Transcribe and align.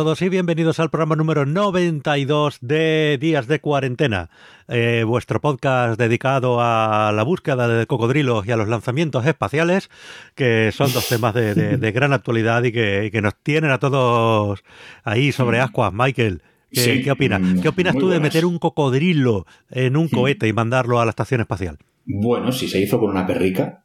Todos 0.00 0.22
y 0.22 0.30
bienvenidos 0.30 0.80
al 0.80 0.88
programa 0.88 1.14
número 1.14 1.44
92 1.44 2.56
de 2.62 3.18
Días 3.20 3.46
de 3.48 3.60
Cuarentena, 3.60 4.30
eh, 4.66 5.04
vuestro 5.06 5.42
podcast 5.42 6.00
dedicado 6.00 6.62
a 6.62 7.12
la 7.14 7.22
búsqueda 7.22 7.68
de 7.68 7.84
cocodrilos 7.86 8.46
y 8.46 8.50
a 8.50 8.56
los 8.56 8.66
lanzamientos 8.66 9.26
espaciales, 9.26 9.90
que 10.34 10.70
son 10.72 10.90
dos 10.94 11.06
temas 11.06 11.34
de, 11.34 11.54
de- 11.54 11.76
de 11.76 11.92
gran 11.92 12.14
actualidad 12.14 12.64
y 12.64 12.72
que, 12.72 13.04
y 13.04 13.10
que 13.10 13.20
nos 13.20 13.34
tienen 13.42 13.72
a 13.72 13.78
todos 13.78 14.64
ahí 15.04 15.32
sobre 15.32 15.60
ascuas. 15.60 15.92
Michael, 15.92 16.40
¿qué, 16.72 16.80
Sí, 16.80 17.02
qué 17.02 17.10
opinas? 17.10 17.42
¿Qué 17.60 17.68
opinas 17.68 17.94
tú 17.94 18.08
de 18.08 18.20
meter 18.20 18.46
un 18.46 18.58
cocodrilo 18.58 19.44
en 19.70 19.98
un 19.98 20.08
cohete 20.08 20.48
y 20.48 20.54
mandarlo 20.54 20.98
a 20.98 21.04
la 21.04 21.10
estación 21.10 21.42
espacial? 21.42 21.76
Bueno, 22.06 22.52
si 22.52 22.68
se 22.68 22.80
hizo 22.80 22.98
con 22.98 23.10
una 23.10 23.26
perrica, 23.26 23.84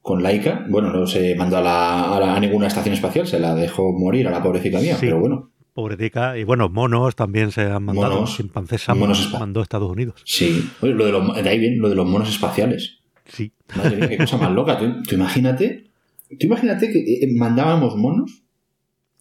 con 0.00 0.22
Laika, 0.22 0.64
bueno, 0.70 0.90
no 0.92 1.06
se 1.06 1.34
mandó 1.34 1.56
a, 1.58 1.60
la- 1.60 2.16
a 2.16 2.20
la- 2.20 2.36
a 2.36 2.40
ninguna 2.40 2.68
estación 2.68 2.94
espacial, 2.94 3.26
se 3.26 3.40
la 3.40 3.56
dejó 3.56 3.92
morir 3.92 4.28
a 4.28 4.30
la 4.30 4.40
pobrecita 4.40 4.78
mía, 4.78 4.94
Sí. 4.94 5.06
pero 5.06 5.18
bueno, 5.18 5.50
Pobretica. 5.78 6.36
Y 6.36 6.42
bueno, 6.42 6.68
monos 6.68 7.14
también 7.14 7.52
se 7.52 7.60
han 7.62 7.84
mandado. 7.84 8.14
Monos. 8.14 8.36
Chimpancés 8.36 8.88
Monos 8.88 9.32
mandó 9.38 9.60
a 9.60 9.62
Estados 9.62 9.88
Unidos. 9.90 10.20
sí. 10.24 10.68
Oye, 10.80 10.92
lo 10.92 11.06
de, 11.06 11.12
los, 11.12 11.34
de 11.44 11.48
ahí 11.48 11.58
viene 11.60 11.76
lo 11.76 11.88
de 11.88 11.94
los 11.94 12.04
monos 12.04 12.28
espaciales. 12.28 12.98
Sí. 13.26 13.52
Madre 13.76 13.96
mía, 13.96 14.08
qué 14.08 14.18
cosa 14.18 14.38
más 14.38 14.50
loca. 14.52 14.76
Tú, 14.76 15.02
tú 15.04 15.14
imagínate, 15.14 15.84
tú 16.30 16.46
imagínate 16.46 16.90
que 16.90 16.98
eh, 16.98 17.28
mandábamos 17.36 17.94
monos 17.96 18.42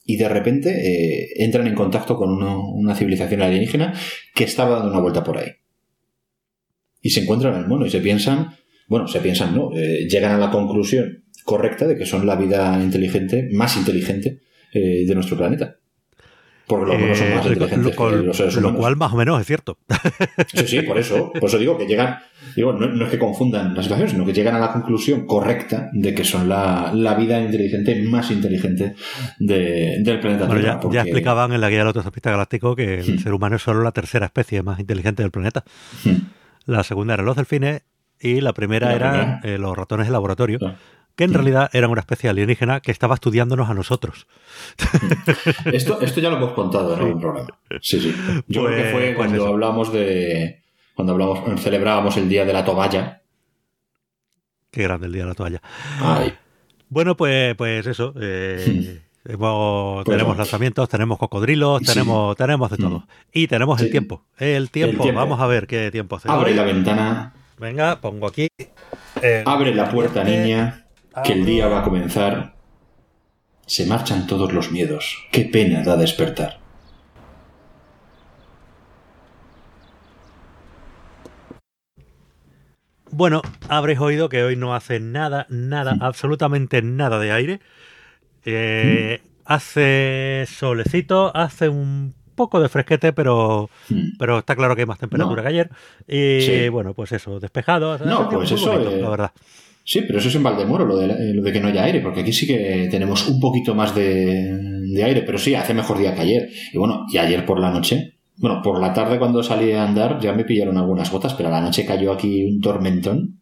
y 0.04 0.18
de 0.18 0.30
repente 0.30 0.70
eh, 0.72 1.28
entran 1.44 1.68
en 1.68 1.76
contacto 1.76 2.16
con 2.16 2.32
uno- 2.32 2.70
una 2.72 2.96
civilización 2.96 3.44
alienígena 3.44 3.94
que 4.34 4.44
estaba 4.46 4.78
dando 4.78 4.92
una 4.92 5.00
vuelta 5.02 5.24
por 5.24 5.38
ahí. 5.38 5.52
Y 7.04 7.12
se 7.12 7.22
encuentran 7.22 7.54
el 7.56 7.68
mono 7.68 7.86
y 7.86 7.92
se 7.92 8.00
piensan, 8.00 8.56
bueno, 8.88 9.08
se 9.08 9.20
piensan, 9.20 9.54
no, 9.56 9.70
eh, 9.76 10.08
llegan 10.10 10.32
a 10.32 10.38
la 10.40 10.50
conclusión 10.50 11.24
correcta 11.44 11.86
de 11.86 11.98
que 11.98 12.06
son 12.08 12.26
la 12.26 12.36
vida 12.36 12.82
inteligente, 12.82 13.48
más 13.52 13.78
inteligente 13.78 14.40
eh, 14.74 15.06
de 15.06 15.14
nuestro 15.14 15.38
planeta. 15.38 15.76
Porque 16.68 16.86
los 16.92 17.00
monos 17.02 17.18
son 17.18 17.28
Eh, 17.28 17.36
más 17.36 17.46
lo- 17.46 17.54
inteligentes 17.54 17.96
lo, 17.98 18.10
que 18.10 18.16
los 18.18 18.38
seres 18.38 18.54
lo 18.56 18.60
humanos. 18.62 18.80
cual 18.82 18.96
más 18.98 19.14
o 19.14 19.16
menos 19.16 19.40
es 19.40 19.48
cierto. 19.48 19.78
Sí, 20.54 20.68
sí, 20.68 20.82
por 20.82 20.98
eso. 20.98 21.32
Por 21.32 21.46
eso 21.46 21.58
digo 21.58 21.78
que 21.78 21.86
llegan. 21.88 22.18
Digo, 22.56 22.74
no, 22.74 22.88
no 22.88 23.06
es 23.06 23.12
que 23.12 23.18
confundan 23.20 23.74
la 23.76 23.82
situación, 23.84 24.10
sino 24.10 24.26
que 24.26 24.34
llegan 24.34 24.56
a 24.56 24.60
la 24.60 24.72
conclusión 24.74 25.26
correcta 25.26 25.90
de 25.94 26.14
que 26.14 26.24
son 26.24 26.50
la, 26.50 26.92
la 26.94 27.14
vida 27.16 27.40
inteligente 27.40 28.02
más 28.04 28.32
inteligente 28.32 28.96
de- 29.40 29.98
del 30.04 30.20
planeta 30.20 30.46
Bueno, 30.46 30.60
Tierra. 30.62 30.76
ya, 30.76 30.80
porque- 30.80 30.96
ya 30.96 31.02
explicaban 31.04 31.54
en 31.54 31.62
la 31.62 31.70
guía 31.70 31.80
del 31.80 31.88
autostopista 31.88 32.32
galáctico 32.32 32.76
que 32.76 33.00
el 33.00 33.16
Hmm. 33.16 33.20
ser 33.20 33.34
humano 33.34 33.56
es 33.56 33.62
solo 33.62 33.82
la 33.84 33.92
tercera 33.92 34.26
especie 34.26 34.62
más 34.64 34.80
inteligente 34.80 35.24
del 35.24 35.32
planeta. 35.32 35.64
Hmm, 36.04 36.16
La 36.66 36.84
segunda 36.84 37.14
eran 37.14 37.26
los 37.26 37.38
delfines 37.38 37.84
y 38.20 38.42
la 38.42 38.52
primera 38.54 38.88
La 38.90 38.96
eran 38.96 39.12
primera. 39.40 39.42
eh, 39.44 39.58
los 39.58 39.78
ratones 39.78 40.08
de 40.08 40.12
laboratorio, 40.12 40.60
claro. 40.60 40.76
Que 41.18 41.26
en 41.26 41.32
Hmm. 41.32 41.34
realidad 41.34 41.70
eran 41.74 41.90
una 41.90 42.00
especie 42.00 42.30
alienígena 42.30 42.80
que 42.80 42.92
estaba 42.92 43.16
estudiándonos 43.16 43.70
a 43.70 43.74
nosotros. 43.74 44.28
Esto, 45.66 46.00
esto 46.02 46.22
ya 46.22 46.30
lo 46.30 46.38
hemos 46.38 46.54
contado 46.54 46.98
en 47.00 47.20
programa. 47.20 47.48
Sí, 47.82 48.00
sí. 48.00 48.16
Yo 48.48 48.64
creo 48.66 48.76
que 48.78 48.82
Pues- 48.84 48.92
fue 48.94 49.02
pues 49.02 49.16
cuando 49.18 49.48
hablamos 49.48 49.92
de. 49.92 50.62
Cuando 50.96 51.14
hablamos, 51.14 51.40
celebrábamos 51.62 52.16
el 52.18 52.28
día 52.30 52.44
de 52.46 52.54
la 52.54 52.64
toalla. 52.66 53.22
Qué 54.72 54.84
grande 54.84 55.08
el 55.08 55.14
día 55.14 55.24
de 55.24 55.30
la 55.30 55.36
toalla. 55.36 55.62
Ay, 56.02 56.34
Bueno, 56.90 57.16
pues, 57.18 57.56
pues 57.56 57.86
eso. 57.88 58.14
eh, 58.20 59.02
hemos- 59.26 60.04
Pues 60.06 60.16
tenemos 60.18 60.36
no. 60.36 60.42
lanzamientos, 60.44 60.88
tenemos 60.90 61.18
cocodrilos, 61.20 61.82
Sí. 61.82 61.86
tenemos, 61.94 62.36
tenemos 62.36 62.72
de 62.72 62.78
todo. 62.78 63.08
Y 63.34 63.48
tenemos 63.48 63.80
el 63.82 63.92
tiempo. 63.92 64.24
El 64.38 64.70
tiempo. 64.72 65.04
tiempo. 65.04 65.20
Vamos 65.22 65.40
a 65.40 65.48
ver 65.48 65.68
qué 65.68 65.92
tiempo 65.92 66.16
hace. 66.16 66.30
abre 66.30 66.54
la 66.56 66.64
ventana, 66.64 67.34
Venga, 67.60 68.00
pongo 68.02 68.28
aquí. 68.28 68.48
el- 69.22 69.44
abre 69.46 69.74
la 69.76 69.90
puerta, 69.92 70.22
Este- 70.22 70.44
niña, 70.46 70.86
que 71.24 71.34
el 71.34 71.46
día 71.46 71.68
va 71.68 71.80
a 71.80 71.84
comenzar. 71.84 72.56
Se 73.66 73.86
marchan 73.86 74.28
todos 74.28 74.54
los 74.54 74.72
miedos. 74.72 75.28
Qué 75.32 75.42
pena 75.46 75.84
da 75.84 75.98
despertar. 75.98 76.60
Bueno, 83.10 83.42
habréis 83.70 84.00
oído 84.00 84.28
que 84.30 84.44
hoy 84.44 84.56
no 84.56 84.76
hace 84.76 85.00
nada, 85.00 85.46
nada, 85.50 85.96
absolutamente 86.02 86.82
nada 86.82 87.20
de 87.20 87.32
aire. 87.32 87.60
Eh, 88.46 89.22
Hace 89.50 90.44
solecito, 90.46 91.32
hace 91.34 91.70
un 91.70 92.14
poco 92.36 92.60
de 92.60 92.68
fresquete, 92.68 93.14
pero, 93.14 93.70
pero 94.20 94.40
está 94.40 94.58
claro 94.58 94.76
que 94.76 94.82
hay 94.82 94.86
más 94.86 95.00
temperatura 95.00 95.38
No. 95.38 95.42
que 95.42 95.48
ayer. 95.48 95.70
Y 96.06 96.42
Sí. 96.42 96.68
bueno, 96.68 96.94
pues 96.94 97.14
eso, 97.14 97.40
despejado. 97.40 97.98
No, 98.00 98.28
pues 98.28 98.52
eso, 98.52 98.70
bonito, 98.74 98.92
eh, 98.92 99.02
la 99.02 99.10
verdad. 99.10 99.32
Sí, 99.90 100.02
pero 100.06 100.20
eso 100.20 100.28
es 100.28 100.36
en 100.36 100.44
Valdemoro, 100.44 100.86
lo 100.86 100.98
de, 100.98 101.06
eh, 101.06 101.34
lo 101.34 101.42
de 101.42 101.54
que 101.54 101.62
no 101.62 101.70
haya 101.70 101.86
aire, 101.86 102.02
porque 102.02 102.20
aquí 102.20 102.34
sí 102.34 102.46
que 102.46 102.90
tenemos 102.92 103.26
un 103.30 103.40
poquito 103.40 103.74
más 103.74 103.96
de, 103.96 104.52
de 104.86 105.04
aire, 105.04 105.22
pero 105.22 105.38
sí, 105.38 105.56
hace 105.56 105.74
mejor 105.74 105.98
día 105.98 106.14
que 106.14 106.22
ayer. 106.22 106.50
Y 106.74 106.78
bueno, 106.78 107.06
y 107.10 107.18
ayer 107.18 107.46
por 107.46 107.58
la 107.62 107.72
noche, 107.72 108.18
bueno, 108.36 108.62
por 108.62 108.82
la 108.82 108.92
tarde 108.94 109.18
cuando 109.18 109.42
salí 109.42 109.72
a 109.72 109.86
andar 109.86 110.20
ya 110.20 110.34
me 110.34 110.44
pillaron 110.44 110.78
algunas 110.78 111.10
gotas, 111.10 111.34
pero 111.36 111.48
a 111.48 111.54
la 111.54 111.62
noche 111.62 111.86
cayó 111.86 112.12
aquí 112.12 112.44
un 112.44 112.60
tormentón 112.60 113.40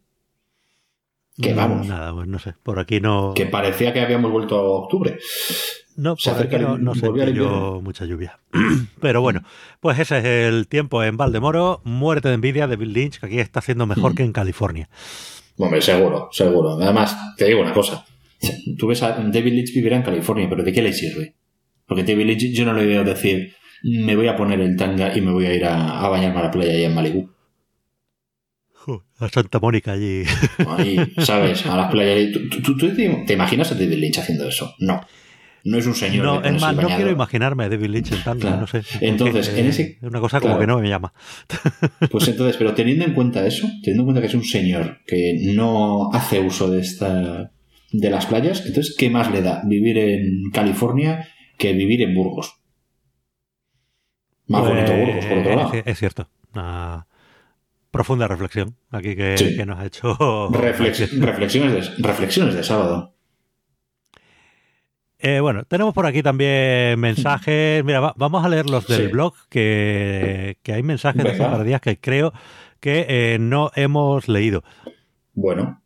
que 1.42 1.54
vamos, 1.56 1.88
Nada, 1.88 2.14
pues 2.14 2.28
no 2.28 2.38
sé, 2.40 2.54
por 2.64 2.78
aquí 2.80 3.02
no. 3.02 3.34
que 3.36 3.48
parecía 3.48 3.92
que 3.92 4.00
habíamos 4.02 4.32
vuelto 4.32 4.56
a 4.58 4.62
octubre. 4.62 5.18
No, 5.98 6.16
Se 6.18 6.30
acerca 6.30 6.58
no, 6.60 6.78
no 6.78 6.94
mucha 7.82 8.06
lluvia. 8.06 8.40
Pero 9.02 9.22
bueno, 9.22 9.42
pues 9.80 9.98
ese 9.98 10.18
es 10.20 10.26
el 10.26 10.68
tiempo 10.68 11.02
en 11.04 11.16
Valdemoro. 11.18 11.82
Muerte 11.86 12.28
de 12.28 12.36
envidia 12.36 12.68
de 12.68 12.76
Bill 12.76 12.94
Lynch, 12.94 13.20
que 13.20 13.26
aquí 13.26 13.40
está 13.40 13.60
haciendo 13.60 13.86
mejor 13.86 14.12
Mm. 14.12 14.16
que 14.16 14.24
en 14.24 14.32
California. 14.34 14.90
Hombre, 15.58 15.82
seguro, 15.82 16.30
seguro. 16.32 16.72
Además, 16.82 17.16
te 17.38 17.46
digo 17.46 17.62
una 17.62 17.74
cosa. 17.74 18.06
Tú 18.78 18.88
ves 18.88 19.02
a 19.04 19.12
David 19.14 19.54
Lynch 19.54 19.74
vivirá 19.74 19.96
en 19.96 20.04
California, 20.04 20.48
pero 20.50 20.64
¿de 20.64 20.74
qué 20.74 20.82
le 20.82 20.92
sirve? 20.94 21.36
Porque 21.88 22.04
David 22.04 22.26
Lynch 22.26 22.54
yo 22.54 22.66
no 22.66 22.74
le 22.74 22.86
veo 22.86 23.04
decir, 23.04 23.54
me 23.84 24.16
voy 24.16 24.28
a 24.28 24.36
poner 24.36 24.60
el 24.60 24.76
tanga 24.76 25.16
y 25.16 25.22
me 25.22 25.32
voy 25.32 25.46
a 25.46 25.54
ir 25.54 25.66
a, 25.66 26.00
a 26.02 26.10
bañarme 26.10 26.40
a 26.40 26.44
la 26.44 26.52
playa 26.52 26.74
allá 26.74 26.88
en 26.88 26.94
Malibu. 26.96 27.30
A 29.18 29.30
Santa 29.30 29.60
Mónica 29.60 29.94
allí. 29.94 30.24
Ahí, 30.68 30.98
¿sabes? 31.20 31.66
A 31.66 31.76
las 31.78 31.90
playas. 31.90 32.34
¿Tú, 32.34 32.50
tú- 32.50 32.62
tú- 32.62 32.78
tú 32.78 32.96
te, 32.96 33.08
te 33.26 33.34
imaginas 33.34 33.72
a 33.72 33.76
David 33.76 33.98
Lynch 33.98 34.18
haciendo 34.20 34.48
eso? 34.48 34.76
No. 34.80 35.02
No 35.66 35.78
es 35.80 35.86
un 35.88 35.96
señor. 35.96 36.24
No, 36.24 36.44
es 36.44 36.62
más, 36.62 36.76
no 36.76 36.88
quiero 36.88 37.10
imaginarme 37.10 37.64
a 37.66 37.70
David 37.70 37.88
Lynch 37.88 38.12
en 38.12 38.22
Claro. 38.40 38.58
no 38.62 38.68
sé. 38.68 38.84
Entonces, 39.02 39.50
en 39.50 39.66
eh, 39.66 39.70
ese- 39.70 39.98
una 40.04 40.20
cosa 40.20 40.40
como 40.40 40.58
que 40.60 40.68
no 40.68 40.80
me 40.80 40.88
llama. 40.88 41.12
Pues 42.12 42.28
entonces, 42.28 42.56
pero 42.58 42.74
teniendo 42.76 43.04
en 43.04 43.14
cuenta 43.16 43.46
eso, 43.46 43.68
teniendo 43.84 44.04
en 44.04 44.06
cuenta 44.06 44.22
que 44.22 44.28
es 44.28 44.36
un 44.36 44.44
señor 44.44 45.00
que 45.08 45.40
no 45.56 46.12
hace 46.14 46.40
uso 46.40 46.70
de 46.70 46.82
esta 46.82 47.52
de 47.92 48.10
las 48.10 48.26
playas, 48.28 48.64
entonces, 48.66 48.96
¿qué 48.98 49.10
más 49.10 49.32
le 49.32 49.42
da 49.42 49.62
vivir 49.66 49.98
en 49.98 50.52
California 50.54 51.28
que 51.58 51.74
vivir 51.74 52.02
en 52.04 52.14
Burgos? 52.14 52.54
Más 54.48 54.62
Pues, 54.62 54.74
bonito 54.76 54.94
Burgos, 54.96 55.26
por 55.26 55.38
otro 55.40 55.56
lado. 55.56 55.74
Es, 55.74 55.84
es 55.88 55.98
cierto. 56.00 56.30
Una 56.54 57.08
profunda 57.90 58.28
reflexión 58.28 58.76
aquí 58.92 59.16
que, 59.16 59.38
Sí. 59.38 59.56
que 59.58 59.66
nos 59.66 59.80
ha 59.80 59.86
hecho. 59.88 60.16
Reflex- 60.52 61.10
reflexiones, 61.20 61.74
de, 61.98 62.04
reflexiones 62.08 62.54
de 62.54 62.64
sábado. 62.64 63.15
Eh, 65.28 65.40
bueno, 65.40 65.64
tenemos 65.66 65.92
por 65.96 66.06
aquí 66.06 66.22
también 66.22 67.00
mensajes. 67.00 67.84
Mira, 67.84 68.00
va- 68.00 68.14
vamos 68.16 68.46
a 68.46 68.50
leer 68.50 68.70
los 68.70 68.86
del 68.88 69.08
Sí. 69.08 69.12
blog, 69.12 69.34
que, 69.50 70.60
que 70.62 70.74
hay 70.74 70.84
mensajes 70.84 71.24
de 71.24 71.32
hace 71.32 71.40
par 71.44 71.64
días 71.64 71.82
que 71.82 72.00
creo 72.00 72.32
que 72.80 73.06
eh, 73.10 73.38
no 73.40 73.72
hemos 73.76 74.28
leído. 74.28 74.64
Bueno, 75.34 75.82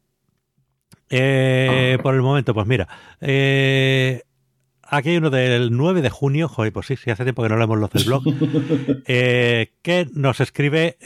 Eh, 1.09 1.95
Ah. 1.97 2.03
por 2.03 2.13
el 2.15 2.21
momento, 2.21 2.53
pues 2.53 2.67
mira. 2.67 2.87
aquí 3.21 5.09
hay 5.09 5.17
uno 5.17 5.29
del 5.29 5.71
9 5.71 6.01
de 6.01 6.09
junio. 6.09 6.47
Joder, 6.49 6.73
pues 6.73 6.87
sí, 6.87 6.97
sí, 6.97 7.09
hace 7.09 7.23
tiempo 7.23 7.41
que 7.41 7.49
no 7.49 7.55
leemos 7.57 7.79
los 7.79 7.89
del 7.91 8.03
blog. 8.03 8.23
que 9.05 10.07
nos 10.13 10.39
escribe 10.41 10.97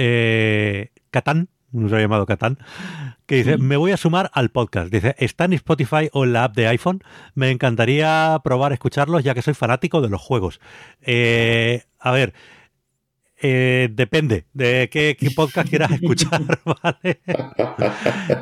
Catán, 1.11 1.49
nos 1.71 1.93
ha 1.93 1.99
llamado 1.99 2.25
Catán, 2.25 2.57
que 3.33 3.43
dice, 3.43 3.57
me 3.57 3.77
voy 3.77 3.91
a 3.91 3.97
sumar 3.97 4.29
al 4.33 4.49
podcast. 4.49 4.91
Dice, 4.91 5.15
está 5.17 5.45
en 5.45 5.53
Spotify 5.53 6.09
o 6.11 6.23
en 6.23 6.33
la 6.33 6.45
app 6.45 6.55
de 6.55 6.67
iPhone. 6.67 7.03
Me 7.35 7.49
encantaría 7.51 8.39
probar 8.43 8.73
escucharlos 8.73 9.23
ya 9.23 9.33
que 9.33 9.41
soy 9.41 9.53
fanático 9.53 10.01
de 10.01 10.09
los 10.09 10.21
juegos. 10.21 10.59
Eh, 11.01 11.83
a 11.99 12.11
ver, 12.11 12.33
eh, 13.41 13.89
depende 13.91 14.45
de 14.53 14.89
qué, 14.91 15.17
qué 15.19 15.31
podcast 15.31 15.69
quieras 15.69 15.91
escuchar, 16.01 16.41
¿vale? 16.83 17.19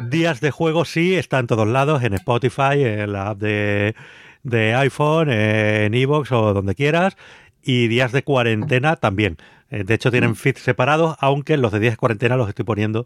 Días 0.10 0.42
de 0.42 0.52
juego 0.52 0.86
sí, 0.86 1.16
está 1.16 1.40
en 1.40 1.48
todos 1.48 1.68
lados, 1.68 2.04
en 2.04 2.14
Spotify, 2.14 2.84
en 2.84 3.14
la 3.14 3.30
app 3.30 3.40
de, 3.40 3.96
de 4.44 4.76
iPhone, 4.76 5.30
en 5.32 5.94
iVoox 5.94 6.32
o 6.32 6.54
donde 6.54 6.76
quieras. 6.76 7.18
Y 7.64 7.88
días 7.88 8.12
de 8.12 8.24
cuarentena 8.24 8.96
también. 8.96 9.38
Eh, 9.70 9.84
De 9.84 9.94
hecho, 9.94 10.12
tienen 10.12 10.36
feeds 10.36 10.62
separados, 10.62 11.16
aunque 11.20 11.58
los 11.58 11.72
de 11.72 11.80
días 11.80 11.94
de 11.94 11.98
cuarentena 11.98 12.36
los 12.36 12.50
estoy 12.50 12.66
poniendo 12.66 13.06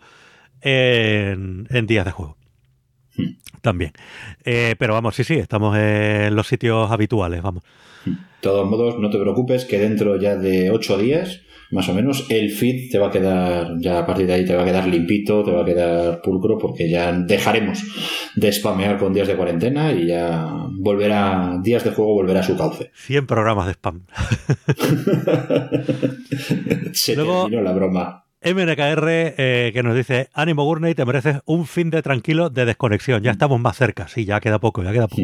en, 0.62 1.68
en 1.69 1.88
días 1.88 2.06
de 2.06 2.12
juego. 2.12 2.38
También. 3.62 3.94
Eh, 4.44 4.75
pero 4.78 4.94
vamos, 4.94 5.16
sí, 5.16 5.24
sí, 5.24 5.36
estamos 5.36 5.78
en 5.78 6.36
los 6.36 6.48
sitios 6.48 6.92
habituales, 6.92 7.42
vamos. 7.42 7.63
De 8.06 8.13
todos 8.42 8.69
modos, 8.69 9.00
no 9.00 9.10
te 9.10 9.18
preocupes 9.18 9.66
que 9.66 9.80
dentro 9.80 10.19
ya 10.19 10.36
de 10.36 10.69
ocho 10.69 10.98
días, 10.98 11.42
más 11.72 11.90
o 11.90 11.96
menos, 11.96 12.28
el 12.30 12.52
feed 12.52 12.92
te 12.92 13.00
va 13.00 13.07
a 13.07 13.12
quedar, 13.12 13.72
ya 13.80 14.00
a 14.00 14.06
partir 14.06 14.28
de 14.28 14.34
ahí 14.34 14.46
te 14.46 14.56
va 14.56 14.62
a 14.62 14.66
quedar 14.66 14.88
limpito, 14.88 15.44
te 15.44 15.52
va 15.52 15.63
a 15.63 15.66
quedar 15.66 16.22
pulcro, 16.22 16.60
porque 16.60 16.88
ya 16.88 17.12
dejaremos 17.12 17.84
de 18.36 18.51
spamear 18.51 19.00
con 19.00 19.13
días 19.13 19.28
de 19.28 19.36
cuarentena 19.36 19.92
y 19.92 20.06
ya 20.08 20.48
volverá, 20.72 21.58
días 21.63 21.84
de 21.84 21.90
juego 21.90 22.13
volverá 22.13 22.42
a 22.42 22.44
su 22.44 22.56
cauce. 22.56 22.92
100 22.94 23.25
programas 23.25 23.66
de 23.66 23.74
spam. 23.74 24.01
Se 26.94 27.16
Luego, 27.16 27.44
terminó 27.44 27.63
la 27.63 27.74
broma. 27.74 28.25
MNKR 28.45 29.07
eh, 29.07 29.71
que 29.74 29.81
nos 29.81 29.95
dice, 29.95 30.30
ánimo 30.33 30.63
Gurney, 30.63 30.94
te 30.94 31.03
mereces 31.03 31.39
un 31.45 31.65
fin 31.65 31.89
de 31.89 32.03
tranquilo 32.03 32.51
de 32.51 32.65
desconexión. 32.65 33.24
Ya 33.24 33.31
mm. 33.31 33.33
estamos 33.33 33.59
más 33.59 33.75
cerca, 33.75 34.07
sí, 34.07 34.24
ya 34.24 34.39
queda 34.39 34.59
poco, 34.59 34.83
ya 34.83 34.92
queda 34.92 35.07
poco. 35.07 35.24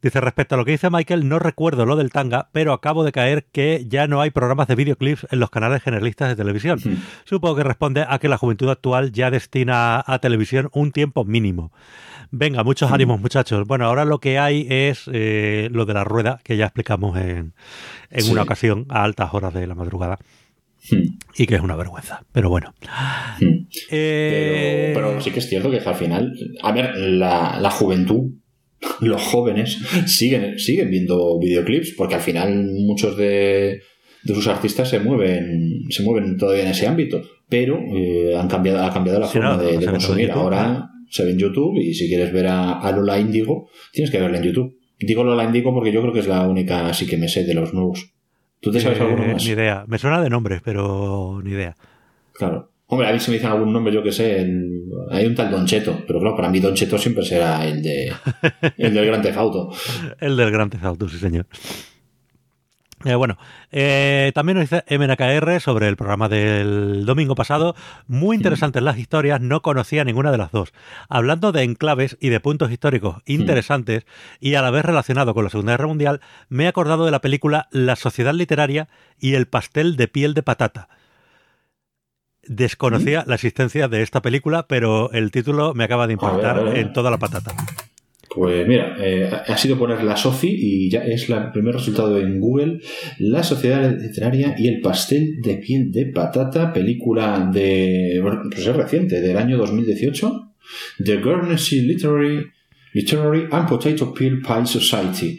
Dice, 0.00 0.20
respecto 0.20 0.54
a 0.54 0.58
lo 0.58 0.64
que 0.64 0.70
dice 0.70 0.90
Michael, 0.90 1.28
no 1.28 1.40
recuerdo 1.40 1.84
lo 1.84 1.96
del 1.96 2.10
tanga, 2.10 2.50
pero 2.52 2.72
acabo 2.72 3.02
de 3.02 3.10
caer 3.10 3.46
que 3.50 3.84
ya 3.88 4.06
no 4.06 4.20
hay 4.20 4.30
programas 4.30 4.68
de 4.68 4.76
videoclips 4.76 5.26
en 5.32 5.40
los 5.40 5.50
canales 5.50 5.82
generalistas 5.82 6.28
de 6.28 6.36
televisión. 6.36 6.78
Supongo 7.24 7.56
que 7.56 7.64
responde 7.64 8.06
a 8.08 8.20
que 8.20 8.28
la 8.28 8.38
juventud 8.38 8.70
actual 8.70 9.10
ya 9.10 9.32
destina 9.32 10.04
a 10.06 10.18
televisión 10.20 10.70
un 10.72 10.92
tiempo 10.92 11.24
mínimo. 11.24 11.72
Venga, 12.30 12.62
muchos 12.62 12.92
ánimos, 12.92 13.20
muchachos. 13.20 13.66
Bueno, 13.66 13.86
ahora 13.86 14.04
lo 14.04 14.20
que 14.20 14.38
hay 14.38 14.68
es 14.70 15.10
eh, 15.12 15.68
lo 15.72 15.84
de 15.84 15.94
la 15.94 16.04
rueda, 16.04 16.38
que 16.44 16.56
ya 16.56 16.66
explicamos 16.66 17.18
en, 17.18 17.54
una 18.30 18.42
ocasión 18.42 18.86
a 18.90 19.02
altas 19.02 19.34
horas 19.34 19.52
de 19.52 19.66
la 19.66 19.74
madrugada. 19.74 20.18
Y 21.36 21.46
que 21.46 21.54
es 21.54 21.60
una 21.60 21.76
vergüenza, 21.76 22.24
pero 22.32 22.50
bueno. 22.50 22.74
Eh, 23.90 24.92
pero, 24.94 25.20
sí 25.20 25.30
que 25.30 25.38
es 25.38 25.48
cierto 25.48 25.70
que 25.70 25.78
al 25.78 25.94
final, 25.94 26.32
a 26.62 26.72
ver, 26.72 26.96
la, 26.96 27.70
juventud, 27.70 28.32
los 29.00 29.22
jóvenes, 29.22 29.78
siguen, 30.06 30.58
siguen 30.58 30.90
viendo 30.90 31.38
videoclips, 31.38 31.94
porque 31.96 32.16
al 32.16 32.20
final 32.20 32.72
muchos 32.86 33.16
de, 33.16 33.80
sus 34.24 34.46
artistas 34.46 34.88
se 34.88 35.00
mueven, 35.00 35.84
se 35.90 36.02
mueven 36.02 36.36
todavía 36.36 36.64
en 36.64 36.70
ese 36.70 36.86
ámbito, 36.86 37.22
pero 37.48 37.78
eh, 37.94 38.36
han 38.36 38.48
cambiado, 38.48 38.84
ha 38.84 38.92
cambiado 38.92 39.20
la 39.20 39.28
forma 39.28 39.58
de, 39.58 39.84
consumir. 39.86 40.30
Ahora 40.32 40.90
se 41.10 41.24
ve 41.24 41.30
en 41.30 41.38
YouTube 41.38 41.76
y 41.78 41.94
si 41.94 42.08
quieres 42.08 42.32
ver 42.32 42.46
a, 42.46 42.80
a, 42.80 42.92
Lola 42.92 43.18
Indigo, 43.18 43.68
tienes 43.92 44.10
que 44.10 44.20
verla 44.20 44.38
en 44.38 44.44
YouTube. 44.44 44.76
Digo 44.98 45.24
Lola 45.24 45.44
Indigo 45.44 45.72
porque 45.72 45.92
yo 45.92 46.00
creo 46.00 46.12
que 46.12 46.20
es 46.20 46.26
la 46.26 46.46
única 46.48 46.88
así 46.88 47.06
que 47.06 47.16
me 47.16 47.28
sé 47.28 47.44
de 47.44 47.54
los 47.54 47.72
nuevos. 47.72 48.12
¿Tú 48.60 48.72
te 48.72 48.80
sabes 48.80 49.00
alguno 49.00 49.26
más? 49.26 49.44
Ni 49.44 49.50
idea. 49.50 49.84
Me 49.86 49.98
suena 49.98 50.20
de 50.20 50.30
nombres, 50.30 50.60
pero 50.64 51.40
ni 51.42 51.52
idea. 51.52 51.76
Claro. 52.32 52.70
Hombre, 52.90 53.08
a 53.08 53.12
mí 53.12 53.20
se 53.20 53.30
me 53.30 53.36
dicen 53.36 53.50
algún 53.50 53.72
nombre, 53.72 53.92
yo 53.92 54.02
que 54.02 54.12
sé. 54.12 54.46
Hay 55.10 55.26
un 55.26 55.34
tal 55.34 55.50
Don 55.50 55.66
Cheto, 55.66 56.04
pero 56.06 56.20
claro, 56.20 56.34
para 56.34 56.48
mí 56.48 56.58
Don 56.58 56.74
Cheto 56.74 56.96
siempre 56.96 57.22
será 57.22 57.66
el, 57.66 57.82
de, 57.82 58.10
el 58.78 58.94
del 58.94 59.06
Gran 59.06 59.20
Tefauto. 59.20 59.70
el 60.20 60.36
del 60.36 60.50
Gran 60.50 60.70
Tefauto, 60.70 61.06
sí, 61.08 61.18
señor. 61.18 61.46
Eh, 63.08 63.14
bueno, 63.14 63.38
eh, 63.70 64.32
también 64.34 64.58
nos 64.58 64.68
dice 64.68 64.84
MNKR 64.86 65.60
sobre 65.60 65.88
el 65.88 65.96
programa 65.96 66.28
del 66.28 67.06
domingo 67.06 67.34
pasado. 67.34 67.74
Muy 68.06 68.36
interesantes 68.36 68.82
las 68.82 68.98
historias, 68.98 69.40
no 69.40 69.62
conocía 69.62 70.04
ninguna 70.04 70.30
de 70.30 70.36
las 70.36 70.52
dos. 70.52 70.74
Hablando 71.08 71.50
de 71.50 71.62
enclaves 71.62 72.18
y 72.20 72.28
de 72.28 72.40
puntos 72.40 72.70
históricos 72.70 73.22
interesantes 73.24 74.04
y 74.40 74.56
a 74.56 74.62
la 74.62 74.70
vez 74.70 74.84
relacionado 74.84 75.32
con 75.32 75.44
la 75.44 75.50
Segunda 75.50 75.72
Guerra 75.72 75.86
Mundial, 75.86 76.20
me 76.50 76.64
he 76.64 76.68
acordado 76.68 77.06
de 77.06 77.10
la 77.10 77.22
película 77.22 77.68
La 77.70 77.96
Sociedad 77.96 78.34
Literaria 78.34 78.88
y 79.18 79.34
el 79.34 79.46
pastel 79.46 79.96
de 79.96 80.08
piel 80.08 80.34
de 80.34 80.42
patata. 80.42 80.90
Desconocía 82.42 83.24
la 83.26 83.36
existencia 83.36 83.88
de 83.88 84.02
esta 84.02 84.20
película, 84.20 84.66
pero 84.68 85.10
el 85.12 85.30
título 85.30 85.72
me 85.72 85.84
acaba 85.84 86.06
de 86.06 86.12
impactar 86.14 86.76
en 86.76 86.92
toda 86.92 87.10
la 87.10 87.18
patata. 87.18 87.54
Pues 88.28 88.68
mira, 88.68 88.96
eh, 89.00 89.30
ha 89.46 89.56
sido 89.56 89.78
poner 89.78 90.04
la 90.04 90.16
SOFI 90.16 90.48
y 90.48 90.90
ya 90.90 91.04
es 91.04 91.30
el 91.30 91.50
primer 91.50 91.74
resultado 91.74 92.18
en 92.18 92.40
Google. 92.40 92.80
La 93.18 93.42
Sociedad 93.42 93.96
Literaria 93.98 94.54
y 94.58 94.68
el 94.68 94.80
Pastel 94.80 95.40
de 95.40 95.56
Piel 95.56 95.90
de 95.90 96.06
Patata, 96.06 96.72
película 96.72 97.50
de. 97.52 98.20
pues 98.52 98.66
es 98.66 98.76
reciente, 98.76 99.20
del 99.20 99.36
año 99.36 99.56
2018. 99.56 100.54
The 101.02 101.16
Guernsey 101.16 101.80
Literary, 101.80 102.44
Literary 102.92 103.46
and 103.50 103.68
Potato 103.68 104.12
Peel 104.12 104.42
Pie 104.42 104.66
Society. 104.66 105.38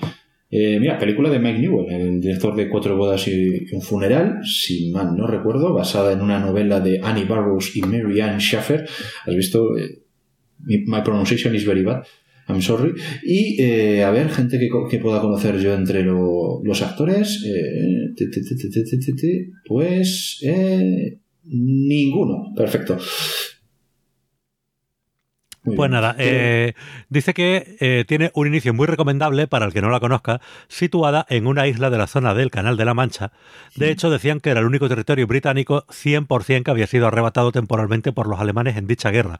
Eh, 0.51 0.79
mira, 0.79 0.97
película 0.97 1.29
de 1.29 1.37
Mike 1.37 1.59
Newell, 1.59 1.91
el 1.93 2.19
director 2.19 2.55
de 2.55 2.67
Cuatro 2.69 2.97
bodas 2.97 3.27
y 3.27 3.67
un 3.71 3.83
funeral, 3.83 4.39
si 4.43 4.89
mal 4.89 5.15
no 5.15 5.27
recuerdo, 5.27 5.75
basada 5.75 6.11
en 6.11 6.21
una 6.21 6.39
novela 6.39 6.79
de 6.79 6.99
Annie 7.03 7.25
Barrows 7.25 7.75
y 7.75 7.81
Mary 7.83 8.19
Ann 8.19 8.39
Schaffer. 8.39 8.89
¿Has 9.27 9.35
visto? 9.35 9.77
Eh, 9.77 10.01
my 10.87 11.01
pronunciation 11.01 11.53
is 11.53 11.65
very 11.65 11.83
bad. 11.83 12.03
I'm 12.49 12.61
sorry. 12.61 12.95
Y 13.23 13.61
eh, 13.61 14.03
a 14.03 14.09
ver, 14.09 14.29
gente 14.29 14.57
que, 14.57 14.69
que, 14.89 14.97
pueda 14.97 15.21
conocer 15.21 15.59
yo 15.59 15.73
entre 15.73 16.03
los 16.03 16.81
actores. 16.81 17.43
Eh, 17.45 18.15
pues 19.67 20.39
eh, 20.41 21.19
ninguno. 21.43 22.51
Perfecto. 22.55 22.97
pues 25.75 25.91
nada, 25.91 26.15
eh, 26.17 26.73
dice 27.09 27.35
que 27.35 27.77
eh, 27.79 28.03
tiene 28.07 28.31
un 28.33 28.47
inicio 28.47 28.73
muy 28.73 28.87
recomendable 28.87 29.45
para 29.45 29.65
el 29.65 29.73
que 29.73 29.81
no 29.81 29.91
la 29.91 29.99
conozca, 29.99 30.41
situada 30.67 31.27
en 31.29 31.45
una 31.45 31.67
isla 31.67 31.91
de 31.91 31.99
la 31.99 32.07
zona 32.07 32.33
del 32.33 32.49
Canal 32.49 32.77
de 32.77 32.85
la 32.85 32.95
Mancha. 32.95 33.31
De 33.75 33.91
hecho, 33.91 34.09
decían 34.09 34.39
que 34.39 34.49
era 34.49 34.61
el 34.61 34.65
único 34.65 34.89
territorio 34.89 35.27
británico 35.27 35.85
100% 35.87 36.63
que 36.63 36.71
había 36.71 36.87
sido 36.87 37.05
arrebatado 37.05 37.51
temporalmente 37.51 38.11
por 38.11 38.27
los 38.27 38.39
alemanes 38.39 38.75
en 38.75 38.87
dicha 38.87 39.11
guerra 39.11 39.39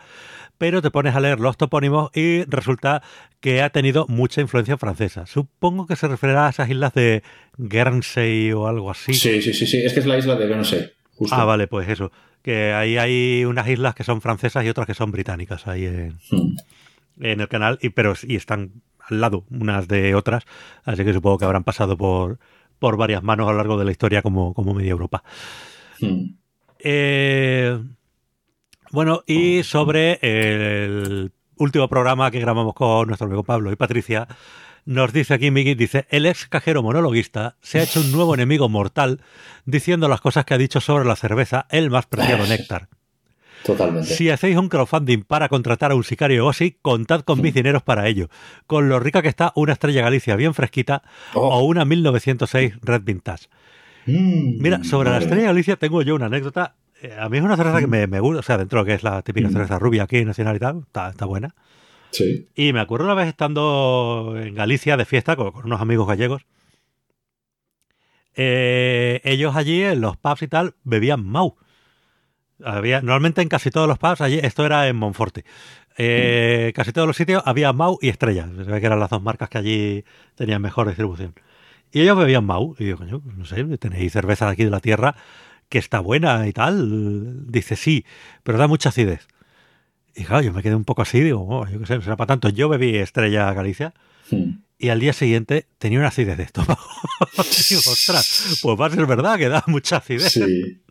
pero 0.60 0.82
te 0.82 0.92
pones 0.92 1.16
a 1.16 1.22
leer 1.22 1.40
los 1.40 1.58
topónimos 1.58 2.12
y 2.14 2.44
resulta 2.44 3.02
que 3.40 3.64
ha 3.64 3.72
tenido 3.72 4.06
mucha 4.10 4.42
influencia 4.42 4.78
francesa. 4.78 5.26
Supongo 5.26 5.88
que 5.88 5.96
se 5.96 6.08
referirá 6.08 6.46
a 6.46 6.50
esas 6.50 6.70
islas 6.70 6.94
de 6.94 7.24
Guernsey 7.58 8.52
o 8.52 8.68
algo 8.68 8.92
así. 8.92 9.14
Sí, 9.14 9.42
sí, 9.42 9.54
sí, 9.54 9.66
sí. 9.66 9.78
es 9.78 9.94
que 9.94 10.02
es 10.02 10.06
la 10.06 10.18
isla 10.18 10.36
de 10.36 10.48
Guernsey. 10.48 10.92
Ah, 11.32 11.46
vale, 11.46 11.68
pues 11.68 11.88
eso. 11.88 12.12
Que 12.42 12.74
ahí 12.74 12.98
hay 12.98 13.46
unas 13.46 13.68
islas 13.70 13.96
que 13.96 14.04
son 14.04 14.22
francesas 14.22 14.66
y 14.66 14.70
otras 14.70 14.86
que 14.86 14.94
son 14.94 15.12
británicas 15.12 15.66
ahí 15.66 15.86
en, 15.86 16.18
hmm. 16.30 16.56
el 17.18 17.48
canal, 17.48 17.80
y, 17.82 17.90
pero 17.90 18.14
y 18.22 18.36
están 18.36 18.82
al 19.08 19.22
lado 19.22 19.46
unas 19.50 19.88
de 19.88 20.14
otras, 20.14 20.44
así 20.84 21.04
que 21.06 21.14
supongo 21.14 21.38
que 21.38 21.46
habrán 21.46 21.64
pasado 21.64 21.98
por, 21.98 22.38
por 22.80 22.98
varias 22.98 23.24
manos 23.24 23.48
a 23.48 23.52
lo 23.52 23.58
largo 23.58 23.78
de 23.78 23.86
la 23.86 23.92
historia 23.92 24.22
como, 24.22 24.54
como 24.54 24.74
media 24.74 24.92
Europa. 24.92 25.24
Hmm. 26.02 26.36
Eh, 26.80 27.80
bueno, 28.92 29.24
y 29.26 29.64
sobre 29.64 30.20
el 30.22 31.32
último 31.58 31.88
programa 31.88 32.32
que 32.32 32.40
grabamos 32.40 32.74
con 32.74 33.08
nuestro 33.08 33.28
amigo 33.28 33.44
Pablo 33.44 33.72
y 33.72 33.76
Patricia, 33.76 34.28
nos 34.86 35.14
dice 35.14 35.34
aquí 35.34 35.52
Miki, 35.52 35.76
dice, 35.76 36.08
el 36.10 36.26
ex 36.26 36.48
cajero 36.48 36.82
monologuista 36.82 37.58
se 37.62 37.80
ha 37.80 37.84
hecho 37.84 38.02
un 38.02 38.12
nuevo 38.12 38.34
enemigo 38.34 38.70
mortal 38.70 39.22
diciendo 39.66 40.08
las 40.08 40.22
cosas 40.22 40.46
que 40.46 40.54
ha 40.54 40.58
dicho 40.58 40.82
sobre 40.82 41.06
la 41.06 41.16
cerveza, 41.16 41.68
el 41.70 41.90
más 41.90 42.06
preciado 42.06 42.48
néctar. 42.48 42.90
Totalmente. 43.64 44.16
Si 44.16 44.30
hacéis 44.30 44.58
un 44.58 44.70
crowdfunding 44.70 45.24
para 45.24 45.50
contratar 45.50 45.92
a 45.92 45.96
un 45.96 46.04
sicario 46.04 46.46
o 46.46 46.50
así, 46.50 46.78
contad 46.82 47.22
con 47.22 47.42
mis 47.42 47.54
dineros 47.54 47.84
para 47.84 48.08
ello. 48.08 48.30
Con 48.68 48.88
lo 48.88 49.00
rica 49.00 49.22
que 49.22 49.28
está 49.28 49.52
una 49.56 49.74
estrella 49.74 50.02
Galicia 50.02 50.36
bien 50.36 50.54
fresquita 50.54 51.04
oh. 51.34 51.42
o 51.42 51.64
una 51.66 51.84
1906 51.86 52.76
Red 52.82 53.02
Vintage. 53.04 53.48
Mm, 54.06 54.62
Mira, 54.62 54.84
sobre 54.84 55.10
la 55.10 55.18
estrella 55.18 55.48
Galicia 55.48 55.76
tengo 55.76 56.02
yo 56.02 56.16
una 56.16 56.28
anécdota 56.28 56.78
a 57.18 57.30
mí 57.30 57.38
es 57.38 57.44
una 57.44 57.56
cerveza 57.56 57.80
que 57.80 57.88
me, 57.88 58.08
me, 58.08 58.20
gusta, 58.20 58.40
o 58.40 58.44
sea, 58.44 58.58
dentro 58.58 58.84
de 58.84 58.90
que 58.90 58.94
es 58.96 59.04
la 59.04 59.22
típica 59.22 59.48
mm. 59.48 59.52
cerveza 59.52 59.80
rubia 59.80 60.04
aquí, 60.04 60.24
nacional 60.26 60.56
y 60.56 60.60
tal, 60.60 60.80
está, 60.80 61.10
está, 61.10 61.26
buena. 61.26 61.56
Sí. 62.12 62.48
Y 62.56 62.74
me 62.74 62.80
acuerdo 62.80 63.06
una 63.06 63.14
vez 63.14 63.28
estando 63.28 64.36
en 64.38 64.56
Galicia 64.56 64.98
de 64.98 65.06
fiesta 65.06 65.36
con, 65.36 65.54
unos 65.64 65.82
amigos 65.82 66.08
gallegos. 66.08 66.46
Eh, 68.36 69.22
ellos 69.24 69.56
allí 69.56 69.84
en 69.84 70.02
los 70.02 70.18
pubs 70.18 70.42
y 70.44 70.48
tal 70.48 70.76
bebían 70.84 71.26
Mau. 71.26 71.56
Había, 72.64 73.02
normalmente 73.02 73.42
en 73.42 73.48
casi 73.48 73.70
todos 73.70 73.88
los 73.88 73.98
pubs, 73.98 74.22
allí, 74.22 74.40
esto 74.42 74.66
era 74.66 74.88
en 74.88 74.96
Monforte, 74.96 75.46
eh, 75.98 76.72
mm. 76.72 76.76
casi 76.76 76.92
todos 76.92 77.08
los 77.08 77.16
sitios 77.16 77.44
había 77.46 77.72
Mau 77.72 77.98
y 78.02 78.10
Estrella. 78.10 78.48
Se 78.48 78.64
ve 78.64 78.80
que 78.80 78.86
eran 78.86 79.00
las 79.00 79.10
dos 79.10 79.22
marcas 79.22 79.50
que 79.50 79.58
allí 79.58 80.06
tenían 80.36 80.62
mejor 80.62 80.88
distribución. 80.88 81.34
Y 81.92 82.02
ellos 82.02 82.18
bebían 82.18 82.46
Mau. 82.46 82.76
Y 82.78 82.88
yo, 82.88 82.98
coño, 82.98 83.22
no 83.24 83.46
sé, 83.46 83.64
tenéis 83.78 84.12
cerveza 84.12 84.50
aquí 84.50 84.66
de 84.66 84.70
la 84.70 84.80
tierra 84.80 85.16
que 85.70 85.78
está 85.78 86.00
buena 86.00 86.48
y 86.48 86.54
tal. 86.54 87.52
Dice, 87.52 87.76
sí, 87.76 88.06
pero 88.44 88.58
da 88.58 88.68
mucha 88.68 88.90
acidez. 88.90 89.28
Y 90.16 90.24
claro, 90.24 90.44
yo 90.44 90.52
me 90.52 90.62
quedé 90.62 90.76
un 90.76 90.86
poco 90.86 91.04
así, 91.04 91.22
digo, 91.22 91.46
oh, 91.48 91.68
yo 91.68 91.80
qué 91.80 91.86
sé, 91.86 92.02
será 92.02 92.18
para 92.18 92.28
tanto. 92.28 92.50
Yo 92.50 92.68
bebí 92.68 92.98
Estrella 92.98 93.54
Galicia 93.54 93.94
hmm. 94.32 94.52
y 94.78 94.90
al 94.90 95.00
día 95.00 95.14
siguiente 95.14 95.66
tenía 95.78 96.00
una 96.00 96.10
acidez 96.10 96.38
de 96.38 96.44
estómago. 96.44 96.82
digo, 97.70 97.82
ostras, 97.86 98.60
pues 98.62 98.80
va 98.80 98.88
a 98.88 98.90
ser 98.90 99.06
verdad 99.06 99.38
que 99.38 99.48
da 99.48 99.64
mucha 99.68 99.98
acidez. 99.98 100.34
Sí. 100.34 100.82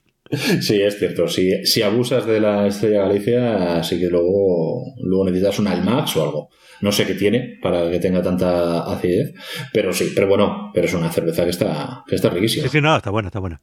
Sí, 0.61 0.83
es 0.83 0.99
cierto. 0.99 1.27
Si, 1.27 1.65
si 1.65 1.83
abusas 1.83 2.27
de 2.27 2.39
la 2.39 2.67
Estrella 2.67 3.03
Galicia, 3.03 3.79
así 3.79 3.99
que 3.99 4.09
luego, 4.09 4.95
luego 5.01 5.25
necesitas 5.25 5.59
un 5.59 5.69
Almax 5.69 6.17
o 6.17 6.23
algo. 6.23 6.51
No 6.81 6.93
sé 6.93 7.07
qué 7.07 7.15
tiene 7.15 7.59
para 7.61 7.91
que 7.91 7.99
tenga 7.99 8.23
tanta 8.23 8.81
acidez, 8.81 9.33
pero 9.73 9.93
sí, 9.93 10.13
pero 10.15 10.29
bueno, 10.29 10.71
pero 10.73 10.87
es 10.87 10.95
una 10.95 11.11
cerveza 11.11 11.45
que 11.45 11.51
está, 11.51 12.05
que 12.07 12.15
está 12.15 12.31
riquísima. 12.31 12.65
Sí, 12.65 12.69
sí, 12.69 12.81
no, 12.81 12.97
está 12.97 13.11
buena, 13.11 13.29
está 13.29 13.41
buena. 13.41 13.61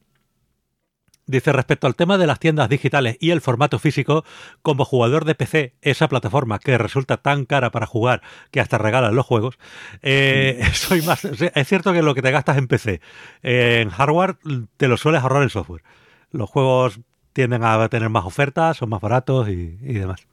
Dice 1.28 1.52
respecto 1.52 1.88
al 1.88 1.96
tema 1.96 2.20
de 2.20 2.28
las 2.28 2.40
tiendas 2.40 2.70
digitales 2.70 3.18
y 3.20 3.32
el 3.32 3.42
formato 3.42 3.80
físico, 3.80 4.24
como 4.62 4.86
jugador 4.86 5.26
de 5.26 5.34
PC, 5.34 5.74
esa 5.82 6.08
plataforma 6.08 6.60
que 6.60 6.78
resulta 6.78 7.18
tan 7.18 7.46
cara 7.46 7.72
para 7.72 7.88
jugar 7.88 8.22
que 8.52 8.60
hasta 8.60 8.78
regalan 8.78 9.16
los 9.16 9.26
juegos, 9.26 9.58
eh, 10.04 10.62
soy 10.74 11.02
más. 11.02 11.26
Es 11.26 11.68
cierto 11.68 11.94
que 11.94 12.04
lo 12.04 12.14
que 12.14 12.22
te 12.22 12.30
gastas 12.30 12.58
en 12.58 12.68
PC, 12.68 13.02
eh, 13.42 13.80
en 13.82 13.90
hardware, 13.90 14.38
te 14.78 14.88
lo 14.88 14.98
sueles 14.98 15.24
ahorrar 15.24 15.42
en 15.42 15.50
software. 15.50 15.84
Los 16.32 16.50
juegos 16.50 17.00
tienden 17.34 17.64
a 17.64 17.90
tener 17.90 18.10
más 18.10 18.26
ofertas, 18.26 18.78
son 18.78 18.90
más 18.90 19.02
baratos 19.02 19.50
y, 19.50 19.78
y 19.82 19.94
demás. 19.94 20.28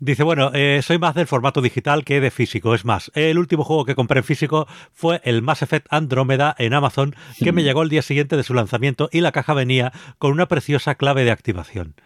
Dice, 0.00 0.22
bueno, 0.22 0.50
eh, 0.54 0.80
soy 0.82 0.98
más 0.98 1.14
del 1.14 1.26
formato 1.26 1.60
digital 1.60 2.04
que 2.04 2.20
de 2.20 2.30
físico. 2.30 2.74
Es 2.74 2.84
más, 2.84 3.10
el 3.14 3.38
último 3.38 3.64
juego 3.64 3.84
que 3.84 3.94
compré 3.94 4.18
en 4.18 4.24
físico 4.24 4.66
fue 4.92 5.20
el 5.24 5.42
Mass 5.42 5.62
Effect 5.62 5.86
Andrómeda 5.90 6.54
en 6.58 6.74
Amazon, 6.74 7.14
que 7.38 7.52
me 7.52 7.62
llegó 7.62 7.82
el 7.82 7.88
día 7.88 8.02
siguiente 8.02 8.36
de 8.36 8.42
su 8.42 8.54
lanzamiento 8.54 9.08
y 9.12 9.20
la 9.20 9.32
caja 9.32 9.54
venía 9.54 9.92
con 10.18 10.32
una 10.32 10.48
preciosa 10.48 10.94
clave 10.96 11.24
de 11.24 11.30
activación. 11.30 11.94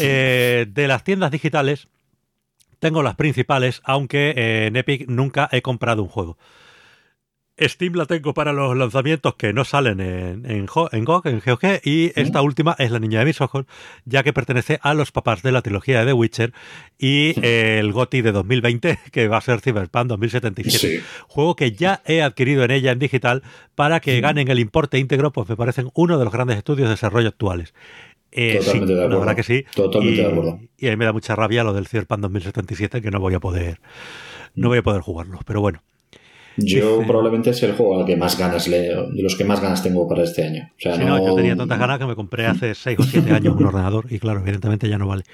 Eh, 0.00 0.66
de 0.68 0.88
las 0.88 1.04
tiendas 1.04 1.30
digitales, 1.30 1.88
tengo 2.80 3.02
las 3.02 3.14
principales, 3.14 3.80
aunque 3.84 4.34
eh, 4.36 4.66
en 4.66 4.76
Epic 4.76 5.08
nunca 5.08 5.48
he 5.52 5.62
comprado 5.62 6.02
un 6.02 6.08
juego. 6.08 6.36
Steam 7.60 7.94
la 7.94 8.06
tengo 8.06 8.34
para 8.34 8.52
los 8.52 8.76
lanzamientos 8.76 9.36
que 9.36 9.52
no 9.52 9.64
salen 9.64 10.00
en, 10.00 10.44
en, 10.50 10.66
GOG, 10.66 10.88
en 10.92 11.04
GOG, 11.04 11.80
y 11.84 12.10
esta 12.16 12.42
última 12.42 12.74
es 12.78 12.90
La 12.90 12.98
Niña 12.98 13.20
de 13.20 13.26
mis 13.26 13.40
ojos, 13.40 13.66
ya 14.04 14.24
que 14.24 14.32
pertenece 14.32 14.80
a 14.82 14.92
los 14.94 15.12
papás 15.12 15.42
de 15.42 15.52
la 15.52 15.62
trilogía 15.62 16.00
de 16.00 16.06
The 16.06 16.12
Witcher 16.14 16.52
y 16.98 17.34
el 17.44 17.92
GOTI 17.92 18.22
de 18.22 18.32
2020, 18.32 18.98
que 19.12 19.28
va 19.28 19.36
a 19.36 19.40
ser 19.40 19.60
Cyberpunk 19.60 20.06
2077. 20.08 21.04
Juego 21.28 21.54
que 21.54 21.72
ya 21.72 22.02
he 22.06 22.22
adquirido 22.22 22.64
en 22.64 22.72
ella 22.72 22.90
en 22.90 22.98
digital 22.98 23.44
para 23.76 24.00
que 24.00 24.20
ganen 24.20 24.48
el 24.48 24.58
importe 24.58 24.98
íntegro, 24.98 25.32
pues 25.32 25.48
me 25.48 25.56
parecen 25.56 25.90
uno 25.94 26.18
de 26.18 26.24
los 26.24 26.32
grandes 26.32 26.56
estudios 26.56 26.88
de 26.88 26.94
desarrollo 26.94 27.28
actuales. 27.28 27.72
Eh, 28.32 28.58
Totalmente 28.58 28.94
de 28.94 28.98
acuerdo. 28.98 29.14
La 29.14 29.20
verdad 29.20 29.36
que 29.36 29.42
sí. 29.44 29.64
Totalmente 29.76 30.20
y, 30.20 30.24
de 30.24 30.26
acuerdo. 30.26 30.60
Y 30.76 30.88
a 30.88 30.90
mí 30.90 30.96
me 30.96 31.04
da 31.04 31.12
mucha 31.12 31.36
rabia 31.36 31.62
lo 31.62 31.72
del 31.72 31.86
Cyberpunk 31.86 32.20
2077, 32.20 33.00
que 33.00 33.10
no 33.12 33.20
voy 33.20 33.34
a 33.34 33.40
poder, 33.40 33.80
no 34.56 34.68
voy 34.68 34.78
a 34.78 34.82
poder 34.82 35.02
jugarlo. 35.02 35.38
Pero 35.46 35.60
bueno. 35.60 35.82
Yo 36.56 36.98
Dice, 36.98 37.06
probablemente 37.06 37.50
es 37.50 37.62
el 37.62 37.74
juego 37.74 37.98
al 37.98 38.06
que 38.06 38.16
más 38.16 38.38
ganas 38.38 38.68
le, 38.68 38.78
de 38.78 39.22
los 39.22 39.34
que 39.36 39.44
más 39.44 39.60
ganas 39.60 39.82
tengo 39.82 40.06
para 40.08 40.22
este 40.22 40.44
año. 40.44 40.70
O 40.70 40.80
sea, 40.80 40.94
sí, 40.94 41.00
no, 41.04 41.18
no, 41.18 41.26
yo 41.26 41.34
tenía 41.34 41.56
tantas 41.56 41.78
ganas 41.78 41.98
que 41.98 42.06
me 42.06 42.14
compré 42.14 42.46
hace 42.46 42.74
6 42.74 42.98
o 42.98 43.02
7 43.02 43.32
años 43.32 43.56
un 43.56 43.66
ordenador 43.66 44.06
y 44.10 44.18
claro, 44.18 44.40
evidentemente 44.40 44.88
ya 44.88 44.98
no 44.98 45.06
vale. 45.06 45.24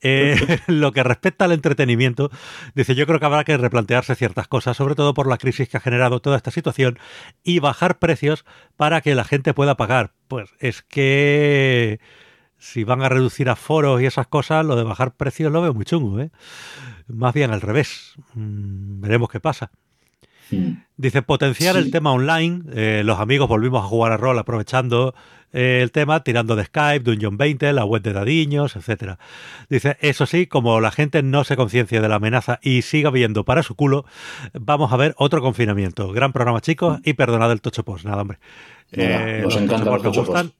Eh, 0.00 0.36
lo 0.68 0.92
que 0.92 1.02
respecta 1.02 1.44
al 1.44 1.52
entretenimiento, 1.52 2.30
dice, 2.74 2.94
yo 2.94 3.06
creo 3.06 3.18
que 3.18 3.26
habrá 3.26 3.44
que 3.44 3.56
replantearse 3.56 4.14
ciertas 4.14 4.46
cosas, 4.48 4.76
sobre 4.76 4.94
todo 4.94 5.14
por 5.14 5.26
la 5.26 5.38
crisis 5.38 5.68
que 5.68 5.76
ha 5.76 5.80
generado 5.80 6.20
toda 6.20 6.36
esta 6.36 6.50
situación 6.50 6.98
y 7.42 7.58
bajar 7.58 7.98
precios 7.98 8.44
para 8.76 9.00
que 9.00 9.14
la 9.14 9.24
gente 9.24 9.54
pueda 9.54 9.76
pagar. 9.76 10.12
Pues 10.28 10.50
es 10.60 10.82
que 10.82 11.98
si 12.60 12.84
van 12.84 13.02
a 13.02 13.08
reducir 13.08 13.48
aforos 13.48 14.00
y 14.00 14.06
esas 14.06 14.26
cosas, 14.26 14.64
lo 14.64 14.76
de 14.76 14.84
bajar 14.84 15.16
precios 15.16 15.50
lo 15.50 15.62
veo 15.62 15.74
muy 15.74 15.84
chungo, 15.84 16.20
¿eh? 16.20 16.30
Más 17.08 17.34
bien 17.34 17.50
al 17.50 17.60
revés. 17.60 18.14
Mm, 18.34 19.00
veremos 19.00 19.30
qué 19.30 19.40
pasa. 19.40 19.70
Dice, 20.96 21.22
potenciar 21.22 21.74
sí. 21.74 21.82
el 21.82 21.90
tema 21.90 22.12
online. 22.12 22.62
Eh, 22.72 23.02
los 23.04 23.18
amigos 23.18 23.48
volvimos 23.48 23.84
a 23.84 23.88
jugar 23.88 24.12
a 24.12 24.16
rol 24.16 24.38
aprovechando 24.38 25.14
eh, 25.52 25.80
el 25.82 25.90
tema, 25.90 26.22
tirando 26.22 26.54
de 26.56 26.64
Skype, 26.64 27.00
Dungeon 27.00 27.36
20, 27.36 27.72
la 27.72 27.84
web 27.84 28.02
de 28.02 28.12
Dadiños, 28.12 28.76
etcétera. 28.76 29.18
Dice, 29.68 29.96
eso 30.00 30.26
sí, 30.26 30.46
como 30.46 30.80
la 30.80 30.90
gente 30.90 31.22
no 31.22 31.44
se 31.44 31.56
conciencia 31.56 32.00
de 32.00 32.08
la 32.08 32.16
amenaza 32.16 32.60
y 32.62 32.82
siga 32.82 33.10
viendo 33.10 33.44
para 33.44 33.62
su 33.62 33.74
culo, 33.74 34.04
vamos 34.52 34.92
a 34.92 34.96
ver 34.96 35.14
otro 35.16 35.42
confinamiento. 35.42 36.12
Gran 36.12 36.32
programa, 36.32 36.60
chicos, 36.60 37.00
y 37.04 37.14
perdonad 37.14 37.50
el 37.50 37.60
tocho 37.60 37.84
post. 37.84 38.04
Nada, 38.04 38.22
hombre. 38.22 38.38
Mira, 38.92 39.38
eh, 39.38 39.42
nos 39.42 39.56
encanta 39.56 39.90
los 39.90 40.16
gustan. 40.16 40.52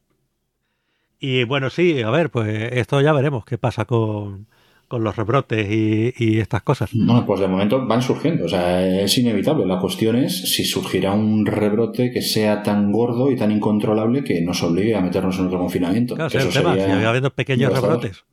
Y 1.20 1.44
bueno, 1.44 1.70
sí, 1.70 2.02
a 2.02 2.11
ver, 2.11 2.30
pues 2.30 2.73
esto 2.73 3.00
ya 3.00 3.12
veremos 3.12 3.44
qué 3.44 3.59
pasa 3.59 3.85
con, 3.85 4.47
con 4.90 5.04
los 5.04 5.14
rebrotes 5.14 5.70
y, 5.70 6.12
y, 6.18 6.40
estas 6.40 6.62
cosas. 6.62 6.90
Bueno, 6.92 7.25
pues 7.25 7.38
de 7.38 7.47
momento 7.47 7.87
van 7.87 8.02
surgiendo, 8.02 8.47
o 8.47 8.49
sea, 8.49 8.85
es 9.04 9.16
inevitable. 9.16 9.64
La 9.64 9.78
cuestión 9.78 10.16
es 10.16 10.52
si 10.52 10.64
surgirá 10.64 11.12
un 11.12 11.47
rebrote 11.47 12.11
que 12.11 12.20
sea 12.20 12.61
tan 12.64 12.90
gordo 12.90 13.30
y 13.30 13.37
tan 13.37 13.52
incontrolable 13.52 14.25
que 14.25 14.40
nos 14.40 14.61
obligue 14.64 14.97
a 14.97 15.00
meternos 15.00 15.38
en 15.38 15.47
otro 15.47 15.61
confinamiento. 15.61 16.16
Claro, 16.16 16.28
que 16.28 16.38
es 16.38 16.44
el 16.44 16.52
tema, 16.52 16.75
si 16.75 16.80
va 16.80 17.09
habiendo 17.09 17.32
pequeños 17.32 17.73
rebrotes 17.73 18.25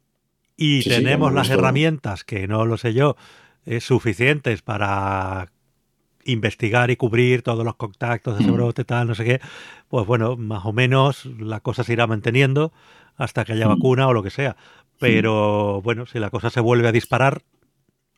y 0.57 0.81
sí, 0.81 0.89
tenemos 0.89 1.29
sí, 1.29 1.35
las 1.35 1.49
herramientas, 1.51 2.23
que 2.23 2.47
no 2.47 2.65
lo 2.65 2.77
sé 2.77 2.93
yo, 2.93 3.15
eh, 3.65 3.79
suficientes 3.79 4.63
para 4.63 5.51
investigar 6.25 6.89
y 6.89 6.97
cubrir 6.97 7.43
todos 7.43 7.63
los 7.63 7.75
contactos 7.75 8.37
de 8.37 8.43
ese 8.43 8.51
brote, 8.51 8.83
tal, 8.83 9.07
no 9.07 9.15
sé 9.15 9.23
qué, 9.23 9.39
pues 9.87 10.05
bueno, 10.05 10.35
más 10.35 10.65
o 10.65 10.73
menos 10.73 11.25
la 11.25 11.61
cosa 11.61 11.83
se 11.83 11.93
irá 11.93 12.07
manteniendo 12.07 12.73
hasta 13.15 13.45
que 13.45 13.53
haya 13.53 13.67
vacuna 13.67 14.07
o 14.07 14.13
lo 14.13 14.23
que 14.23 14.29
sea. 14.29 14.57
Pero 14.99 15.81
bueno, 15.81 16.05
si 16.05 16.19
la 16.19 16.29
cosa 16.29 16.49
se 16.49 16.59
vuelve 16.59 16.87
a 16.87 16.91
disparar, 16.91 17.41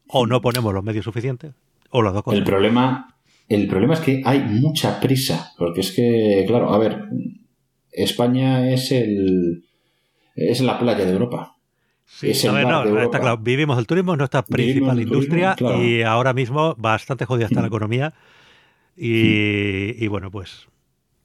o 0.08 0.26
no 0.26 0.42
ponemos 0.42 0.74
los 0.74 0.84
medios 0.84 1.06
suficientes, 1.06 1.54
o 1.90 2.02
las 2.02 2.14
dos 2.14 2.24
cosas. 2.24 2.40
El 2.40 2.46
problema, 2.46 3.16
el 3.48 3.68
problema 3.68 3.94
es 3.96 4.00
que 4.00 4.22
hay 4.26 4.40
mucha 4.40 5.00
prisa, 5.00 5.54
porque 5.58 5.82
es 5.82 5.92
que, 5.92 6.46
claro, 6.48 6.74
a 6.74 6.78
ver, 6.78 7.06
España 7.92 8.72
es 8.72 8.92
el 8.92 9.64
es 10.36 10.62
la 10.62 10.80
playa 10.80 11.06
de 11.06 11.12
Europa. 11.12 11.56
Sí, 12.06 12.32
es 12.32 12.44
el 12.44 12.68
no, 12.68 12.86
de 12.86 13.04
está 13.04 13.20
claro, 13.20 13.38
vivimos 13.38 13.78
el 13.78 13.86
turismo, 13.86 14.16
nuestra 14.16 14.44
principal 14.44 15.00
industria, 15.00 15.56
claro. 15.56 15.84
y 15.84 16.02
ahora 16.02 16.34
mismo 16.34 16.76
bastante 16.78 17.26
jodida 17.26 17.46
está 17.46 17.62
la 17.62 17.68
economía. 17.68 18.14
Y, 18.98 20.04
y 20.04 20.08
bueno, 20.08 20.32
pues 20.32 20.68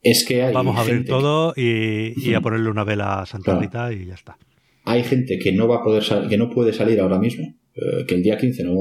es 0.03 0.25
que 0.25 0.53
vamos 0.53 0.77
a 0.77 0.83
abrir 0.83 1.07
todo 1.07 1.55
y, 1.57 2.13
y, 2.17 2.35
a 2.35 2.41
ponerle 2.41 2.69
una 2.71 2.85
vela 2.85 3.21
a 3.21 3.27
Santa 3.27 3.59
Rita 3.59 3.93
y 3.93 4.07
ya 4.07 4.15
está 4.15 4.37
hay 4.85 5.03
gente 5.03 5.39
que 5.39 5.53
no 5.53 5.67
va 5.67 5.77
a 5.77 5.83
poder 5.83 6.05
que 6.29 6.37
no 6.37 6.51
puede 6.51 6.73
salir 6.73 7.01
ahora 7.01 7.19
mismo, 7.19 7.55
eh, 7.75 8.05
que 8.07 8.15
el 8.15 8.23
día 8.23 8.39
15 8.39 8.65
no, 8.65 8.73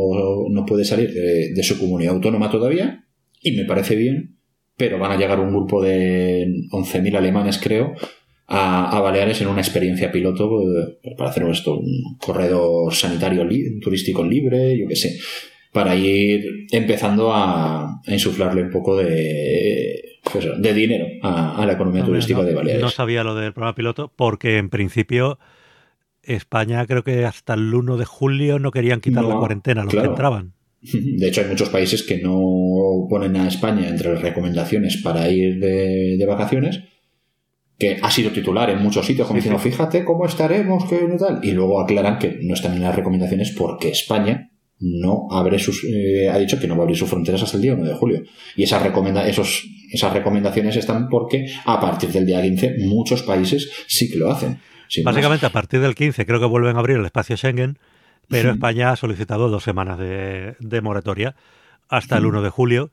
no 0.49 0.65
puede 0.65 0.85
salir 0.85 1.13
de, 1.13 1.53
de, 1.53 1.63
su 1.63 1.79
comunidad 1.79 2.13
autónoma 2.13 2.51
todavía, 2.51 3.05
y 3.41 3.53
me 3.53 3.65
parece 3.65 3.95
bien, 3.95 4.37
pero 4.77 4.99
van 4.99 5.11
a 5.11 5.17
llegar 5.17 5.39
un 5.39 5.49
grupo 5.49 5.81
de 5.81 6.45
11.000 6.71 7.15
alemanes, 7.15 7.57
creo, 7.57 7.93
a, 8.47 8.97
a, 8.97 9.01
Baleares 9.01 9.41
en 9.41 9.47
una 9.47 9.61
experiencia 9.61 10.11
piloto 10.11 10.61
eh, 10.61 11.15
para 11.17 11.29
hacer 11.29 11.43
esto, 11.49 11.77
un 11.77 12.17
corredor 12.19 12.93
sanitario 12.93 13.45
li 13.45 13.79
turístico 13.79 14.23
libre, 14.23 14.77
yo 14.77 14.87
qué 14.87 14.95
sé, 14.95 15.17
para 15.71 15.95
ir 15.95 16.67
empezando 16.71 17.33
a, 17.33 18.01
a 18.05 18.13
insuflarle 18.13 18.61
un 18.61 18.69
poco 18.69 18.97
de 18.97 20.19
pues, 20.31 20.47
de 20.57 20.73
dinero 20.73 21.07
a, 21.21 21.61
a 21.61 21.65
la 21.65 21.73
economía 21.73 22.01
no, 22.01 22.07
turística 22.07 22.39
no, 22.39 22.45
de 22.45 22.53
Baleares. 22.53 22.81
No 22.81 22.89
sabía 22.89 23.23
lo 23.23 23.35
del 23.35 23.53
programa 23.53 23.75
piloto 23.75 24.11
porque 24.15 24.57
en 24.57 24.69
principio 24.69 25.39
España 26.23 26.85
creo 26.85 27.03
que 27.03 27.25
hasta 27.25 27.53
el 27.53 27.73
1 27.73 27.97
de 27.97 28.05
julio 28.05 28.59
no 28.59 28.71
querían 28.71 29.01
quitar 29.01 29.23
no, 29.23 29.29
la 29.29 29.37
cuarentena 29.37 29.81
a 29.81 29.83
los 29.85 29.93
claro. 29.93 30.09
que 30.09 30.11
entraban. 30.13 30.53
De 30.81 31.27
hecho, 31.27 31.41
hay 31.41 31.47
muchos 31.47 31.69
países 31.69 32.03
que 32.03 32.21
no 32.21 33.07
ponen 33.09 33.35
a 33.37 33.47
España 33.47 33.87
entre 33.87 34.13
las 34.13 34.21
recomendaciones 34.21 34.97
para 34.97 35.29
ir 35.29 35.59
de, 35.59 36.17
de 36.17 36.25
vacaciones, 36.25 36.81
que 37.77 37.99
ha 38.01 38.11
sido 38.11 38.31
titular 38.31 38.69
en 38.69 38.81
muchos 38.81 39.05
sitios, 39.05 39.27
como 39.27 39.39
sí, 39.39 39.43
diciendo, 39.43 39.61
sí. 39.61 39.69
fíjate 39.69 40.05
cómo 40.05 40.25
estaremos, 40.25 40.85
que 40.89 40.97
tal, 41.17 41.39
y 41.43 41.51
luego 41.51 41.81
aclaran 41.81 42.19
que 42.19 42.39
no 42.41 42.53
están 42.53 42.73
en 42.73 42.81
las 42.81 42.95
recomendaciones 42.95 43.51
porque 43.57 43.89
España 43.89 44.51
no 44.79 45.27
abre 45.31 45.59
sus, 45.59 45.83
eh, 45.85 46.29
ha 46.29 46.37
dicho 46.37 46.59
que 46.59 46.67
no 46.67 46.75
va 46.75 46.81
a 46.81 46.83
abrir 46.83 46.97
sus 46.97 47.09
fronteras 47.09 47.41
hasta 47.41 47.57
el 47.57 47.63
día 47.63 47.73
1 47.73 47.85
de 47.85 47.93
julio. 47.93 48.23
Y 48.55 48.63
esas, 48.63 48.83
recomenda 48.83 49.27
esos, 49.27 49.65
esas 49.91 50.13
recomendaciones 50.13 50.75
están 50.75 51.07
porque 51.07 51.45
a 51.65 51.79
partir 51.79 52.09
del 52.11 52.25
día 52.25 52.41
15 52.41 52.75
muchos 52.79 53.23
países 53.23 53.71
sí 53.87 54.09
que 54.09 54.17
lo 54.17 54.31
hacen. 54.31 54.59
Básicamente, 55.03 55.45
más. 55.45 55.51
a 55.51 55.53
partir 55.53 55.79
del 55.79 55.95
15 55.95 56.25
creo 56.25 56.39
que 56.39 56.45
vuelven 56.45 56.75
a 56.75 56.79
abrir 56.79 56.97
el 56.97 57.05
espacio 57.05 57.37
Schengen, 57.37 57.79
pero 58.27 58.49
sí. 58.49 58.55
España 58.55 58.91
ha 58.91 58.95
solicitado 58.95 59.49
dos 59.49 59.63
semanas 59.63 59.97
de, 59.97 60.55
de 60.59 60.81
moratoria 60.81 61.35
hasta 61.89 62.17
el 62.17 62.25
1 62.25 62.41
de 62.41 62.49
julio, 62.49 62.91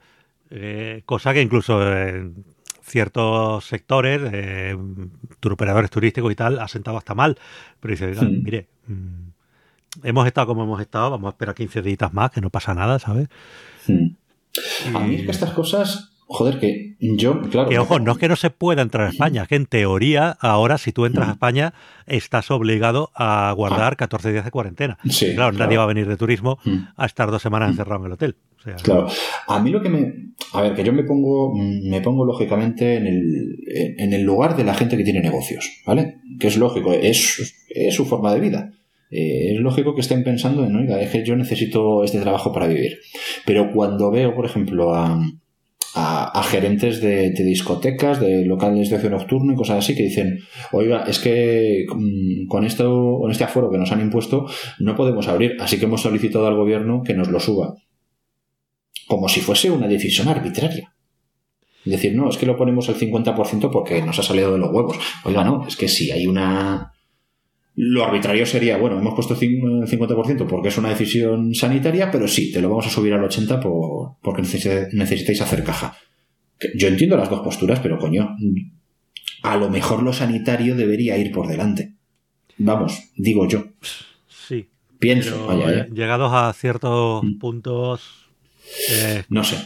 eh, 0.50 1.02
cosa 1.06 1.32
que 1.32 1.42
incluso 1.42 1.82
en 1.96 2.44
ciertos 2.82 3.64
sectores, 3.64 4.20
eh, 4.32 4.76
operadores 5.50 5.90
turísticos 5.90 6.32
y 6.32 6.34
tal, 6.34 6.58
ha 6.58 6.68
sentado 6.68 6.98
hasta 6.98 7.14
mal. 7.14 7.38
Pero 7.80 7.92
dice, 7.92 8.14
sí. 8.14 8.26
mire, 8.26 8.68
mmm, 8.86 9.30
hemos 10.02 10.26
estado 10.26 10.48
como 10.48 10.64
hemos 10.64 10.80
estado, 10.80 11.10
vamos 11.10 11.28
a 11.28 11.30
esperar 11.30 11.54
15 11.54 11.82
días 11.82 12.12
más, 12.12 12.30
que 12.30 12.40
no 12.40 12.50
pasa 12.50 12.74
nada, 12.74 12.98
¿sabes? 12.98 13.28
A 14.94 14.98
mí 15.00 15.14
es 15.14 15.24
que 15.24 15.30
estas 15.30 15.52
cosas 15.52 16.09
Joder, 16.32 16.60
que 16.60 16.94
yo, 17.00 17.40
claro. 17.50 17.68
Que 17.68 17.80
ojo, 17.80 17.98
no 17.98 18.12
es 18.12 18.18
que 18.18 18.28
no 18.28 18.36
se 18.36 18.50
pueda 18.50 18.82
entrar 18.82 19.08
a 19.08 19.10
España, 19.10 19.46
que 19.48 19.56
en 19.56 19.66
teoría, 19.66 20.36
ahora, 20.38 20.78
si 20.78 20.92
tú 20.92 21.04
entras 21.04 21.28
a 21.28 21.32
España, 21.32 21.74
estás 22.06 22.52
obligado 22.52 23.10
a 23.16 23.52
guardar 23.56 23.96
14 23.96 24.30
días 24.30 24.44
de 24.44 24.52
cuarentena. 24.52 24.96
Sí, 25.08 25.34
claro, 25.34 25.50
claro, 25.50 25.58
nadie 25.58 25.78
va 25.78 25.82
a 25.82 25.86
venir 25.88 26.06
de 26.06 26.16
turismo 26.16 26.60
a 26.96 27.04
estar 27.04 27.32
dos 27.32 27.42
semanas 27.42 27.70
encerrado 27.70 28.02
en 28.02 28.06
el 28.06 28.12
hotel. 28.12 28.36
O 28.60 28.62
sea, 28.62 28.76
claro. 28.76 29.08
A 29.48 29.58
mí 29.58 29.70
lo 29.70 29.82
que 29.82 29.88
me. 29.88 30.14
A 30.52 30.62
ver, 30.62 30.74
que 30.76 30.84
yo 30.84 30.92
me 30.92 31.02
pongo, 31.02 31.52
me 31.56 32.00
pongo 32.00 32.24
lógicamente 32.24 32.94
en 32.94 33.08
el, 33.08 33.56
en 33.98 34.12
el 34.12 34.22
lugar 34.22 34.56
de 34.56 34.62
la 34.62 34.74
gente 34.74 34.96
que 34.96 35.02
tiene 35.02 35.20
negocios, 35.20 35.82
¿vale? 35.84 36.18
Que 36.38 36.46
es 36.46 36.56
lógico, 36.56 36.92
es, 36.92 37.56
es 37.70 37.92
su 37.92 38.04
forma 38.06 38.32
de 38.32 38.40
vida. 38.40 38.70
Eh, 39.10 39.54
es 39.54 39.60
lógico 39.60 39.96
que 39.96 40.02
estén 40.02 40.22
pensando 40.22 40.64
en, 40.64 40.76
oiga, 40.76 41.00
es 41.00 41.10
que 41.10 41.24
yo 41.24 41.34
necesito 41.34 42.04
este 42.04 42.20
trabajo 42.20 42.52
para 42.52 42.68
vivir. 42.68 42.98
Pero 43.44 43.72
cuando 43.72 44.12
veo, 44.12 44.32
por 44.32 44.46
ejemplo, 44.46 44.94
a 44.94 45.20
a, 45.94 46.42
gerentes 46.44 47.00
de, 47.00 47.30
discotecas, 47.30 48.20
de 48.20 48.44
locales 48.44 48.90
de 48.90 48.96
ocio 48.96 49.10
nocturno 49.10 49.52
y 49.52 49.56
cosas 49.56 49.78
así 49.78 49.94
que 49.94 50.04
dicen, 50.04 50.38
oiga, 50.72 51.04
es 51.06 51.18
que 51.18 51.86
mm, 51.92 52.46
con 52.46 52.64
esto, 52.64 53.18
con 53.20 53.30
este 53.30 53.44
aforo 53.44 53.70
que 53.70 53.78
nos 53.78 53.90
han 53.92 54.00
impuesto, 54.00 54.46
no 54.78 54.94
podemos 54.94 55.28
abrir, 55.28 55.56
así 55.60 55.78
que 55.78 55.86
hemos 55.86 56.02
solicitado 56.02 56.46
al 56.46 56.56
gobierno 56.56 57.02
que 57.02 57.14
nos 57.14 57.28
lo 57.28 57.40
suba. 57.40 57.74
Como 59.08 59.28
si 59.28 59.40
fuese 59.40 59.70
una 59.70 59.88
decisión 59.88 60.28
arbitraria. 60.28 60.94
Decir, 61.84 62.14
no, 62.14 62.28
es 62.28 62.36
que 62.36 62.46
lo 62.46 62.56
ponemos 62.56 62.88
al 62.88 62.96
50% 62.96 63.70
porque 63.70 64.02
nos 64.02 64.18
ha 64.18 64.22
salido 64.22 64.52
de 64.52 64.58
los 64.58 64.70
huevos. 64.70 64.98
Oiga, 65.24 65.42
no, 65.44 65.66
es 65.66 65.76
que 65.76 65.88
si 65.88 66.10
hay 66.10 66.26
una. 66.26 66.92
Lo 67.76 68.04
arbitrario 68.04 68.44
sería, 68.44 68.76
bueno, 68.76 68.98
hemos 68.98 69.14
puesto 69.14 69.36
50% 69.36 70.46
porque 70.46 70.68
es 70.68 70.78
una 70.78 70.90
decisión 70.90 71.54
sanitaria, 71.54 72.10
pero 72.10 72.26
sí, 72.28 72.52
te 72.52 72.60
lo 72.60 72.68
vamos 72.68 72.86
a 72.86 72.90
subir 72.90 73.14
al 73.14 73.22
80% 73.22 73.60
por, 73.60 74.16
porque 74.20 74.42
necesitáis 74.42 75.40
hacer 75.40 75.64
caja. 75.64 75.96
Yo 76.74 76.88
entiendo 76.88 77.16
las 77.16 77.30
dos 77.30 77.40
posturas, 77.40 77.80
pero 77.80 77.98
coño, 77.98 78.36
a 79.42 79.56
lo 79.56 79.70
mejor 79.70 80.02
lo 80.02 80.12
sanitario 80.12 80.76
debería 80.76 81.16
ir 81.16 81.32
por 81.32 81.46
delante. 81.46 81.94
Vamos, 82.58 83.10
digo 83.16 83.48
yo. 83.48 83.64
Sí. 84.28 84.68
Pienso. 84.98 85.50
¿eh? 85.68 85.88
Llegados 85.92 86.32
a 86.34 86.52
ciertos 86.52 87.24
mm. 87.24 87.38
puntos. 87.38 88.28
Eh, 88.90 89.24
no 89.30 89.42
sé. 89.42 89.56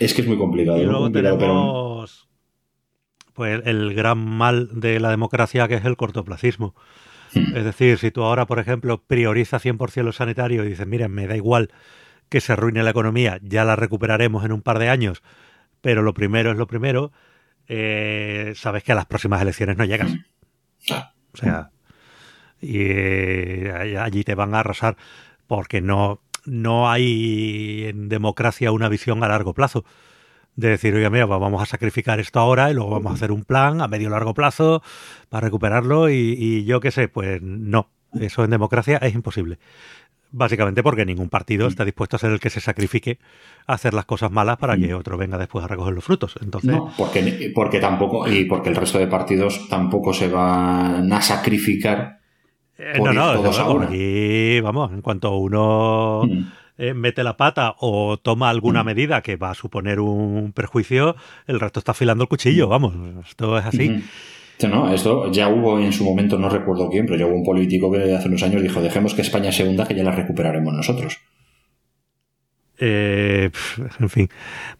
Es 0.00 0.14
que 0.14 0.22
es 0.22 0.28
muy 0.28 0.36
complicado. 0.36 0.82
Y 0.82 0.84
luego 0.84 1.12
tenemos 1.12 2.28
pues, 3.34 3.62
el 3.64 3.94
gran 3.94 4.18
mal 4.18 4.68
de 4.80 4.98
la 4.98 5.10
democracia 5.10 5.68
que 5.68 5.74
es 5.74 5.84
el 5.84 5.96
cortoplacismo. 5.96 6.74
Hmm. 7.34 7.56
Es 7.56 7.64
decir, 7.64 7.98
si 7.98 8.10
tú 8.10 8.22
ahora, 8.22 8.46
por 8.46 8.58
ejemplo, 8.58 9.02
priorizas 9.02 9.64
100% 9.64 10.02
lo 10.02 10.12
sanitario 10.12 10.64
y 10.64 10.68
dices, 10.68 10.86
miren, 10.86 11.12
me 11.12 11.26
da 11.26 11.36
igual 11.36 11.70
que 12.28 12.40
se 12.40 12.52
arruine 12.52 12.82
la 12.82 12.90
economía, 12.90 13.38
ya 13.42 13.64
la 13.64 13.76
recuperaremos 13.76 14.44
en 14.44 14.52
un 14.52 14.62
par 14.62 14.78
de 14.78 14.88
años, 14.88 15.22
pero 15.80 16.02
lo 16.02 16.14
primero 16.14 16.50
es 16.50 16.56
lo 16.56 16.66
primero, 16.66 17.12
eh, 17.68 18.52
sabes 18.56 18.82
que 18.82 18.92
a 18.92 18.94
las 18.94 19.06
próximas 19.06 19.42
elecciones 19.42 19.76
no 19.76 19.84
llegas. 19.84 20.10
Hmm. 20.12 20.24
O 21.32 21.36
sea, 21.36 21.70
y 22.60 22.78
eh, 22.80 23.98
allí 24.00 24.24
te 24.24 24.34
van 24.34 24.54
a 24.54 24.60
arrasar 24.60 24.96
porque 25.46 25.80
no, 25.80 26.22
no 26.44 26.90
hay 26.90 27.84
en 27.86 28.08
democracia 28.08 28.72
una 28.72 28.88
visión 28.88 29.22
a 29.22 29.28
largo 29.28 29.54
plazo. 29.54 29.84
De 30.56 30.68
decir, 30.68 30.94
oye, 30.94 31.10
mira, 31.10 31.26
vamos 31.26 31.62
a 31.62 31.66
sacrificar 31.66 32.20
esto 32.20 32.38
ahora 32.38 32.70
y 32.70 32.74
luego 32.74 32.90
vamos 32.90 33.10
a 33.10 33.14
hacer 33.14 33.32
un 33.32 33.44
plan 33.44 33.80
a 33.80 33.88
medio 33.88 34.08
largo 34.08 34.34
plazo 34.34 34.82
para 35.28 35.46
recuperarlo 35.46 36.10
y, 36.10 36.64
yo 36.64 36.80
qué 36.80 36.90
sé, 36.90 37.08
pues 37.08 37.42
no, 37.42 37.88
eso 38.20 38.44
en 38.44 38.50
democracia 38.50 38.98
es 38.98 39.14
imposible. 39.14 39.58
Básicamente 40.30 40.82
porque 40.82 41.04
ningún 41.04 41.28
partido 41.28 41.68
está 41.68 41.84
dispuesto 41.84 42.16
a 42.16 42.18
ser 42.18 42.32
el 42.32 42.40
que 42.40 42.50
se 42.50 42.60
sacrifique 42.60 43.18
a 43.66 43.74
hacer 43.74 43.94
las 43.94 44.04
cosas 44.04 44.32
malas 44.32 44.56
para 44.56 44.76
que 44.76 44.92
otro 44.94 45.16
venga 45.16 45.38
después 45.38 45.64
a 45.64 45.68
recoger 45.68 45.94
los 45.94 46.04
frutos. 46.04 46.36
Entonces, 46.40 46.72
no, 46.72 46.92
porque, 46.96 47.52
porque 47.54 47.78
tampoco, 47.78 48.28
y 48.28 48.44
porque 48.44 48.70
el 48.70 48.76
resto 48.76 48.98
de 48.98 49.06
partidos 49.06 49.68
tampoco 49.68 50.12
se 50.12 50.28
van 50.28 51.12
a 51.12 51.22
sacrificar 51.22 52.18
eh, 52.76 52.98
no, 53.00 53.12
no, 53.12 53.82
aquí, 53.82 54.60
vamos, 54.60 54.92
en 54.92 55.00
cuanto 55.00 55.36
uno 55.36 56.22
mm. 56.24 56.44
Eh, 56.76 56.94
mete 56.94 57.22
la 57.22 57.36
pata 57.36 57.74
o 57.78 58.16
toma 58.16 58.50
alguna 58.50 58.82
mm. 58.82 58.86
medida 58.86 59.22
que 59.22 59.36
va 59.36 59.50
a 59.50 59.54
suponer 59.54 60.00
un 60.00 60.52
perjuicio, 60.52 61.16
el 61.46 61.60
resto 61.60 61.78
está 61.78 61.92
afilando 61.92 62.24
el 62.24 62.28
cuchillo, 62.28 62.68
vamos, 62.68 62.94
esto 63.28 63.58
es 63.58 63.64
así. 63.64 64.02
No, 64.68 64.92
esto 64.92 65.30
ya 65.32 65.48
hubo 65.48 65.78
en 65.78 65.92
su 65.92 66.04
momento, 66.04 66.38
no 66.38 66.48
recuerdo 66.48 66.88
quién, 66.88 67.06
pero 67.06 67.18
ya 67.18 67.26
hubo 67.26 67.34
un 67.34 67.44
político 67.44 67.90
que 67.90 68.14
hace 68.14 68.28
unos 68.28 68.42
años 68.42 68.62
dijo, 68.62 68.80
dejemos 68.80 69.14
que 69.14 69.22
España 69.22 69.52
se 69.52 69.64
hunda, 69.64 69.86
que 69.86 69.94
ya 69.94 70.04
la 70.04 70.12
recuperaremos 70.12 70.72
nosotros. 70.72 71.18
Eh, 72.78 73.50
en 74.00 74.08
fin, 74.08 74.28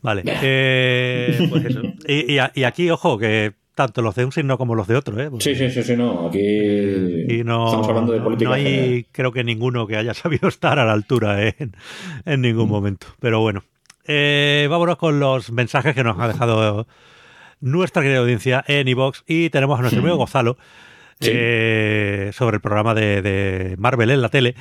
vale. 0.00 0.22
pues 0.22 1.64
eso. 1.64 1.82
y, 2.08 2.64
aquí, 2.64 2.90
ojo, 2.90 3.18
que 3.18 3.54
tanto 3.74 4.02
los 4.02 4.14
de 4.14 4.24
un 4.24 4.32
signo 4.32 4.56
como 4.56 4.74
los 4.74 4.86
de 4.86 4.96
otro. 4.96 5.20
¿eh? 5.20 5.30
sí, 5.40 5.54
sí, 5.54 5.70
sí, 5.70 5.82
sí, 5.82 5.96
no. 5.96 6.28
Aquí 6.28 6.40
estamos 6.40 7.88
hablando 7.88 8.12
de 8.12 8.20
política. 8.20 8.50
No 8.50 8.54
hay, 8.54 9.06
creo 9.10 9.32
que 9.32 9.44
ninguno 9.44 9.86
que 9.86 9.96
haya 9.96 10.14
sabido 10.14 10.48
estar 10.48 10.78
a 10.78 10.84
la 10.84 10.92
altura 10.92 11.48
en, 11.48 12.40
ningún 12.40 12.68
mm. 12.68 12.72
momento. 12.72 13.06
Pero 13.20 13.40
bueno, 13.40 13.64
eh, 14.06 14.66
vámonos 14.70 14.96
con 14.96 15.18
los 15.18 15.50
mensajes 15.50 15.94
que 15.94 16.04
nos 16.04 16.18
ha 16.18 16.28
dejado 16.28 16.86
nuestra 17.60 18.02
querida 18.02 18.18
audiencia 18.18 18.64
en 18.66 18.86
iVox 18.88 19.24
y 19.26 19.50
tenemos 19.50 19.78
a 19.78 19.82
nuestro 19.82 20.00
amigo 20.02 20.16
Gonzalo. 20.16 20.56
Eh, 21.20 22.32
sobre 22.34 22.56
el 22.56 22.60
programa 22.60 22.92
de, 22.92 23.22
de, 23.22 23.76
Marvel 23.78 24.10
en 24.10 24.20
la 24.20 24.28
tele, 24.28 24.56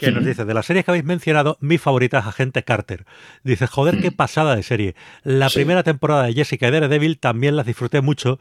que 0.00 0.12
nos 0.12 0.24
dice, 0.24 0.44
de 0.44 0.54
las 0.54 0.66
series 0.66 0.84
que 0.84 0.90
habéis 0.90 1.04
mencionado, 1.04 1.56
mi 1.60 1.78
favorita 1.78 2.18
es 2.18 2.26
Agente 2.26 2.64
Carter. 2.64 3.06
Dice, 3.44 3.66
joder, 3.66 4.00
qué 4.00 4.10
pasada 4.10 4.56
de 4.56 4.62
serie. 4.62 4.94
La 5.22 5.48
primera 5.50 5.82
temporada 5.82 6.24
de 6.24 6.34
Jessica 6.34 6.68
y 6.68 6.70
Daredevil 6.70 7.18
también 7.18 7.56
las 7.56 7.66
disfruté 7.66 8.00
mucho, 8.00 8.40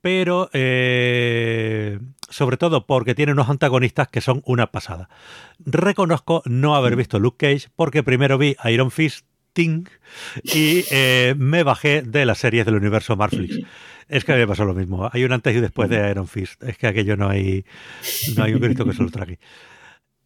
pero 0.00 0.50
eh, 0.52 1.98
sobre 2.28 2.56
todo 2.56 2.86
porque 2.86 3.14
tiene 3.14 3.32
unos 3.32 3.48
antagonistas 3.48 4.08
que 4.08 4.20
son 4.20 4.42
una 4.44 4.70
pasada. 4.72 5.08
Reconozco 5.64 6.42
no 6.44 6.76
haber 6.76 6.96
visto 6.96 7.18
Luke 7.18 7.46
Cage 7.46 7.68
porque 7.74 8.02
primero 8.02 8.36
vi 8.38 8.56
Iron 8.64 8.90
Fist 8.90 9.24
y 10.44 10.84
eh, 10.90 11.34
me 11.36 11.62
bajé 11.62 12.02
de 12.02 12.26
las 12.26 12.38
series 12.38 12.66
del 12.66 12.74
universo 12.74 13.16
Marflix. 13.16 13.58
Es 14.08 14.24
que 14.24 14.32
a 14.32 14.34
mí 14.36 14.42
me 14.42 14.46
pasó 14.46 14.64
lo 14.64 14.74
mismo. 14.74 15.08
Hay 15.12 15.24
un 15.24 15.32
antes 15.32 15.56
y 15.56 15.60
después 15.60 15.88
de 15.88 16.10
Iron 16.10 16.28
Fist. 16.28 16.62
Es 16.62 16.76
que 16.76 16.86
aquello 16.86 17.16
no 17.16 17.28
hay, 17.28 17.64
no 18.36 18.44
hay 18.44 18.54
un 18.54 18.60
grito 18.60 18.84
que 18.84 18.92
se 18.92 19.02
lo 19.02 19.10
trague. 19.10 19.38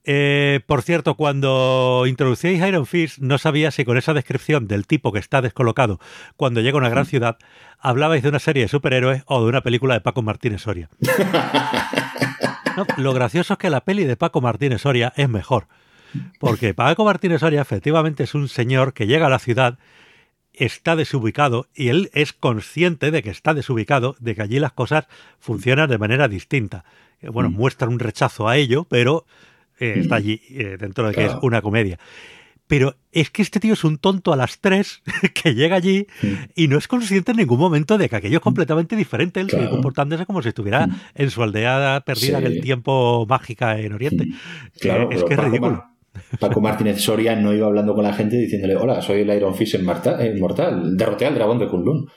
Eh, 0.04 0.60
por 0.66 0.82
cierto, 0.82 1.14
cuando 1.14 2.04
introducíais 2.06 2.66
Iron 2.66 2.86
Fist, 2.86 3.18
no 3.18 3.36
sabía 3.36 3.70
si 3.70 3.84
con 3.84 3.98
esa 3.98 4.14
descripción 4.14 4.66
del 4.66 4.86
tipo 4.86 5.12
que 5.12 5.18
está 5.18 5.42
descolocado 5.42 6.00
cuando 6.36 6.60
llega 6.60 6.76
a 6.76 6.80
una 6.80 6.88
gran 6.88 7.04
ciudad, 7.04 7.36
hablabais 7.78 8.22
de 8.22 8.30
una 8.30 8.38
serie 8.38 8.62
de 8.62 8.68
superhéroes 8.68 9.22
o 9.26 9.42
de 9.42 9.48
una 9.48 9.60
película 9.60 9.94
de 9.94 10.00
Paco 10.00 10.22
Martínez 10.22 10.62
Soria. 10.62 10.88
lo 12.96 13.12
gracioso 13.12 13.54
es 13.54 13.58
que 13.58 13.70
la 13.70 13.82
peli 13.82 14.04
de 14.04 14.16
Paco 14.16 14.40
Martínez 14.40 14.82
Soria 14.82 15.12
es 15.16 15.28
mejor. 15.28 15.66
Porque 16.38 16.74
Paco 16.74 17.04
Martínez 17.04 17.40
Soria 17.40 17.60
efectivamente 17.60 18.24
es 18.24 18.34
un 18.34 18.48
señor 18.48 18.94
que 18.94 19.06
llega 19.06 19.26
a 19.26 19.30
la 19.30 19.38
ciudad, 19.38 19.78
está 20.52 20.96
desubicado 20.96 21.68
y 21.74 21.88
él 21.88 22.10
es 22.14 22.32
consciente 22.32 23.10
de 23.10 23.22
que 23.22 23.30
está 23.30 23.54
desubicado, 23.54 24.16
de 24.18 24.34
que 24.34 24.42
allí 24.42 24.58
las 24.58 24.72
cosas 24.72 25.06
funcionan 25.38 25.88
de 25.88 25.98
manera 25.98 26.26
distinta. 26.26 26.84
Eh, 27.20 27.28
bueno, 27.28 27.50
mm. 27.50 27.54
muestra 27.54 27.88
un 27.88 27.98
rechazo 27.98 28.48
a 28.48 28.56
ello, 28.56 28.86
pero 28.88 29.24
eh, 29.80 29.94
está 29.96 30.16
allí, 30.16 30.40
eh, 30.50 30.76
dentro 30.78 31.08
de 31.08 31.14
que 31.14 31.26
es 31.26 31.32
una 31.42 31.62
comedia. 31.62 31.98
Pero 32.66 32.94
es 33.10 33.30
que 33.30 33.42
este 33.42 33.58
tío 33.58 33.72
es 33.72 33.82
un 33.82 33.98
tonto 33.98 34.32
a 34.32 34.36
las 34.36 34.60
tres 34.60 35.02
que 35.34 35.54
llega 35.54 35.74
allí 35.74 36.06
y 36.54 36.68
no 36.68 36.78
es 36.78 36.86
consciente 36.86 37.32
en 37.32 37.38
ningún 37.38 37.58
momento 37.58 37.98
de 37.98 38.08
que 38.08 38.14
aquello 38.14 38.36
es 38.36 38.42
completamente 38.42 38.94
diferente. 38.94 39.40
Él 39.40 39.50
sigue 39.50 39.68
comportándose 39.68 40.24
como 40.24 40.40
si 40.40 40.50
estuviera 40.50 40.88
en 41.16 41.30
su 41.30 41.42
aldea 41.42 42.00
perdida 42.06 42.38
en 42.38 42.46
el 42.46 42.60
tiempo 42.60 43.26
mágica 43.28 43.80
en 43.80 43.92
Oriente. 43.92 44.28
Claro, 44.78 45.10
es 45.10 45.24
que 45.24 45.34
es 45.34 45.40
ridículo. 45.40 45.84
Paco 46.38 46.60
Martínez 46.60 47.00
Soria 47.00 47.34
no 47.34 47.52
iba 47.52 47.66
hablando 47.66 47.94
con 47.94 48.04
la 48.04 48.12
gente 48.12 48.36
diciéndole, 48.36 48.76
hola, 48.76 49.02
soy 49.02 49.22
el 49.22 49.30
Iron 49.34 49.54
Fist 49.54 49.74
inmortal, 49.74 50.96
derroté 50.96 51.26
al 51.26 51.34
dragón 51.34 51.58
de 51.58 51.66
Kunlun. 51.66 52.08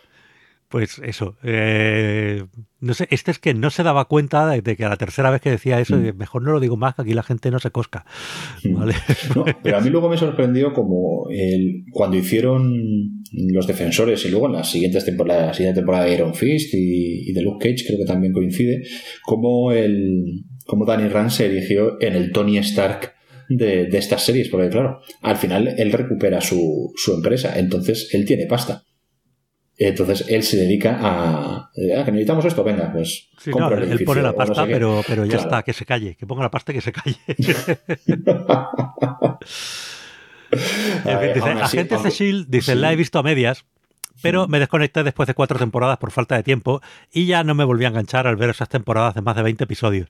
Pues 0.74 1.00
eso. 1.06 1.38
Eh, 1.44 2.46
no 2.80 2.96
sé, 2.96 3.08
este 3.12 3.30
es 3.30 3.38
que 3.38 3.54
no 3.54 3.70
se 3.70 3.84
daba 3.84 4.06
cuenta 4.06 4.50
de, 4.50 4.76
que 4.76 4.84
a 4.84 4.90
la 4.90 4.98
tercera 4.98 5.30
vez 5.30 5.40
que 5.40 5.52
decía 5.52 5.80
eso, 5.80 5.96
mm. 5.98 6.18
mejor 6.18 6.42
no 6.42 6.52
lo 6.52 6.60
digo 6.60 6.78
más, 6.78 6.96
que 6.96 7.04
aquí 7.04 7.14
la 7.14 7.22
gente 7.22 7.52
no 7.52 7.60
se 7.60 7.70
cosca. 7.70 8.08
Mm. 8.64 8.90
pero 9.62 9.78
a 9.78 9.82
mí 9.82 9.92
luego 9.92 10.10
me 10.10 10.18
sorprendió 10.18 10.74
como 10.74 11.28
el, 11.30 11.84
cuando 11.92 12.18
hicieron 12.18 12.74
los 13.52 13.68
defensores 13.68 14.26
y 14.26 14.32
luego 14.32 14.48
en 14.48 14.54
las 14.54 14.72
siguientes 14.72 15.06
temporadas, 15.06 15.46
la 15.46 15.54
siguiente 15.54 15.82
temporada 15.82 16.06
de 16.06 16.16
Iron 16.16 16.34
Fist 16.34 16.74
y, 16.74 17.32
de 17.32 17.42
Luke 17.44 17.70
Cage, 17.70 17.86
creo 17.86 18.00
que 18.00 18.12
también 18.12 18.34
coincide, 18.34 18.82
como 19.22 19.72
el 19.72 20.44
como 20.66 20.86
Danny 20.86 21.08
Rand 21.08 21.30
se 21.30 21.46
erigió 21.46 22.02
en 22.02 22.16
el 22.16 22.32
Tony 22.32 22.58
Stark 22.58 23.14
de, 23.48 23.86
de, 23.86 23.98
estas 24.00 24.26
series, 24.26 24.50
porque 24.50 24.70
claro, 24.70 25.02
al 25.22 25.36
final 25.36 25.76
él 25.78 25.92
recupera 25.92 26.42
su, 26.42 26.92
su 26.96 27.14
empresa, 27.14 27.60
entonces 27.60 28.10
él 28.12 28.26
tiene 28.26 28.48
pasta. 28.48 28.86
Entonces 29.78 30.26
él 30.30 30.44
se 30.44 30.58
dedica 30.58 31.00
a, 31.02 31.56
ah, 31.56 31.72
que 31.74 32.12
necesitamos 32.12 32.46
esto, 32.46 32.64
venga, 32.64 32.92
pues. 32.92 33.30
él 33.46 34.04
pone 34.06 34.22
la 34.22 34.34
pasta, 34.34 34.66
pero, 34.66 35.02
pero 35.08 35.26
ya 35.26 35.38
está, 35.38 35.64
que 35.64 35.74
se 35.74 35.86
calle, 35.86 36.16
que 36.16 36.28
ponga 36.28 36.44
la 36.44 36.52
pasta 36.52 36.72
y 36.72 36.76
que 36.76 36.82
se 36.82 36.92
calle. 36.92 37.18
dice, 41.34 41.50
Agentes 41.50 42.04
de 42.04 42.10
Shield, 42.12 42.48
dice, 42.50 42.76
la 42.76 42.94
he 42.94 42.96
visto 42.96 43.18
a 43.18 43.24
medias, 43.24 43.66
pero 44.24 44.48
me 44.48 44.58
desconecté 44.58 45.04
después 45.04 45.28
de 45.28 45.34
cuatro 45.34 45.60
temporadas 45.60 45.98
por 45.98 46.10
falta 46.12 46.36
de 46.36 46.44
tiempo 46.44 46.82
y 47.12 47.26
ya 47.26 47.44
no 47.44 47.54
me 47.54 47.66
volví 47.66 47.84
a 47.84 47.90
enganchar 47.90 48.26
al 48.26 48.38
ver 48.38 48.50
esas 48.50 48.70
temporadas 48.70 49.14
de 49.16 49.22
más 49.22 49.36
de 49.36 49.44
20 49.44 49.66
episodios. 49.66 50.08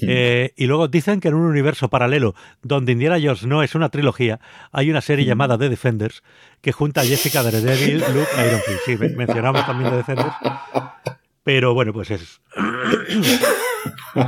Eh, 0.00 0.52
y 0.56 0.66
luego 0.66 0.86
dicen 0.86 1.18
que 1.18 1.26
en 1.28 1.34
un 1.34 1.42
universo 1.42 1.88
paralelo 1.90 2.36
donde 2.62 2.92
Indiana 2.92 3.18
Jones 3.20 3.44
no 3.44 3.64
es 3.64 3.74
una 3.74 3.88
trilogía, 3.88 4.38
hay 4.70 4.90
una 4.90 5.00
serie 5.00 5.24
llamada 5.24 5.58
The 5.58 5.68
Defenders 5.68 6.22
que 6.60 6.70
junta 6.70 7.00
a 7.00 7.04
Jessica 7.04 7.42
Daredevil, 7.42 7.98
Luke 7.98 8.30
Iron 8.46 8.60
Fist. 8.60 8.80
Sí, 8.86 8.96
mencionamos 9.16 9.66
también 9.66 9.90
The 9.90 9.96
Defenders. 9.96 10.34
Pero 11.42 11.74
bueno, 11.74 11.92
pues 11.92 12.12
es... 12.12 12.40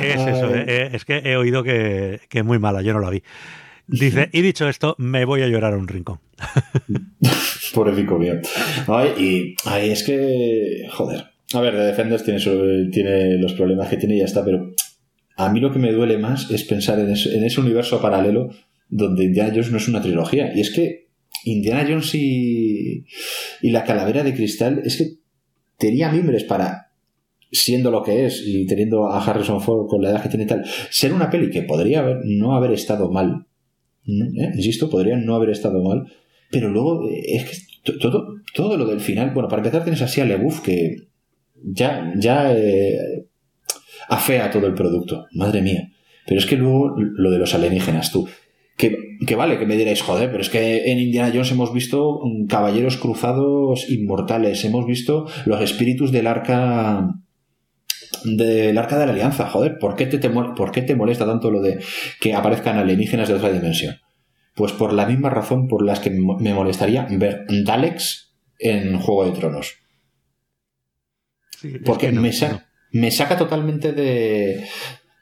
es 0.00 0.20
eso, 0.20 0.54
eh, 0.54 0.64
eh, 0.68 0.90
es 0.92 1.04
que 1.04 1.18
he 1.18 1.36
oído 1.36 1.64
que, 1.64 2.20
que 2.28 2.38
es 2.38 2.44
muy 2.44 2.60
mala, 2.60 2.82
yo 2.82 2.92
no 2.92 3.00
la 3.00 3.10
vi. 3.10 3.24
Dice, 3.86 4.28
y 4.32 4.42
dicho 4.42 4.68
esto, 4.68 4.94
me 4.98 5.24
voy 5.24 5.42
a 5.42 5.48
llorar 5.48 5.74
a 5.74 5.76
un 5.76 5.88
rincón. 5.88 6.20
Pobre 7.74 7.92
pico 7.92 8.18
mío. 8.18 8.34
Ay, 8.86 9.08
y 9.18 9.56
ay, 9.68 9.90
es 9.90 10.02
que, 10.02 10.86
joder. 10.90 11.24
A 11.54 11.60
ver, 11.60 11.74
The 11.74 11.80
Defenders 11.80 12.24
tiene, 12.24 12.40
tiene 12.90 13.38
los 13.38 13.52
problemas 13.54 13.88
que 13.88 13.96
tiene 13.96 14.16
y 14.16 14.18
ya 14.20 14.24
está, 14.24 14.44
pero 14.44 14.72
a 15.36 15.50
mí 15.50 15.60
lo 15.60 15.72
que 15.72 15.78
me 15.78 15.92
duele 15.92 16.18
más 16.18 16.50
es 16.50 16.64
pensar 16.64 16.98
en 16.98 17.10
ese, 17.10 17.60
universo 17.60 18.00
paralelo 18.00 18.50
donde 18.88 19.24
Indiana 19.24 19.50
Jones 19.50 19.70
no 19.70 19.76
es 19.78 19.88
una 19.88 20.00
trilogía. 20.00 20.52
Y 20.54 20.60
es 20.60 20.70
que 20.70 21.08
Indiana 21.44 21.84
Jones 21.86 22.14
y, 22.14 23.04
y 23.60 23.70
la 23.70 23.84
calavera 23.84 24.22
de 24.22 24.34
cristal 24.34 24.82
es 24.84 24.96
que 24.96 25.18
tenía 25.78 26.10
mimbres 26.10 26.44
para 26.44 26.92
siendo 27.52 27.90
lo 27.90 28.02
que 28.02 28.24
es 28.26 28.42
y 28.46 28.66
teniendo 28.66 29.08
a 29.08 29.22
Harrison 29.22 29.60
Ford 29.60 29.86
con 29.86 30.02
la 30.02 30.10
edad 30.10 30.22
que 30.22 30.30
tiene 30.30 30.44
y 30.44 30.46
tal, 30.46 30.64
ser 30.90 31.12
una 31.12 31.28
peli 31.28 31.50
que 31.50 31.62
podría 31.62 32.00
haber, 32.00 32.20
no 32.24 32.56
haber 32.56 32.72
estado 32.72 33.10
mal, 33.10 33.46
¿eh? 34.06 34.52
insisto, 34.54 34.90
podría 34.90 35.16
no 35.16 35.34
haber 35.34 35.50
estado 35.50 35.82
mal, 35.82 36.06
pero 36.50 36.68
luego 36.68 37.08
eh, 37.08 37.22
es 37.36 37.44
que 37.44 37.98
todo, 37.98 38.36
todo 38.54 38.76
lo 38.76 38.86
del 38.86 39.00
final, 39.00 39.30
bueno, 39.32 39.48
para 39.48 39.60
empezar 39.60 39.82
tienes 39.82 40.02
así 40.02 40.20
a 40.20 40.24
LeBouf 40.24 40.60
que 40.60 40.96
ya, 41.62 42.12
ya 42.16 42.54
eh, 42.56 43.26
afea 44.08 44.50
todo 44.50 44.66
el 44.66 44.74
producto, 44.74 45.26
madre 45.32 45.62
mía. 45.62 45.88
Pero 46.26 46.38
es 46.38 46.46
que 46.46 46.56
luego 46.56 46.94
lo 46.96 47.30
de 47.30 47.38
los 47.38 47.54
alienígenas, 47.54 48.12
tú, 48.12 48.28
que, 48.76 49.16
que, 49.26 49.34
vale, 49.34 49.58
que 49.58 49.66
me 49.66 49.76
diréis, 49.76 50.02
joder, 50.02 50.30
pero 50.30 50.42
es 50.42 50.50
que 50.50 50.90
en 50.90 50.98
Indiana 50.98 51.30
Jones 51.32 51.50
hemos 51.50 51.72
visto 51.72 52.20
caballeros 52.48 52.96
cruzados 52.96 53.90
inmortales, 53.90 54.64
hemos 54.64 54.86
visto 54.86 55.26
los 55.46 55.60
espíritus 55.60 56.12
del 56.12 56.26
arca 56.26 57.08
del 58.24 58.76
Arca 58.78 58.98
de 58.98 59.06
la 59.06 59.12
Alianza. 59.12 59.48
Joder, 59.48 59.78
¿por 59.78 59.96
qué, 59.96 60.06
te, 60.06 60.18
¿por 60.30 60.70
qué 60.72 60.82
te 60.82 60.94
molesta 60.94 61.26
tanto 61.26 61.50
lo 61.50 61.60
de 61.60 61.82
que 62.20 62.34
aparezcan 62.34 62.78
alienígenas 62.78 63.28
de 63.28 63.34
otra 63.34 63.52
dimensión? 63.52 63.96
Pues 64.54 64.72
por 64.72 64.92
la 64.92 65.06
misma 65.06 65.30
razón 65.30 65.66
por 65.68 65.84
las 65.84 66.00
que 66.00 66.10
me 66.10 66.54
molestaría 66.54 67.06
ver 67.10 67.46
Daleks 67.48 68.34
en 68.58 68.98
Juego 68.98 69.24
de 69.24 69.32
Tronos. 69.32 69.74
Porque 71.84 72.10
me, 72.12 72.30
me, 72.92 73.10
saca 73.10 73.36
totalmente 73.36 73.92
de, 73.92 74.66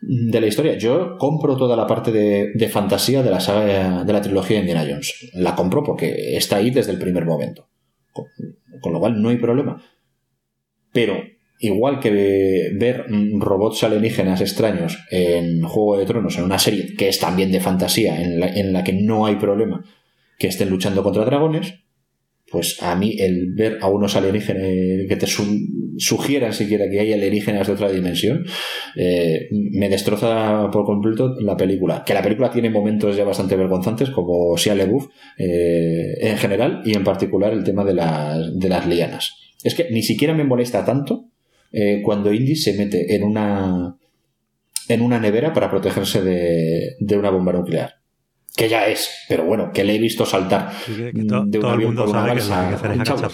de 0.00 0.40
la 0.40 0.46
historia. 0.46 0.76
Yo 0.76 1.16
compro 1.18 1.57
toda 1.57 1.76
la 1.76 1.87
parte 1.87 2.11
de, 2.12 2.53
de, 2.55 2.68
fantasía 2.68 3.22
de 3.22 3.31
la 3.31 3.40
saga 3.40 4.05
de 4.05 4.12
la 4.12 4.22
trilogía 4.22 4.57
de 4.57 4.62
Indiana 4.62 4.87
Jones. 4.88 5.31
La 5.35 5.55
compro 5.55 5.83
porque 5.83 6.37
está 6.37 6.57
ahí 6.57 6.70
desde 6.70 6.92
el 6.92 6.98
primer 6.98 7.26
momento. 7.26 7.68
con 8.81 8.92
lo 8.92 9.00
cual 9.00 9.20
no 9.20 9.29
hay 9.29 9.37
problema. 9.37 9.83
Pero 10.92 11.22
igual 11.61 12.01
que 12.01 12.70
ver 12.75 13.07
robots 13.38 13.85
alienígenas 13.85 14.40
extraños 14.40 14.99
en 15.11 15.62
Juego 15.62 15.99
de 15.99 16.07
Tronos, 16.07 16.38
en 16.38 16.44
una 16.44 16.59
serie 16.59 16.94
que 16.96 17.09
es 17.09 17.20
también 17.20 17.53
de 17.53 17.61
fantasía, 17.61 18.20
en 18.20 18.73
la, 18.73 18.83
que 18.83 18.94
no 18.94 19.27
hay 19.27 19.37
problema 19.37 19.85
que 20.38 20.49
estén 20.49 20.70
luchando 20.70 21.03
contra 21.03 21.25
dragones, 21.27 21.75
pues 22.51 22.83
a 22.83 22.96
mí 22.96 23.16
el 23.18 23.53
ver 23.55 23.79
a 23.83 23.88
unos 23.88 24.16
alienígenas 24.16 24.62
que 25.09 25.16
te 25.16 25.27
sugieran 25.27 26.53
siquiera 26.53 26.88
que 26.90 26.99
hay 26.99 27.12
alienígenas 27.12 27.66
de 27.66 27.75
otra 27.75 27.92
dimensión, 27.92 28.44
eh, 28.96 29.49
me 29.51 29.88
destroza 29.88 30.68
por 30.73 30.85
completo 30.87 31.37
la 31.40 31.57
película. 31.57 32.03
Que 32.05 32.14
la 32.14 32.23
película 32.23 32.51
tiene 32.51 32.70
momentos 32.70 33.16
ya 33.16 33.25
bastante 33.25 33.55
vergonzantes, 33.55 34.11
como 34.11 34.57
Sia 34.57 34.75
LeBouf 34.75 35.09
eh, 35.37 36.14
en 36.20 36.38
general, 36.38 36.81
y 36.85 36.94
en 36.94 37.05
particular 37.05 37.53
el 37.53 37.62
tema 37.62 37.85
de 37.85 37.94
las, 37.94 38.59
de 38.59 38.68
las 38.68 38.87
lianas. 38.87 39.37
Es 39.62 39.75
que 39.75 39.88
ni 39.90 40.03
siquiera 40.03 40.35
me 40.35 40.42
molesta 40.42 40.85
tanto 40.85 41.30
eh, 41.72 42.00
cuando 42.04 42.33
Indy 42.33 42.56
se 42.56 42.74
mete 42.76 43.14
en 43.14 43.22
una 43.22 43.96
en 44.88 45.02
una 45.02 45.20
nevera 45.20 45.52
para 45.52 45.70
protegerse 45.70 46.22
de, 46.22 46.96
de, 46.98 47.16
una 47.16 47.30
bomba 47.30 47.52
nuclear. 47.52 47.94
Que 48.56 48.68
ya 48.68 48.88
es, 48.88 49.09
pero 49.28 49.44
bueno, 49.44 49.70
que 49.72 49.85
le 49.85 49.94
he 49.94 49.98
visto 49.98 50.26
saltar 50.26 50.72
de 50.87 51.59
un 51.59 51.64
avión 51.64 51.94
por 51.94 52.09
una 52.09 52.22
balsa. 52.22 52.76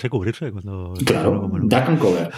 Que, 0.01 0.11
cubrirse 0.11 0.53
cuando 0.53 0.93
claro, 1.05 1.51
duck 1.63 1.89
and 1.89 1.99
cover. 1.99 2.31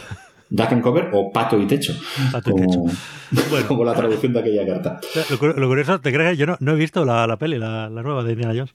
Duck 0.51 0.73
and 0.73 0.83
cover 0.83 1.11
o 1.13 1.31
pato 1.31 1.61
y 1.61 1.67
techo. 1.67 1.95
Pato 2.33 2.51
y 2.51 2.55
techo. 2.55 2.85
Bueno, 3.51 3.69
como 3.69 3.85
la 3.85 3.93
traducción 3.93 4.33
de 4.33 4.41
aquella 4.41 4.67
carta. 4.67 5.01
Lo, 5.29 5.69
curioso, 5.69 6.01
¿te 6.01 6.11
crees? 6.11 6.39
Yo 6.39 6.47
no, 6.47 6.57
no 6.61 6.73
he 6.73 6.77
visto 6.77 7.05
la, 7.05 7.27
la 7.27 7.37
peli, 7.37 7.59
la, 7.59 7.91
la, 7.91 8.03
nueva 8.03 8.25
de 8.25 8.33
Indiana 8.33 8.55
Jones. 8.55 8.73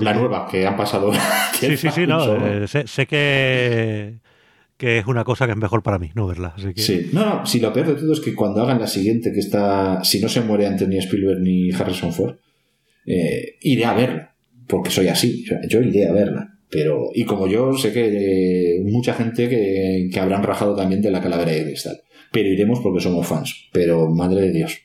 la 0.00 0.14
nueva, 0.14 0.48
que 0.50 0.66
han 0.66 0.76
pasado. 0.76 1.12
sí, 1.52 1.76
sí, 1.76 1.90
sí, 1.92 2.06
no. 2.08 2.24
Eh, 2.44 2.66
sé, 2.66 2.88
sé, 2.88 3.06
que 3.06 4.18
que 4.76 4.98
es 4.98 5.06
una 5.06 5.24
cosa 5.24 5.46
que 5.46 5.52
es 5.52 5.58
mejor 5.58 5.82
para 5.82 5.98
mí 5.98 6.10
no 6.14 6.26
verla. 6.26 6.54
Así 6.56 6.74
que... 6.74 6.82
Sí, 6.82 7.10
no, 7.12 7.24
no, 7.24 7.46
si 7.46 7.60
lo 7.60 7.72
peor 7.72 7.88
de 7.88 7.94
todo 7.94 8.12
es 8.12 8.20
que 8.20 8.34
cuando 8.34 8.62
hagan 8.62 8.80
la 8.80 8.86
siguiente, 8.86 9.32
que 9.32 9.40
está, 9.40 10.02
si 10.04 10.20
no 10.20 10.28
se 10.28 10.40
muere 10.40 10.66
Anthony 10.66 10.98
Spielberg 10.98 11.40
ni 11.40 11.70
Harrison 11.72 12.12
Ford, 12.12 12.36
eh, 13.06 13.56
iré 13.60 13.84
a 13.84 13.94
verla, 13.94 14.34
porque 14.66 14.90
soy 14.90 15.08
así, 15.08 15.44
yo 15.68 15.80
iré 15.80 16.08
a 16.08 16.12
verla. 16.12 16.48
Pero, 16.70 17.10
y 17.14 17.24
como 17.24 17.46
yo, 17.46 17.74
sé 17.74 17.92
que 17.92 18.76
eh, 18.76 18.82
mucha 18.82 19.12
gente 19.12 19.46
que, 19.46 20.08
que, 20.10 20.20
habrán 20.20 20.42
rajado 20.42 20.74
también 20.74 21.02
de 21.02 21.10
la 21.10 21.20
calavera 21.20 21.52
de 21.52 21.64
cristal. 21.64 22.00
Pero 22.32 22.48
iremos 22.48 22.80
porque 22.80 23.02
somos 23.02 23.26
fans. 23.26 23.68
Pero, 23.72 24.08
madre 24.08 24.46
de 24.46 24.52
Dios. 24.52 24.78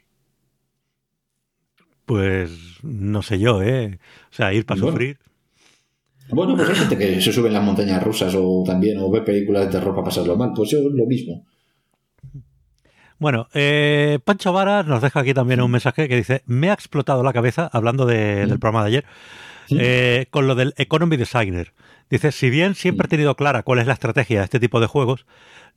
Pues 2.06 2.52
no 2.84 3.22
sé 3.22 3.40
yo, 3.40 3.64
¿eh? 3.64 4.00
O 4.30 4.34
sea, 4.34 4.54
ir 4.54 4.66
para 4.66 4.82
sufrir. 4.82 5.18
Bueno, 6.30 6.56
pues 6.56 6.70
hay 6.70 6.76
gente 6.76 6.98
que 6.98 7.22
se 7.22 7.32
sube 7.32 7.48
en 7.48 7.54
las 7.54 7.64
montañas 7.64 8.04
rusas 8.04 8.36
o 8.38 8.64
también 8.66 8.98
o 9.00 9.10
ve 9.10 9.22
películas 9.22 9.66
de 9.66 9.72
terror 9.72 9.94
para 9.94 10.06
pasarlo 10.06 10.36
mal. 10.36 10.52
Pues 10.56 10.72
yo 10.72 10.80
lo 10.90 11.06
mismo. 11.06 11.46
Bueno, 13.20 13.48
eh, 13.54 14.20
Pancho 14.24 14.54
Varas 14.54 14.86
nos 14.86 15.02
deja 15.02 15.22
aquí 15.22 15.34
también 15.34 15.62
un 15.62 15.72
mensaje 15.72 16.08
que 16.08 16.16
dice, 16.16 16.44
me 16.46 16.70
ha 16.70 16.74
explotado 16.74 17.24
la 17.24 17.34
cabeza, 17.34 17.68
hablando 17.72 18.06
del 18.06 18.60
programa 18.60 18.84
de 18.84 18.88
ayer, 18.88 19.06
eh, 19.70 20.28
con 20.30 20.48
lo 20.48 20.54
del 20.54 20.74
Economy 20.78 21.18
Designer. 21.18 21.74
Dice, 22.10 22.32
si 22.32 22.50
bien 22.50 22.76
siempre 22.76 23.06
he 23.06 23.10
tenido 23.10 23.36
clara 23.36 23.64
cuál 23.64 23.80
es 23.80 23.88
la 23.88 23.94
estrategia 23.94 24.40
de 24.40 24.46
este 24.46 24.60
tipo 24.60 24.80
de 24.80 24.88
juegos, 24.88 25.26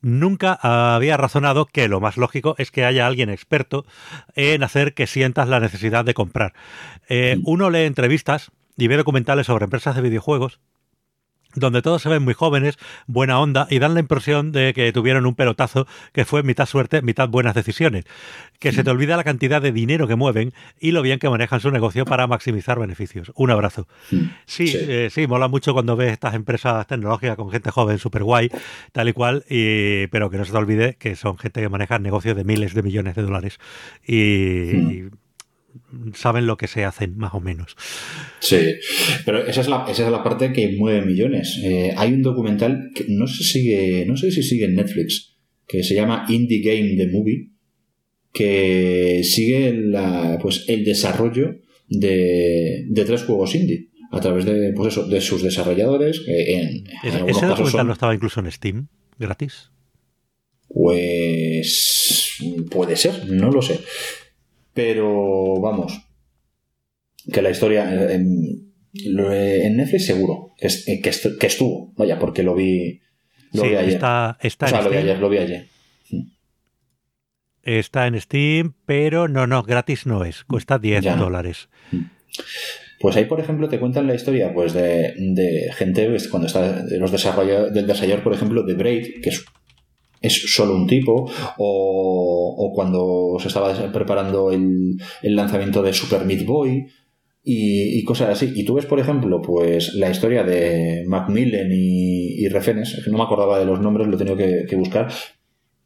nunca 0.01 0.53
había 0.61 1.17
razonado 1.17 1.65
que 1.65 1.87
lo 1.87 1.99
más 1.99 2.15
lógico 2.15 2.55
es 2.57 2.71
que 2.71 2.85
haya 2.85 3.07
alguien 3.07 3.29
experto 3.29 3.85
en 4.35 4.63
hacer 4.63 4.93
que 4.93 5.07
sientas 5.07 5.49
la 5.49 5.59
necesidad 5.59 6.05
de 6.05 6.13
comprar. 6.13 6.53
Eh, 7.09 7.39
uno 7.43 7.69
lee 7.69 7.85
entrevistas 7.85 8.51
y 8.77 8.87
ve 8.87 8.97
documentales 8.97 9.47
sobre 9.47 9.65
empresas 9.65 9.95
de 9.95 10.01
videojuegos 10.01 10.59
donde 11.55 11.81
todos 11.81 12.01
se 12.01 12.09
ven 12.09 12.23
muy 12.23 12.33
jóvenes, 12.33 12.77
buena 13.07 13.39
onda, 13.39 13.67
y 13.69 13.79
dan 13.79 13.93
la 13.93 13.99
impresión 13.99 14.51
de 14.51 14.73
que 14.73 14.91
tuvieron 14.93 15.25
un 15.25 15.35
pelotazo 15.35 15.87
que 16.13 16.25
fue 16.25 16.43
mitad 16.43 16.65
suerte, 16.65 17.01
mitad 17.01 17.27
buenas 17.29 17.55
decisiones. 17.55 18.05
Que 18.59 18.71
se 18.71 18.83
te 18.83 18.89
olvida 18.89 19.17
la 19.17 19.23
cantidad 19.23 19.61
de 19.61 19.71
dinero 19.71 20.07
que 20.07 20.15
mueven 20.15 20.53
y 20.79 20.91
lo 20.91 21.01
bien 21.01 21.19
que 21.19 21.29
manejan 21.29 21.59
su 21.59 21.71
negocio 21.71 22.05
para 22.05 22.27
maximizar 22.27 22.79
beneficios. 22.79 23.31
Un 23.35 23.51
abrazo. 23.51 23.87
Sí, 24.09 24.29
sí, 24.45 24.77
eh, 24.77 25.09
sí 25.11 25.27
mola 25.27 25.47
mucho 25.47 25.73
cuando 25.73 25.95
ves 25.95 26.11
estas 26.11 26.35
empresas 26.35 26.85
tecnológicas 26.87 27.35
con 27.35 27.51
gente 27.51 27.71
joven, 27.71 27.97
súper 27.97 28.23
guay, 28.23 28.49
tal 28.91 29.09
y 29.09 29.13
cual, 29.13 29.43
y, 29.49 30.07
pero 30.07 30.29
que 30.29 30.37
no 30.37 30.45
se 30.45 30.51
te 30.51 30.57
olvide 30.57 30.95
que 30.95 31.15
son 31.15 31.37
gente 31.37 31.61
que 31.61 31.69
maneja 31.69 31.99
negocios 31.99 32.35
de 32.35 32.43
miles 32.43 32.73
de 32.73 32.83
millones 32.83 33.15
de 33.15 33.23
dólares. 33.23 33.59
y 34.07 35.09
saben 36.13 36.47
lo 36.47 36.57
que 36.57 36.67
se 36.67 36.83
hacen, 36.83 37.17
más 37.17 37.33
o 37.33 37.39
menos. 37.39 37.75
Sí, 38.39 38.57
pero 39.25 39.45
esa 39.45 39.61
es 39.61 39.67
la, 39.67 39.85
esa 39.89 40.05
es 40.05 40.11
la 40.11 40.23
parte 40.23 40.53
que 40.53 40.75
mueve 40.77 41.05
millones. 41.05 41.59
Eh, 41.63 41.93
hay 41.95 42.13
un 42.13 42.21
documental 42.21 42.91
que 42.93 43.05
no 43.09 43.27
sé, 43.27 43.43
sigue, 43.43 44.05
no 44.05 44.17
sé 44.17 44.31
si 44.31 44.43
sigue 44.43 44.65
en 44.65 44.75
Netflix, 44.75 45.37
que 45.67 45.83
se 45.83 45.95
llama 45.95 46.25
Indie 46.29 46.61
Game 46.61 46.95
The 46.95 47.07
Movie, 47.07 47.51
que 48.33 49.21
sigue 49.23 49.73
la, 49.73 50.37
pues, 50.41 50.65
el 50.67 50.83
desarrollo 50.83 51.55
de, 51.87 52.85
de 52.87 53.05
tres 53.05 53.23
juegos 53.23 53.55
indie 53.55 53.89
a 54.11 54.19
través 54.19 54.45
de, 54.45 54.73
pues 54.73 54.93
eso, 54.93 55.07
de 55.07 55.21
sus 55.21 55.41
desarrolladores. 55.41 56.21
en, 56.27 56.83
¿Ese 57.03 57.45
documental 57.45 57.87
no 57.87 57.93
estaba 57.93 58.13
incluso 58.13 58.41
en 58.41 58.51
Steam, 58.51 58.87
gratis? 59.17 59.71
Pues 60.67 62.37
puede 62.69 62.95
ser, 62.95 63.25
no 63.27 63.51
lo 63.51 63.61
sé. 63.61 63.79
Pero 64.73 65.59
vamos, 65.59 66.01
que 67.31 67.41
la 67.41 67.49
historia 67.49 68.11
en, 68.13 68.73
en 68.93 69.77
Netflix 69.77 70.05
seguro 70.05 70.51
que, 70.57 71.01
que, 71.39 71.47
estuvo, 71.47 71.93
vaya, 71.97 72.19
porque 72.19 72.43
lo 72.43 72.55
vi, 72.55 73.01
lo 73.53 73.63
vi 73.63 73.75
ayer. 73.75 73.93
Está, 73.95 74.37
está 74.41 74.65
o 74.67 74.69
sea, 74.69 74.81
lo 74.81 74.89
vi 74.89 74.97
ayer, 74.97 75.19
lo 75.19 75.29
vi 75.29 75.37
ayer. 75.39 75.67
Está 77.63 78.07
en 78.07 78.19
Steam, 78.19 78.73
pero 78.85 79.27
no, 79.27 79.45
no, 79.45 79.63
gratis 79.63 80.05
no 80.05 80.23
es, 80.23 80.43
cuesta 80.43 80.79
10 80.79 81.03
dólares. 81.17 81.69
Pues 82.99 83.15
ahí, 83.15 83.25
por 83.25 83.39
ejemplo, 83.39 83.67
te 83.67 83.79
cuentan 83.79 84.07
la 84.07 84.15
historia 84.15 84.53
pues 84.53 84.73
de, 84.73 85.13
de 85.17 85.71
gente, 85.73 86.07
pues, 86.07 86.27
cuando 86.27 86.47
está 86.47 86.83
de 86.83 86.97
los 86.99 87.11
desarrolladores, 87.11 87.73
del 87.73 87.87
desarrollador, 87.87 88.23
por 88.23 88.33
ejemplo, 88.33 88.63
de 88.63 88.73
Braid, 88.75 89.21
que 89.21 89.29
es 89.29 89.45
es 90.21 90.53
solo 90.53 90.75
un 90.75 90.87
tipo, 90.87 91.29
o, 91.57 92.71
cuando 92.75 93.37
se 93.39 93.47
estaba 93.47 93.73
preparando 93.91 94.51
el, 94.51 94.97
lanzamiento 95.23 95.81
de 95.81 95.93
Super 95.93 96.25
Meat 96.25 96.45
Boy 96.45 96.85
y, 97.43 98.03
cosas 98.03 98.29
así. 98.29 98.53
Y 98.55 98.63
tú 98.63 98.75
ves, 98.75 98.85
por 98.85 98.99
ejemplo, 98.99 99.41
pues 99.41 99.95
la 99.95 100.09
historia 100.09 100.43
de 100.43 101.05
Macmillan 101.07 101.71
y, 101.71 102.43
y 102.43 102.47
Refenes, 102.49 103.01
no 103.07 103.17
me 103.17 103.23
acordaba 103.23 103.59
de 103.59 103.65
los 103.65 103.81
nombres, 103.81 104.07
lo 104.07 104.15
he 104.15 104.17
tenido 104.17 104.37
que, 104.37 104.75
buscar, 104.75 105.11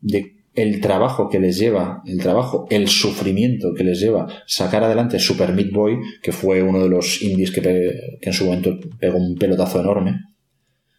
de 0.02 0.36
el 0.54 0.80
trabajo 0.80 1.28
que 1.30 1.40
les 1.40 1.58
lleva, 1.58 2.02
el 2.06 2.20
trabajo, 2.20 2.66
el 2.70 2.88
sufrimiento 2.88 3.74
que 3.74 3.84
les 3.84 4.00
lleva 4.00 4.26
sacar 4.48 4.86
adelante 4.86 5.20
Super 5.20 5.52
Meat 5.52 5.72
Boy, 5.72 5.98
que 6.22 6.32
fue 6.32 6.64
uno 6.64 6.82
de 6.82 6.90
los 6.90 7.22
indies 7.22 7.52
que, 7.52 8.18
en 8.22 8.34
su 8.34 8.46
momento 8.46 8.78
pegó 9.00 9.18
un 9.18 9.36
pelotazo 9.36 9.82
enorme. 9.82 10.22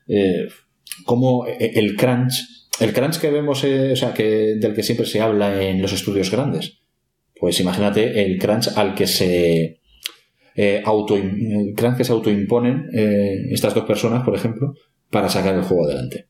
Eh, 0.09 0.46
como 1.05 1.46
el 1.46 1.96
crunch, 1.96 2.57
el 2.81 2.93
crunch 2.93 3.19
que 3.19 3.31
vemos, 3.31 3.65
eh, 3.65 3.93
o 3.93 3.97
sea, 3.97 4.12
que, 4.12 4.57
del 4.57 4.75
que 4.75 4.83
siempre 4.83 5.07
se 5.07 5.21
habla 5.21 5.62
en 5.62 5.81
los 5.81 5.93
estudios 5.93 6.31
grandes. 6.31 6.81
Pues 7.39 7.61
imagínate 7.61 8.25
el 8.25 8.39
crunch 8.39 8.69
al 8.77 8.95
que 8.95 9.07
se 9.07 9.81
eh, 10.55 10.83
auto, 10.85 11.17
el 11.17 11.75
crunch 11.77 11.97
que 11.99 12.05
se 12.05 12.12
autoimponen 12.12 12.89
eh, 12.93 13.47
estas 13.51 13.75
dos 13.75 13.85
personas, 13.85 14.25
por 14.25 14.35
ejemplo, 14.35 14.75
para 15.11 15.29
sacar 15.29 15.55
el 15.55 15.62
juego 15.62 15.85
adelante. 15.85 16.27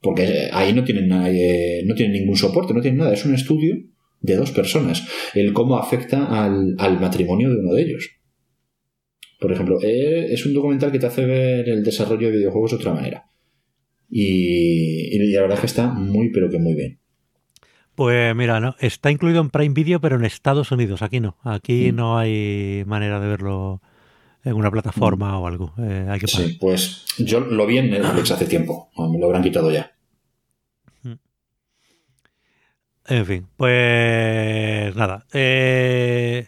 Porque 0.00 0.48
ahí 0.52 0.72
no 0.72 0.84
tienen, 0.84 1.08
no 1.08 1.94
tienen 1.94 2.12
ningún 2.12 2.36
soporte, 2.36 2.72
no 2.72 2.80
tienen 2.80 3.00
nada. 3.00 3.12
Es 3.12 3.24
un 3.26 3.34
estudio 3.34 3.76
de 4.20 4.36
dos 4.36 4.50
personas. 4.52 5.06
El 5.34 5.52
cómo 5.52 5.78
afecta 5.78 6.44
al, 6.44 7.00
matrimonio 7.00 7.50
de 7.50 7.60
uno 7.60 7.74
de 7.74 7.82
ellos. 7.82 8.10
Por 9.38 9.52
ejemplo, 9.52 9.78
eh, 9.82 10.32
es 10.32 10.44
un 10.44 10.54
documental 10.54 10.92
que 10.92 10.98
te 10.98 11.06
hace 11.06 11.24
ver 11.24 11.68
el 11.68 11.82
desarrollo 11.82 12.28
de 12.28 12.36
videojuegos 12.36 12.72
de 12.72 12.76
otra 12.76 12.94
manera. 12.94 13.29
Y, 14.10 15.18
la 15.32 15.42
verdad 15.42 15.56
es 15.56 15.60
que 15.60 15.66
está 15.66 15.86
muy, 15.88 16.30
pero 16.30 16.50
que 16.50 16.58
muy 16.58 16.74
bien. 16.74 16.98
Pues 17.94 18.34
mira, 18.34 18.60
no, 18.60 18.74
está 18.80 19.10
incluido 19.10 19.40
en 19.40 19.50
Prime 19.50 19.74
Video, 19.74 20.00
pero 20.00 20.16
en 20.16 20.24
Estados 20.24 20.72
Unidos. 20.72 21.02
Aquí 21.02 21.20
no. 21.20 21.36
Aquí 21.42 21.92
mm. 21.92 21.96
no 21.96 22.18
hay 22.18 22.82
manera 22.86 23.20
de 23.20 23.28
verlo 23.28 23.82
en 24.44 24.54
una 24.54 24.70
plataforma 24.70 25.38
o 25.38 25.46
algo. 25.46 25.74
Eh, 25.78 26.06
hay 26.08 26.18
que 26.18 26.26
sí, 26.26 26.56
pues 26.60 27.04
yo 27.18 27.40
lo 27.40 27.66
vi 27.66 27.78
en 27.78 27.90
Netflix 27.90 28.30
hace 28.32 28.46
tiempo. 28.46 28.90
Me 28.96 29.18
lo 29.18 29.26
habrán 29.26 29.42
quitado 29.42 29.70
ya. 29.70 29.92
En 33.06 33.26
fin, 33.26 33.46
pues 33.56 34.94
nada. 34.94 35.26
Eh, 35.32 36.46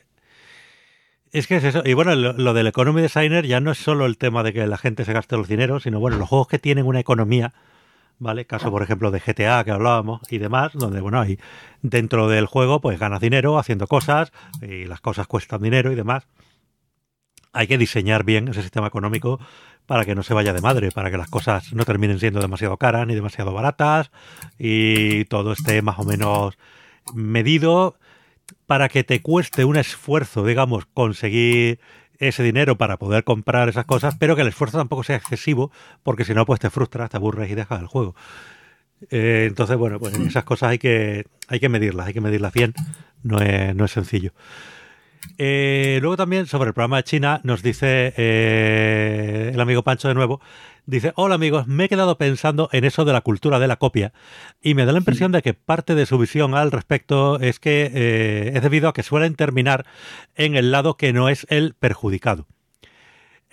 es 1.33 1.47
que 1.47 1.57
es 1.57 1.64
eso. 1.64 1.83
Y 1.85 1.95
bueno, 1.95 2.14
lo, 2.14 2.55
del 2.55 2.66
Economy 2.66 3.03
Designer 3.03 3.47
ya 3.47 3.61
no 3.61 3.73
es 3.73 3.79
solo 3.79 4.07
el 4.07 4.18
tema 4.18 4.42
de 4.42 4.53
que 4.53 4.66
la 4.66 4.79
gente 4.79 5.05
se 5.05 5.12
gaste 5.12 5.37
los 5.37 5.49
dineros, 5.49 5.85
sino 5.85 5.99
bueno, 6.01 6.18
los 6.18 6.29
juegos 6.29 6.49
que 6.49 6.59
tienen 6.59 6.87
una 6.87 7.01
economía, 7.01 7.53
¿vale? 8.18 8.45
Caso, 8.45 8.71
por 8.71 8.83
ejemplo, 8.83 9.11
de 9.11 9.21
GTA 9.21 9.64
que 9.64 9.71
hablábamos 9.71 10.21
y 10.31 10.38
demás, 10.38 10.73
donde, 10.75 11.01
bueno, 11.01 11.21
ahí 11.21 11.38
dentro 11.81 12.29
del 12.29 12.47
juego 12.47 12.81
pues 12.81 12.99
ganas 12.99 13.21
dinero 13.21 13.59
haciendo 13.59 13.87
cosas 13.87 14.33
y 14.61 14.85
las 14.85 15.01
cosas 15.01 15.27
cuestan 15.27 15.62
dinero 15.62 15.90
y 15.90 15.95
demás 15.95 16.27
hay 17.53 17.66
que 17.66 17.79
diseñar 17.79 18.25
bien 18.25 18.49
ese 18.49 18.62
sistema 18.62 18.87
económico 18.87 19.38
para 19.87 20.05
que 20.05 20.14
no 20.14 20.23
se 20.23 20.35
vaya 20.35 20.53
de 20.53 20.61
madre, 20.61 20.90
para 20.90 21.11
que 21.11 21.18
las 21.18 21.29
cosas 21.29 21.73
no 21.73 21.85
terminen 21.85 22.18
siendo 22.18 22.40
demasiado 22.40 22.77
caras 22.77 23.07
ni 23.07 23.14
demasiado 23.14 23.53
baratas 23.53 24.11
y 24.59 25.25
todo 25.27 25.53
esté 25.53 25.83
más 25.83 25.99
o 25.99 26.05
menos 26.05 26.57
medido 27.14 27.97
para 28.73 28.89
que 28.89 29.05
te 29.05 29.21
cueste 29.21 29.67
un 29.67 29.77
esfuerzo, 29.77 30.47
digamos, 30.47 30.87
conseguir 30.87 31.79
ese 32.19 32.43
dinero 32.43 32.79
para 32.79 32.97
poder 32.97 33.23
comprar 33.23 33.69
esas 33.69 33.85
cosas, 33.85 34.17
pero 34.19 34.35
que 34.35 34.41
el 34.41 34.49
esfuerzo 34.49 34.79
tampoco 34.79 35.03
sea 35.03 35.17
excesivo, 35.17 35.71
porque 36.03 36.25
si 36.25 36.33
no, 36.33 36.47
pues 36.47 36.59
te 36.59 36.71
frustras, 36.71 37.11
te 37.11 37.19
aburres 37.19 37.51
y 37.51 37.55
dejas 37.55 37.83
el 37.83 37.87
juego. 37.87 38.15
Eh, 39.11 39.45
entonces, 39.47 39.77
bueno, 39.77 39.99
pues 39.99 40.19
esas 40.19 40.45
cosas 40.45 40.71
hay 40.71 40.79
que, 40.79 41.27
hay 41.49 41.61
que 41.61 41.69
medirlas, 41.69 42.07
hay 42.07 42.15
que 42.15 42.23
medirlas 42.23 42.55
bien, 42.55 42.73
no 43.23 43.41
es, 43.41 43.77
no 43.77 43.85
es 43.85 43.91
sencillo. 43.91 44.33
Eh, 45.37 45.99
luego 46.01 46.17
también 46.17 46.47
sobre 46.47 46.69
el 46.69 46.75
programa 46.75 46.97
de 46.97 47.05
China 47.05 47.43
nos 47.45 47.63
dice 47.63 48.15
eh, 48.17 49.51
el 49.53 49.61
amigo 49.61 49.83
Pancho 49.83 50.09
de 50.09 50.15
nuevo, 50.15 50.41
dice, 50.87 51.12
hola 51.16 51.35
amigos, 51.35 51.66
me 51.66 51.85
he 51.85 51.88
quedado 51.88 52.18
pensando 52.18 52.68
en 52.73 52.85
eso 52.85 53.05
de 53.05 53.12
la 53.12 53.21
cultura 53.21 53.59
de 53.59 53.68
la 53.68 53.77
copia 53.77 54.12
y 54.61 54.75
me 54.75 54.85
da 54.85 54.92
la 54.92 54.99
impresión 54.99 55.33
de 55.33 55.42
que 55.42 55.55
parte 55.55 55.95
de 55.95 56.07
su 56.07 56.18
visión 56.18 56.55
al 56.55 56.73
respecto 56.73 57.40
es 57.40 57.59
que 57.59 57.90
eh, 57.92 58.53
es 58.55 58.62
debido 58.62 58.88
a 58.88 58.92
que 58.92 59.03
suelen 59.03 59.35
terminar 59.35 59.87
en 60.35 60.57
el 60.57 60.73
lado 60.73 60.97
que 60.97 61.12
no 61.12 61.29
es 61.29 61.47
el 61.51 61.75
perjudicado. 61.75 62.47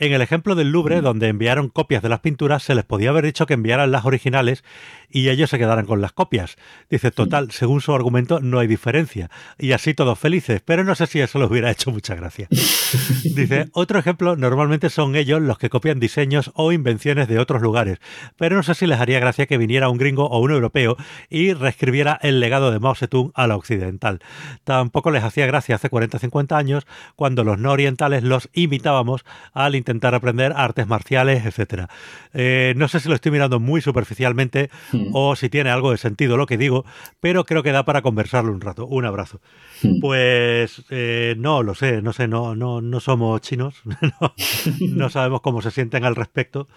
En 0.01 0.13
el 0.13 0.21
ejemplo 0.21 0.55
del 0.55 0.71
Louvre, 0.71 1.01
donde 1.01 1.27
enviaron 1.27 1.67
copias 1.67 2.01
de 2.01 2.07
las 2.07 2.21
pinturas, 2.21 2.63
se 2.63 2.73
les 2.73 2.85
podía 2.85 3.09
haber 3.09 3.25
dicho 3.25 3.45
que 3.45 3.53
enviaran 3.53 3.91
las 3.91 4.05
originales 4.05 4.63
y 5.09 5.27
ellos 5.27 5.49
se 5.49 5.57
quedaran 5.57 5.85
con 5.85 5.99
las 5.99 6.13
copias. 6.13 6.55
Dice, 6.89 7.11
total, 7.11 7.51
según 7.51 7.81
su 7.81 7.93
argumento, 7.93 8.39
no 8.39 8.59
hay 8.59 8.67
diferencia. 8.67 9.29
Y 9.57 9.73
así 9.73 9.93
todos 9.93 10.17
felices, 10.17 10.61
pero 10.63 10.85
no 10.85 10.95
sé 10.95 11.05
si 11.05 11.19
eso 11.19 11.37
les 11.37 11.49
hubiera 11.49 11.69
hecho 11.71 11.91
mucha 11.91 12.15
gracia. 12.15 12.47
Dice, 13.35 13.67
otro 13.73 13.99
ejemplo, 13.99 14.37
normalmente 14.37 14.89
son 14.89 15.17
ellos 15.17 15.41
los 15.41 15.57
que 15.57 15.69
copian 15.69 15.99
diseños 15.99 16.51
o 16.55 16.71
invenciones 16.71 17.27
de 17.27 17.37
otros 17.37 17.61
lugares, 17.61 17.99
pero 18.37 18.55
no 18.55 18.63
sé 18.63 18.75
si 18.75 18.87
les 18.87 19.01
haría 19.01 19.19
gracia 19.19 19.47
que 19.47 19.57
viniera 19.57 19.89
un 19.89 19.97
gringo 19.97 20.29
o 20.29 20.39
un 20.39 20.51
europeo 20.51 20.95
y 21.29 21.51
reescribiera 21.51 22.17
el 22.21 22.39
legado 22.39 22.71
de 22.71 22.79
Mao 22.79 22.95
Zedong 22.95 23.31
a 23.35 23.47
la 23.47 23.57
occidental. 23.57 24.19
Tampoco 24.63 25.11
les 25.11 25.25
hacía 25.25 25.45
gracia 25.45 25.75
hace 25.75 25.89
40 25.89 26.15
o 26.15 26.19
50 26.21 26.57
años 26.57 26.87
cuando 27.17 27.43
los 27.43 27.59
no 27.59 27.71
orientales 27.71 28.23
los 28.23 28.49
imitábamos 28.53 29.25
al 29.53 29.75
intentar 29.89 30.13
aprender 30.13 30.53
artes 30.55 30.87
marciales, 30.87 31.45
etcétera. 31.45 31.89
Eh, 32.33 32.73
no 32.77 32.87
sé 32.87 32.99
si 32.99 33.09
lo 33.09 33.15
estoy 33.15 33.31
mirando 33.31 33.59
muy 33.59 33.81
superficialmente 33.81 34.69
hmm. 34.91 35.07
o 35.13 35.35
si 35.35 35.49
tiene 35.49 35.71
algo 35.71 35.91
de 35.91 35.97
sentido 35.97 36.37
lo 36.37 36.45
que 36.45 36.57
digo, 36.57 36.85
pero 37.19 37.43
creo 37.43 37.63
que 37.63 37.71
da 37.71 37.85
para 37.85 38.03
conversarlo 38.03 38.51
un 38.51 38.61
rato. 38.61 38.85
Un 38.85 39.05
abrazo. 39.05 39.41
Hmm. 39.81 39.99
Pues 39.99 40.83
eh, 40.91 41.33
no 41.37 41.63
lo 41.63 41.73
sé, 41.73 42.03
no 42.03 42.13
sé, 42.13 42.27
no, 42.27 42.55
no, 42.55 42.81
no 42.81 42.99
somos 42.99 43.41
chinos, 43.41 43.81
no, 44.79 45.09
sabemos 45.09 45.41
cómo 45.41 45.61
se 45.63 45.71
sienten 45.71 46.05
al 46.05 46.15
respecto, 46.15 46.67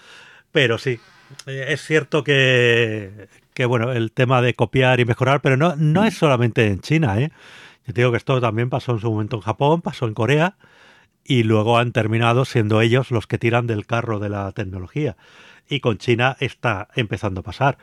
pero 0.53 0.79
sí, 0.79 0.99
eh, 1.47 1.67
es 1.69 1.83
cierto 1.83 2.25
que, 2.25 3.29
que, 3.53 3.67
bueno, 3.67 3.93
el 3.93 4.11
tema 4.13 4.41
de 4.41 4.55
copiar 4.55 5.01
y 5.01 5.05
mejorar, 5.05 5.43
pero 5.43 5.59
no, 5.59 5.77
no 5.77 6.05
es 6.05 6.15
solamente 6.15 6.67
en 6.67 6.81
China, 6.81 7.21
¿eh? 7.21 7.31
Yo 7.87 7.93
digo 7.95 8.11
que 8.13 8.17
esto 8.17 8.41
también 8.41 8.71
pasó 8.71 8.93
en 8.93 9.01
su 9.01 9.11
momento 9.11 9.37
en 9.37 9.43
Japón, 9.43 9.83
pasó 9.83 10.07
en 10.07 10.15
Corea, 10.15 10.57
y 11.25 11.43
luego 11.43 11.79
han 11.79 11.93
terminado 11.93 12.45
siendo 12.45 12.81
ellos 12.81 13.11
los 13.11 13.27
que 13.27 13.39
tiran 13.39 13.67
del 13.67 13.87
carro 13.87 14.19
de 14.19 14.29
la 14.29 14.53
tecnología. 14.53 15.17
Y 15.69 15.81
con 15.81 15.99
China 15.99 16.37
está 16.41 16.89
empezando 16.95 17.41
a 17.41 17.45
pasar. 17.45 17.79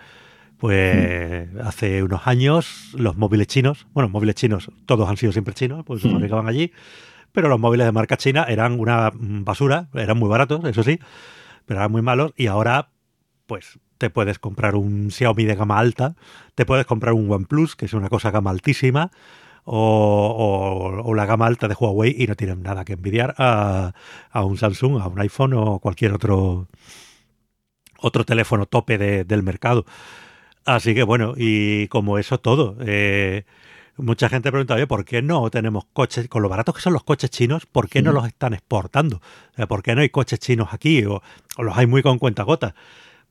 Pues 0.58 1.52
mm. 1.54 1.62
hace 1.62 2.04
unos 2.04 2.28
años 2.28 2.92
los 2.94 3.16
móviles 3.16 3.48
chinos, 3.48 3.88
bueno, 3.94 4.10
móviles 4.10 4.36
chinos, 4.36 4.70
todos 4.86 5.10
han 5.10 5.16
sido 5.16 5.32
siempre 5.32 5.54
chinos, 5.54 5.86
pues 5.86 6.02
se 6.02 6.10
mm. 6.10 6.12
fabricaban 6.12 6.48
allí, 6.48 6.74
pero 7.32 7.48
los 7.48 7.60
móviles 7.60 7.86
de 7.86 7.94
marca 7.94 8.18
china 8.18 8.46
eran 8.48 8.78
una 8.78 9.12
basura, 9.14 9.88
eran 9.94 10.18
muy 10.18 10.28
baratos, 10.28 10.64
eso 10.66 10.84
sí, 10.84 11.00
pero 11.66 11.80
eran 11.80 11.92
muy 11.92 12.02
malos 12.02 12.34
y 12.36 12.48
ahora 12.48 12.90
pues 13.46 13.80
te 13.98 14.10
puedes 14.10 14.38
comprar 14.38 14.76
un 14.76 15.12
Xiaomi 15.12 15.46
de 15.46 15.56
gama 15.56 15.80
alta, 15.80 16.16
te 16.56 16.66
puedes 16.66 16.86
comprar 16.86 17.14
un 17.14 17.32
OnePlus, 17.32 17.76
que 17.76 17.86
es 17.86 17.94
una 17.94 18.10
cosa 18.10 18.32
gama 18.32 18.50
altísima, 18.50 19.12
o, 19.72 21.14
la 21.16 21.26
gama 21.26 21.46
alta 21.46 21.68
de 21.68 21.76
Huawei 21.76 22.16
y 22.18 22.26
no 22.26 22.36
tienen 22.36 22.64
nada 22.64 22.84
que 22.84 22.94
envidiar 22.94 23.36
a, 23.38 23.94
un 24.34 24.58
Samsung, 24.58 25.00
a 25.00 25.08
un 25.08 25.20
iPhone 25.20 25.54
o 25.54 25.80
cualquier 25.80 26.14
otro, 26.14 26.68
otro 28.00 28.26
teléfono 28.26 28.66
tope 28.66 28.98
del 28.98 29.44
mercado. 29.44 29.86
Así 30.66 30.96
que 30.96 31.04
bueno, 31.04 31.34
y 31.38 31.88
como 31.90 32.18
eso 32.18 32.40
todo, 32.40 32.78
eh, 32.82 33.44
mucha 33.98 34.28
gente 34.28 34.52
pregunta, 34.52 34.74
oye, 34.74 34.88
¿por 34.88 35.06
qué 35.06 35.22
no 35.22 35.50
tenemos 35.52 35.86
coches, 35.94 36.28
con 36.28 36.42
lo 36.42 36.50
baratos 36.50 36.76
que 36.76 36.82
son 36.82 36.94
los 36.94 37.04
coches 37.04 37.30
chinos, 37.30 37.68
¿por 37.68 37.90
qué 37.90 38.02
no 38.02 38.12
los 38.12 38.26
están 38.26 38.54
exportando? 38.54 39.22
¿Por 39.68 39.84
qué 39.84 39.94
no 39.94 40.02
hay 40.02 40.10
coches 40.10 40.40
chinos 40.40 40.70
aquí 40.72 41.06
o, 41.06 41.22
o 41.58 41.64
los 41.64 41.78
hay 41.78 41.86
muy 41.86 42.02
con 42.02 42.18
cuenta 42.18 42.42
gota? 42.42 42.74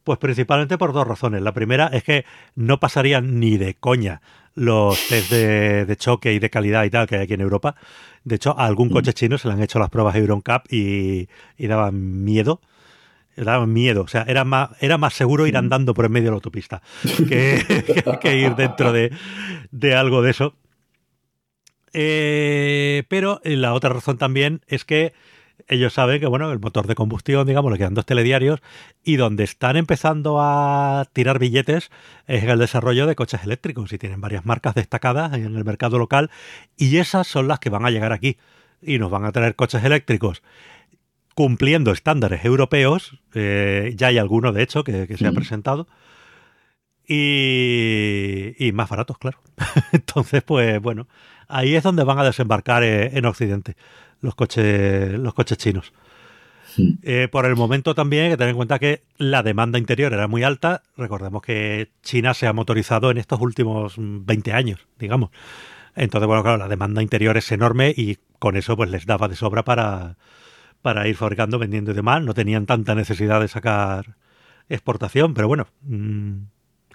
Pues 0.04 0.18
principalmente 0.18 0.78
por 0.78 0.92
dos 0.92 1.06
razones. 1.06 1.42
La 1.42 1.52
primera 1.52 1.88
es 1.88 2.04
que 2.04 2.24
no 2.54 2.78
pasarían 2.80 3.40
ni 3.40 3.58
de 3.58 3.74
coña 3.74 4.22
los 4.58 5.08
test 5.08 5.30
de, 5.30 5.96
choque 5.96 6.32
y 6.32 6.38
de 6.38 6.50
calidad 6.50 6.84
y 6.84 6.90
tal 6.90 7.06
que 7.06 7.16
hay 7.16 7.22
aquí 7.22 7.34
en 7.34 7.40
Europa. 7.40 7.76
De 8.24 8.36
hecho, 8.36 8.58
a 8.58 8.66
algún 8.66 8.90
coche 8.90 9.12
chino 9.12 9.38
se 9.38 9.48
le 9.48 9.54
han 9.54 9.62
hecho 9.62 9.78
las 9.78 9.88
pruebas 9.88 10.16
Euron 10.16 10.40
Cup 10.40 10.62
y, 10.70 11.28
daban 11.58 12.24
miedo. 12.24 12.60
Daban 13.36 13.72
miedo. 13.72 14.02
O 14.02 14.08
sea, 14.08 14.24
era 14.26 14.44
más, 14.44 14.70
era 14.80 14.98
más 14.98 15.14
seguro 15.14 15.46
ir 15.46 15.56
andando 15.56 15.94
por 15.94 16.04
en 16.04 16.12
medio 16.12 16.26
de 16.26 16.30
la 16.32 16.36
autopista 16.36 16.82
que, 17.28 18.36
ir 18.36 18.56
dentro 18.56 18.92
de, 18.92 19.12
de, 19.70 19.94
algo 19.94 20.22
de 20.22 20.30
eso. 20.30 20.54
Eh, 21.92 23.04
pero 23.08 23.40
la 23.44 23.72
otra 23.74 23.90
razón 23.90 24.18
también 24.18 24.60
es 24.66 24.84
que 24.84 25.14
ellos 25.68 25.92
saben 25.92 26.18
que, 26.20 26.26
bueno, 26.26 26.50
el 26.50 26.58
motor 26.58 26.86
de 26.86 26.94
combustión, 26.94 27.46
digamos, 27.46 27.70
le 27.70 27.78
quedan 27.78 27.94
dos 27.94 28.06
telediarios 28.06 28.60
y 29.04 29.16
donde 29.16 29.44
están 29.44 29.76
empezando 29.76 30.40
a 30.40 31.06
tirar 31.12 31.38
billetes 31.38 31.90
es 32.26 32.44
el 32.44 32.58
desarrollo 32.58 33.06
de 33.06 33.14
coches 33.14 33.44
eléctricos 33.44 33.92
y 33.92 33.98
tienen 33.98 34.20
varias 34.20 34.46
marcas 34.46 34.74
destacadas 34.74 35.34
en 35.34 35.56
el 35.56 35.64
mercado 35.64 35.98
local 35.98 36.30
y 36.76 36.96
esas 36.96 37.26
son 37.26 37.48
las 37.48 37.58
que 37.58 37.70
van 37.70 37.84
a 37.84 37.90
llegar 37.90 38.12
aquí 38.12 38.38
y 38.80 38.98
nos 38.98 39.10
van 39.10 39.26
a 39.26 39.32
tener 39.32 39.54
coches 39.56 39.84
eléctricos. 39.84 40.42
Cumpliendo 41.34 41.92
estándares 41.92 42.44
europeos, 42.44 43.20
eh, 43.34 43.92
ya 43.94 44.08
hay 44.08 44.18
alguno 44.18 44.52
de 44.52 44.62
hecho 44.62 44.82
que, 44.82 45.06
se 45.16 45.26
ha 45.26 45.32
presentado, 45.32 45.86
y, 47.06 48.54
y, 48.58 48.72
más 48.72 48.90
baratos, 48.90 49.18
claro. 49.18 49.40
Entonces, 49.92 50.42
pues 50.42 50.80
bueno, 50.80 51.06
ahí 51.46 51.74
es 51.74 51.82
donde 51.82 52.04
van 52.04 52.18
a 52.18 52.24
desembarcar 52.24 52.82
eh, 52.82 53.16
en 53.16 53.24
Occidente 53.24 53.76
los 54.20 54.34
coches, 54.34 55.18
los 55.18 55.34
coches 55.34 55.58
chinos. 55.58 55.92
Eh, 57.02 57.28
por 57.30 57.46
el 57.46 57.56
momento 57.56 57.94
también 57.94 58.24
hay 58.24 58.30
que 58.30 58.36
tener 58.36 58.50
en 58.50 58.56
cuenta 58.56 58.78
que 58.78 59.02
la 59.16 59.42
demanda 59.42 59.78
interior 59.78 60.12
era 60.12 60.28
muy 60.28 60.44
alta. 60.44 60.82
Recordemos 60.96 61.42
que 61.42 61.90
China 62.02 62.34
se 62.34 62.46
ha 62.46 62.52
motorizado 62.52 63.10
en 63.10 63.18
estos 63.18 63.40
últimos 63.40 63.94
20 63.98 64.52
años, 64.52 64.86
digamos. 64.98 65.30
Entonces, 65.96 66.26
bueno, 66.26 66.42
claro, 66.42 66.58
la 66.58 66.68
demanda 66.68 67.02
interior 67.02 67.36
es 67.36 67.50
enorme 67.50 67.92
y 67.96 68.18
con 68.38 68.56
eso 68.56 68.76
pues 68.76 68.90
les 68.90 69.06
daba 69.06 69.26
de 69.28 69.34
sobra 69.34 69.64
para, 69.64 70.16
para 70.82 71.08
ir 71.08 71.16
fabricando, 71.16 71.58
vendiendo 71.58 71.90
y 71.90 71.94
demás. 71.94 72.22
No 72.22 72.34
tenían 72.34 72.66
tanta 72.66 72.94
necesidad 72.94 73.40
de 73.40 73.48
sacar 73.48 74.16
exportación, 74.68 75.34
pero 75.34 75.48
bueno, 75.48 75.66
mm, 75.82 76.36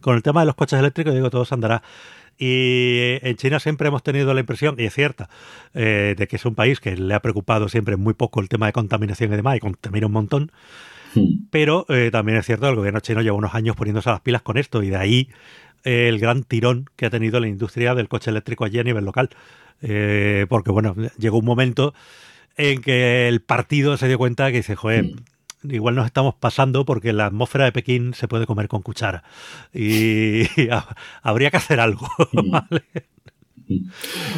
con 0.02 0.16
el 0.16 0.24
tema 0.24 0.42
de 0.42 0.46
los 0.46 0.56
coches 0.56 0.80
eléctricos, 0.80 1.14
digo, 1.14 1.30
todo 1.30 1.46
se 1.46 1.54
andará. 1.54 1.84
Y 2.38 3.20
en 3.22 3.36
China 3.36 3.60
siempre 3.60 3.88
hemos 3.88 4.04
tenido 4.04 4.34
la 4.34 4.40
impresión, 4.40 4.76
y 4.78 4.86
es 4.86 4.94
cierta, 4.94 5.30
eh, 5.74 6.16
de 6.18 6.28
que 6.28 6.36
es 6.36 6.46
un 6.46 6.56
país 6.56 6.80
que 6.80 6.98
le 6.98 7.14
ha 7.14 7.22
preocupado 7.22 7.70
siempre 7.70 7.96
muy 7.96 8.14
poco 8.14 8.42
el 8.42 8.50
tema 8.50 8.66
de 8.66 8.74
contaminación 8.74 9.32
y 9.34 9.36
demás, 9.36 9.58
y 9.58 9.60
contamina 9.60 10.08
un 10.08 10.14
montón. 10.14 10.52
Hmm. 11.16 11.46
Pero 11.52 11.86
eh, 11.90 12.10
también 12.12 12.38
es 12.38 12.46
cierto 12.46 12.66
que 12.66 12.72
el 12.72 12.76
gobierno 12.76 13.00
chino 13.00 13.22
lleva 13.22 13.38
unos 13.38 13.54
años 13.54 13.76
poniéndose 13.76 14.10
a 14.10 14.14
las 14.14 14.22
pilas 14.22 14.42
con 14.42 14.58
esto, 14.58 14.84
y 14.84 14.90
de 14.90 14.98
ahí 14.98 15.30
eh, 15.84 16.08
el 16.10 16.20
gran 16.20 16.44
tirón 16.44 16.90
que 16.96 17.06
ha 17.06 17.10
tenido 17.10 17.40
la 17.40 17.48
industria 17.48 17.96
del 17.96 18.08
coche 18.08 18.32
eléctrico 18.32 18.66
allí 18.66 18.80
a 18.80 18.84
nivel 18.84 19.06
local. 19.06 19.30
porque, 20.50 20.72
bueno, 20.72 20.96
llegó 21.18 21.38
un 21.38 21.46
momento 21.46 21.94
en 22.56 22.82
que 22.82 23.28
el 23.28 23.42
partido 23.42 23.98
se 23.98 24.08
dio 24.08 24.18
cuenta 24.18 24.52
que 24.52 24.58
dice, 24.58 24.76
joder, 24.76 25.06
hmm 25.06 25.33
igual 25.70 25.96
nos 25.96 26.06
estamos 26.06 26.36
pasando 26.36 26.86
porque 26.86 27.14
la 27.14 27.28
atmósfera 27.28 27.66
de 27.66 27.72
Pekín 27.72 28.14
se 28.14 28.28
puede 28.28 28.46
comer 28.46 28.68
con 28.68 28.82
cuchara. 28.82 29.24
Y, 29.74 30.44
habría 31.22 31.52
que 31.52 31.58
hacer 31.58 31.80
algo. 31.80 32.08
Mm. 32.32 32.56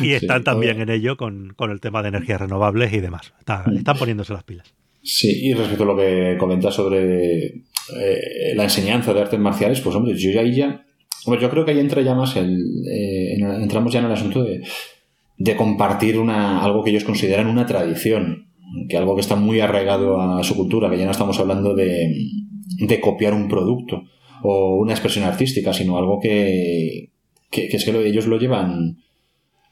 Y 0.01 0.11
están 0.11 0.43
también 0.43 0.79
en 0.81 0.89
ello 0.89 1.17
con, 1.17 1.55
el 1.59 1.81
tema 1.81 2.01
de 2.03 2.09
energías 2.09 2.39
renovables 2.39 2.93
y 2.93 2.99
demás. 2.99 3.33
Están 3.39 3.97
poniéndose 3.97 4.33
las 4.33 4.43
pilas. 4.43 4.73
Sí, 5.01 5.47
y 5.47 5.53
respecto 5.53 5.83
a 5.83 5.87
lo 5.87 5.97
que 5.97 6.37
comentas 6.39 6.73
sobre 6.73 7.45
eh, 7.45 8.53
la 8.55 8.63
enseñanza 8.63 9.13
de 9.13 9.21
artes 9.21 9.39
marciales, 9.39 9.81
pues 9.81 9.95
hombre, 9.95 10.15
yo 10.15 10.31
ya 10.31 10.41
ahí 10.41 10.55
ya. 10.55 10.85
yo 11.25 11.49
creo 11.49 11.65
que 11.65 11.71
ahí 11.71 11.79
entra 11.79 12.01
ya 12.01 12.15
más 12.15 12.35
el. 12.35 12.59
Eh, 12.87 13.35
entramos 13.39 13.91
ya 13.91 13.99
en 13.99 14.05
el 14.05 14.11
asunto 14.11 14.43
de, 14.43 14.61
de 15.37 15.55
compartir 15.55 16.17
una, 16.17 16.63
algo 16.63 16.83
que 16.83 16.91
ellos 16.91 17.03
consideran 17.03 17.47
una 17.47 17.65
tradición 17.65 18.47
que 18.89 18.97
algo 18.97 19.15
que 19.15 19.21
está 19.21 19.35
muy 19.35 19.59
arraigado 19.59 20.19
a 20.19 20.43
su 20.43 20.55
cultura, 20.55 20.89
que 20.89 20.97
ya 20.97 21.05
no 21.05 21.11
estamos 21.11 21.39
hablando 21.39 21.75
de, 21.75 22.13
de 22.79 22.99
copiar 22.99 23.33
un 23.33 23.47
producto 23.47 24.03
o 24.43 24.75
una 24.75 24.93
expresión 24.93 25.25
artística, 25.25 25.73
sino 25.73 25.97
algo 25.97 26.19
que, 26.21 27.11
que, 27.49 27.67
es 27.67 27.85
que 27.85 28.07
ellos 28.07 28.27
lo 28.27 28.37
llevan. 28.37 28.97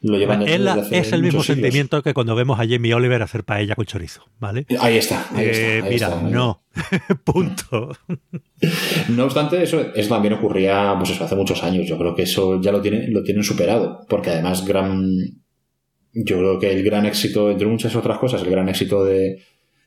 Lo 0.00 0.18
llevan 0.18 0.42
es 0.42 1.12
el 1.12 1.22
mismo 1.22 1.42
sentimiento 1.42 2.02
que 2.02 2.12
cuando 2.12 2.34
vemos 2.34 2.60
a 2.60 2.66
Jamie 2.68 2.92
Oliver 2.92 3.22
hacer 3.22 3.42
paella 3.42 3.74
con 3.74 3.86
chorizo, 3.86 4.22
¿vale? 4.38 4.66
Ahí 4.78 4.98
está. 4.98 5.26
Ahí 5.32 5.46
eh, 5.50 5.82
mira, 5.88 6.20
no. 6.20 6.62
Punto. 7.24 7.88
no 9.08 9.24
obstante, 9.24 9.62
eso, 9.62 9.94
eso 9.94 10.08
también 10.10 10.34
ocurría 10.34 10.94
pues 10.98 11.10
eso, 11.10 11.24
hace 11.24 11.36
muchos 11.36 11.62
años. 11.62 11.86
Yo 11.86 11.96
creo 11.96 12.14
que 12.14 12.24
eso 12.24 12.60
ya 12.60 12.70
lo, 12.70 12.82
tiene, 12.82 13.08
lo 13.08 13.22
tienen 13.22 13.44
superado. 13.44 14.04
Porque 14.06 14.28
además, 14.28 14.66
gran 14.66 15.43
yo 16.14 16.38
creo 16.38 16.58
que 16.58 16.70
el 16.70 16.82
gran 16.84 17.06
éxito, 17.06 17.50
entre 17.50 17.66
muchas 17.66 17.94
otras 17.96 18.18
cosas, 18.18 18.42
el 18.42 18.50
gran 18.50 18.68
éxito 18.68 19.04
de, 19.04 19.38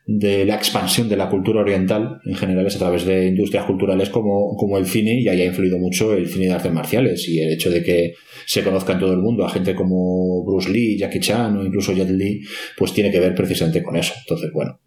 de 0.07 0.45
la 0.45 0.55
expansión 0.55 1.09
de 1.09 1.17
la 1.17 1.29
cultura 1.29 1.59
oriental 1.61 2.21
en 2.25 2.35
general 2.35 2.65
es 2.65 2.77
a 2.77 2.79
través 2.79 3.05
de 3.05 3.27
industrias 3.27 3.65
culturales 3.65 4.09
como, 4.09 4.55
como 4.55 4.77
el 4.77 4.85
cine 4.85 5.19
y 5.19 5.27
ahí 5.27 5.41
ha 5.41 5.45
influido 5.45 5.77
mucho 5.77 6.13
el 6.13 6.27
cine 6.27 6.45
de 6.45 6.53
artes 6.53 6.71
marciales 6.71 7.27
y 7.27 7.39
el 7.39 7.51
hecho 7.51 7.69
de 7.69 7.83
que 7.83 8.13
se 8.45 8.63
conozca 8.63 8.93
en 8.93 8.99
todo 8.99 9.11
el 9.11 9.19
mundo 9.19 9.45
a 9.45 9.49
gente 9.49 9.75
como 9.75 10.45
Bruce 10.45 10.69
Lee, 10.69 10.97
Jackie 10.97 11.19
Chan 11.19 11.57
o 11.57 11.65
incluso 11.65 11.91
Jet 11.91 12.09
Li, 12.09 12.41
pues 12.77 12.93
tiene 12.93 13.11
que 13.11 13.19
ver 13.19 13.35
precisamente 13.35 13.83
con 13.83 13.97
eso. 13.97 14.13
Entonces, 14.17 14.49
bueno, 14.53 14.79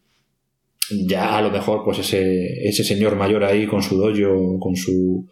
ya 1.07 1.37
a 1.37 1.43
lo 1.43 1.51
mejor 1.51 1.85
pues 1.85 1.99
ese, 1.99 2.67
ese 2.67 2.83
señor 2.83 3.15
mayor 3.17 3.45
ahí 3.45 3.67
con 3.67 3.83
su 3.83 3.99
dojo, 3.99 4.59
con 4.59 4.75
su 4.75 5.29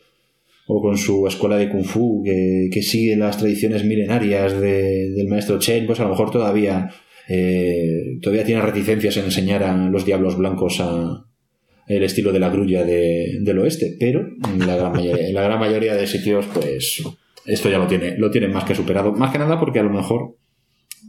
o 0.70 0.82
con 0.82 0.98
su 0.98 1.26
escuela 1.26 1.56
de 1.56 1.70
kung 1.70 1.84
fu 1.84 2.22
que, 2.22 2.82
sigue 2.82 3.16
las 3.16 3.38
tradiciones 3.38 3.84
milenarias 3.84 4.60
del 4.60 5.26
maestro 5.26 5.58
Chen, 5.58 5.86
pues 5.86 5.98
a 5.98 6.04
lo 6.04 6.10
mejor 6.10 6.30
todavía, 6.30 6.90
eh, 7.26 8.18
todavía 8.20 8.44
tiene 8.44 8.60
reticencias 8.60 9.16
en 9.16 9.24
enseñar 9.24 9.62
a 9.62 9.88
los 9.88 10.04
diablos 10.04 10.36
blancos 10.36 10.80
a 10.80 11.24
el 11.86 12.02
estilo 12.02 12.32
de 12.32 12.38
la 12.38 12.50
grulla 12.50 12.84
del 12.84 13.58
oeste, 13.58 13.96
pero 13.98 14.20
en 14.20 14.66
la, 14.66 14.76
gran 14.76 14.92
mayoría, 14.92 15.32
la 15.32 15.42
gran 15.42 15.58
mayoría 15.58 15.94
de 15.94 16.06
sitios, 16.06 16.44
pues 16.52 17.02
esto 17.46 17.70
ya 17.70 17.78
lo 17.78 17.86
tiene, 17.86 18.18
lo 18.18 18.30
tienen 18.30 18.52
más 18.52 18.64
que 18.64 18.74
superado. 18.74 19.12
Más 19.12 19.32
que 19.32 19.38
nada 19.38 19.58
porque 19.58 19.78
a 19.78 19.84
lo 19.84 19.90
mejor 19.90 20.36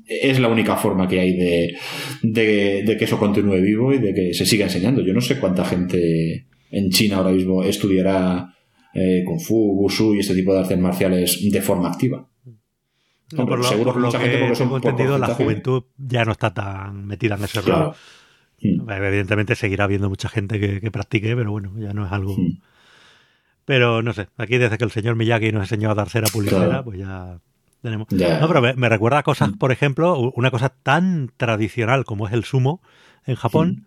es 0.08 0.40
la 0.40 0.48
única 0.48 0.78
forma 0.78 1.06
que 1.06 1.20
hay 1.20 1.36
de, 1.36 1.76
de, 2.24 2.84
de, 2.86 2.98
que 2.98 3.04
eso 3.04 3.20
continúe 3.20 3.60
vivo 3.60 3.94
y 3.94 3.98
de 3.98 4.14
que 4.14 4.34
se 4.34 4.46
siga 4.46 4.68
enseñando. 4.68 5.02
Yo 5.02 5.14
no 5.14 5.20
sé 5.20 5.38
cuánta 5.38 5.66
gente 5.66 6.48
en 6.72 6.90
China 6.92 7.18
ahora 7.18 7.34
mismo 7.34 7.62
estudiará 7.62 8.56
eh, 8.94 9.24
Kung 9.26 9.40
Fu, 9.40 9.56
Wushu 9.56 10.16
y 10.16 10.20
este 10.20 10.36
tipo 10.36 10.54
de 10.54 10.60
artes 10.60 10.80
marciales 10.80 11.40
de 11.42 11.62
forma 11.62 11.90
activa. 11.90 12.28
seguro 13.30 13.94
que 13.94 14.00
mucha 14.00 14.20
gente 14.20 14.40
porque 14.68 14.90
entendido, 14.90 15.18
la 15.18 15.28
juventud 15.28 15.84
ya 15.98 16.26
no 16.26 16.32
está 16.32 16.54
tan 16.54 17.06
metida 17.06 17.36
en 17.36 17.44
ese 17.44 17.62
rol. 17.62 17.94
Mm. 18.62 18.90
Evidentemente 18.90 19.56
seguirá 19.56 19.86
habiendo 19.86 20.10
mucha 20.10 20.30
gente 20.30 20.60
que, 20.60 20.92
practique, 20.92 21.36
pero 21.36 21.52
bueno, 21.52 21.72
ya 21.78 21.94
no 21.94 22.06
es 22.06 22.12
algo. 22.12 22.36
Mm. 22.36 22.62
Pero 23.66 24.02
no 24.02 24.14
sé, 24.14 24.28
aquí 24.38 24.58
desde 24.58 24.78
que 24.78 24.84
el 24.84 24.92
señor 24.92 25.16
Miyagi 25.16 25.52
nos 25.52 25.64
enseñó 25.64 25.92
a 25.92 25.96
dar 25.96 26.10
cera 26.10 26.28
pulicera, 26.34 26.84
pues 26.84 26.98
ya 26.98 27.40
tenemos. 27.82 28.08
No, 28.12 28.48
pero 28.48 28.62
me, 28.76 28.90
recuerda 28.90 29.20
a 29.20 29.24
cosas, 29.24 29.52
mm. 29.52 29.58
por 29.58 29.72
ejemplo, 29.72 30.32
una 30.36 30.50
cosa 30.50 30.70
tan 30.70 31.32
tradicional 31.38 32.04
como 32.04 32.28
es 32.28 32.34
el 32.34 32.44
sumo 32.44 32.82
en 33.26 33.36
Japón 33.36 33.86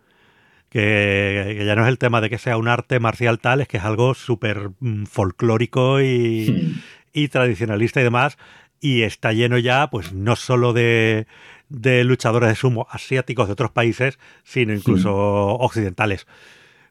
que, 0.72 1.64
ya 1.66 1.76
no 1.76 1.82
es 1.82 1.88
el 1.88 1.98
tema 1.98 2.22
de 2.22 2.30
que 2.30 2.38
sea 2.38 2.56
un 2.56 2.66
arte 2.66 2.98
marcial 2.98 3.38
tal, 3.38 3.60
es 3.60 3.68
que 3.68 3.76
es 3.76 3.84
algo 3.84 4.14
súper 4.14 4.70
mm, 4.80 5.04
folclórico 5.04 5.98
hmm. 5.98 6.80
y, 7.12 7.28
tradicionalista 7.28 8.00
y 8.00 8.04
demás, 8.04 8.38
y 8.80 9.02
está 9.02 9.34
lleno 9.34 9.58
ya, 9.58 9.90
pues 9.90 10.14
no 10.14 10.34
solo 10.34 10.72
de, 10.72 11.26
luchadores 11.68 12.48
de 12.48 12.54
sumo 12.54 12.86
asiáticos 12.90 13.48
de 13.48 13.52
otros 13.52 13.70
países, 13.70 14.18
sino 14.44 14.72
incluso 14.72 15.10
hmm. 15.10 15.62
occidentales. 15.62 16.26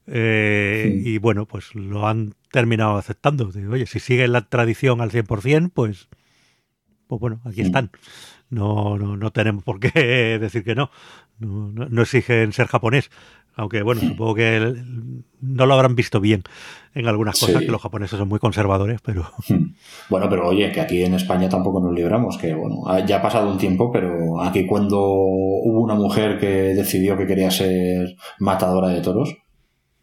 Eh, 0.06 0.94
hmm. 0.94 1.08
Y 1.08 1.17
bueno, 1.17 1.48
pues 1.48 1.74
lo 1.74 2.08
han 2.08 2.36
terminado 2.52 2.98
aceptando. 2.98 3.50
oye, 3.72 3.88
si 3.88 4.00
siguen 4.00 4.32
la 4.32 4.41
tradición 4.41 5.02
al 5.02 5.10
100%, 5.10 5.72
pues, 5.74 6.08
pues 7.08 7.20
bueno, 7.20 7.41
aquí 7.46 7.62
están. 7.62 7.89
No, 8.52 8.98
no, 9.00 9.17
no 9.17 9.32
tenemos 9.32 9.63
por 9.63 9.80
qué 9.80 10.38
decir 10.39 10.63
que 10.63 10.76
no. 10.76 10.91
No, 11.39 11.72
no 11.72 12.02
exigen 12.04 12.54
ser 12.54 12.67
japonés. 12.67 13.10
Aunque 13.55 13.83
bueno, 13.83 14.01
supongo 14.01 14.35
que 14.35 14.75
no 15.41 15.65
lo 15.65 15.73
habrán 15.73 15.95
visto 15.95 16.19
bien 16.19 16.43
en 16.93 17.07
algunas 17.07 17.39
cosas, 17.39 17.61
que 17.61 17.71
los 17.71 17.81
japoneses 17.81 18.17
son 18.17 18.27
muy 18.27 18.39
conservadores, 18.39 18.99
pero... 19.01 19.25
Hmm. 19.47 19.73
Bueno, 20.09 20.29
pero 20.29 20.47
oye, 20.47 20.71
que 20.71 20.81
aquí 20.81 21.03
en 21.03 21.13
España 21.13 21.49
tampoco 21.49 21.79
nos 21.79 21.93
libramos, 21.93 22.37
que 22.37 22.53
bueno, 22.53 22.83
ya 23.05 23.17
ha 23.17 23.21
pasado 23.21 23.51
un 23.51 23.57
tiempo, 23.57 23.91
pero 23.91 24.41
aquí 24.41 24.65
cuando 24.65 24.99
hubo 24.99 25.81
una 25.81 25.95
mujer 25.95 26.39
que 26.39 26.73
decidió 26.73 27.17
que 27.17 27.27
quería 27.27 27.51
ser 27.51 28.15
matadora 28.39 28.89
de 28.89 29.01
toros, 29.01 29.35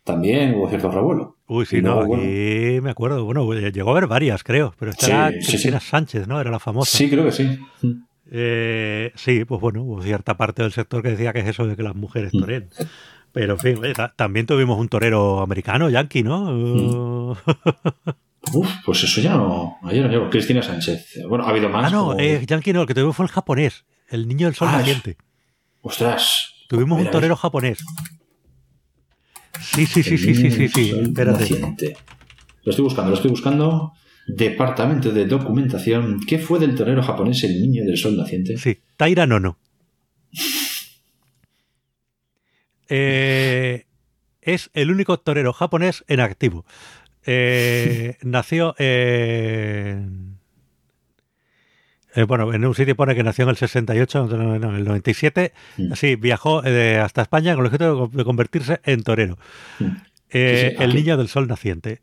también 0.04 0.54
hubo 0.54 0.68
cierto 0.68 0.90
revuelo. 0.90 1.36
Uy, 1.46 1.66
sí, 1.66 1.82
no, 1.82 2.00
aquí 2.00 2.80
me 2.82 2.90
acuerdo, 2.90 3.24
bueno, 3.24 3.52
llegó 3.52 3.90
a 3.90 3.92
haber 3.92 4.06
varias, 4.06 4.42
creo, 4.42 4.74
pero 4.78 4.90
esta 4.90 5.06
era 5.06 5.30
Cristina 5.30 5.80
Sánchez, 5.80 6.26
¿no? 6.26 6.40
Era 6.40 6.50
la 6.50 6.58
famosa. 6.58 6.96
Sí, 6.96 7.10
creo 7.10 7.24
que 7.24 7.32
sí. 7.32 7.58
Eh, 8.30 9.12
sí, 9.14 9.44
pues 9.44 9.60
bueno, 9.60 9.82
hubo 9.82 10.02
cierta 10.02 10.36
parte 10.36 10.62
del 10.62 10.72
sector 10.72 11.02
que 11.02 11.10
decía 11.10 11.32
que 11.32 11.40
es 11.40 11.48
eso 11.48 11.66
de 11.66 11.76
que 11.76 11.82
las 11.82 11.94
mujeres 11.94 12.32
hmm. 12.34 12.38
toreen. 12.38 12.68
Pero 13.38 13.52
en 13.52 13.58
fin, 13.60 13.78
también 14.16 14.46
tuvimos 14.46 14.80
un 14.80 14.88
torero 14.88 15.40
americano, 15.42 15.88
yankee, 15.88 16.24
¿no? 16.24 16.50
Mm. 16.52 17.30
Uf, 18.52 18.68
pues 18.84 19.04
eso 19.04 19.20
ya 19.20 19.36
no. 19.36 19.76
Ayer 19.84 20.04
no 20.04 20.10
llevo. 20.10 20.28
Cristina 20.28 20.60
Sánchez. 20.60 21.20
Bueno, 21.28 21.44
ha 21.44 21.50
habido 21.50 21.68
más. 21.68 21.86
Ah, 21.86 21.90
no, 21.94 22.18
eh, 22.18 22.44
yankee 22.44 22.72
no, 22.72 22.80
el 22.80 22.88
que 22.88 22.94
tuvimos 22.94 23.14
fue 23.14 23.26
el 23.26 23.30
japonés. 23.30 23.84
El 24.08 24.26
niño 24.26 24.48
del 24.48 24.56
sol 24.56 24.66
ah, 24.72 24.78
naciente. 24.78 25.18
Ostras. 25.82 26.52
Tuvimos 26.68 27.00
un 27.00 27.08
torero 27.12 27.36
japonés. 27.36 27.78
Sí, 29.60 29.86
sí, 29.86 30.02
sí, 30.02 30.18
sí, 30.18 30.34
sí, 30.34 30.50
sí, 30.50 30.68
sí. 30.68 30.92
Espérate. 31.00 31.96
Lo 32.64 32.70
estoy 32.70 32.82
buscando, 32.82 33.10
lo 33.10 33.16
estoy 33.16 33.30
buscando. 33.30 33.92
Departamento 34.26 35.12
de 35.12 35.26
Documentación. 35.26 36.18
¿Qué 36.26 36.40
fue 36.40 36.58
del 36.58 36.74
torero 36.74 37.04
japonés 37.04 37.44
el 37.44 37.60
niño 37.60 37.84
del 37.84 37.96
sol 37.96 38.16
naciente? 38.16 38.56
Sí, 38.56 38.80
Taira 38.96 39.28
Nono. 39.28 39.58
Eh, 42.88 43.86
es 44.40 44.70
el 44.74 44.90
único 44.90 45.18
torero 45.18 45.52
japonés 45.52 46.04
en 46.08 46.20
activo. 46.20 46.64
Eh, 47.24 48.16
nació 48.22 48.74
en... 48.78 50.38
Eh, 52.14 52.22
bueno, 52.24 52.52
en 52.52 52.64
un 52.64 52.74
sitio 52.74 52.96
pone 52.96 53.14
que 53.14 53.22
nació 53.22 53.44
en 53.44 53.50
el 53.50 53.56
68, 53.56 54.28
en 54.32 54.64
el 54.64 54.84
97. 54.84 55.52
Mm. 55.76 55.92
Así, 55.92 56.16
viajó 56.16 56.60
hasta 56.60 57.22
España 57.22 57.54
con 57.54 57.64
el 57.64 57.66
objeto 57.66 58.08
de 58.12 58.24
convertirse 58.24 58.80
en 58.84 59.02
torero. 59.02 59.38
Mm. 59.78 59.92
el 60.30 60.94
niño 60.94 61.16
del 61.16 61.28
sol 61.28 61.46
naciente. 61.46 62.00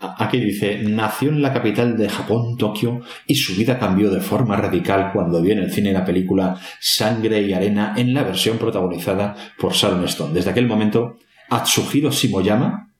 Aquí 0.00 0.40
dice, 0.40 0.80
nació 0.82 1.28
en 1.28 1.42
la 1.42 1.52
capital 1.52 1.94
de 1.98 2.08
Japón, 2.08 2.56
Tokio, 2.56 3.02
y 3.26 3.34
su 3.34 3.54
vida 3.54 3.78
cambió 3.78 4.10
de 4.10 4.20
forma 4.20 4.56
radical 4.56 5.10
cuando 5.12 5.42
vio 5.42 5.52
en 5.52 5.58
el 5.58 5.70
cine 5.70 5.92
la 5.92 6.06
película 6.06 6.58
Sangre 6.80 7.42
y 7.42 7.52
Arena 7.52 7.92
en 7.94 8.14
la 8.14 8.22
versión 8.22 8.56
protagonizada 8.56 9.36
por 9.58 9.74
Sharon 9.74 10.02
Stone. 10.06 10.32
Desde 10.32 10.50
aquel 10.50 10.66
momento, 10.66 11.18
Atsuhiro 11.50 12.10
Shimoyama... 12.10 12.94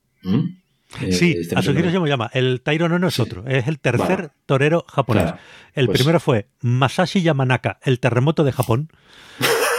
Eh, 1.01 1.11
sí, 1.11 1.35
este 1.39 1.57
Atsuhiro 1.57 1.89
Shimoyama. 1.89 2.29
El 2.33 2.61
Tairo 2.61 2.87
no, 2.87 3.07
es 3.07 3.19
otro, 3.19 3.47
es 3.47 3.67
el 3.67 3.79
tercer 3.79 4.29
torero 4.45 4.85
japonés. 4.87 5.33
el 5.73 5.87
pues 5.87 5.97
primero 5.97 6.19
fue 6.19 6.49
Masashi 6.59 7.23
Yamanaka, 7.23 7.79
el 7.81 7.99
terremoto 7.99 8.43
de 8.43 8.51
Japón. 8.51 8.89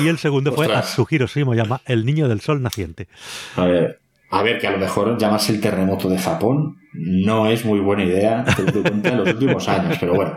Y 0.00 0.08
el 0.08 0.18
segundo 0.18 0.52
fue 0.52 0.74
Atsuhiro 0.74 1.28
Shimoyama, 1.28 1.82
el 1.84 2.04
niño 2.04 2.26
del 2.26 2.40
sol 2.40 2.62
naciente. 2.62 3.06
A 3.54 3.66
ver, 3.66 4.00
a 4.30 4.42
ver, 4.42 4.58
que 4.58 4.66
a 4.66 4.72
lo 4.72 4.78
mejor 4.78 5.16
llamarse 5.18 5.52
el 5.52 5.60
terremoto 5.60 6.08
de 6.08 6.18
Japón 6.18 6.78
no 6.94 7.46
es 7.46 7.64
muy 7.64 7.80
buena 7.80 8.04
idea, 8.04 8.44
en 8.58 9.16
los 9.16 9.28
últimos 9.34 9.68
años, 9.68 9.96
pero 9.98 10.14
bueno. 10.14 10.36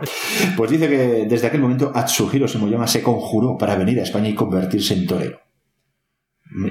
Pues 0.56 0.70
dice 0.70 0.88
que 0.88 1.26
desde 1.28 1.46
aquel 1.48 1.60
momento 1.60 1.92
Atsuhiro 1.94 2.46
Shimoyama 2.46 2.86
se 2.86 3.02
conjuró 3.02 3.58
para 3.58 3.76
venir 3.76 4.00
a 4.00 4.02
España 4.02 4.28
y 4.28 4.34
convertirse 4.34 4.94
en 4.94 5.06
torero. 5.06 5.40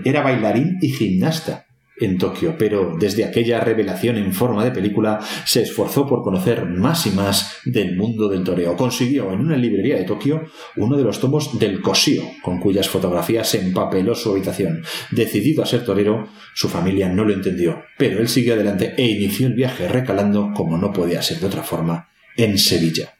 Era 0.03 0.23
bailarín 0.23 0.77
y 0.81 0.89
gimnasta 0.89 1.64
en 1.97 2.17
Tokio, 2.17 2.55
pero 2.57 2.95
desde 2.99 3.23
aquella 3.23 3.59
revelación 3.61 4.17
en 4.17 4.33
forma 4.33 4.63
de 4.63 4.71
película 4.71 5.19
se 5.45 5.61
esforzó 5.61 6.05
por 6.05 6.23
conocer 6.23 6.65
más 6.65 7.05
y 7.05 7.11
más 7.11 7.57
del 7.65 7.95
mundo 7.95 8.27
del 8.27 8.43
toreo. 8.43 8.75
Consiguió 8.75 9.31
en 9.31 9.39
una 9.39 9.57
librería 9.57 9.95
de 9.95 10.03
Tokio 10.03 10.43
uno 10.75 10.97
de 10.97 11.03
los 11.03 11.19
tomos 11.19 11.57
del 11.57 11.81
Cosío, 11.81 12.23
con 12.43 12.59
cuyas 12.59 12.89
fotografías 12.89 13.53
empapeló 13.55 14.15
su 14.15 14.31
habitación. 14.31 14.83
Decidido 15.11 15.63
a 15.63 15.65
ser 15.65 15.85
torero, 15.85 16.27
su 16.53 16.67
familia 16.67 17.09
no 17.09 17.23
lo 17.23 17.33
entendió, 17.33 17.83
pero 17.97 18.19
él 18.19 18.27
siguió 18.27 18.53
adelante 18.53 18.93
e 18.97 19.05
inició 19.05 19.47
el 19.47 19.53
viaje 19.53 19.87
recalando, 19.87 20.51
como 20.53 20.77
no 20.77 20.91
podía 20.91 21.21
ser 21.21 21.39
de 21.39 21.47
otra 21.47 21.63
forma, 21.63 22.09
en 22.37 22.57
Sevilla. 22.57 23.13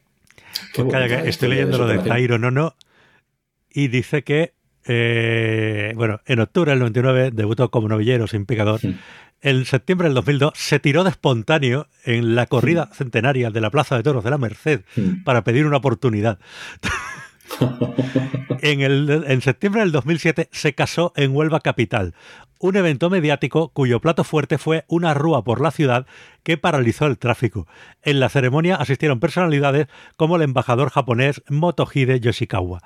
Pues 0.74 1.12
estoy 1.26 1.50
leyendo 1.50 1.78
lo 1.78 1.88
de 1.88 2.00
Tairo 2.00 2.38
Nono 2.38 2.76
y 3.70 3.88
dice 3.88 4.24
que 4.24 4.54
eh, 4.88 5.94
bueno, 5.96 6.22
en 6.26 6.40
octubre 6.40 6.72
del 6.72 6.80
99 6.80 7.32
debutó 7.32 7.72
como 7.72 7.88
novillero 7.88 8.28
sin 8.28 8.46
picador. 8.46 8.80
En 9.42 9.66
septiembre 9.66 10.08
del 10.08 10.16
2002 10.16 10.54
se 10.56 10.80
tiró 10.80 11.04
de 11.04 11.12
espontáneo 11.12 11.88
en 12.04 12.36
la 12.36 12.46
corrida 12.48 12.90
centenaria 12.94 13.52
de 13.52 13.62
la 13.62 13.70
Plaza 13.70 13.98
de 13.98 14.04
Toros 14.04 14.24
de 14.24 14.32
la 14.32 14.38
Merced 14.38 14.82
para 15.24 15.44
pedir 15.44 15.66
una 15.66 15.78
oportunidad. 15.78 16.40
en, 18.62 18.82
el, 18.82 19.26
en 19.28 19.42
septiembre 19.42 19.82
del 19.82 19.92
2007 19.92 20.50
se 20.52 20.74
casó 20.74 21.14
en 21.16 21.36
Huelva 21.36 21.60
Capital, 21.60 22.14
un 22.60 22.76
evento 22.76 23.10
mediático 23.10 23.70
cuyo 23.70 24.00
plato 24.00 24.24
fuerte 24.24 24.58
fue 24.58 24.86
una 24.88 25.14
rúa 25.14 25.44
por 25.44 25.62
la 25.62 25.72
ciudad 25.72 26.08
que 26.44 26.58
paralizó 26.58 27.06
el 27.06 27.18
tráfico. 27.18 27.68
En 28.02 28.20
la 28.20 28.30
ceremonia 28.30 28.76
asistieron 28.76 29.20
personalidades 29.20 29.88
como 30.16 30.38
el 30.38 30.42
embajador 30.42 30.90
japonés 30.90 31.44
Motohide 31.50 32.20
Yoshikawa. 32.20 32.82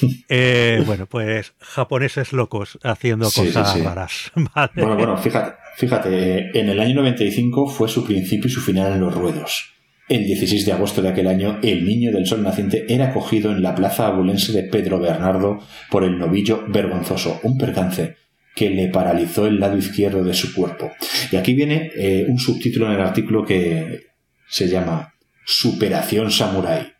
Eh, 0.28 0.82
bueno, 0.86 1.06
pues 1.06 1.52
japoneses 1.60 2.32
locos 2.32 2.78
haciendo 2.82 3.30
cosas 3.30 3.78
raras. 3.82 4.32
Bueno, 4.74 4.96
bueno, 4.96 5.18
fíjate, 5.18 5.56
fíjate, 5.76 6.58
en 6.58 6.68
el 6.68 6.80
año 6.80 6.94
95 6.96 7.68
fue 7.68 7.88
su 7.88 8.04
principio 8.04 8.48
y 8.48 8.50
su 8.50 8.60
final 8.60 8.92
en 8.92 9.00
los 9.00 9.14
ruedos. 9.14 9.72
El 10.08 10.24
16 10.24 10.66
de 10.66 10.72
agosto 10.72 11.00
de 11.00 11.08
aquel 11.08 11.26
año, 11.26 11.58
el 11.62 11.84
niño 11.84 12.12
del 12.12 12.26
sol 12.26 12.42
naciente 12.42 12.86
era 12.92 13.12
cogido 13.12 13.52
en 13.52 13.62
la 13.62 13.74
plaza 13.74 14.06
abulense 14.06 14.52
de 14.52 14.64
Pedro 14.64 14.98
Bernardo 14.98 15.60
por 15.90 16.04
el 16.04 16.18
novillo 16.18 16.64
vergonzoso, 16.68 17.40
un 17.44 17.56
percance 17.56 18.16
que 18.54 18.68
le 18.68 18.88
paralizó 18.88 19.46
el 19.46 19.58
lado 19.58 19.78
izquierdo 19.78 20.22
de 20.24 20.34
su 20.34 20.54
cuerpo. 20.54 20.90
Y 21.30 21.36
aquí 21.36 21.54
viene 21.54 21.90
eh, 21.96 22.26
un 22.28 22.38
subtítulo 22.38 22.86
en 22.86 22.92
el 22.92 23.00
artículo 23.00 23.44
que 23.44 24.08
se 24.48 24.68
llama 24.68 25.14
Superación 25.46 26.30
Samurai. 26.30 26.92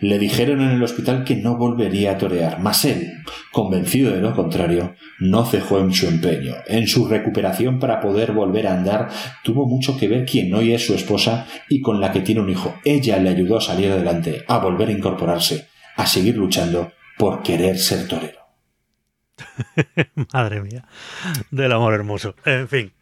Le 0.00 0.18
dijeron 0.18 0.60
en 0.60 0.70
el 0.70 0.82
hospital 0.82 1.24
que 1.24 1.36
no 1.36 1.56
volvería 1.56 2.12
a 2.12 2.18
torear, 2.18 2.60
mas 2.60 2.84
él, 2.84 3.12
convencido 3.52 4.12
de 4.12 4.20
lo 4.20 4.34
contrario, 4.34 4.94
no 5.18 5.46
cejó 5.46 5.78
en 5.78 5.92
su 5.92 6.06
empeño. 6.06 6.54
En 6.66 6.86
su 6.86 7.06
recuperación 7.06 7.78
para 7.78 8.00
poder 8.00 8.32
volver 8.32 8.66
a 8.66 8.74
andar 8.74 9.08
tuvo 9.42 9.66
mucho 9.66 9.96
que 9.96 10.08
ver 10.08 10.24
quien 10.24 10.52
hoy 10.52 10.72
es 10.72 10.84
su 10.84 10.94
esposa 10.94 11.46
y 11.68 11.80
con 11.80 12.00
la 12.00 12.12
que 12.12 12.20
tiene 12.20 12.40
un 12.40 12.50
hijo. 12.50 12.74
Ella 12.84 13.18
le 13.18 13.30
ayudó 13.30 13.58
a 13.58 13.60
salir 13.60 13.90
adelante, 13.90 14.44
a 14.48 14.58
volver 14.58 14.88
a 14.88 14.92
incorporarse, 14.92 15.68
a 15.96 16.06
seguir 16.06 16.36
luchando 16.36 16.92
por 17.16 17.42
querer 17.42 17.78
ser 17.78 18.08
torero. 18.08 18.40
Madre 20.32 20.60
mía, 20.60 20.86
del 21.50 21.72
amor 21.72 21.94
hermoso. 21.94 22.34
En 22.44 22.68
fin. 22.68 22.92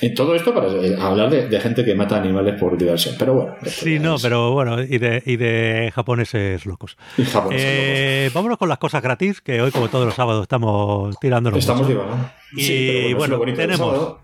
En 0.00 0.14
todo 0.14 0.34
esto 0.34 0.52
para 0.52 0.68
eh, 0.68 0.96
hablar 0.98 1.30
de, 1.30 1.60
gente 1.60 1.84
que 1.84 1.94
mata 1.94 2.16
animales 2.16 2.58
por 2.58 2.76
diversión. 2.76 3.14
Pero 3.18 3.34
bueno. 3.34 3.54
Sí, 3.64 3.98
no, 3.98 4.16
pero 4.20 4.52
bueno, 4.52 4.82
y 4.82 4.98
de, 4.98 5.22
y 5.24 5.36
de 5.36 5.90
japoneses 5.94 6.66
locos. 6.66 6.96
Y 7.16 7.24
japoneses 7.24 7.66
eh, 7.66 8.24
locos. 8.24 8.34
Vámonos 8.34 8.58
con 8.58 8.68
las 8.68 8.78
cosas 8.78 9.02
gratis, 9.02 9.40
que 9.40 9.60
hoy, 9.60 9.70
como 9.70 9.88
todos 9.88 10.06
los 10.06 10.14
sábados, 10.14 10.42
estamos 10.42 11.18
tirándonos. 11.18 11.58
Estamos 11.58 11.88
divagando. 11.88 12.30
Y 12.52 13.14
bueno, 13.14 13.40
tenemos. 13.54 14.16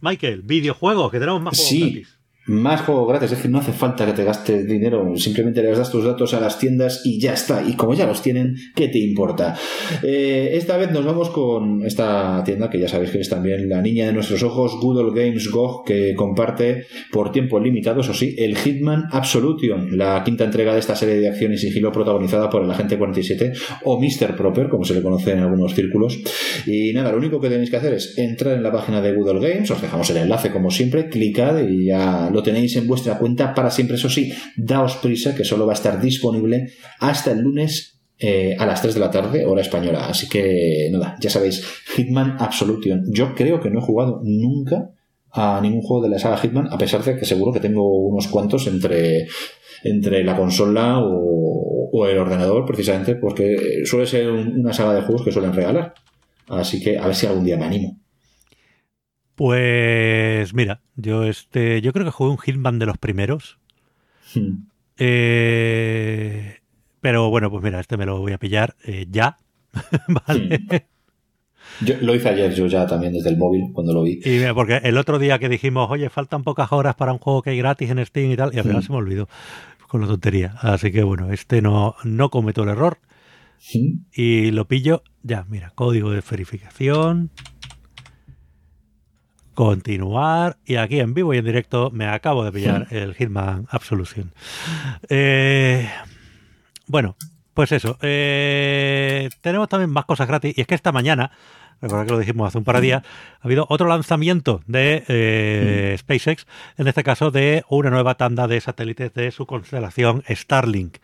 Michael, 0.00 0.42
videojuegos, 0.42 1.10
que 1.10 1.18
tenemos 1.18 1.42
más 1.42 1.56
juegos 1.56 1.68
sí. 1.68 1.80
gratis 1.80 2.17
más 2.48 2.80
juego 2.82 3.06
gratis, 3.06 3.30
es 3.30 3.38
decir, 3.38 3.50
no 3.50 3.58
hace 3.58 3.72
falta 3.72 4.06
que 4.06 4.12
te 4.12 4.24
gastes 4.24 4.66
dinero, 4.66 5.16
simplemente 5.16 5.62
le 5.62 5.70
das 5.70 5.90
tus 5.90 6.04
datos 6.04 6.34
a 6.34 6.40
las 6.40 6.58
tiendas 6.58 7.02
y 7.04 7.20
ya 7.20 7.34
está. 7.34 7.62
Y 7.66 7.74
como 7.74 7.94
ya 7.94 8.06
los 8.06 8.22
tienen, 8.22 8.56
¿qué 8.74 8.88
te 8.88 8.98
importa? 8.98 9.56
Eh, 10.02 10.50
esta 10.54 10.76
vez 10.76 10.90
nos 10.90 11.04
vamos 11.04 11.30
con 11.30 11.84
esta 11.84 12.42
tienda 12.44 12.70
que 12.70 12.78
ya 12.78 12.88
sabéis 12.88 13.10
que 13.10 13.20
es 13.20 13.28
también 13.28 13.68
la 13.68 13.82
niña 13.82 14.06
de 14.06 14.12
nuestros 14.12 14.42
ojos, 14.42 14.78
Google 14.80 15.10
Games 15.14 15.50
Go, 15.50 15.82
que 15.84 16.14
comparte 16.14 16.86
por 17.12 17.32
tiempo 17.32 17.60
limitado, 17.60 18.00
eso 18.00 18.14
sí, 18.14 18.34
el 18.38 18.56
Hitman 18.56 19.04
Absolution, 19.12 19.96
la 19.96 20.22
quinta 20.24 20.44
entrega 20.44 20.72
de 20.72 20.80
esta 20.80 20.96
serie 20.96 21.16
de 21.16 21.28
acción 21.28 21.52
y 21.52 21.58
sigilo 21.58 21.92
protagonizada 21.92 22.48
por 22.48 22.62
el 22.62 22.70
Agente 22.70 22.96
47 22.96 23.52
o 23.84 24.00
Mr. 24.00 24.34
Proper, 24.36 24.68
como 24.68 24.84
se 24.84 24.94
le 24.94 25.02
conoce 25.02 25.32
en 25.32 25.40
algunos 25.40 25.74
círculos. 25.74 26.18
Y 26.66 26.92
nada, 26.92 27.12
lo 27.12 27.18
único 27.18 27.40
que 27.40 27.48
tenéis 27.48 27.70
que 27.70 27.76
hacer 27.76 27.94
es 27.94 28.16
entrar 28.18 28.54
en 28.54 28.62
la 28.62 28.72
página 28.72 29.00
de 29.00 29.12
Google 29.12 29.46
Games, 29.46 29.70
os 29.70 29.82
dejamos 29.82 30.08
el 30.10 30.18
enlace 30.18 30.50
como 30.50 30.70
siempre, 30.70 31.08
clicad 31.08 31.60
y 31.60 31.86
ya 31.86 32.30
lo 32.32 32.37
tenéis 32.42 32.76
en 32.76 32.86
vuestra 32.86 33.18
cuenta 33.18 33.54
para 33.54 33.70
siempre. 33.70 33.96
Eso 33.96 34.08
sí, 34.08 34.32
daos 34.56 34.96
prisa 34.96 35.34
que 35.34 35.44
solo 35.44 35.66
va 35.66 35.72
a 35.72 35.76
estar 35.76 36.00
disponible 36.00 36.72
hasta 37.00 37.32
el 37.32 37.40
lunes 37.40 38.00
eh, 38.18 38.56
a 38.58 38.66
las 38.66 38.82
3 38.82 38.94
de 38.94 39.00
la 39.00 39.10
tarde, 39.10 39.46
hora 39.46 39.60
española. 39.60 40.08
Así 40.08 40.28
que 40.28 40.88
nada, 40.90 41.16
ya 41.20 41.30
sabéis, 41.30 41.64
Hitman 41.94 42.36
Absolution. 42.40 43.04
Yo 43.12 43.34
creo 43.34 43.60
que 43.60 43.70
no 43.70 43.78
he 43.78 43.82
jugado 43.82 44.20
nunca 44.24 44.90
a 45.30 45.60
ningún 45.62 45.82
juego 45.82 46.02
de 46.02 46.10
la 46.10 46.18
saga 46.18 46.38
Hitman, 46.38 46.68
a 46.72 46.78
pesar 46.78 47.04
de 47.04 47.16
que 47.16 47.24
seguro 47.24 47.52
que 47.52 47.60
tengo 47.60 48.08
unos 48.08 48.26
cuantos 48.28 48.66
entre, 48.66 49.28
entre 49.84 50.24
la 50.24 50.36
consola 50.36 50.98
o, 51.00 51.90
o 51.92 52.06
el 52.06 52.18
ordenador, 52.18 52.64
precisamente 52.64 53.14
porque 53.14 53.82
suele 53.84 54.06
ser 54.06 54.30
una 54.30 54.72
saga 54.72 54.94
de 54.94 55.02
juegos 55.02 55.24
que 55.24 55.32
suelen 55.32 55.52
regalar. 55.52 55.94
Así 56.48 56.82
que 56.82 56.98
a 56.98 57.06
ver 57.06 57.14
si 57.14 57.26
algún 57.26 57.44
día 57.44 57.56
me 57.56 57.66
animo. 57.66 57.98
Pues 59.38 60.52
mira, 60.52 60.80
yo 60.96 61.22
este, 61.22 61.80
yo 61.80 61.92
creo 61.92 62.04
que 62.04 62.10
jugué 62.10 62.32
un 62.32 62.38
Hitman 62.38 62.80
de 62.80 62.86
los 62.86 62.98
primeros. 62.98 63.60
Hmm. 64.34 64.64
Eh, 64.96 66.56
pero 67.00 67.30
bueno, 67.30 67.48
pues 67.48 67.62
mira, 67.62 67.78
este 67.78 67.96
me 67.96 68.04
lo 68.04 68.18
voy 68.18 68.32
a 68.32 68.38
pillar 68.38 68.74
eh, 68.84 69.06
ya. 69.08 69.36
vale. 70.26 70.58
Hmm. 70.58 71.86
Yo 71.86 71.94
lo 72.00 72.16
hice 72.16 72.30
ayer 72.30 72.52
yo 72.52 72.66
ya 72.66 72.84
también 72.84 73.12
desde 73.12 73.30
el 73.30 73.36
móvil 73.36 73.70
cuando 73.72 73.92
lo 73.92 74.02
vi. 74.02 74.18
Y 74.24 74.30
mira, 74.38 74.54
porque 74.54 74.80
el 74.82 74.98
otro 74.98 75.20
día 75.20 75.38
que 75.38 75.48
dijimos, 75.48 75.88
oye, 75.88 76.10
faltan 76.10 76.42
pocas 76.42 76.72
horas 76.72 76.96
para 76.96 77.12
un 77.12 77.20
juego 77.20 77.42
que 77.42 77.50
hay 77.50 77.58
gratis 77.58 77.90
en 77.90 78.04
Steam 78.04 78.32
y 78.32 78.36
tal, 78.36 78.52
y 78.52 78.58
al 78.58 78.64
final 78.64 78.80
hmm. 78.80 78.86
se 78.86 78.90
me 78.90 78.98
olvidó 78.98 79.28
con 79.86 80.00
la 80.00 80.08
tontería. 80.08 80.56
Así 80.62 80.90
que 80.90 81.04
bueno, 81.04 81.32
este 81.32 81.62
no, 81.62 81.94
no 82.02 82.28
cometo 82.30 82.64
el 82.64 82.70
error. 82.70 82.98
Y 84.12 84.50
lo 84.50 84.66
pillo 84.66 85.04
ya, 85.22 85.46
mira, 85.48 85.70
código 85.76 86.10
de 86.10 86.22
verificación 86.28 87.30
continuar. 89.58 90.56
Y 90.64 90.76
aquí 90.76 91.00
en 91.00 91.14
vivo 91.14 91.34
y 91.34 91.38
en 91.38 91.44
directo 91.44 91.90
me 91.90 92.06
acabo 92.06 92.44
de 92.44 92.52
pillar 92.52 92.86
el 92.92 93.16
Hitman 93.16 93.66
Absolution. 93.68 94.32
Eh, 95.08 95.90
bueno, 96.86 97.16
pues 97.54 97.72
eso. 97.72 97.98
Eh, 98.00 99.28
tenemos 99.40 99.68
también 99.68 99.90
más 99.90 100.04
cosas 100.04 100.28
gratis. 100.28 100.56
Y 100.56 100.60
es 100.60 100.66
que 100.68 100.76
esta 100.76 100.92
mañana, 100.92 101.32
recuerda 101.80 102.06
que 102.06 102.12
lo 102.12 102.20
dijimos 102.20 102.46
hace 102.46 102.58
un 102.58 102.62
par 102.62 102.76
de 102.76 102.82
días, 102.82 103.02
ha 103.40 103.46
habido 103.48 103.66
otro 103.68 103.88
lanzamiento 103.88 104.60
de 104.68 105.02
eh, 105.08 105.96
SpaceX, 105.98 106.46
en 106.76 106.86
este 106.86 107.02
caso 107.02 107.32
de 107.32 107.64
una 107.68 107.90
nueva 107.90 108.14
tanda 108.14 108.46
de 108.46 108.60
satélites 108.60 109.12
de 109.12 109.32
su 109.32 109.44
constelación 109.44 110.22
Starlink. 110.30 110.98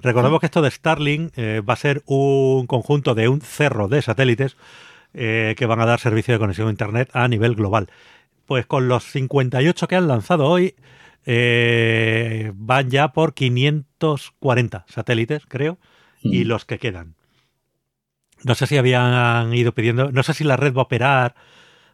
Recordemos 0.00 0.40
que 0.40 0.46
esto 0.46 0.60
de 0.60 0.70
Starlink 0.70 1.32
va 1.38 1.72
a 1.72 1.76
ser 1.76 2.02
un 2.04 2.66
conjunto 2.66 3.14
de 3.14 3.28
un 3.28 3.40
cerro 3.40 3.88
de 3.88 4.02
satélites 4.02 4.58
eh, 5.14 5.54
que 5.56 5.66
van 5.66 5.80
a 5.80 5.86
dar 5.86 6.00
servicio 6.00 6.34
de 6.34 6.38
conexión 6.38 6.68
a 6.68 6.70
Internet 6.70 7.10
a 7.12 7.28
nivel 7.28 7.54
global. 7.54 7.88
Pues 8.46 8.66
con 8.66 8.88
los 8.88 9.04
58 9.04 9.88
que 9.88 9.96
han 9.96 10.08
lanzado 10.08 10.46
hoy, 10.46 10.74
eh, 11.24 12.52
van 12.54 12.90
ya 12.90 13.08
por 13.12 13.34
540 13.34 14.84
satélites, 14.88 15.44
creo, 15.46 15.78
y 16.20 16.44
mm. 16.44 16.48
los 16.48 16.64
que 16.64 16.78
quedan. 16.78 17.14
No 18.42 18.54
sé 18.54 18.66
si 18.66 18.76
habían 18.76 19.54
ido 19.54 19.72
pidiendo, 19.72 20.12
no 20.12 20.22
sé 20.22 20.34
si 20.34 20.44
la 20.44 20.56
red 20.56 20.74
va 20.74 20.82
a 20.82 20.84
operar, 20.84 21.34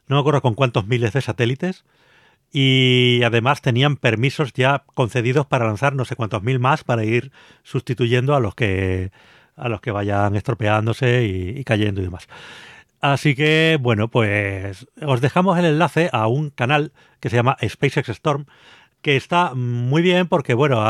no 0.09 0.17
me 0.17 0.21
acuerdo 0.21 0.43
con 0.43 0.55
cuántos 0.55 0.87
miles 0.89 1.13
de 1.13 1.21
satélites, 1.21 1.85
y 2.53 3.23
además 3.23 3.63
tenían 3.63 3.97
permisos 3.97 4.53
ya 4.53 4.83
concedidos 4.95 5.47
para 5.47 5.67
lanzar 5.67 5.95
no 5.95 6.05
sé 6.05 6.17
cuántos 6.17 6.43
mil 6.43 6.59
más 6.59 6.83
para 6.83 7.05
ir 7.05 7.31
sustituyendo 7.63 8.35
a 8.35 8.41
los 8.41 8.55
que 8.57 9.13
a 9.57 9.69
los 9.69 9.81
que 9.81 9.91
vayan 9.91 10.35
estropeándose 10.37 11.25
y, 11.25 11.63
cayendo 11.65 12.01
y 12.01 12.05
demás. 12.05 12.29
Así 13.01 13.35
que, 13.35 13.79
bueno, 13.81 14.09
pues 14.09 14.87
os 15.03 15.21
dejamos 15.21 15.59
el 15.59 15.65
enlace 15.65 16.11
a 16.13 16.27
un 16.27 16.51
canal 16.51 16.93
que 17.21 17.31
se 17.31 17.37
llama 17.37 17.57
SpaceX 17.67 18.11
Storm, 18.11 18.47
que 19.01 19.17
está 19.17 19.55
muy 19.55 20.03
bien 20.03 20.29
porque, 20.29 20.53
bueno, 20.55 20.83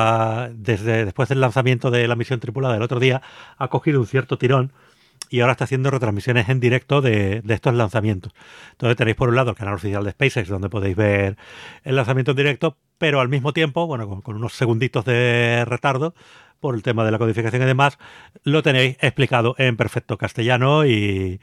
desde 0.53 1.05
después 1.05 1.29
del 1.29 1.41
lanzamiento 1.41 1.91
de 1.91 2.09
la 2.09 2.17
misión 2.17 2.41
tripulada 2.41 2.75
del 2.75 2.83
otro 2.83 2.99
día, 2.99 3.23
ha 3.59 3.69
cogido 3.69 4.01
un 4.01 4.07
cierto 4.07 4.39
tirón 4.39 4.73
y 5.29 5.41
ahora 5.41 5.53
está 5.53 5.65
haciendo 5.65 5.91
retransmisiones 5.91 6.49
en 6.49 6.59
directo 6.59 7.01
de, 7.01 7.43
estos 7.49 7.75
lanzamientos. 7.75 8.33
Entonces 8.73 8.97
tenéis 8.97 9.17
por 9.17 9.29
un 9.29 9.37
lado 9.37 9.51
el 9.51 9.57
canal 9.57 9.75
oficial 9.75 10.03
de 10.05 10.11
SpaceX 10.11 10.49
donde 10.49 10.69
podéis 10.69 10.97
ver 10.97 11.37
el 11.85 11.95
lanzamiento 11.95 12.33
en 12.33 12.39
directo, 12.39 12.77
pero 12.99 13.21
al 13.21 13.29
mismo 13.29 13.53
tiempo, 13.53 13.87
bueno, 13.87 14.09
con, 14.23 14.35
unos 14.35 14.55
segunditos 14.55 15.05
de 15.05 15.65
retardo 15.65 16.15
por 16.59 16.75
el 16.75 16.83
tema 16.83 17.05
de 17.05 17.13
la 17.13 17.19
codificación 17.19 17.63
y 17.63 17.67
demás, 17.67 17.99
lo 18.43 18.63
tenéis 18.63 18.97
explicado 19.01 19.55
en 19.57 19.77
perfecto 19.77 20.19
castellano 20.19 20.85
y, 20.85 21.41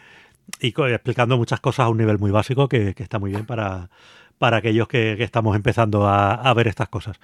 explicando 0.59 1.37
muchas 1.37 1.59
cosas 1.59 1.85
a 1.85 1.89
un 1.89 1.97
nivel 1.97 2.19
muy 2.19 2.31
básico 2.31 2.67
que, 2.67 2.93
está 2.97 3.19
muy 3.19 3.31
bien 3.31 3.45
para, 3.45 3.89
para 4.37 4.57
aquellos 4.57 4.87
que, 4.87 5.21
estamos 5.23 5.55
empezando 5.55 6.07
a, 6.07 6.33
a 6.33 6.53
ver 6.53 6.67
estas 6.67 6.89
cosas. 6.89 7.19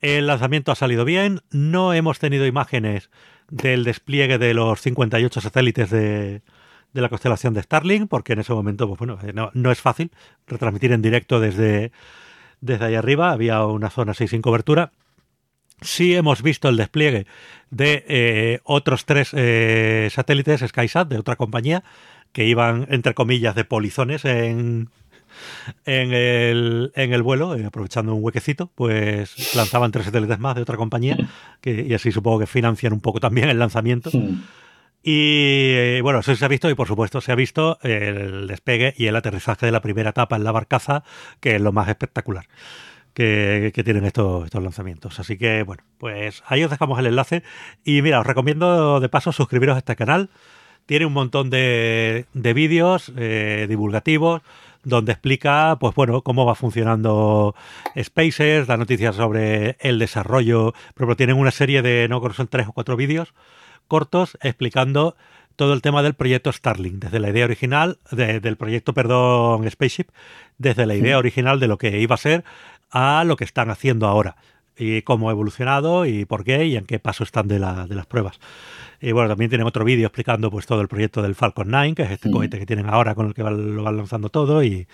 El 0.00 0.26
lanzamiento 0.26 0.70
ha 0.70 0.76
salido 0.76 1.04
bien, 1.04 1.40
no 1.50 1.92
hemos 1.92 2.18
tenido 2.18 2.46
imágenes 2.46 3.10
del 3.50 3.84
despliegue 3.84 4.38
de 4.38 4.54
los 4.54 4.80
58 4.80 5.40
satélites 5.40 5.90
de, 5.90 6.42
de 6.92 7.00
la 7.00 7.08
constelación 7.08 7.54
de 7.54 7.62
Starlink, 7.62 8.08
porque 8.08 8.32
en 8.32 8.40
ese 8.40 8.52
momento, 8.52 8.86
pues 8.88 8.98
bueno, 8.98 9.18
eh, 9.22 9.32
no, 9.32 9.70
es 9.70 9.80
fácil 9.80 10.10
retransmitir 10.46 10.92
en 10.92 11.02
directo 11.02 11.40
desde, 11.40 11.92
desde 12.60 12.86
ahí 12.86 12.94
arriba, 12.94 13.30
había 13.30 13.64
una 13.64 13.90
zona 13.90 14.12
así 14.12 14.28
sin 14.28 14.42
cobertura. 14.42 14.92
Sí 15.80 16.14
hemos 16.16 16.42
visto 16.42 16.68
el 16.68 16.76
despliegue 16.76 17.26
de 17.70 18.04
eh, 18.08 18.60
otros 18.64 19.04
tres 19.04 19.30
eh, 19.32 20.08
satélites 20.10 20.64
SkySat 20.66 21.08
de 21.08 21.18
otra 21.18 21.36
compañía 21.36 21.84
que 22.32 22.44
iban, 22.44 22.86
entre 22.90 23.14
comillas, 23.14 23.54
de 23.54 23.64
polizones 23.64 24.24
en, 24.24 24.90
en 25.84 26.12
el, 26.12 26.92
en 26.94 27.12
el 27.12 27.22
vuelo, 27.22 27.54
eh, 27.56 27.64
aprovechando 27.64 28.14
un 28.14 28.22
huequecito, 28.22 28.70
pues 28.74 29.54
lanzaban 29.54 29.90
tres 29.92 30.06
satélites 30.06 30.38
más 30.38 30.54
de 30.56 30.62
otra 30.62 30.76
compañía, 30.76 31.16
que, 31.60 31.86
y 31.88 31.94
así 31.94 32.12
supongo 32.12 32.40
que 32.40 32.46
financian 32.46 32.92
un 32.92 33.00
poco 33.00 33.20
también 33.20 33.48
el 33.48 33.58
lanzamiento. 33.58 34.10
Y 35.02 35.72
eh, 35.74 36.00
bueno, 36.02 36.20
eso 36.20 36.34
se 36.34 36.44
ha 36.44 36.48
visto 36.48 36.68
y 36.68 36.74
por 36.74 36.88
supuesto 36.88 37.20
se 37.20 37.32
ha 37.32 37.36
visto 37.36 37.78
el 37.82 38.46
despegue 38.46 38.94
y 38.96 39.06
el 39.06 39.16
aterrizaje 39.16 39.66
de 39.66 39.72
la 39.72 39.80
primera 39.80 40.10
etapa 40.10 40.36
en 40.36 40.44
la 40.44 40.52
barcaza, 40.52 41.04
que 41.40 41.56
es 41.56 41.60
lo 41.60 41.72
más 41.72 41.88
espectacular 41.88 42.46
que, 43.18 43.82
tienen 43.84 44.04
estos, 44.04 44.44
estos 44.44 44.62
lanzamientos. 44.62 45.18
Así 45.18 45.36
que 45.36 45.62
bueno, 45.64 45.82
pues 45.98 46.42
ahí 46.46 46.62
os 46.62 46.70
dejamos 46.70 46.98
el 46.98 47.06
enlace 47.06 47.42
y 47.84 48.00
mira, 48.02 48.20
os 48.20 48.26
recomiendo 48.26 49.00
de 49.00 49.08
paso 49.08 49.32
suscribiros 49.32 49.74
a 49.74 49.78
este 49.78 49.96
canal. 49.96 50.30
Tiene 50.88 51.04
un 51.04 51.12
montón 51.12 51.50
de, 51.50 52.24
de 52.32 52.54
vídeos 52.54 53.12
eh, 53.18 53.66
divulgativos 53.68 54.40
donde 54.84 55.12
explica, 55.12 55.76
pues 55.78 55.94
bueno, 55.94 56.22
cómo 56.22 56.46
va 56.46 56.54
funcionando 56.54 57.54
Spaces, 58.02 58.66
da 58.66 58.78
noticias 58.78 59.16
sobre 59.16 59.76
el 59.80 59.98
desarrollo. 59.98 60.72
Ejemplo, 60.96 61.14
tienen 61.14 61.36
una 61.36 61.50
serie 61.50 61.82
de, 61.82 62.08
no 62.08 62.22
creo 62.22 62.32
son 62.32 62.48
tres 62.48 62.68
o 62.68 62.72
cuatro 62.72 62.96
vídeos 62.96 63.34
cortos 63.86 64.38
explicando 64.40 65.14
todo 65.56 65.74
el 65.74 65.82
tema 65.82 66.02
del 66.02 66.14
proyecto 66.14 66.50
Starlink, 66.50 66.94
desde 66.94 67.20
la 67.20 67.28
idea 67.28 67.44
original, 67.44 67.98
del 68.10 68.56
proyecto, 68.56 68.94
perdón, 68.94 69.70
Spaceship, 69.70 70.08
desde 70.56 70.86
la 70.86 70.94
idea 70.94 71.18
original 71.18 71.60
de 71.60 71.68
lo 71.68 71.76
que 71.76 72.00
iba 72.00 72.14
a 72.14 72.18
ser 72.18 72.44
a 72.90 73.24
lo 73.24 73.36
que 73.36 73.44
están 73.44 73.68
haciendo 73.68 74.06
ahora 74.06 74.36
y 74.74 75.02
cómo 75.02 75.28
ha 75.28 75.32
evolucionado 75.32 76.06
y 76.06 76.24
por 76.24 76.44
qué 76.44 76.64
y 76.64 76.76
en 76.76 76.86
qué 76.86 76.98
paso 76.98 77.24
están 77.24 77.46
de, 77.46 77.58
la, 77.58 77.86
de 77.86 77.94
las 77.94 78.06
pruebas. 78.06 78.40
Y 79.00 79.12
bueno, 79.12 79.28
también 79.28 79.48
tienen 79.48 79.66
otro 79.66 79.84
vídeo 79.84 80.06
explicando 80.06 80.50
pues 80.50 80.66
todo 80.66 80.80
el 80.80 80.88
proyecto 80.88 81.22
del 81.22 81.34
Falcon 81.34 81.68
9, 81.70 81.94
que 81.94 82.02
es 82.02 82.10
este 82.10 82.30
cohete 82.30 82.58
que 82.58 82.66
tienen 82.66 82.86
ahora 82.86 83.14
con 83.14 83.26
el 83.26 83.34
que 83.34 83.42
lo 83.42 83.82
van 83.82 83.96
lanzando 83.96 84.28
todo 84.28 84.62
y, 84.62 84.86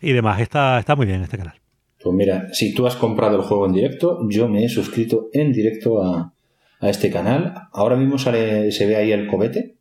demás. 0.00 0.40
Está, 0.40 0.78
está 0.78 0.94
muy 0.94 1.06
bien 1.06 1.22
este 1.22 1.38
canal. 1.38 1.54
Pues 2.00 2.14
mira, 2.14 2.48
si 2.52 2.72
tú 2.72 2.86
has 2.86 2.94
comprado 2.94 3.36
el 3.36 3.42
juego 3.42 3.66
en 3.66 3.72
directo, 3.72 4.20
yo 4.28 4.48
me 4.48 4.64
he 4.64 4.68
suscrito 4.68 5.28
en 5.32 5.52
directo 5.52 6.02
a, 6.02 6.32
este 6.80 7.10
canal. 7.10 7.68
Ahora 7.72 7.96
mismo 7.96 8.18
sale, 8.18 8.70
se 8.70 8.86
ve 8.86 8.94
ahí 8.94 9.10
el 9.10 9.26
cohete 9.26 9.78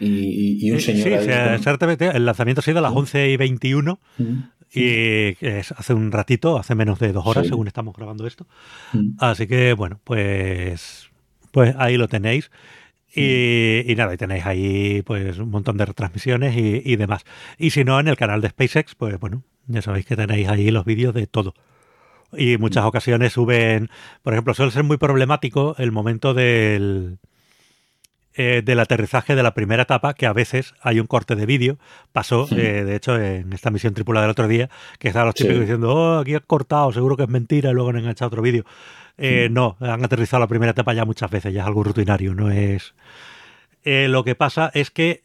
y, 0.00 0.70
un 0.70 0.80
señor. 0.80 1.04
Sí, 1.04 1.12
el 1.12 2.24
lanzamiento 2.24 2.60
ha 2.60 2.64
sido 2.64 2.78
a 2.78 2.82
las 2.82 2.92
11 2.92 3.30
y 3.30 3.36
21. 3.36 3.98
Y 4.72 5.36
es 5.44 5.72
hace 5.72 5.94
un 5.94 6.10
ratito, 6.12 6.58
hace 6.58 6.74
menos 6.74 6.98
de 6.98 7.12
dos 7.12 7.26
horas, 7.26 7.46
según 7.46 7.66
estamos 7.66 7.94
grabando 7.94 8.26
esto. 8.26 8.46
Así 9.18 9.46
que, 9.46 9.74
bueno, 9.74 10.00
pues, 10.04 11.10
pues 11.50 11.74
ahí 11.78 11.96
lo 11.96 12.08
tenéis. 12.08 12.50
Y, 13.18 13.94
nada, 13.96 14.12
y 14.12 14.16
tenéis 14.18 14.44
ahí 14.44 15.02
pues 15.02 15.38
un 15.38 15.50
montón 15.50 15.78
de 15.78 15.86
retransmisiones 15.86 16.54
y, 16.56 16.96
demás. 16.96 17.24
Y 17.56 17.70
si 17.70 17.82
no, 17.82 17.98
en 17.98 18.08
el 18.08 18.16
canal 18.16 18.42
de 18.42 18.50
SpaceX, 18.50 18.94
pues 18.94 19.18
bueno, 19.18 19.42
ya 19.66 19.80
sabéis 19.80 20.04
que 20.04 20.16
tenéis 20.16 20.48
ahí 20.48 20.70
los 20.70 20.84
vídeos 20.84 21.14
de 21.14 21.26
todo. 21.26 21.54
Y 22.32 22.58
muchas 22.58 22.84
ocasiones 22.84 23.32
suben, 23.32 23.88
por 24.22 24.34
ejemplo, 24.34 24.52
suele 24.52 24.72
ser 24.72 24.84
muy 24.84 24.98
problemático 24.98 25.74
el 25.78 25.92
momento 25.92 26.34
del, 26.34 27.18
eh, 28.34 28.60
del 28.62 28.80
aterrizaje 28.80 29.34
de 29.34 29.42
la 29.42 29.54
primera 29.54 29.84
etapa, 29.84 30.12
que 30.12 30.26
a 30.26 30.34
veces 30.34 30.74
hay 30.82 31.00
un 31.00 31.06
corte 31.06 31.36
de 31.36 31.46
vídeo. 31.46 31.78
Pasó, 32.12 32.46
eh, 32.50 32.84
de 32.84 32.96
hecho, 32.96 33.18
en 33.18 33.50
esta 33.54 33.70
misión 33.70 33.94
tripulada 33.94 34.26
del 34.26 34.32
otro 34.32 34.46
día, 34.46 34.68
que 34.98 35.08
estaban 35.08 35.28
los 35.28 35.34
típicos 35.36 35.60
diciendo, 35.60 35.94
oh, 35.94 36.18
aquí 36.18 36.34
has 36.34 36.42
cortado, 36.42 36.92
seguro 36.92 37.16
que 37.16 37.22
es 37.22 37.30
mentira, 37.30 37.70
y 37.70 37.72
luego 37.72 37.88
han 37.88 37.96
enganchado 37.96 38.26
otro 38.26 38.42
vídeo. 38.42 38.66
Eh, 39.18 39.48
no, 39.50 39.76
han 39.80 40.04
aterrizado 40.04 40.40
la 40.40 40.46
primera 40.46 40.72
etapa 40.72 40.92
ya 40.92 41.04
muchas 41.04 41.30
veces, 41.30 41.54
ya 41.54 41.62
es 41.62 41.66
algo 41.66 41.82
rutinario, 41.82 42.34
no 42.34 42.50
es... 42.50 42.94
lo 43.84 44.24
que 44.24 44.34
pasa 44.34 44.70
es 44.74 44.90
que 44.90 45.24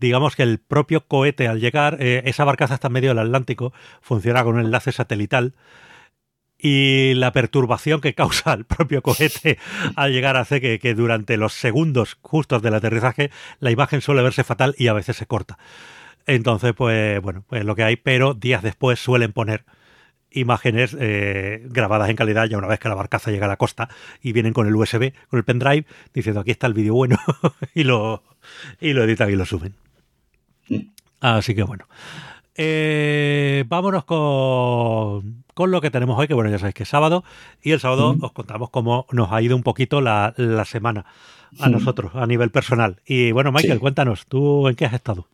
digamos 0.00 0.36
que 0.36 0.42
el 0.42 0.58
propio 0.58 1.06
cohete 1.06 1.48
al 1.48 1.60
llegar, 1.60 1.96
esa 2.00 2.44
barcaza 2.44 2.74
está 2.74 2.88
en 2.88 2.94
medio 2.94 3.10
del 3.10 3.20
Atlántico, 3.20 3.72
funciona 4.02 4.44
con 4.44 4.56
un 4.56 4.60
enlace 4.60 4.92
satelital 4.92 5.54
y 6.62 7.14
la 7.14 7.32
perturbación 7.32 8.00
que 8.00 8.14
causa 8.16 8.52
el 8.52 8.64
propio 8.64 9.02
cohete 9.02 9.58
al 9.96 10.12
llegar 10.12 10.36
hace 10.36 10.60
que, 10.60 10.78
que, 10.78 10.94
durante 10.94 11.36
los 11.36 11.52
segundos 11.54 12.18
justos 12.20 12.62
del 12.62 12.74
aterrizaje 12.74 13.30
la 13.58 13.70
imagen 13.70 14.00
suele 14.00 14.22
verse 14.22 14.44
fatal 14.44 14.74
y 14.76 14.88
a 14.88 14.92
veces 14.92 15.16
se 15.16 15.26
corta. 15.26 15.58
Entonces, 16.26 16.74
pues 16.74 17.20
bueno, 17.22 17.44
pues 17.48 17.64
lo 17.64 17.74
que 17.74 17.82
hay, 17.82 17.96
pero 17.96 18.34
días 18.34 18.62
después 18.62 19.00
suelen 19.00 19.32
poner 19.32 19.64
imágenes 20.32 20.96
eh, 20.98 21.66
grabadas 21.70 22.10
en 22.10 22.16
calidad 22.16 22.46
ya 22.46 22.58
una 22.58 22.68
vez 22.68 22.78
que 22.78 22.88
la 22.88 22.94
barcaza 22.94 23.30
llega 23.30 23.46
a 23.46 23.48
la 23.48 23.56
costa 23.56 23.88
y 24.22 24.32
vienen 24.32 24.52
con 24.52 24.66
el 24.66 24.76
USB, 24.76 25.12
con 25.28 25.38
el 25.38 25.44
pendrive, 25.44 25.86
diciendo 26.14 26.40
aquí 26.40 26.50
está 26.50 26.66
el 26.66 26.74
vídeo 26.74 26.94
bueno 26.94 27.18
y 27.74 27.84
lo, 27.84 28.22
y 28.80 28.92
lo 28.92 29.04
editan 29.04 29.30
y 29.30 29.36
lo 29.36 29.46
suben. 29.46 29.74
Así 31.20 31.54
que 31.54 31.62
bueno. 31.62 31.86
Eh, 32.62 33.64
vámonos 33.68 34.04
con, 34.04 35.44
con, 35.54 35.70
lo 35.70 35.80
que 35.80 35.90
tenemos 35.90 36.18
hoy, 36.18 36.28
que 36.28 36.34
bueno, 36.34 36.50
ya 36.50 36.58
sabéis 36.58 36.74
que 36.74 36.82
es 36.82 36.88
sábado, 36.88 37.24
y 37.62 37.70
el 37.70 37.80
sábado 37.80 38.16
os 38.20 38.32
contamos 38.32 38.70
cómo 38.70 39.06
nos 39.12 39.32
ha 39.32 39.40
ido 39.40 39.56
un 39.56 39.62
poquito 39.62 40.00
la, 40.00 40.34
la 40.36 40.64
semana 40.66 41.06
a 41.58 41.68
nosotros, 41.68 42.12
a 42.14 42.26
nivel 42.26 42.50
personal. 42.50 43.00
Y 43.06 43.32
bueno, 43.32 43.50
Michael, 43.50 43.80
cuéntanos, 43.80 44.26
¿tú 44.26 44.68
en 44.68 44.74
qué 44.74 44.84
has 44.84 44.92
estado? 44.92 45.26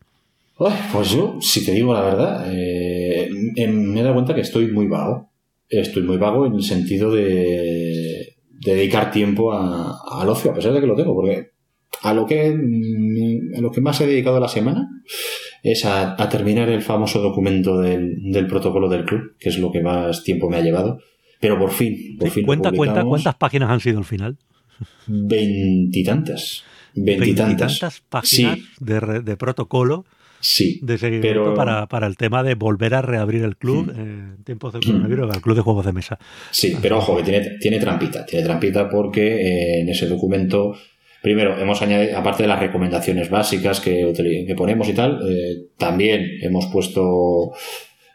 Pues 0.57 1.11
yo, 1.11 1.37
si 1.39 1.65
te 1.65 1.71
digo 1.71 1.93
la 1.93 2.01
verdad, 2.01 2.45
eh, 2.51 3.29
me 3.31 3.99
he 3.99 4.03
dado 4.03 4.15
cuenta 4.15 4.33
que 4.33 4.41
estoy 4.41 4.67
muy 4.71 4.87
vago. 4.87 5.29
Estoy 5.69 6.03
muy 6.03 6.17
vago 6.17 6.45
en 6.45 6.55
el 6.55 6.63
sentido 6.63 7.11
de, 7.11 8.37
dedicar 8.49 9.11
tiempo 9.11 9.53
al 9.53 10.29
ocio, 10.29 10.51
a 10.51 10.53
pesar 10.53 10.73
de 10.73 10.81
que 10.81 10.87
lo 10.87 10.95
tengo, 10.95 11.13
porque 11.13 11.51
a 12.01 12.13
lo 12.13 12.25
que, 12.25 12.57
a 13.55 13.61
lo 13.61 13.71
que 13.71 13.81
más 13.81 13.99
he 14.01 14.07
dedicado 14.07 14.39
la 14.39 14.47
semana 14.47 14.89
es 15.63 15.85
a, 15.85 16.15
terminar 16.29 16.69
el 16.69 16.81
famoso 16.81 17.21
documento 17.21 17.79
del, 17.79 18.47
protocolo 18.47 18.89
del 18.89 19.05
club, 19.05 19.35
que 19.39 19.49
es 19.49 19.57
lo 19.59 19.71
que 19.71 19.81
más 19.81 20.23
tiempo 20.23 20.49
me 20.49 20.57
ha 20.57 20.61
llevado. 20.61 20.99
Pero 21.39 21.59
por 21.59 21.71
fin, 21.71 22.17
por 22.17 22.29
fin. 22.29 22.45
Cuenta, 22.45 22.71
cuenta, 22.71 23.03
¿cuántas 23.03 23.35
páginas 23.35 23.69
han 23.69 23.79
sido 23.79 23.99
al 23.99 24.05
final? 24.05 24.37
Veintitantas. 25.05 26.63
Veintitantas. 26.95 28.01
páginas 28.09 28.59
de, 28.79 29.37
protocolo. 29.37 30.05
Sí, 30.39 30.79
de 30.83 30.97
seguimiento 30.97 31.53
para, 31.53 31.87
para, 31.87 32.07
el 32.07 32.15
tema 32.15 32.43
de 32.43 32.55
volver 32.55 32.93
a 32.93 33.01
reabrir 33.01 33.43
el 33.43 33.57
club 33.57 33.87
mm. 33.87 33.99
en 33.99 34.37
tiempos 34.43 34.73
de 34.73 34.79
coronavirus, 34.79 35.35
el 35.35 35.41
club 35.41 35.55
de 35.55 35.61
juegos 35.61 35.85
de 35.85 35.93
mesa. 35.93 36.19
Sí, 36.51 36.77
pero 36.81 36.99
ojo, 36.99 37.17
que 37.17 37.23
tiene, 37.23 37.57
tiene 37.59 37.79
trampita. 37.79 38.25
Tiene 38.25 38.45
trampita 38.45 38.87
porque 38.89 39.21
eh, 39.21 39.81
en 39.81 39.89
ese 39.89 40.07
documento 40.07 40.75
Primero, 41.21 41.59
hemos 41.59 41.81
añadido, 41.81 42.17
aparte 42.17 42.43
de 42.43 42.47
las 42.47 42.59
recomendaciones 42.59 43.29
básicas 43.29 43.81
que, 43.81 44.13
que 44.47 44.55
ponemos 44.55 44.87
y 44.87 44.93
tal, 44.93 45.19
eh, 45.27 45.65
también 45.77 46.37
hemos 46.41 46.67
puesto 46.67 47.53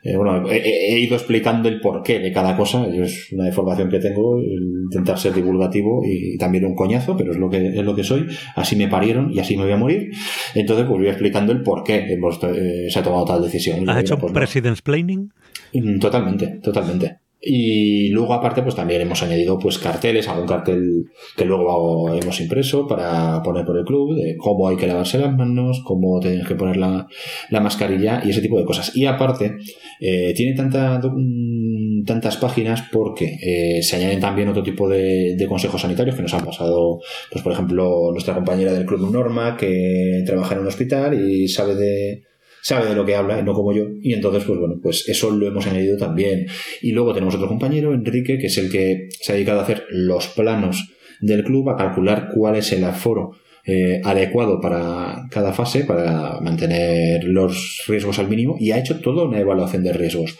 eh, 0.05 0.17
bueno, 0.17 0.51
he, 0.51 0.99
ido 0.99 1.15
explicando 1.15 1.69
el 1.69 1.81
porqué 1.81 2.19
de 2.19 2.33
cada 2.33 2.57
cosa. 2.57 2.87
es 2.87 3.33
una 3.33 3.45
deformación 3.45 3.89
que 3.89 4.01
tengo, 4.01 4.41
intentar 4.41 5.19
ser 5.19 5.33
divulgativo 5.33 6.03
y, 6.05 6.37
también 6.39 6.65
un 6.65 6.75
coñazo, 6.75 7.17
pero 7.17 7.33
es 7.33 7.39
lo 7.39 7.49
que 7.49 7.69
es 7.69 7.85
lo 7.85 7.95
que 7.95 8.03
soy. 8.03 8.27
Así 8.57 8.75
me 8.75 8.89
parieron 8.89 9.33
y 9.33 9.39
así 9.39 9.57
me 9.57 9.63
voy 9.63 9.73
a 9.73 9.77
morir. 9.77 10.11
Entonces, 10.55 10.87
pues 10.87 10.99
voy 10.99 11.09
explicando 11.09 11.53
el 11.53 11.63
por 11.63 11.85
qué 11.85 12.13
hemos, 12.13 12.41
eh, 12.43 12.89
se 12.89 12.99
ha 12.99 13.03
tomado 13.03 13.25
tal 13.25 13.43
decisión. 13.43 13.89
¿Has 13.89 14.01
hecho 14.01 14.19
pues, 14.19 14.33
President's 14.33 14.83
Planning? 14.83 15.33
Mm, 15.73 15.99
totalmente, 16.01 16.47
totalmente. 16.63 17.22
Y 17.45 18.11
luego, 18.11 18.35
aparte, 18.35 18.63
pues 18.63 18.77
también 18.77 19.01
hemos 19.01 19.21
añadido 19.21 19.59
pues 19.59 19.77
carteles, 19.79 20.29
algún 20.29 20.47
cartel 20.47 21.07
que 21.37 21.45
luego 21.45 22.15
hemos 22.15 22.41
impreso 22.41 22.87
para 22.87 23.43
poner 23.43 23.65
por 23.65 23.77
el 23.77 23.85
club, 23.85 24.15
de 24.15 24.37
cómo 24.37 24.69
hay 24.69 24.77
que 24.77 24.87
lavarse 24.87 25.19
las 25.19 25.35
manos, 25.37 25.83
cómo 25.85 26.21
tienes 26.21 26.47
que 26.47 26.55
poner 26.55 26.77
la, 26.77 27.09
mascarilla 27.51 28.23
y 28.25 28.31
ese 28.31 28.43
tipo 28.43 28.59
de 28.61 28.65
cosas. 28.65 28.95
Y 28.95 29.07
aparte, 29.07 29.57
eh, 30.01 30.33
tiene 30.37 30.55
tanta, 30.55 31.01
mm, 31.03 32.05
tantas 32.05 32.37
páginas 32.37 32.85
porque 32.93 33.39
eh, 33.43 33.83
se 33.83 33.97
añaden 33.97 34.21
también 34.21 34.49
otro 34.49 34.63
tipo 34.63 34.89
de, 34.89 35.35
de, 35.37 35.47
consejos 35.49 35.83
sanitarios 35.83 36.15
que 36.15 36.23
nos 36.23 36.35
han 36.35 36.45
pasado, 36.45 37.01
pues 37.31 37.43
por 37.43 37.53
ejemplo, 37.53 38.13
nuestra 38.13 38.35
compañera 38.35 38.73
del 38.73 38.87
club 38.87 39.11
Norma, 39.11 39.57
que 39.57 40.23
trabaja 40.25 40.55
en 40.55 40.61
un 40.61 40.69
hospital 40.69 41.15
y 41.21 41.49
sabe 41.49 41.75
de 41.75 42.23
sabe 42.63 42.89
de 42.89 42.95
lo 42.95 43.05
que 43.05 43.17
habla 43.17 43.39
y 43.39 43.43
no 43.43 43.53
como 43.53 43.73
yo. 43.73 43.89
Y 44.01 44.15
entonces, 44.15 44.45
pues 44.45 44.59
bueno, 44.59 44.77
pues 44.83 45.09
eso 45.09 45.31
lo 45.31 45.47
hemos 45.47 45.67
añadido 45.67 45.99
también. 45.99 46.47
Y 46.81 46.93
luego 46.93 47.13
tenemos 47.13 47.35
otro 47.35 47.49
compañero, 47.49 47.93
Enrique, 47.93 48.39
que 48.39 48.47
es 48.47 48.57
el 48.57 48.71
que 48.71 49.09
se 49.21 49.33
ha 49.33 49.35
dedicado 49.35 49.61
a 49.61 49.65
hacer 49.65 49.85
los 49.91 50.29
planos 50.29 50.89
del 51.21 51.45
club, 51.45 51.69
a 51.69 51.77
calcular 51.77 52.31
cuál 52.35 52.57
es 52.57 52.73
el 52.73 52.85
aforo 52.85 53.33
eh, 53.65 54.01
adecuado 54.05 54.61
para 54.61 55.29
cada 55.31 55.53
fase, 55.53 55.85
para 55.85 56.41
mantener 56.41 57.25
los 57.25 57.85
riesgos 57.87 58.19
al 58.19 58.29
mínimo, 58.29 58.57
y 58.59 58.71
ha 58.71 58.79
hecho 58.79 59.01
toda 59.01 59.25
una 59.25 59.41
evaluación 59.41 59.83
de 59.83 59.93
riesgos. 59.93 60.39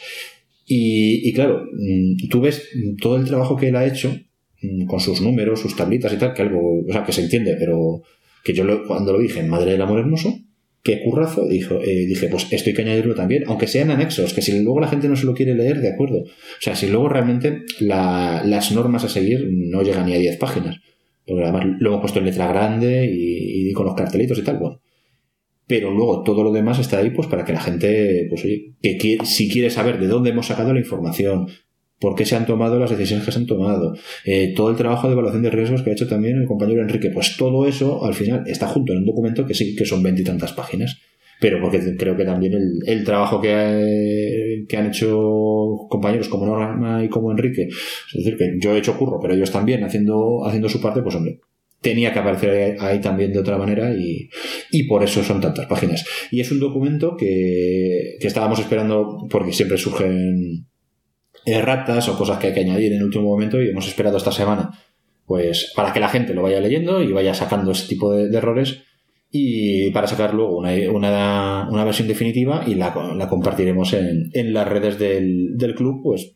Y, 0.65 1.33
claro, 1.35 1.65
mm, 1.73 2.29
tú 2.31 2.41
ves 2.41 2.69
todo 3.01 3.17
el 3.17 3.25
trabajo 3.27 3.57
que 3.57 3.69
él 3.69 3.77
ha 3.77 3.85
hecho 3.85 4.17
mm, 4.63 4.87
con 4.87 5.01
sus 5.01 5.21
números, 5.21 5.61
sus 5.61 5.77
tablitas 5.77 6.13
y 6.13 6.17
tal, 6.17 6.35
que 6.35 6.43
algo, 6.43 6.85
o 6.89 6.93
sea, 6.93 7.05
que 7.05 7.13
se 7.13 7.23
entiende, 7.23 7.57
pero 7.59 8.03
que 8.45 8.55
yo 8.55 8.65
cuando 8.87 9.13
lo 9.13 9.19
dije 9.19 9.43
Madre 9.43 9.73
del 9.73 9.83
Amor 9.83 9.99
Hermoso, 9.99 10.35
qué 10.83 11.01
currazo, 11.03 11.47
dijo, 11.47 11.81
eh, 11.81 12.07
dije, 12.07 12.29
pues 12.29 12.49
esto 12.51 12.71
hay 12.71 12.75
que 12.75 12.83
añadirlo 12.83 13.15
también, 13.15 13.45
aunque 13.47 13.69
sean 13.69 13.91
anexos, 13.91 14.35
que 14.35 14.43
si 14.43 14.61
luego 14.63 14.81
la 14.81 14.89
gente 14.89 15.09
no 15.09 15.17
se 15.17 15.27
lo 15.27 15.35
quiere 15.35 15.55
leer, 15.55 15.81
de 15.81 15.91
acuerdo. 15.91 16.23
O 16.23 16.61
sea, 16.61 16.75
si 16.75 16.89
luego 16.89 17.09
realmente 17.09 17.63
las 17.81 18.73
normas 18.73 19.05
a 19.05 19.09
seguir 19.09 19.49
no 19.51 19.83
llegan 19.83 20.07
ni 20.07 20.15
a 20.15 20.19
10 20.19 20.39
páginas, 20.39 20.81
porque 21.27 21.45
además 21.45 21.77
lo 21.79 21.91
hemos 21.91 22.01
puesto 22.01 22.19
en 22.19 22.25
letra 22.25 22.49
grande 22.49 23.09
y, 23.13 23.73
con 23.73 23.87
los 23.87 23.95
cartelitos 23.95 24.39
y 24.39 24.43
tal, 24.43 24.59
bueno. 24.59 24.81
Pero 25.67 25.91
luego 25.93 26.23
todo 26.23 26.43
lo 26.43 26.53
demás 26.53 26.81
está 26.81 26.99
ahí 26.99 27.11
pues 27.11 27.29
para 27.29 27.45
que 27.45 27.53
la 27.53 27.61
gente, 27.61 28.27
pues 28.29 28.45
oye, 28.45 28.75
si 29.25 29.49
quiere 29.49 29.71
saber 29.71 29.99
de 29.99 30.09
dónde 30.09 30.31
hemos 30.31 30.47
sacado 30.47 30.75
la 30.75 30.81
información, 30.81 31.47
por 32.03 32.17
qué 32.17 32.27
se 32.27 32.35
han 32.35 32.47
tomado 32.47 32.81
las 32.81 32.91
decisiones 32.91 33.25
que 33.25 33.31
se 33.31 33.39
han 33.39 33.47
tomado, 33.47 33.95
eh, 34.25 34.53
todo 34.57 34.71
el 34.71 34.77
trabajo 34.77 35.07
de 35.07 35.13
evaluación 35.13 35.43
de 35.43 35.51
riesgos 35.51 35.83
que 35.83 35.91
ha 35.91 35.93
hecho 35.93 36.09
también 36.09 36.37
el 36.37 36.47
compañero 36.47 36.83
Enrique, 36.83 37.11
pues 37.11 37.37
todo 37.37 37.65
eso 37.67 38.05
al 38.05 38.13
final 38.13 38.43
está 38.47 38.67
junto 38.67 38.93
en 38.93 38.99
un 38.99 39.07
documento 39.07 39.47
que 39.47 39.55
sí 39.55 39.77
que 39.77 39.85
son 39.85 40.03
veintitantas 40.03 40.53
páginas, 40.53 41.01
pero 41.41 41.61
porque 41.61 41.81
creo 41.97 42.17
que 42.17 42.25
también 42.25 42.55
el, 42.87 43.05
trabajo 43.05 43.41
que, 43.41 43.53
han 43.53 44.87
hecho 44.87 45.87
compañeros 45.89 46.29
como 46.29 46.47
Norma 46.47 47.05
y 47.05 47.09
como 47.09 47.31
Enrique, 47.31 47.69
es 47.69 48.13
decir, 48.13 48.37
que 48.37 48.57
yo 48.61 48.75
he 48.75 48.79
hecho 48.79 48.99
curro, 48.99 49.21
pero 49.23 49.35
ellos 49.35 49.53
también 49.53 49.85
haciendo, 49.85 50.45
haciendo 50.45 50.69
su 50.69 50.81
parte, 50.81 51.03
pues 51.03 51.15
hombre, 51.15 51.39
tenía 51.81 52.13
que 52.13 52.19
aparecer 52.19 52.77
ahí 52.81 53.01
también 53.01 53.33
de 53.33 53.39
otra 53.39 53.59
manera 53.59 53.95
y, 53.95 54.29
y, 54.73 54.89
por 54.89 55.05
eso 55.05 55.23
son 55.23 55.41
tantas 55.41 55.67
páginas. 55.67 56.05
Y 56.33 56.41
es 56.41 56.51
un 56.51 56.59
documento 56.59 57.17
que, 57.17 58.17
que 58.21 58.27
estábamos 58.27 58.59
esperando 58.59 59.27
porque 59.31 59.53
siempre 59.53 59.79
surgen 59.79 60.67
erratas 61.45 62.09
o 62.09 62.17
cosas 62.17 62.39
que 62.39 62.49
hay 62.49 62.55
que 62.55 62.61
añadir 62.61 62.93
en 62.93 62.99
el 62.99 63.05
último 63.05 63.25
momento 63.25 63.61
y 63.61 63.71
hemos 63.71 63.87
esperado 63.87 64.17
esta 64.17 64.33
semana 64.33 64.71
pues 65.27 65.73
para 65.75 65.93
que 65.93 66.01
la 66.01 66.09
gente 66.09 66.35
lo 66.35 66.43
vaya 66.43 66.61
leyendo 66.61 67.03
y 67.03 67.13
vaya 67.13 67.35
sacando 67.35 67.73
ese 67.73 67.89
tipo 67.89 68.13
de, 68.13 68.37
errores 68.37 68.83
y 69.31 69.91
para 69.91 70.07
sacar 70.07 70.35
luego 70.35 70.59
una, 70.59 70.73
una, 70.91 71.69
una 71.71 71.85
versión 71.85 72.09
definitiva 72.09 72.65
y 72.67 72.75
la, 72.75 72.95
la 73.17 73.29
compartiremos 73.29 73.93
en, 73.95 74.31
en, 74.35 74.53
las 74.53 74.69
redes 74.69 74.99
del, 74.99 75.57
del, 75.57 75.75
club 75.75 76.03
pues 76.03 76.35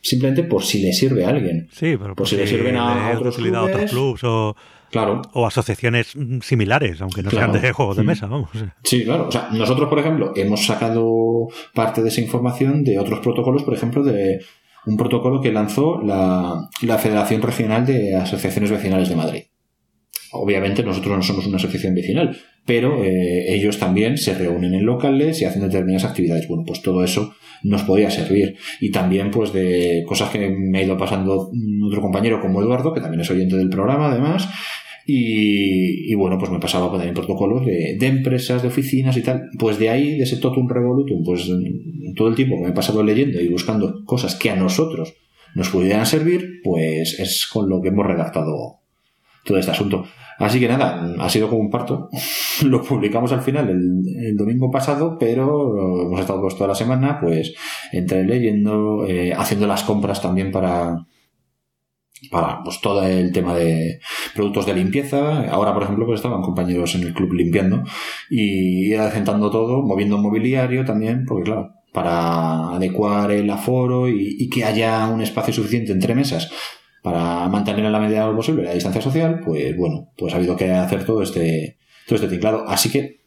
simplemente 0.00 0.44
por 0.44 0.62
si 0.62 0.80
le 0.80 0.92
sirve 0.92 1.24
a 1.24 1.30
alguien. 1.30 1.68
Sí 1.72 1.96
pero 1.96 2.14
por, 2.14 2.28
si, 2.28 2.36
le 2.36 2.46
sirven 2.46 2.76
a, 2.76 3.12
otros 3.16 3.36
clubes, 3.36 4.22
o 4.22 4.54
Claro. 4.90 5.22
O 5.32 5.46
asociaciones 5.46 6.14
similares, 6.42 7.00
aunque 7.00 7.22
no 7.22 7.30
sean 7.30 7.52
de 7.52 7.72
juegos 7.72 7.96
de 7.96 8.02
mm. 8.02 8.06
mesa, 8.06 8.26
vamos. 8.26 8.50
Sí, 8.82 9.04
claro. 9.04 9.28
O 9.28 9.32
sea, 9.32 9.48
nosotros, 9.52 9.88
por 9.88 9.98
ejemplo, 9.98 10.32
hemos 10.36 10.64
sacado 10.64 11.48
parte 11.74 12.02
de 12.02 12.08
esa 12.08 12.20
información 12.20 12.84
de 12.84 12.98
otros 12.98 13.20
protocolos, 13.20 13.62
por 13.62 13.74
ejemplo, 13.74 14.02
de 14.02 14.40
un 14.86 14.96
protocolo 14.96 15.40
que 15.40 15.52
lanzó 15.52 16.00
la, 16.02 16.68
la 16.82 16.98
Federación 16.98 17.42
Regional 17.42 17.84
de 17.84 18.14
Asociaciones 18.14 18.70
Vecinales 18.70 19.08
de 19.08 19.16
Madrid. 19.16 19.42
Obviamente 20.36 20.82
nosotros 20.82 21.16
no 21.16 21.22
somos 21.22 21.46
una 21.46 21.56
asociación 21.56 21.94
vecinal, 21.94 22.36
pero 22.64 23.04
eh, 23.04 23.54
ellos 23.54 23.78
también 23.78 24.18
se 24.18 24.34
reúnen 24.34 24.74
en 24.74 24.84
locales 24.84 25.40
y 25.40 25.44
hacen 25.44 25.62
determinadas 25.62 26.04
actividades. 26.04 26.48
Bueno, 26.48 26.64
pues 26.66 26.82
todo 26.82 27.04
eso 27.04 27.34
nos 27.62 27.82
podía 27.82 28.10
servir. 28.10 28.56
Y 28.80 28.90
también, 28.90 29.30
pues, 29.30 29.52
de 29.52 30.04
cosas 30.06 30.30
que 30.30 30.48
me 30.50 30.78
ha 30.78 30.82
ido 30.82 30.96
pasando 30.96 31.50
otro 31.86 32.00
compañero 32.00 32.40
como 32.40 32.60
Eduardo, 32.60 32.92
que 32.92 33.00
también 33.00 33.20
es 33.20 33.30
oyente 33.30 33.56
del 33.56 33.68
programa, 33.68 34.10
además. 34.10 34.48
Y, 35.08 36.12
bueno, 36.16 36.36
pues 36.36 36.50
me 36.50 36.58
pasaba 36.58 36.90
también 36.90 37.14
protocolos 37.14 37.64
de, 37.64 37.96
de, 37.96 38.06
empresas, 38.08 38.62
de 38.62 38.68
oficinas 38.68 39.16
y 39.16 39.22
tal. 39.22 39.50
Pues 39.56 39.78
de 39.78 39.88
ahí, 39.88 40.16
de 40.16 40.24
ese 40.24 40.38
totum 40.38 40.68
revolutum, 40.68 41.22
pues 41.24 41.48
todo 42.16 42.28
el 42.28 42.34
tiempo 42.34 42.56
que 42.56 42.64
me 42.64 42.70
he 42.70 42.74
pasado 42.74 43.04
leyendo 43.04 43.40
y 43.40 43.46
buscando 43.46 44.04
cosas 44.04 44.34
que 44.34 44.50
a 44.50 44.56
nosotros 44.56 45.14
nos 45.54 45.68
pudieran 45.68 46.04
servir, 46.06 46.60
pues 46.64 47.20
es 47.20 47.46
con 47.46 47.68
lo 47.68 47.80
que 47.80 47.88
hemos 47.88 48.06
redactado 48.06 48.80
todo 49.44 49.58
este 49.58 49.70
asunto. 49.70 50.04
Así 50.38 50.60
que 50.60 50.68
nada, 50.68 51.14
ha 51.18 51.28
sido 51.28 51.48
como 51.48 51.62
un 51.62 51.70
parto. 51.70 52.08
Lo 52.64 52.82
publicamos 52.82 53.32
al 53.32 53.42
final 53.42 53.68
el, 53.70 54.36
domingo 54.36 54.70
pasado, 54.70 55.16
pero 55.18 56.06
hemos 56.06 56.20
estado 56.20 56.40
pues 56.40 56.54
toda 56.54 56.68
la 56.68 56.74
semana, 56.74 57.18
pues 57.20 57.54
entre 57.92 58.24
leyendo, 58.24 59.06
eh, 59.06 59.32
haciendo 59.34 59.66
las 59.66 59.84
compras 59.84 60.20
también 60.20 60.50
para 60.50 61.06
para 62.30 62.62
pues 62.64 62.80
todo 62.80 63.06
el 63.06 63.30
tema 63.30 63.54
de 63.54 64.00
productos 64.34 64.66
de 64.66 64.74
limpieza. 64.74 65.48
Ahora, 65.50 65.74
por 65.74 65.82
ejemplo, 65.82 66.06
pues 66.06 66.18
estaban 66.18 66.42
compañeros 66.42 66.94
en 66.94 67.02
el 67.02 67.14
club 67.14 67.32
limpiando 67.34 67.82
y 68.30 68.94
adecentando 68.94 69.50
todo, 69.50 69.82
moviendo 69.82 70.18
mobiliario 70.18 70.84
también, 70.84 71.24
porque 71.26 71.44
claro, 71.44 71.74
para 71.92 72.70
adecuar 72.74 73.30
el 73.32 73.48
aforo 73.50 74.08
y 74.08 74.48
que 74.48 74.64
haya 74.64 75.06
un 75.08 75.20
espacio 75.20 75.52
suficiente 75.52 75.92
entre 75.92 76.14
mesas 76.14 76.50
para 77.06 77.48
mantener 77.48 77.84
en 77.84 77.92
la 77.92 78.00
medida 78.00 78.22
de 78.22 78.32
lo 78.32 78.34
posible 78.34 78.64
la 78.64 78.74
distancia 78.74 79.00
social, 79.00 79.38
pues 79.44 79.76
bueno, 79.76 80.08
pues 80.18 80.34
ha 80.34 80.38
habido 80.38 80.56
que 80.56 80.72
hacer 80.72 81.04
todo 81.04 81.22
este, 81.22 81.78
todo 82.04 82.16
este 82.16 82.26
teclado. 82.26 82.64
Así 82.66 82.90
que 82.90 83.20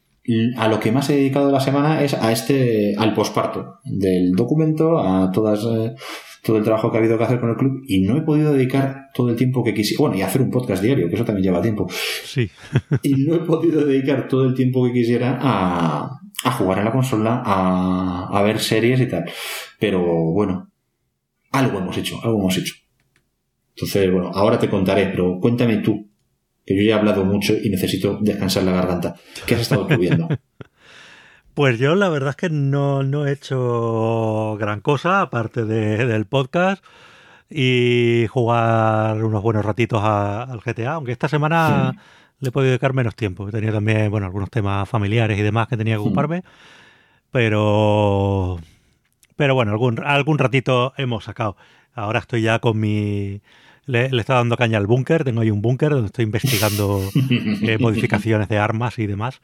a 0.58 0.68
lo 0.68 0.82
que 0.82 0.92
más 0.92 1.10
he 1.10 1.16
dedicado 1.16 1.50
la 1.50 1.62
semana 1.62 2.04
es 2.04 2.14
a 2.14 2.30
este, 2.34 2.94
al 2.98 3.14
posparto 3.14 3.76
del 3.86 4.34
documento, 4.34 5.00
a 5.00 5.32
todas, 5.32 5.64
eh, 5.64 5.96
todo 6.44 6.58
el 6.58 6.66
trabajo 6.66 6.92
que 6.92 6.98
ha 6.98 7.00
habido 7.00 7.18
que 7.18 7.24
hacer 7.24 7.40
con 7.40 7.52
el 7.52 7.56
club 7.56 7.82
y 7.88 8.02
no 8.02 8.18
he 8.18 8.22
podido 8.24 8.52
dedicar 8.52 9.12
todo 9.14 9.30
el 9.30 9.38
tiempo 9.38 9.64
que 9.64 9.74
quisiera, 9.74 10.02
bueno, 10.02 10.18
y 10.18 10.24
hacer 10.24 10.42
un 10.42 10.52
podcast 10.52 10.84
diario, 10.84 11.08
que 11.08 11.16
eso 11.16 11.24
también 11.24 11.46
lleva 11.46 11.62
tiempo. 11.62 11.88
Sí. 12.26 12.52
y 13.04 13.14
no 13.14 13.36
he 13.36 13.40
podido 13.40 13.86
dedicar 13.86 14.28
todo 14.28 14.44
el 14.44 14.56
tiempo 14.56 14.86
que 14.88 14.92
quisiera 14.92 15.40
a, 15.42 16.20
a 16.44 16.52
jugar 16.52 16.80
en 16.80 16.84
la 16.84 16.92
consola, 16.92 17.42
a, 17.46 18.28
a 18.30 18.42
ver 18.42 18.60
series 18.60 19.00
y 19.00 19.08
tal. 19.08 19.24
Pero 19.80 20.02
bueno, 20.34 20.70
algo 21.52 21.80
hemos 21.80 21.98
hecho, 21.98 22.20
algo 22.22 22.40
hemos 22.40 22.58
hecho. 22.58 22.74
Entonces, 23.80 24.12
bueno, 24.12 24.32
ahora 24.34 24.60
te 24.60 24.70
contaré, 24.70 25.08
pero 25.08 25.40
cuéntame 25.40 25.78
tú, 25.78 26.10
que 26.66 26.76
yo 26.76 26.82
ya 26.84 26.96
he 26.96 27.00
hablado 27.00 27.24
mucho 27.24 27.54
y 27.54 27.70
necesito 27.70 28.18
descansar 28.20 28.64
la 28.64 28.74
garganta. 28.74 29.16
¿Qué 29.46 29.56
has 29.56 29.62
estado 29.62 29.88
viendo? 29.98 30.28
Pues 31.56 31.78
yo 31.78 31.94
la 31.96 32.08
verdad 32.08 32.30
es 32.30 32.36
que 32.38 32.50
no, 32.50 33.04
no 33.04 33.28
he 33.28 33.34
hecho 33.34 34.56
gran 34.58 34.80
cosa, 34.80 35.20
aparte 35.20 35.66
del 35.66 36.26
podcast 36.26 36.82
y 37.50 38.28
jugar 38.30 39.22
unos 39.22 39.44
buenos 39.44 39.66
ratitos 39.66 40.02
al 40.02 40.62
GTA, 40.62 40.94
aunque 40.94 41.12
esta 41.12 41.28
semana 41.28 41.96
le 42.40 42.48
he 42.48 42.52
podido 42.54 42.70
dedicar 42.70 42.94
menos 42.94 43.14
tiempo. 43.14 43.50
Tenía 43.52 43.74
también, 43.74 44.10
bueno, 44.10 44.28
algunos 44.28 44.50
temas 44.50 44.88
familiares 44.88 45.38
y 45.38 45.42
demás 45.42 45.68
que 45.68 45.76
tenía 45.76 45.96
que 45.96 46.00
ocuparme, 46.00 46.44
pero... 47.30 48.58
Pero 49.36 49.54
bueno, 49.54 49.72
algún, 49.72 50.02
algún 50.06 50.38
ratito 50.38 50.94
hemos 50.96 51.26
sacado. 51.26 51.58
Ahora 51.94 52.20
estoy 52.20 52.42
ya 52.44 52.60
con 52.60 52.80
mi 52.80 53.42
le, 53.90 54.10
le 54.10 54.22
está 54.22 54.36
dando 54.36 54.56
caña 54.56 54.78
al 54.78 54.86
búnker. 54.86 55.24
Tengo 55.24 55.42
ahí 55.42 55.50
un 55.50 55.62
búnker 55.62 55.90
donde 55.90 56.08
estoy 56.08 56.26
investigando 56.26 57.02
eh, 57.62 57.78
modificaciones 57.80 58.48
de 58.48 58.60
armas 58.60 59.00
y 59.00 59.08
demás. 59.08 59.42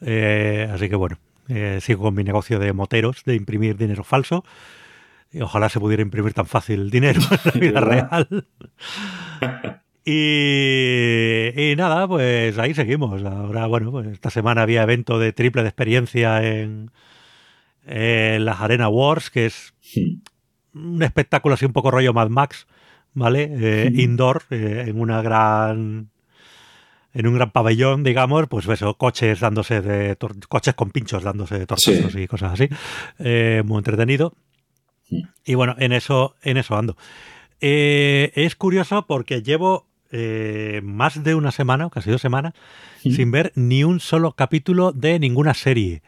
Eh, 0.00 0.68
así 0.72 0.88
que 0.88 0.96
bueno, 0.96 1.18
eh, 1.48 1.78
sigo 1.80 2.02
con 2.02 2.14
mi 2.14 2.24
negocio 2.24 2.58
de 2.58 2.72
moteros, 2.72 3.22
de 3.24 3.36
imprimir 3.36 3.76
dinero 3.76 4.02
falso. 4.02 4.44
Y 5.32 5.40
ojalá 5.40 5.68
se 5.68 5.78
pudiera 5.78 6.02
imprimir 6.02 6.34
tan 6.34 6.46
fácil 6.46 6.90
dinero 6.90 7.20
en 7.20 7.38
la 7.44 7.60
vida 7.60 7.80
real. 7.80 8.46
Y, 10.08 11.50
y, 11.56 11.74
nada, 11.74 12.06
pues 12.06 12.56
ahí 12.58 12.74
seguimos. 12.74 13.24
Ahora, 13.24 13.66
bueno, 13.66 13.90
pues 13.90 14.06
esta 14.06 14.30
semana 14.30 14.62
había 14.62 14.84
evento 14.84 15.18
de 15.18 15.32
triple 15.32 15.62
de 15.62 15.68
experiencia 15.68 16.46
en, 16.46 16.92
las 17.84 18.60
Arena 18.60 18.88
Wars, 18.88 19.30
que 19.30 19.46
es 19.46 19.74
un 20.72 21.02
espectáculo 21.02 21.56
así 21.56 21.64
un 21.64 21.72
poco 21.72 21.90
rollo 21.90 22.12
Mad 22.12 22.28
Max, 22.28 22.68
¿vale? 23.16 23.50
Eh. 23.50 23.90
Indoor, 23.94 24.44
eh, 24.50 24.84
en 24.86 25.00
una 25.00 25.20
gran. 25.22 26.10
En 27.14 27.26
un 27.26 27.34
gran 27.34 27.50
pabellón, 27.50 28.04
digamos, 28.04 28.46
pues 28.46 28.68
eso, 28.68 28.94
coches 28.98 29.40
dándose 29.40 29.80
de. 29.80 30.16
coches 30.48 30.74
con 30.74 30.90
pinchos 30.90 31.24
dándose 31.24 31.58
de 31.58 31.66
tortazos 31.66 32.14
y 32.14 32.28
cosas 32.28 32.52
así. 32.52 32.68
Eh, 33.18 33.62
muy 33.64 33.78
entretenido. 33.78 34.34
Y 35.44 35.54
bueno, 35.54 35.74
en 35.78 35.92
eso, 35.92 36.36
en 36.42 36.58
eso 36.58 36.76
ando. 36.76 36.96
Eh, 37.62 38.32
es 38.34 38.54
curioso 38.54 39.06
porque 39.06 39.42
llevo 39.42 39.86
eh, 40.12 40.82
más 40.84 41.24
de 41.24 41.34
una 41.34 41.52
semana, 41.52 41.86
o 41.86 41.90
casi 41.90 42.10
dos 42.10 42.20
semanas, 42.20 42.52
sin 43.00 43.30
ver 43.30 43.50
ni 43.54 43.82
un 43.82 43.98
solo 43.98 44.32
capítulo 44.32 44.92
de 44.92 45.18
ninguna 45.18 45.54
serie, 45.54 46.02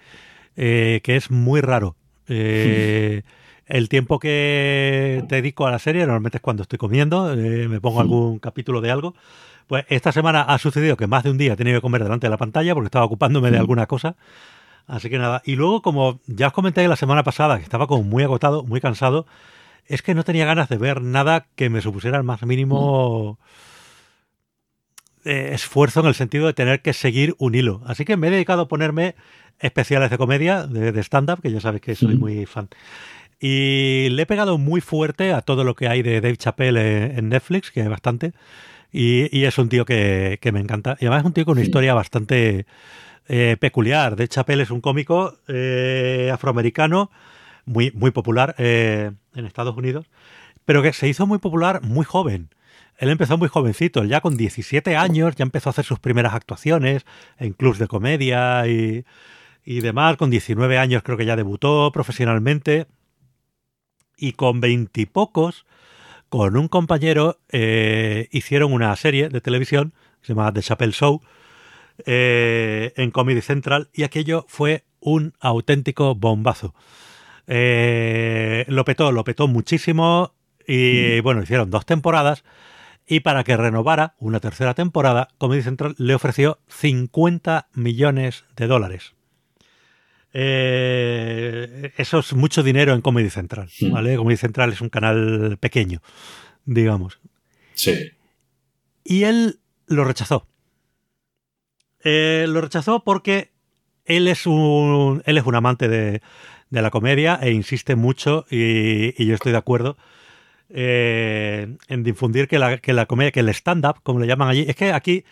que 0.54 1.00
es 1.04 1.30
muy 1.30 1.62
raro. 1.62 1.96
Eh, 2.28 3.22
el 3.68 3.88
tiempo 3.88 4.18
que 4.18 5.24
dedico 5.28 5.66
a 5.66 5.70
la 5.70 5.78
serie 5.78 6.02
normalmente 6.06 6.38
es 6.38 6.42
cuando 6.42 6.62
estoy 6.62 6.78
comiendo, 6.78 7.32
eh, 7.34 7.68
me 7.68 7.80
pongo 7.80 8.00
algún 8.00 8.38
capítulo 8.38 8.80
de 8.80 8.90
algo. 8.90 9.14
Pues 9.66 9.84
esta 9.88 10.12
semana 10.12 10.42
ha 10.42 10.56
sucedido 10.58 10.96
que 10.96 11.06
más 11.06 11.24
de 11.24 11.30
un 11.30 11.38
día 11.38 11.52
he 11.52 11.56
tenido 11.56 11.76
que 11.78 11.82
comer 11.82 12.02
delante 12.02 12.26
de 12.26 12.30
la 12.30 12.38
pantalla 12.38 12.74
porque 12.74 12.86
estaba 12.86 13.04
ocupándome 13.04 13.50
de 13.50 13.58
Mm. 13.58 13.60
alguna 13.60 13.86
cosa. 13.86 14.16
Así 14.86 15.10
que 15.10 15.18
nada. 15.18 15.42
Y 15.44 15.56
luego, 15.56 15.82
como 15.82 16.20
ya 16.26 16.46
os 16.46 16.52
comenté 16.54 16.88
la 16.88 16.96
semana 16.96 17.22
pasada, 17.22 17.58
que 17.58 17.62
estaba 17.64 17.86
como 17.86 18.02
muy 18.02 18.22
agotado, 18.22 18.64
muy 18.64 18.80
cansado, 18.80 19.26
es 19.86 20.00
que 20.00 20.14
no 20.14 20.24
tenía 20.24 20.46
ganas 20.46 20.70
de 20.70 20.78
ver 20.78 21.02
nada 21.02 21.46
que 21.54 21.68
me 21.68 21.82
supusiera 21.82 22.16
el 22.16 22.24
más 22.24 22.42
mínimo 22.44 23.38
eh, 25.24 25.50
esfuerzo 25.52 26.00
en 26.00 26.06
el 26.06 26.14
sentido 26.14 26.46
de 26.46 26.54
tener 26.54 26.80
que 26.80 26.92
seguir 26.94 27.34
un 27.38 27.54
hilo. 27.54 27.82
Así 27.86 28.04
que 28.06 28.16
me 28.16 28.28
he 28.28 28.30
dedicado 28.30 28.62
a 28.62 28.68
ponerme 28.68 29.14
especiales 29.60 30.10
de 30.10 30.16
comedia, 30.18 30.66
de, 30.66 30.92
de 30.92 31.00
stand-up, 31.02 31.42
que 31.42 31.50
ya 31.50 31.60
sabéis 31.60 31.82
que 31.82 31.94
soy 31.94 32.16
muy 32.16 32.46
fan. 32.46 32.68
Y 33.41 34.09
le 34.11 34.22
he 34.22 34.26
pegado 34.26 34.59
muy 34.59 34.80
fuerte 34.80 35.32
a 35.32 35.43
todo 35.43 35.62
lo 35.64 35.74
que 35.74 35.89
hay 35.89 36.03
de 36.03 36.20
Dave 36.20 36.36
Chappelle 36.36 36.80
en, 37.07 37.18
en 37.18 37.28
Netflix, 37.28 37.70
que 37.70 37.82
hay 37.82 37.89
bastante. 37.89 38.32
Y, 38.93 39.28
y 39.36 39.45
es 39.45 39.59
un 39.59 39.68
tío 39.68 39.84
que, 39.84 40.39
que 40.41 40.51
me 40.53 40.61
encanta. 40.61 40.97
Y 41.01 41.05
además 41.07 41.20
es 41.20 41.26
un 41.26 41.32
tío 41.34 41.45
con 41.45 41.53
una 41.53 41.61
Sí. 41.62 41.68
historia 41.68 41.95
bastante 41.95 42.66
eh, 43.28 43.57
peculiar. 43.61 44.16
Dave 44.16 44.28
Chappelle 44.28 44.62
es 44.62 44.70
un 44.70 44.80
cómico 44.80 45.34
eh, 45.47 46.30
afroamericano 46.32 47.11
muy, 47.66 47.91
muy 47.93 48.11
popular 48.11 48.55
eh, 48.59 49.11
en 49.34 49.45
Estados 49.47 49.76
Unidos, 49.76 50.07
pero 50.64 50.82
que 50.82 50.93
se 50.93 51.07
hizo 51.09 51.26
muy 51.26 51.39
popular 51.39 51.82
muy 51.82 52.05
joven. 52.07 52.49
Él 52.97 53.11
empezó 53.11 53.39
muy 53.39 53.49
jovencito, 53.49 54.01
él 54.01 54.09
ya 54.09 54.20
con 54.20 54.36
17 54.36 54.97
años 54.97 55.36
ya 55.36 55.45
empezó 55.45 55.68
a 55.68 55.72
hacer 55.72 55.84
sus 55.84 56.01
primeras 56.01 56.34
actuaciones 56.34 57.05
en 57.39 57.53
clubs 57.53 57.78
de 57.78 57.86
comedia 57.86 58.66
y, 58.66 59.05
y 59.64 59.80
demás. 59.80 60.16
Con 60.16 60.30
19 60.30 60.78
años 60.78 61.03
creo 61.05 61.16
que 61.16 61.26
ya 61.26 61.36
debutó 61.36 61.93
profesionalmente. 61.93 62.86
Y 64.18 64.32
con 64.32 64.60
veintipocos, 64.60 65.64
con 66.28 66.56
un 66.56 66.68
compañero, 66.68 67.38
eh, 67.50 68.28
hicieron 68.32 68.72
una 68.72 68.94
serie 68.96 69.28
de 69.28 69.40
televisión 69.40 69.94
que 70.20 70.26
se 70.26 70.34
llama 70.34 70.52
The 70.52 70.60
Chappelle 70.60 70.92
Show 70.92 71.22
eh, 72.04 72.92
en 72.96 73.10
Comedy 73.10 73.40
Central 73.40 73.88
y 73.94 74.02
aquello 74.02 74.44
fue 74.48 74.84
un 75.00 75.32
auténtico 75.40 76.14
bombazo. 76.14 76.74
Eh, 77.46 78.64
lo 78.68 78.84
petó, 78.84 79.10
lo 79.12 79.24
petó 79.24 79.48
muchísimo 79.48 80.34
y 80.66 81.20
bueno, 81.20 81.42
hicieron 81.42 81.70
dos 81.70 81.86
temporadas 81.86 82.44
y 83.06 83.20
para 83.20 83.42
que 83.42 83.56
renovara 83.56 84.14
una 84.18 84.38
tercera 84.38 84.74
temporada, 84.74 85.28
Comedy 85.38 85.62
Central 85.62 85.94
le 85.96 86.14
ofreció 86.14 86.58
50 86.68 87.68
millones 87.72 88.44
de 88.54 88.66
dólares. 88.66 89.14
Eh, 90.32 91.92
eso 91.96 92.18
es 92.18 92.32
mucho 92.34 92.62
dinero 92.62 92.92
en 92.94 93.00
Comedy 93.00 93.30
Central, 93.30 93.68
Hmm. 93.80 93.92
¿vale? 93.92 94.16
Comedy 94.16 94.36
Central 94.36 94.72
es 94.72 94.80
un 94.80 94.88
canal 94.88 95.56
pequeño, 95.60 96.00
digamos. 96.64 97.18
Sí. 97.74 98.10
Y 99.04 99.22
él 99.24 99.60
lo 99.86 100.04
rechazó. 100.04 100.46
Eh, 102.04 102.46
lo 102.48 102.60
rechazó 102.60 103.02
porque 103.04 103.50
él 104.04 104.28
es 104.28 104.46
un, 104.46 105.22
él 105.26 105.38
es 105.38 105.44
un 105.44 105.54
amante 105.54 105.88
de, 105.88 106.22
de 106.70 106.82
la 106.82 106.90
comedia 106.90 107.38
e 107.42 107.50
insiste 107.52 107.96
mucho, 107.96 108.46
y, 108.50 109.20
y 109.20 109.26
yo 109.26 109.34
estoy 109.34 109.52
de 109.52 109.58
acuerdo, 109.58 109.96
eh, 110.70 111.76
en 111.88 112.02
difundir 112.04 112.46
que 112.48 112.58
la, 112.58 112.78
que 112.78 112.92
la 112.92 113.06
comedia, 113.06 113.32
que 113.32 113.40
el 113.40 113.48
stand-up, 113.48 114.02
como 114.02 114.20
le 114.20 114.26
llaman 114.26 114.48
allí, 114.48 114.66
es 114.68 114.76
que 114.76 114.92
aquí 114.92 115.24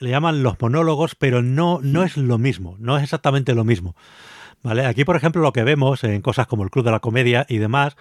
le 0.00 0.10
llaman 0.10 0.42
los 0.42 0.60
monólogos, 0.60 1.14
pero 1.14 1.42
no, 1.42 1.78
no 1.82 2.02
es 2.02 2.16
lo 2.16 2.38
mismo, 2.38 2.76
no 2.80 2.96
es 2.96 3.04
exactamente 3.04 3.54
lo 3.54 3.64
mismo. 3.64 3.94
¿Vale? 4.62 4.86
Aquí, 4.86 5.04
por 5.04 5.16
ejemplo, 5.16 5.42
lo 5.42 5.52
que 5.52 5.64
vemos 5.64 6.04
en 6.04 6.22
cosas 6.22 6.46
como 6.46 6.62
el 6.62 6.70
Club 6.70 6.84
de 6.84 6.92
la 6.92 7.00
Comedia 7.00 7.46
y 7.48 7.58
demás, 7.58 7.96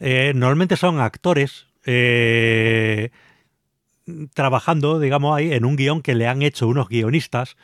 eh, 0.00 0.32
normalmente 0.34 0.76
son 0.76 1.00
actores 1.00 1.66
eh, 1.84 3.10
trabajando, 4.34 4.98
digamos, 4.98 5.36
ahí 5.36 5.52
en 5.52 5.64
un 5.64 5.76
guion 5.76 6.02
que 6.02 6.14
le 6.14 6.26
han 6.26 6.42
hecho 6.42 6.66
unos 6.66 6.88
guionistas 6.88 7.56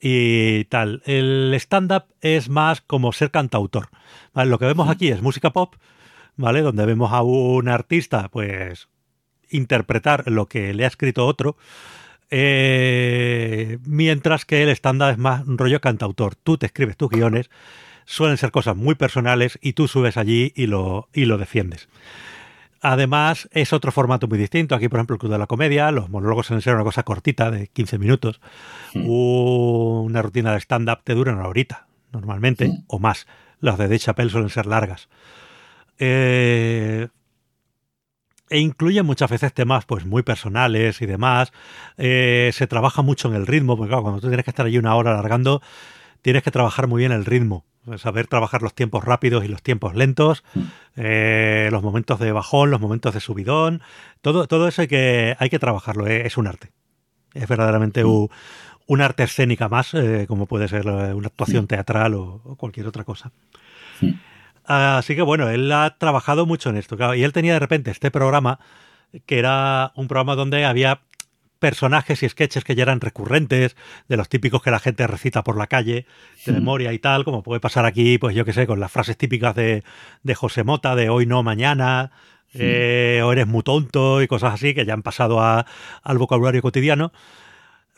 y 0.00 0.64
tal. 0.64 1.02
El 1.06 1.52
stand-up 1.54 2.04
es 2.20 2.48
más 2.48 2.80
como 2.80 3.12
ser 3.12 3.30
cantautor. 3.30 3.88
¿vale? 4.32 4.50
Lo 4.50 4.58
que 4.58 4.66
vemos 4.66 4.88
aquí 4.88 5.08
es 5.08 5.22
música 5.22 5.50
pop, 5.50 5.74
¿vale? 6.36 6.62
Donde 6.62 6.86
vemos 6.86 7.12
a 7.12 7.22
un 7.22 7.68
artista, 7.68 8.28
pues, 8.28 8.88
interpretar 9.50 10.30
lo 10.30 10.46
que 10.46 10.74
le 10.74 10.84
ha 10.84 10.88
escrito 10.88 11.26
otro. 11.26 11.56
Eh, 12.34 13.78
mientras 13.84 14.46
que 14.46 14.62
el 14.62 14.70
stand-up 14.70 15.10
es 15.10 15.18
más 15.18 15.46
un 15.46 15.58
rollo 15.58 15.82
cantautor. 15.82 16.34
Tú 16.34 16.56
te 16.56 16.64
escribes 16.64 16.96
tus 16.96 17.10
guiones, 17.10 17.50
suelen 18.06 18.38
ser 18.38 18.50
cosas 18.50 18.74
muy 18.74 18.94
personales 18.94 19.58
y 19.60 19.74
tú 19.74 19.86
subes 19.86 20.16
allí 20.16 20.50
y 20.56 20.66
lo, 20.66 21.08
y 21.12 21.26
lo 21.26 21.36
defiendes. 21.36 21.90
Además, 22.80 23.50
es 23.52 23.74
otro 23.74 23.92
formato 23.92 24.26
muy 24.28 24.38
distinto. 24.38 24.74
Aquí, 24.74 24.88
por 24.88 24.98
ejemplo, 24.98 25.14
el 25.14 25.20
Club 25.20 25.30
de 25.32 25.38
la 25.38 25.46
Comedia, 25.46 25.90
los 25.92 26.08
monólogos 26.08 26.46
suelen 26.46 26.62
ser 26.62 26.74
una 26.74 26.84
cosa 26.84 27.02
cortita, 27.02 27.50
de 27.50 27.66
15 27.68 27.98
minutos. 27.98 28.40
Mm. 28.94 29.08
Una 29.08 30.22
rutina 30.22 30.52
de 30.52 30.60
stand-up 30.60 31.00
te 31.04 31.14
dura 31.14 31.32
una 31.34 31.46
horita, 31.46 31.86
normalmente, 32.12 32.68
Mm. 32.68 32.84
o 32.88 32.98
más. 32.98 33.26
Las 33.60 33.76
de 33.76 33.84
Dave 33.84 33.98
Chappelle 33.98 34.30
suelen 34.30 34.48
ser 34.48 34.66
largas. 34.66 35.08
Eh, 35.98 37.08
e 38.52 38.58
incluye 38.58 39.02
muchas 39.02 39.30
veces 39.30 39.52
temas 39.52 39.84
pues 39.86 40.04
muy 40.04 40.22
personales 40.22 41.00
y 41.00 41.06
demás. 41.06 41.52
Eh, 41.96 42.50
se 42.52 42.66
trabaja 42.66 43.02
mucho 43.02 43.28
en 43.28 43.34
el 43.34 43.46
ritmo, 43.46 43.76
porque 43.76 43.88
claro, 43.88 44.02
cuando 44.02 44.20
tú 44.20 44.28
tienes 44.28 44.44
que 44.44 44.50
estar 44.50 44.66
allí 44.66 44.78
una 44.78 44.94
hora 44.94 45.12
alargando, 45.12 45.62
tienes 46.20 46.42
que 46.42 46.50
trabajar 46.50 46.86
muy 46.86 47.00
bien 47.00 47.12
el 47.12 47.24
ritmo. 47.24 47.64
Saber 47.96 48.28
trabajar 48.28 48.62
los 48.62 48.74
tiempos 48.74 49.04
rápidos 49.04 49.44
y 49.44 49.48
los 49.48 49.60
tiempos 49.60 49.96
lentos, 49.96 50.44
eh, 50.94 51.68
los 51.72 51.82
momentos 51.82 52.20
de 52.20 52.30
bajón, 52.30 52.70
los 52.70 52.80
momentos 52.80 53.12
de 53.12 53.18
subidón, 53.18 53.82
todo, 54.20 54.46
todo 54.46 54.68
eso 54.68 54.82
hay 54.82 54.88
que, 54.88 55.34
hay 55.40 55.50
que 55.50 55.58
trabajarlo, 55.58 56.06
eh, 56.06 56.24
es 56.24 56.36
un 56.36 56.46
arte. 56.46 56.70
Es 57.34 57.48
verdaderamente 57.48 58.04
un, 58.04 58.28
un 58.86 59.00
arte 59.00 59.24
escénica 59.24 59.68
más, 59.68 59.94
eh, 59.94 60.26
como 60.28 60.46
puede 60.46 60.68
ser 60.68 60.86
una 60.86 61.26
actuación 61.26 61.66
teatral 61.66 62.14
o, 62.14 62.40
o 62.44 62.54
cualquier 62.54 62.86
otra 62.86 63.02
cosa. 63.02 63.32
Mm. 64.00 64.10
Así 64.64 65.14
que 65.16 65.22
bueno, 65.22 65.48
él 65.50 65.70
ha 65.72 65.96
trabajado 65.98 66.46
mucho 66.46 66.70
en 66.70 66.76
esto. 66.76 66.96
claro, 66.96 67.14
y 67.14 67.24
él 67.24 67.32
tenía 67.32 67.54
de 67.54 67.58
repente 67.58 67.90
este 67.90 68.10
programa, 68.10 68.58
que 69.26 69.38
era 69.38 69.92
un 69.96 70.08
programa 70.08 70.34
donde 70.36 70.64
había 70.64 71.02
personajes 71.58 72.22
y 72.24 72.28
sketches 72.28 72.64
que 72.64 72.74
ya 72.74 72.82
eran 72.82 73.00
recurrentes, 73.00 73.76
de 74.08 74.16
los 74.16 74.28
típicos 74.28 74.62
que 74.62 74.70
la 74.72 74.80
gente 74.80 75.06
recita 75.06 75.44
por 75.44 75.56
la 75.56 75.68
calle, 75.68 76.06
de 76.44 76.52
Mm. 76.52 76.54
memoria 76.56 76.92
y 76.92 76.98
tal, 76.98 77.24
como 77.24 77.42
puede 77.44 77.60
pasar 77.60 77.84
aquí, 77.86 78.18
pues 78.18 78.34
yo 78.34 78.44
qué 78.44 78.52
sé, 78.52 78.66
con 78.66 78.80
las 78.80 78.90
frases 78.90 79.16
típicas 79.16 79.54
de, 79.54 79.84
de 80.24 80.34
José 80.34 80.64
Mota, 80.64 80.96
de 80.96 81.08
hoy 81.08 81.24
no, 81.26 81.42
mañana, 81.44 82.10
eh, 82.54 83.20
o 83.24 83.30
eres 83.32 83.46
muy 83.46 83.62
tonto 83.62 84.20
y 84.22 84.26
cosas 84.26 84.54
así, 84.54 84.74
que 84.74 84.84
ya 84.84 84.92
han 84.94 85.02
pasado 85.02 85.40
a- 85.40 85.64
al 86.02 86.18
vocabulario 86.18 86.60
cotidiano. 86.62 87.12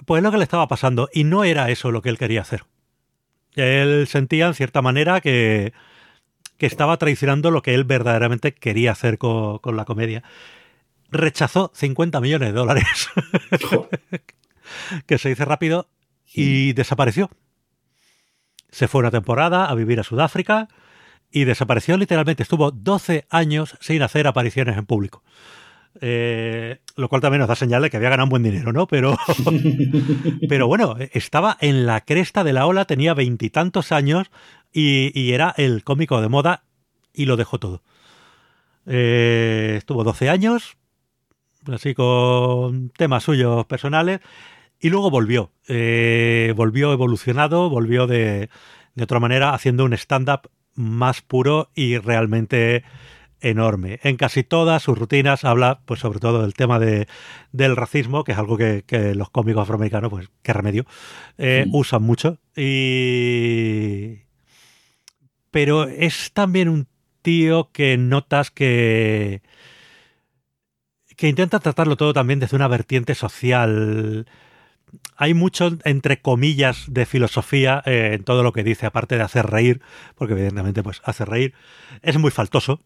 Pues 0.04 0.18
es 0.18 0.22
lo 0.24 0.30
que 0.30 0.36
le 0.38 0.44
estaba 0.44 0.68
pasando, 0.68 1.08
y 1.12 1.24
no 1.24 1.42
era 1.44 1.70
eso 1.70 1.90
lo 1.90 2.02
que 2.02 2.10
él 2.10 2.18
quería 2.18 2.42
hacer. 2.42 2.64
Él 3.54 4.06
sentía, 4.08 4.46
en 4.46 4.54
cierta 4.54 4.82
manera, 4.82 5.20
que, 5.20 5.72
que 6.64 6.68
estaba 6.68 6.96
traicionando 6.96 7.50
lo 7.50 7.60
que 7.60 7.74
él 7.74 7.84
verdaderamente 7.84 8.54
quería 8.54 8.92
hacer 8.92 9.18
co- 9.18 9.60
con 9.60 9.76
la 9.76 9.84
comedia. 9.84 10.22
Rechazó 11.10 11.70
50 11.74 12.22
millones 12.22 12.48
de 12.48 12.54
dólares, 12.54 13.10
que 15.06 15.18
se 15.18 15.28
dice 15.28 15.44
rápido, 15.44 15.90
y 16.32 16.72
desapareció. 16.72 17.28
Se 18.70 18.88
fue 18.88 19.00
una 19.00 19.10
temporada 19.10 19.66
a 19.66 19.74
vivir 19.74 20.00
a 20.00 20.04
Sudáfrica 20.04 20.68
y 21.30 21.44
desapareció 21.44 21.98
literalmente. 21.98 22.42
Estuvo 22.42 22.70
12 22.70 23.26
años 23.28 23.76
sin 23.80 24.00
hacer 24.02 24.26
apariciones 24.26 24.78
en 24.78 24.86
público. 24.86 25.22
Eh, 26.00 26.80
lo 26.96 27.08
cual 27.08 27.22
también 27.22 27.38
nos 27.40 27.48
da 27.48 27.54
señal 27.54 27.82
de 27.82 27.90
que 27.90 27.96
había 27.96 28.10
ganado 28.10 28.24
un 28.24 28.30
buen 28.30 28.42
dinero, 28.42 28.72
¿no? 28.72 28.86
Pero, 28.86 29.16
pero 30.48 30.66
bueno, 30.66 30.96
estaba 31.12 31.56
en 31.60 31.86
la 31.86 32.00
cresta 32.00 32.42
de 32.42 32.52
la 32.52 32.66
ola, 32.66 32.84
tenía 32.84 33.14
veintitantos 33.14 33.92
años 33.92 34.30
y, 34.72 35.12
y 35.18 35.32
era 35.32 35.54
el 35.56 35.84
cómico 35.84 36.20
de 36.20 36.28
moda 36.28 36.64
y 37.12 37.26
lo 37.26 37.36
dejó 37.36 37.58
todo. 37.58 37.82
Eh, 38.86 39.74
estuvo 39.78 40.04
12 40.04 40.28
años, 40.28 40.76
así 41.72 41.94
con 41.94 42.90
temas 42.90 43.24
suyos 43.24 43.64
personales, 43.66 44.20
y 44.80 44.90
luego 44.90 45.10
volvió. 45.10 45.52
Eh, 45.68 46.52
volvió 46.56 46.92
evolucionado, 46.92 47.70
volvió 47.70 48.06
de, 48.06 48.50
de 48.94 49.04
otra 49.04 49.20
manera 49.20 49.54
haciendo 49.54 49.84
un 49.84 49.94
stand-up 49.94 50.50
más 50.74 51.22
puro 51.22 51.70
y 51.74 51.98
realmente 51.98 52.84
enorme. 53.44 54.00
En 54.02 54.16
casi 54.16 54.42
todas 54.42 54.82
sus 54.82 54.98
rutinas 54.98 55.44
habla, 55.44 55.80
pues 55.84 56.00
sobre 56.00 56.18
todo 56.18 56.42
del 56.42 56.54
tema 56.54 56.78
de, 56.78 57.06
del 57.52 57.76
racismo, 57.76 58.24
que 58.24 58.32
es 58.32 58.38
algo 58.38 58.56
que, 58.56 58.84
los 59.14 59.30
cómicos 59.30 59.62
afroamericanos, 59.62 60.10
pues 60.10 60.28
qué 60.42 60.52
remedio, 60.52 60.86
eh, 61.38 61.66
usan 61.72 62.02
mucho. 62.02 62.38
Y... 62.56 64.24
Pero 65.50 65.84
es 65.84 66.32
también 66.32 66.68
un 66.68 66.88
tío 67.22 67.70
que 67.72 67.96
notas 67.96 68.50
que 68.50 69.42
que 71.16 71.28
intenta 71.28 71.60
tratarlo 71.60 71.96
todo 71.96 72.12
también 72.12 72.40
desde 72.40 72.56
una 72.56 72.68
vertiente 72.68 73.14
social. 73.14 74.26
Hay 75.16 75.34
mucho, 75.34 75.76
entre 75.84 76.20
comillas, 76.20 76.84
de 76.88 77.06
filosofía 77.06 77.82
eh, 77.84 78.12
en 78.14 78.24
todo 78.24 78.42
lo 78.42 78.52
que 78.52 78.62
dice, 78.62 78.86
aparte 78.86 79.16
de 79.16 79.22
hacer 79.22 79.46
reír, 79.46 79.80
porque 80.14 80.34
evidentemente 80.34 80.82
pues 80.82 81.00
hace 81.04 81.24
reír. 81.24 81.54
Es 82.02 82.18
muy 82.18 82.30
faltoso, 82.30 82.80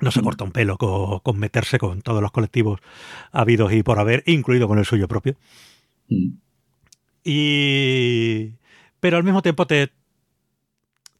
no 0.00 0.10
se 0.10 0.22
corta 0.22 0.44
un 0.44 0.52
pelo 0.52 0.76
con, 0.78 1.38
meterse 1.38 1.78
con 1.78 2.02
todos 2.02 2.22
los 2.22 2.32
colectivos 2.32 2.80
habidos 3.32 3.72
y 3.72 3.82
por 3.82 3.98
haber, 3.98 4.22
incluido 4.26 4.68
con 4.68 4.78
el 4.78 4.84
suyo 4.84 5.08
propio. 5.08 5.36
Mm. 6.08 6.30
Y. 7.24 8.54
Pero 9.00 9.16
al 9.16 9.24
mismo 9.24 9.42
tiempo 9.42 9.66
te, 9.66 9.92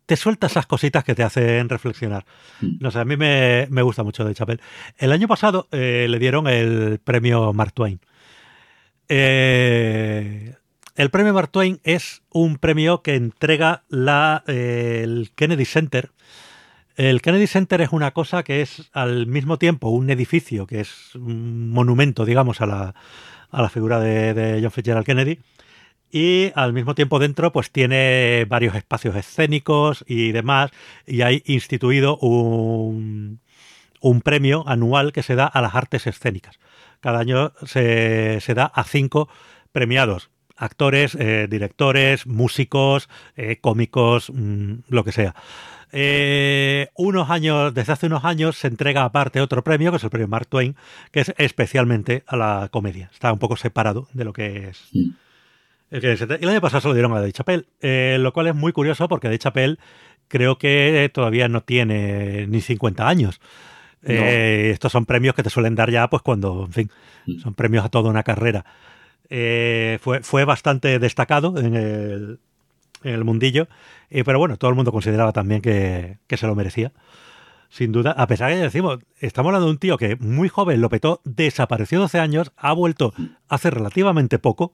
te 0.06 0.16
suelta 0.16 0.46
esas 0.46 0.66
cositas 0.66 1.04
que 1.04 1.14
te 1.14 1.22
hacen 1.22 1.68
reflexionar. 1.68 2.24
Mm. 2.60 2.78
No 2.80 2.90
sé, 2.90 2.98
a 2.98 3.04
mí 3.04 3.16
me, 3.16 3.66
gusta 3.82 4.02
mucho 4.02 4.24
de 4.24 4.34
Chapel. 4.34 4.60
El 4.96 5.12
año 5.12 5.28
pasado 5.28 5.68
eh, 5.70 6.06
le 6.08 6.18
dieron 6.18 6.46
el 6.46 6.98
premio 6.98 7.52
Mark 7.52 7.72
Twain. 7.72 8.00
Eh, 9.08 10.54
el 10.96 11.10
premio 11.10 11.32
Mark 11.32 11.50
Twain 11.50 11.80
es 11.84 12.22
un 12.30 12.56
premio 12.56 13.02
que 13.02 13.14
entrega 13.14 13.84
la, 13.88 14.42
el 14.46 15.30
Kennedy 15.34 15.64
Center 15.64 16.10
el 16.98 17.22
Kennedy 17.22 17.46
Center 17.46 17.80
es 17.80 17.92
una 17.92 18.10
cosa 18.10 18.42
que 18.42 18.60
es 18.60 18.90
al 18.92 19.28
mismo 19.28 19.56
tiempo 19.56 19.88
un 19.88 20.10
edificio, 20.10 20.66
que 20.66 20.80
es 20.80 21.14
un 21.14 21.70
monumento, 21.70 22.24
digamos, 22.24 22.60
a 22.60 22.66
la, 22.66 22.94
a 23.52 23.62
la 23.62 23.68
figura 23.68 24.00
de, 24.00 24.58
John 24.60 24.72
Fitzgerald 24.72 25.06
Kennedy, 25.06 25.38
y 26.10 26.50
al 26.56 26.72
mismo 26.72 26.96
tiempo 26.96 27.20
dentro 27.20 27.52
pues 27.52 27.70
tiene 27.70 28.46
varios 28.48 28.74
espacios 28.74 29.14
escénicos 29.14 30.04
y 30.08 30.32
demás 30.32 30.72
y 31.06 31.20
hay 31.20 31.42
instituido 31.46 32.18
un, 32.18 33.40
un 34.00 34.20
premio 34.20 34.64
anual 34.66 35.12
que 35.12 35.22
se 35.22 35.36
da 35.36 35.46
a 35.46 35.60
las 35.62 35.76
artes 35.76 36.08
escénicas. 36.08 36.58
Cada 36.98 37.20
año 37.20 37.52
se, 37.64 38.40
da 38.56 38.64
a 38.64 38.82
cinco 38.82 39.28
premiados, 39.70 40.30
actores, 40.56 41.14
eh, 41.14 41.46
directores, 41.48 42.26
músicos, 42.26 43.08
eh, 43.36 43.58
cómicos, 43.60 44.32
mm, 44.34 44.80
lo 44.88 45.04
que 45.04 45.12
sea. 45.12 45.36
Eh, 45.92 46.88
unos 46.96 47.30
años, 47.30 47.72
desde 47.72 47.92
hace 47.92 48.06
unos 48.06 48.24
años 48.24 48.56
se 48.56 48.68
entrega 48.68 49.04
aparte 49.04 49.40
otro 49.40 49.64
premio, 49.64 49.90
que 49.90 49.96
es 49.96 50.04
el 50.04 50.10
premio 50.10 50.28
Mark 50.28 50.46
Twain, 50.46 50.76
que 51.10 51.20
es 51.20 51.34
especialmente 51.38 52.24
a 52.26 52.36
la 52.36 52.68
comedia. 52.70 53.10
Está 53.12 53.32
un 53.32 53.38
poco 53.38 53.56
separado 53.56 54.08
de 54.12 54.24
lo 54.24 54.32
que 54.32 54.68
es. 54.68 54.88
Mm. 54.92 55.10
El, 55.90 56.48
año 56.48 56.60
pasado 56.60 56.82
se 56.82 56.88
lo 56.88 56.94
dieron 56.94 57.12
a 57.12 57.20
Dave 57.20 57.32
Chappelle, 57.32 57.64
eh, 57.80 58.18
lo 58.20 58.32
cual 58.34 58.48
es 58.48 58.54
muy 58.54 58.72
curioso 58.72 59.08
porque 59.08 59.28
Dave 59.28 59.38
Chappelle 59.38 59.78
creo 60.28 60.58
que 60.58 61.10
todavía 61.14 61.48
no 61.48 61.62
tiene 61.62 62.46
ni 62.46 62.60
50 62.60 63.08
años. 63.08 63.40
Eh, 64.02 64.70
estos 64.72 64.92
son 64.92 65.06
premios 65.06 65.34
que 65.34 65.42
te 65.42 65.50
suelen 65.50 65.74
dar 65.74 65.90
ya, 65.90 66.08
pues 66.08 66.22
cuando, 66.22 66.66
en 66.66 66.72
fin, 66.72 66.90
mm. 67.26 67.40
son 67.40 67.54
premios 67.54 67.84
a 67.84 67.88
toda 67.88 68.10
una 68.10 68.22
carrera. 68.22 68.66
fue, 69.28 70.20
fue 70.22 70.44
bastante 70.44 70.98
destacado 70.98 71.58
en 71.58 71.74
el, 71.74 72.38
en 73.02 73.14
el 73.14 73.24
mundillo. 73.24 73.68
Eh, 74.10 74.24
pero 74.24 74.38
bueno, 74.38 74.56
todo 74.56 74.70
el 74.70 74.76
mundo 74.76 74.92
consideraba 74.92 75.32
también 75.32 75.60
que, 75.60 76.18
se 76.28 76.46
lo 76.46 76.54
merecía. 76.54 76.92
Sin 77.70 77.92
duda, 77.92 78.12
a 78.12 78.26
pesar 78.26 78.50
de 78.50 78.56
que 78.56 78.62
decimos, 78.62 78.98
estamos 79.20 79.50
hablando 79.50 79.66
de 79.66 79.72
un 79.72 79.78
tío 79.78 79.98
que 79.98 80.16
muy 80.16 80.48
joven 80.48 80.80
lo 80.80 80.88
petó, 80.88 81.20
desapareció 81.24 82.00
12 82.00 82.18
años, 82.18 82.52
ha 82.56 82.72
vuelto 82.72 83.12
hace 83.48 83.70
relativamente 83.70 84.38
poco 84.38 84.72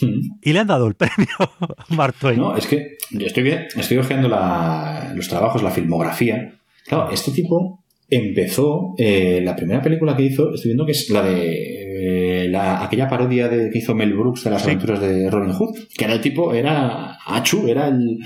y 0.00 0.52
le 0.52 0.58
han 0.58 0.66
dado 0.66 0.86
el 0.86 0.94
premio 0.96 1.34
a 1.38 1.94
Mark 1.94 2.14
Twain. 2.18 2.38
No, 2.38 2.56
es 2.56 2.66
que 2.66 2.96
yo 3.10 3.26
estoy, 3.26 3.50
estoy 3.50 3.98
ojeando 3.98 4.28
los 4.28 5.28
trabajos, 5.28 5.62
la 5.62 5.70
filmografía. 5.70 6.54
Claro, 6.86 7.10
este 7.10 7.32
tipo 7.32 7.84
empezó, 8.08 8.94
eh, 8.98 9.40
la 9.42 9.56
primera 9.56 9.82
película 9.82 10.16
que 10.16 10.24
hizo, 10.24 10.54
estoy 10.54 10.70
viendo 10.70 10.86
que 10.86 10.92
es 10.92 11.10
la 11.10 11.22
de 11.22 11.91
eh, 12.04 12.52
aquella 12.56 13.08
parodia 13.08 13.48
de, 13.48 13.70
que 13.70 13.78
hizo 13.78 13.94
Mel 13.94 14.14
Brooks 14.14 14.44
de 14.44 14.50
las 14.50 14.64
aventuras 14.64 15.00
de 15.00 15.30
Robin 15.30 15.52
Hood, 15.52 15.76
que 15.96 16.04
era 16.04 16.14
el 16.14 16.20
tipo, 16.20 16.52
era 16.52 17.16
Achu, 17.26 17.68
era 17.68 17.88
el, 17.88 18.18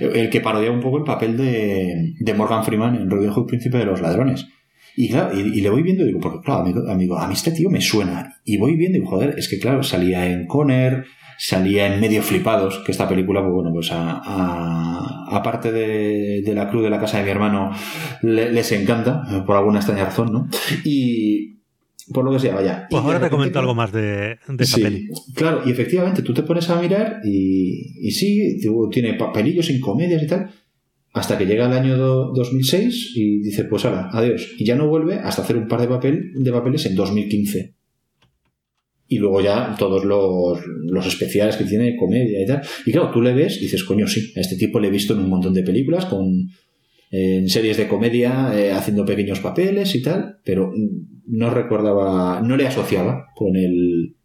el 0.00 0.28
que 0.28 0.40
parodiaba 0.40 0.74
un 0.74 0.82
poco 0.82 0.98
el 0.98 1.04
papel 1.04 1.36
de, 1.36 2.14
de, 2.18 2.34
Morgan 2.34 2.64
Freeman 2.64 2.96
en 2.96 3.10
Robin 3.10 3.30
Hood, 3.30 3.46
Príncipe 3.46 3.78
de 3.78 3.86
los 3.86 4.00
Ladrones. 4.00 4.46
Y 4.94 5.08
claro, 5.08 5.38
y, 5.38 5.60
le 5.62 5.70
voy 5.70 5.82
viendo 5.82 6.04
y 6.04 6.08
digo, 6.08 6.20
porque 6.20 6.40
claro, 6.44 6.60
amigo, 6.60 6.82
amigo, 6.90 7.18
a 7.18 7.26
mí 7.26 7.32
este 7.32 7.52
tío 7.52 7.70
me 7.70 7.80
suena. 7.80 8.36
Y 8.44 8.58
voy 8.58 8.76
viendo 8.76 8.98
y 8.98 9.00
digo, 9.00 9.12
joder, 9.12 9.34
es 9.38 9.48
que 9.48 9.58
claro, 9.58 9.82
salía 9.82 10.26
en 10.26 10.46
Conner, 10.46 11.06
salía 11.38 11.86
en 11.86 12.00
Medio 12.00 12.22
Flipados, 12.22 12.82
que 12.84 12.92
esta 12.92 13.08
película, 13.08 13.40
pues 13.40 13.54
bueno, 13.54 13.72
pues 13.72 13.90
a, 13.90 14.20
aparte 15.30 15.72
de, 15.72 16.42
de, 16.42 16.54
la 16.54 16.68
cruz 16.68 16.82
de 16.82 16.90
la 16.90 17.00
casa 17.00 17.18
de 17.18 17.24
mi 17.24 17.30
hermano, 17.30 17.70
les 18.22 18.70
encanta, 18.72 19.22
por 19.46 19.56
alguna 19.56 19.78
extraña 19.78 20.04
razón, 20.04 20.32
¿no? 20.32 20.48
Y, 20.84 21.51
por 22.12 22.24
lo 22.24 22.32
que 22.32 22.38
sea, 22.38 22.54
vaya. 22.54 22.86
Pues 22.90 23.02
ahora 23.02 23.20
te 23.20 23.30
comento 23.30 23.58
algo 23.58 23.74
más 23.74 23.92
de, 23.92 24.38
de 24.48 24.64
esa 24.64 24.78
peli. 24.78 25.08
Claro, 25.34 25.62
y 25.64 25.70
efectivamente 25.70 26.22
tú 26.22 26.34
te 26.34 26.42
pones 26.42 26.68
a 26.70 26.80
mirar 26.80 27.20
y, 27.24 28.06
y 28.06 28.10
sí, 28.10 28.58
tiene 28.90 29.14
papelillos 29.14 29.66
sin 29.66 29.80
comedias 29.80 30.22
y 30.22 30.26
tal, 30.26 30.50
hasta 31.12 31.36
que 31.36 31.46
llega 31.46 31.66
el 31.66 31.72
año 31.72 31.96
2006 31.96 33.12
y 33.16 33.40
dice, 33.40 33.64
pues 33.64 33.84
ahora, 33.84 34.08
adiós. 34.12 34.48
Y 34.58 34.64
ya 34.64 34.76
no 34.76 34.88
vuelve 34.88 35.16
hasta 35.16 35.42
hacer 35.42 35.56
un 35.56 35.68
par 35.68 35.80
de, 35.80 35.88
papel, 35.88 36.32
de 36.34 36.52
papeles 36.52 36.86
en 36.86 36.94
2015. 36.94 37.74
Y 39.08 39.18
luego 39.18 39.42
ya 39.42 39.76
todos 39.78 40.06
los, 40.06 40.58
los 40.66 41.06
especiales 41.06 41.56
que 41.56 41.64
tiene, 41.64 41.96
comedia 41.96 42.42
y 42.42 42.46
tal. 42.46 42.62
Y 42.86 42.92
claro, 42.92 43.10
tú 43.10 43.20
le 43.20 43.34
ves 43.34 43.58
y 43.58 43.62
dices, 43.62 43.84
coño, 43.84 44.06
sí, 44.06 44.32
a 44.36 44.40
este 44.40 44.56
tipo 44.56 44.80
le 44.80 44.88
he 44.88 44.90
visto 44.90 45.12
en 45.12 45.20
un 45.20 45.28
montón 45.28 45.52
de 45.52 45.62
películas 45.62 46.06
con 46.06 46.48
en 47.14 47.48
series 47.50 47.76
de 47.76 47.86
comedia 47.86 48.50
eh, 48.54 48.72
haciendo 48.72 49.04
pequeños 49.04 49.40
papeles 49.40 49.94
y 49.94 50.02
tal, 50.02 50.38
pero 50.44 50.72
no 51.26 51.50
recordaba, 51.50 52.40
no 52.40 52.56
le 52.56 52.66
asociaba 52.66 53.26
con 53.34 53.54
el 53.54 54.16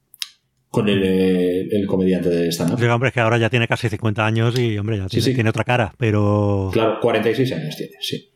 con 0.69 0.87
el, 0.89 1.03
el 1.03 1.87
comediante 1.87 2.29
de 2.29 2.51
stand-up. 2.51 2.79
Sí, 2.79 2.85
hombre, 2.85 3.09
es 3.09 3.13
que 3.13 3.19
ahora 3.19 3.37
ya 3.37 3.49
tiene 3.49 3.67
casi 3.67 3.89
50 3.89 4.25
años 4.25 4.59
y, 4.59 4.77
hombre, 4.77 4.97
ya 4.97 5.07
tiene, 5.07 5.49
otra 5.49 5.63
cara, 5.63 5.93
pero... 5.97 6.69
Claro, 6.71 6.99
46 7.01 7.51
años 7.53 7.75
tiene, 7.75 7.93
sí. 7.99 8.29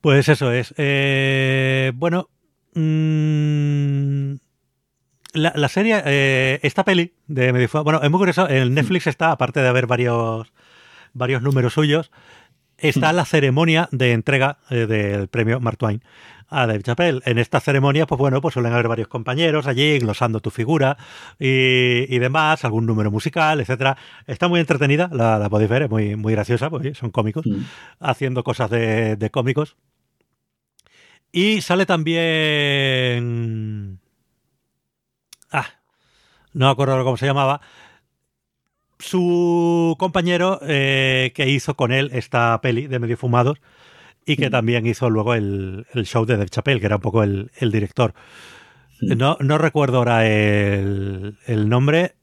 Pues 0.00 0.28
eso 0.28 0.52
es. 0.52 0.72
Eh, 0.78 1.92
bueno, 1.94 2.30
mm, 2.74 4.34
la, 5.34 5.68
serie, 5.68 6.00
eh, 6.06 6.60
esta 6.62 6.84
peli 6.84 7.12
de 7.26 7.52
Medio 7.52 7.68
Bueno, 7.84 8.00
es 8.02 8.10
muy 8.10 8.18
curioso, 8.18 8.48
en 8.48 8.72
Netflix 8.72 9.08
está, 9.08 9.32
aparte 9.32 9.60
de 9.60 9.68
haber 9.68 9.86
varios, 9.86 10.52
varios 11.12 11.42
números 11.42 11.74
suyos, 11.74 12.10
está 12.78 13.12
la 13.12 13.24
ceremonia 13.24 13.88
de 13.92 14.12
entrega 14.12 14.58
eh, 14.70 14.86
del 14.86 15.28
premio 15.28 15.60
Mark 15.60 15.76
Twain 15.78 16.02
a 16.48 16.66
Dave 16.66 16.82
Chappelle. 16.82 17.20
En 17.24 17.38
esta 17.38 17.60
ceremonia, 17.60 18.06
pues 18.06 18.18
bueno, 18.18 18.40
pues 18.40 18.54
suelen 18.54 18.72
haber 18.72 18.88
varios 18.88 19.08
compañeros 19.08 19.66
allí 19.66 19.98
glosando 19.98 20.40
tu 20.40 20.50
figura 20.50 20.96
y, 21.38 22.18
demás, 22.18 22.64
algún 22.64 22.86
número 22.86 23.10
musical, 23.10 23.60
etcétera. 23.60 23.98
Está 24.26 24.48
muy 24.48 24.60
entretenida, 24.60 25.10
la, 25.12 25.46
podéis 25.50 25.70
ver, 25.70 25.82
es 25.82 25.90
muy, 25.90 26.16
muy 26.16 26.32
graciosa, 26.32 26.70
pues 26.70 26.96
son 26.96 27.10
cómicos, 27.10 27.44
haciendo 28.00 28.42
cosas 28.44 28.70
de, 28.70 29.16
de 29.16 29.30
cómicos. 29.30 29.76
Y 31.32 31.60
sale 31.60 31.84
también... 31.84 33.20
Ah, 35.50 35.66
no 36.54 36.66
me 36.66 36.72
acuerdo 36.72 37.04
cómo 37.04 37.16
se 37.16 37.26
llamaba, 37.26 37.60
su 38.98 39.96
compañero 39.98 40.58
eh, 40.62 41.32
que 41.34 41.48
hizo 41.48 41.74
con 41.74 41.92
él 41.92 42.10
esta 42.12 42.60
peli 42.60 42.86
de 42.86 42.98
Medio 42.98 43.16
Fumados 43.16 43.60
y 44.26 44.36
que 44.36 44.50
también 44.50 44.86
hizo 44.86 45.08
luego 45.08 45.34
el, 45.34 45.86
show 46.04 46.26
de 46.26 46.36
Dave 46.36 46.50
Chappelle, 46.50 46.80
que 46.80 46.86
era 46.86 46.96
un 46.96 47.02
poco 47.02 47.22
el, 47.22 47.50
director. 47.60 48.12
Mm. 49.00 49.16
No, 49.16 49.36
no, 49.40 49.56
recuerdo 49.56 49.98
ahora 49.98 50.26
el, 50.26 51.36
nombre. 51.46 52.14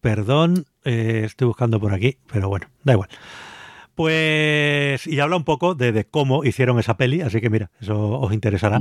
Perdón, 0.00 0.64
eh, 0.84 1.22
estoy 1.24 1.46
buscando 1.46 1.78
por 1.80 1.92
aquí, 1.92 2.18
pero 2.32 2.48
bueno, 2.48 2.68
da 2.84 2.94
igual. 2.94 3.10
Pues, 3.94 5.06
y 5.06 5.18
habla 5.18 5.36
un 5.36 5.44
poco 5.44 5.74
de, 5.74 6.06
cómo 6.06 6.44
hicieron 6.44 6.78
esa 6.78 6.96
peli, 6.96 7.20
así 7.20 7.40
que 7.40 7.50
mira, 7.50 7.70
eso 7.80 8.20
os 8.20 8.32
interesará. 8.32 8.80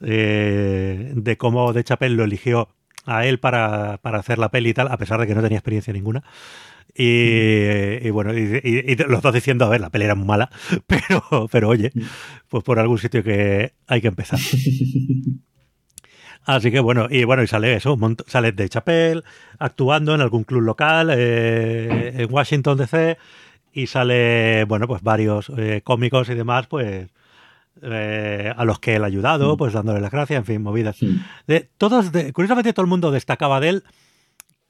Eh, 0.00 1.12
de 1.14 1.36
cómo 1.38 1.72
De 1.72 1.82
Chappelle 1.82 2.14
lo 2.14 2.24
eligió 2.24 2.68
a 3.06 3.26
él 3.26 3.38
para, 3.38 3.94
hacer 4.02 4.38
la 4.38 4.50
peli 4.50 4.70
y 4.70 4.74
tal, 4.74 4.88
a 4.88 4.96
pesar 4.96 5.20
de 5.20 5.26
que 5.26 5.34
no 5.34 5.42
tenía 5.42 5.58
experiencia 5.58 5.92
ninguna. 5.92 6.22
Y, 6.96 8.08
bueno, 8.10 8.32
y, 8.32 8.96
los 9.08 9.20
dos 9.20 9.34
diciendo, 9.34 9.64
a 9.64 9.68
ver, 9.68 9.80
la 9.80 9.90
peli 9.90 10.04
era 10.04 10.14
muy 10.14 10.26
mala, 10.26 10.50
pero, 10.86 11.48
pero 11.50 11.68
oye, 11.68 11.92
pues 12.48 12.62
por 12.62 12.78
algún 12.78 12.98
sitio 12.98 13.22
que 13.24 13.72
hay 13.86 14.00
que 14.00 14.08
empezar. 14.08 14.38
Así 16.46 16.70
que 16.70 16.80
bueno, 16.80 17.06
y 17.10 17.24
bueno, 17.24 17.42
y 17.42 17.46
sale 17.46 17.74
eso, 17.74 17.98
sale 18.26 18.52
de 18.52 18.68
Chapel, 18.68 19.24
actuando 19.58 20.14
en 20.14 20.20
algún 20.20 20.44
club 20.44 20.60
local, 20.60 21.10
eh, 21.10 22.12
en 22.18 22.32
Washington 22.32 22.76
DC, 22.76 23.16
y 23.72 23.86
sale, 23.86 24.64
bueno, 24.64 24.86
pues 24.86 25.02
varios 25.02 25.50
eh, 25.56 25.80
cómicos 25.82 26.28
y 26.28 26.34
demás, 26.34 26.66
pues 26.66 27.08
eh, 27.84 28.52
a 28.56 28.64
los 28.64 28.78
que 28.78 28.96
él 28.96 29.04
ha 29.04 29.06
ayudado, 29.06 29.56
pues 29.56 29.72
dándole 29.72 30.00
las 30.00 30.10
gracias, 30.10 30.38
en 30.38 30.44
fin, 30.44 30.62
movidas. 30.62 30.96
De, 31.46 31.68
todos, 31.78 32.12
de, 32.12 32.32
curiosamente 32.32 32.72
todo 32.72 32.84
el 32.84 32.90
mundo 32.90 33.10
destacaba 33.10 33.60
de 33.60 33.68
él 33.68 33.84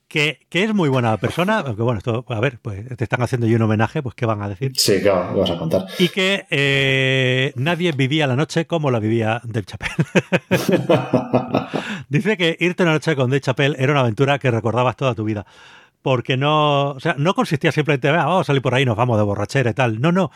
que, 0.09 0.41
que, 0.49 0.65
es 0.65 0.75
muy 0.75 0.89
buena 0.89 1.17
persona, 1.17 1.59
aunque 1.67 1.83
bueno, 1.83 1.99
esto, 1.99 2.25
a 2.29 2.41
ver, 2.41 2.59
pues 2.61 2.87
te 2.97 3.05
están 3.05 3.23
haciendo 3.23 3.47
yo 3.47 3.57
un 3.57 3.63
homenaje, 3.63 4.03
pues 4.03 4.15
¿qué 4.15 4.27
van 4.27 4.43
a 4.43 4.49
decir? 4.49 4.73
Sí, 4.77 5.01
claro, 5.03 5.39
vas 5.39 5.51
a 5.51 5.59
contar. 5.59 5.87
Y 5.99 6.09
que 6.09 6.47
eh, 6.51 7.53
nadie 7.57 7.93
vivía 7.93 8.27
la 8.27 8.37
noche 8.37 8.67
como 8.67 8.91
la 8.91 9.01
vivía 9.01 9.41
Dave 9.45 9.67
Chappelle. 9.67 9.95
Dice 12.09 12.37
que 12.37 12.57
irte 12.61 12.83
una 12.83 12.93
noche 12.93 13.17
con 13.17 13.31
Dave 13.31 13.41
Chappelle 13.41 13.77
era 13.79 13.93
una 13.93 14.01
aventura 14.01 14.39
que 14.39 14.51
recordabas 14.51 14.97
toda 14.97 15.15
tu 15.15 15.25
vida. 15.25 15.47
Porque 16.03 16.37
no, 16.37 16.91
o 16.91 17.01
sea, 17.01 17.15
no 17.17 17.35
consistía 17.35 17.73
simplemente, 17.73 18.09
ah, 18.09 18.27
vamos 18.27 18.43
a 18.43 18.45
salir 18.45 18.61
por 18.61 18.75
ahí, 18.75 18.85
nos 18.85 18.97
vamos 18.97 19.17
de 19.17 19.25
borrachera 19.25 19.71
y 19.71 19.75
tal. 19.75 20.01
No, 20.01 20.13
no. 20.13 20.31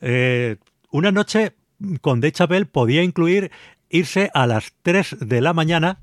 Eh, 0.00 0.56
una 0.90 1.12
noche 1.12 1.54
con 2.00 2.20
Dave 2.20 2.32
Chappelle 2.32 2.66
podía 2.66 3.02
incluir 3.02 3.50
irse 3.88 4.30
a 4.34 4.46
las 4.46 4.72
3 4.82 5.16
de 5.20 5.40
la 5.40 5.52
mañana 5.52 6.00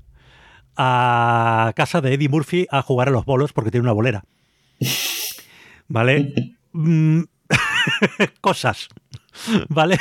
a 0.76 1.72
casa 1.76 2.00
de 2.00 2.14
Eddie 2.14 2.28
Murphy 2.28 2.66
a 2.70 2.82
jugar 2.82 3.08
a 3.08 3.10
los 3.10 3.24
bolos 3.24 3.52
porque 3.52 3.70
tiene 3.70 3.84
una 3.84 3.92
bolera. 3.92 4.24
¿Vale? 5.88 6.32
Mm, 6.72 7.22
cosas. 8.40 8.88
¿Vale? 9.68 9.98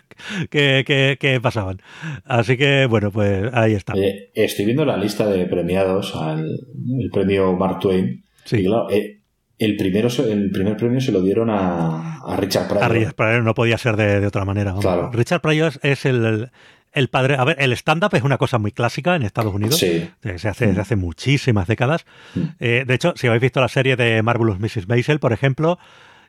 que, 0.50 1.40
pasaban. 1.42 1.80
Así 2.24 2.56
que, 2.56 2.86
bueno, 2.86 3.10
pues 3.10 3.52
ahí 3.52 3.74
está. 3.74 3.94
Eh, 3.96 4.30
estoy 4.34 4.64
viendo 4.64 4.84
la 4.84 4.96
lista 4.96 5.26
de 5.28 5.46
premiados 5.46 6.14
al 6.14 6.44
el 6.44 7.10
premio 7.10 7.54
Mark 7.54 7.80
Twain. 7.80 8.24
Sí. 8.44 8.58
Y 8.58 8.64
claro, 8.64 8.90
eh, 8.90 9.21
el, 9.64 9.76
primero, 9.76 10.08
el 10.08 10.50
primer 10.50 10.76
premio 10.76 11.00
se 11.00 11.12
lo 11.12 11.22
dieron 11.22 11.48
a, 11.50 12.20
Richard 12.38 12.68
Pryor. 12.68 12.84
A 12.84 12.88
Richard 12.88 13.14
Pryor 13.14 13.42
no 13.42 13.54
podía 13.54 13.78
ser 13.78 13.96
de, 13.96 14.26
otra 14.26 14.44
manera. 14.44 14.74
Claro. 14.80 15.10
Richard 15.12 15.40
Pryor 15.40 15.72
es 15.82 16.04
el, 16.04 16.50
el 16.92 17.08
padre, 17.08 17.36
a 17.36 17.44
ver, 17.44 17.56
el 17.58 17.72
stand-up 17.72 18.14
es 18.14 18.22
una 18.22 18.38
cosa 18.38 18.58
muy 18.58 18.72
clásica 18.72 19.16
en 19.16 19.22
Estados 19.22 19.54
Unidos. 19.54 19.78
Sí. 19.78 20.10
Se 20.36 20.48
hace 20.48 20.66
desde 20.66 20.80
hace 20.80 20.96
muchísimas 20.96 21.66
décadas. 21.66 22.04
Mm. 22.34 22.40
Eh, 22.60 22.84
de 22.86 22.94
hecho, 22.94 23.14
si 23.16 23.26
habéis 23.26 23.42
visto 23.42 23.60
la 23.60 23.68
serie 23.68 23.96
de 23.96 24.22
Marvelous 24.22 24.58
Mrs. 24.58 24.88
Maisel, 24.88 25.18
por 25.18 25.32
ejemplo, 25.32 25.78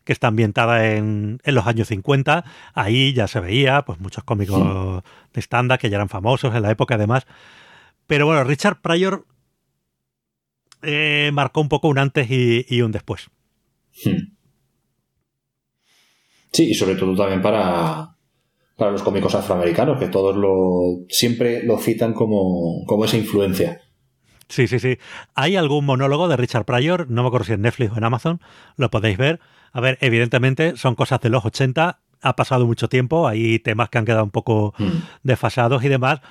que 0.03 0.13
está 0.13 0.27
ambientada 0.27 0.93
en, 0.93 1.39
en, 1.43 1.55
los 1.55 1.67
años 1.67 1.87
50, 1.87 2.43
ahí 2.73 3.13
ya 3.13 3.27
se 3.27 3.39
veía 3.39 3.83
pues 3.83 3.99
muchos 3.99 4.23
cómicos 4.23 5.03
de 5.33 5.41
stand-up 5.41 5.79
que 5.79 5.89
ya 5.89 5.97
eran 5.97 6.09
famosos 6.09 6.53
en 6.55 6.61
la 6.61 6.71
época 6.71 6.95
además. 6.95 7.25
Pero 8.07 8.25
bueno, 8.25 8.43
Richard 8.43 8.81
Pryor 8.81 9.25
eh, 10.83 11.31
marcó 11.33 11.61
un 11.61 11.69
poco 11.69 11.87
un 11.87 11.97
antes 11.97 12.29
y, 12.29 12.65
y 12.67 12.81
un 12.81 12.91
después. 12.91 13.29
Sí, 16.51 16.69
y 16.69 16.73
sobre 16.75 16.95
todo 16.95 17.15
también 17.15 17.41
para, 17.41 18.15
para 18.77 18.91
los 18.91 19.01
cómicos 19.03 19.33
afroamericanos, 19.35 19.99
que 19.99 20.07
todos 20.07 20.35
lo 20.35 21.05
siempre 21.09 21.63
lo 21.63 21.77
citan 21.77 22.13
como, 22.13 22.85
como 22.85 23.05
esa 23.05 23.17
influencia. 23.17 23.81
Sí, 24.49 24.67
sí, 24.67 24.77
sí. 24.77 24.97
Hay 25.33 25.55
algún 25.55 25.85
monólogo 25.85 26.27
de 26.27 26.37
Richard 26.37 26.65
Pryor, 26.65 27.09
no 27.09 27.23
me 27.23 27.27
acuerdo 27.27 27.45
si 27.45 27.53
en 27.53 27.61
Netflix 27.61 27.91
o 27.91 27.97
en 27.97 28.03
Amazon, 28.03 28.39
lo 28.77 28.91
podéis 28.91 29.17
ver. 29.17 29.39
A 29.71 29.81
ver, 29.81 29.97
evidentemente 30.01 30.77
son 30.77 30.93
cosas 30.93 31.21
de 31.21 31.29
los 31.29 31.43
80, 31.43 32.02
ha 32.23 32.35
pasado 32.35 32.65
mucho 32.65 32.89
tiempo, 32.89 33.27
hay 33.27 33.59
temas 33.59 33.89
que 33.89 33.97
han 33.97 34.05
quedado 34.05 34.23
un 34.23 34.31
poco 34.31 34.73
mm. 34.77 34.89
desfasados 35.23 35.83
y 35.83 35.89
demás, 35.89 36.21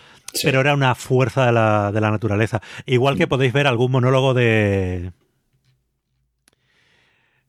pero 0.43 0.61
era 0.61 0.75
una 0.75 0.95
fuerza 0.95 1.47
de 1.47 1.53
la, 1.53 1.93
de 1.93 2.01
la 2.01 2.11
naturaleza. 2.11 2.61
Igual 2.87 3.17
que 3.17 3.27
mm. 3.27 3.29
podéis 3.29 3.53
ver 3.53 3.67
algún 3.67 3.93
monólogo 3.93 4.35
de, 4.35 5.13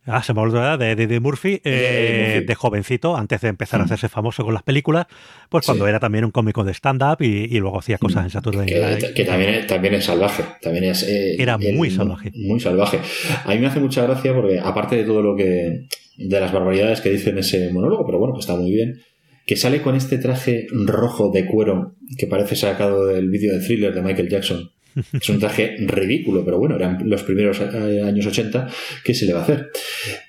Ah, 0.06 0.22
se 0.22 0.34
me 0.34 0.42
olvidó 0.42 0.78
de 0.78 0.92
Eddie 0.92 1.20
Murphy, 1.22 1.62
eh, 1.64 2.44
de 2.46 2.56
jovencito, 2.56 3.16
antes 3.16 3.40
de 3.40 3.48
empezar 3.48 3.80
a 3.80 3.84
mm. 3.84 3.86
hacerse 3.86 4.10
famoso 4.10 4.44
con 4.44 4.54
las 4.54 4.64
películas, 4.64 5.08
pues 5.50 5.66
cuando 5.66 5.88
era 5.88 6.00
también 6.00 6.26
un 6.26 6.32
cómico 6.32 6.66
de 6.66 6.74
stand-up 6.74 7.22
y, 7.22 7.58
luego 7.60 7.80
hacía 7.80 7.98
cosas 7.98 8.26
en 8.26 8.30
Saturday 8.30 8.70
Night 8.70 9.00
Que, 9.00 9.14
que 9.14 9.24
también, 9.24 9.52
es, 9.52 9.68
también 9.68 9.94
es 9.94 10.04
salvaje. 10.04 10.44
También 10.62 10.86
es, 10.86 11.04
eh, 11.04 11.42
era 11.42 11.58
muy 11.58 11.90
salvaje. 11.90 12.32
Muy 12.36 12.60
salvaje. 12.60 13.00
A 13.46 13.54
mí 13.54 13.60
me 13.60 13.68
hace 13.68 13.80
mucha 13.80 14.04
gracia 14.04 14.34
porque, 14.34 14.60
aparte 14.60 14.98
de 14.98 15.06
todo 15.06 15.22
lo 15.22 15.38
que. 15.38 15.88
de 16.18 16.40
las 16.40 16.52
barbaridades 16.52 17.00
que 17.00 17.10
dice 17.10 17.30
en 17.30 17.38
ese 17.38 17.72
monólogo, 17.72 18.06
pero 18.06 18.20
bueno, 18.20 18.34
que 18.34 18.42
está 18.42 18.56
muy 18.56 18.72
bien, 18.72 19.00
que 19.46 19.56
sale 19.56 19.82
con 19.82 19.96
este 19.96 20.18
traje 20.18 20.68
rojo 20.72 21.32
de 21.32 21.46
cuero 21.46 21.96
que 22.18 22.28
parece 22.28 22.58
sacado 22.58 23.08
del 23.08 23.30
vídeo 23.30 23.54
de 23.54 23.66
thriller 23.66 23.94
de 23.94 24.02
Michael 24.02 24.30
Jackson 24.30 24.70
es 25.14 25.30
un 25.30 25.40
traje 25.40 25.76
ridículo, 25.80 26.44
pero 26.46 26.60
bueno, 26.60 26.76
eran 26.76 27.10
los 27.10 27.24
primeros 27.24 27.60
eh, 27.62 28.02
años 28.02 28.26
80. 28.26 28.68
¿Qué 29.04 29.14
se 29.14 29.26
le 29.26 29.34
va 29.34 29.40
a 29.40 29.44
hacer? 29.44 29.70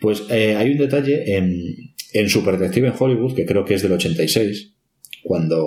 Pues 0.01 0.25
eh, 0.31 0.55
hay 0.57 0.73
un 0.73 0.79
detalle 0.79 1.37
en, 1.37 2.29
Super 2.29 2.59
Detective 2.59 2.89
en 2.89 2.95
Hollywood, 2.99 3.35
que 3.35 3.45
creo 3.45 3.65
que 3.65 3.75
es 3.75 3.83
del 3.83 3.93
86, 3.93 4.73
cuando 5.23 5.67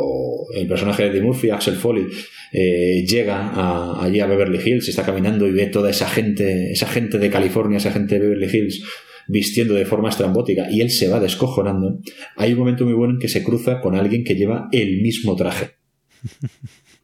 el 0.56 0.68
personaje 0.68 1.04
de 1.04 1.10
Eddie 1.10 1.22
Murphy, 1.22 1.50
Axel 1.50 1.76
Foley, 1.76 2.06
eh, 2.54 3.06
llega 3.06 4.02
allí 4.02 4.22
a 4.22 4.28
Beverly 4.28 4.60
Hills 4.64 4.88
y 4.88 4.92
está 4.92 5.04
caminando 5.04 5.46
y 5.46 5.52
ve 5.52 5.66
toda 5.66 5.90
esa 5.90 6.08
gente, 6.08 6.72
esa 6.72 6.88
gente 6.88 7.18
de 7.18 7.30
California, 7.30 7.78
esa 7.78 7.92
gente 7.92 8.16
de 8.16 8.22
Beverly 8.22 8.58
Hills 8.58 8.84
vistiendo 9.28 9.74
de 9.74 9.86
forma 9.86 10.08
estrambótica 10.08 10.72
y 10.72 10.80
él 10.80 10.90
se 10.90 11.10
va 11.10 11.20
descojonando, 11.20 12.00
hay 12.38 12.54
un 12.54 12.60
momento 12.60 12.86
muy 12.86 12.94
bueno 12.94 13.16
en 13.16 13.20
que 13.20 13.28
se 13.28 13.44
cruza 13.44 13.82
con 13.82 13.94
alguien 13.94 14.24
que 14.24 14.36
lleva 14.36 14.70
el 14.72 15.02
mismo 15.02 15.36
traje 15.36 15.72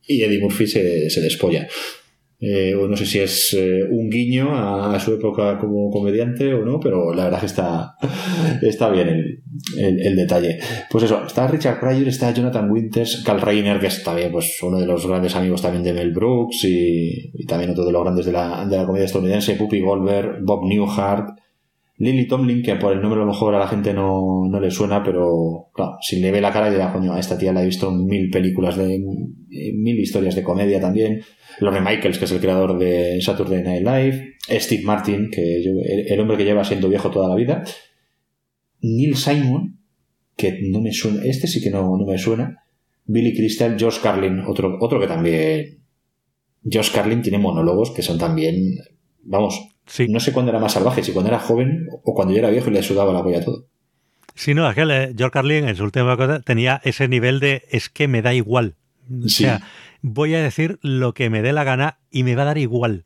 y 0.07 0.23
Eddie 0.23 0.39
Murphy 0.39 0.67
se, 0.67 1.09
se 1.09 1.21
despolla. 1.21 1.67
Eh, 2.45 2.75
no 2.75 2.97
sé 2.97 3.05
si 3.05 3.19
es 3.19 3.53
eh, 3.53 3.83
un 3.89 4.09
guiño 4.09 4.49
a, 4.53 4.99
su 4.99 5.13
época 5.13 5.57
como 5.57 5.89
comediante 5.89 6.53
o 6.53 6.65
no, 6.65 6.77
pero 6.77 7.13
la 7.13 7.25
verdad 7.25 7.39
que 7.39 7.45
está, 7.45 7.95
está 8.61 8.89
bien 8.89 9.07
el, 9.77 10.01
el, 10.01 10.15
detalle. 10.17 10.59
Pues 10.89 11.05
eso, 11.05 11.25
está 11.25 11.47
Richard 11.47 11.79
Pryor, 11.79 12.05
está 12.05 12.33
Jonathan 12.33 12.69
Winters, 12.69 13.23
Carl 13.25 13.39
Reiner, 13.39 13.79
que 13.79 13.87
es 13.87 14.03
también 14.03 14.29
pues, 14.29 14.61
uno 14.61 14.77
de 14.77 14.85
los 14.85 15.07
grandes 15.07 15.33
amigos 15.37 15.61
también 15.61 15.85
de 15.85 15.93
Mel 15.93 16.11
Brooks 16.11 16.65
y, 16.65 17.31
y 17.33 17.45
también 17.45 17.71
otro 17.71 17.85
de 17.85 17.93
los 17.93 18.03
grandes 18.03 18.25
de 18.25 18.33
la, 18.33 18.65
de 18.65 18.75
la 18.75 18.85
comedia 18.85 19.05
estadounidense, 19.05 19.55
Puppy 19.55 19.79
Goldberg, 19.79 20.43
Bob 20.43 20.65
Newhart, 20.67 21.29
Lily 22.03 22.27
Tomlin, 22.27 22.61
que 22.61 22.75
por 22.75 22.91
el 22.91 23.01
nombre 23.01 23.21
a 23.21 23.25
lo 23.25 23.31
mejor 23.31 23.55
a 23.55 23.59
la 23.59 23.67
gente 23.67 23.93
no, 23.93 24.47
no 24.49 24.59
le 24.59 24.69
suena, 24.69 25.03
pero 25.03 25.69
claro, 25.73 25.93
si 26.01 26.19
le 26.19 26.31
ve 26.31 26.41
la 26.41 26.51
cara 26.51 26.69
dirá, 26.69 26.91
coño, 26.91 27.13
a 27.13 27.19
esta 27.19 27.37
tía 27.37 27.53
la 27.53 27.63
he 27.63 27.65
visto 27.65 27.89
en 27.89 28.05
mil 28.05 28.29
películas 28.29 28.75
de 28.77 28.99
mil 28.99 29.99
historias 29.99 30.35
de 30.35 30.43
comedia 30.43 30.81
también. 30.81 31.21
Lorne 31.59 31.81
Michaels, 31.81 32.17
que 32.17 32.25
es 32.25 32.31
el 32.31 32.41
creador 32.41 32.77
de 32.77 33.21
Saturday 33.21 33.63
Night 33.63 33.83
Live. 33.83 34.33
Steve 34.59 34.83
Martin, 34.83 35.29
que 35.31 35.63
el 36.07 36.19
hombre 36.19 36.37
que 36.37 36.43
lleva 36.43 36.63
siendo 36.63 36.89
viejo 36.89 37.09
toda 37.09 37.29
la 37.29 37.35
vida. 37.35 37.63
Neil 38.81 39.15
Simon, 39.15 39.79
que 40.35 40.59
no 40.69 40.81
me 40.81 40.91
suena, 40.91 41.23
este 41.23 41.47
sí 41.47 41.61
que 41.61 41.69
no, 41.69 41.97
no 41.97 42.05
me 42.05 42.17
suena. 42.17 42.65
Billy 43.05 43.33
Crystal, 43.33 43.77
Josh 43.79 43.99
Carlin, 44.01 44.41
otro, 44.41 44.77
otro 44.81 44.99
que 44.99 45.07
también. 45.07 45.79
Josh 46.69 46.91
Carlin 46.91 47.21
tiene 47.21 47.37
monólogos 47.37 47.91
que 47.91 48.01
son 48.01 48.17
también, 48.17 48.75
vamos, 49.23 49.72
no 50.07 50.19
sé 50.19 50.33
cuándo 50.33 50.51
era 50.51 50.59
más 50.59 50.73
salvaje, 50.73 51.03
si 51.03 51.11
cuando 51.11 51.29
era 51.29 51.39
joven 51.39 51.87
o 52.03 52.13
cuando 52.13 52.33
yo 52.33 52.39
era 52.39 52.49
viejo 52.49 52.69
y 52.69 52.73
le 52.73 52.83
sudaba 52.83 53.13
la 53.13 53.23
polla 53.23 53.43
todo. 53.43 53.67
Sí, 54.35 54.53
no, 54.53 54.67
es 54.67 54.75
que 54.75 54.83
George 54.83 55.31
Carlin 55.31 55.67
en 55.67 55.75
su 55.75 55.83
última 55.83 56.17
cosa 56.17 56.41
tenía 56.41 56.81
ese 56.83 57.07
nivel 57.07 57.39
de 57.39 57.65
es 57.69 57.89
que 57.89 58.07
me 58.07 58.21
da 58.21 58.33
igual. 58.33 58.75
O 59.23 59.29
sea, 59.29 59.61
voy 60.01 60.33
a 60.33 60.41
decir 60.41 60.79
lo 60.81 61.13
que 61.13 61.29
me 61.29 61.41
dé 61.41 61.53
la 61.53 61.63
gana 61.63 61.99
y 62.09 62.23
me 62.23 62.35
va 62.35 62.43
a 62.43 62.45
dar 62.45 62.57
igual. 62.57 63.05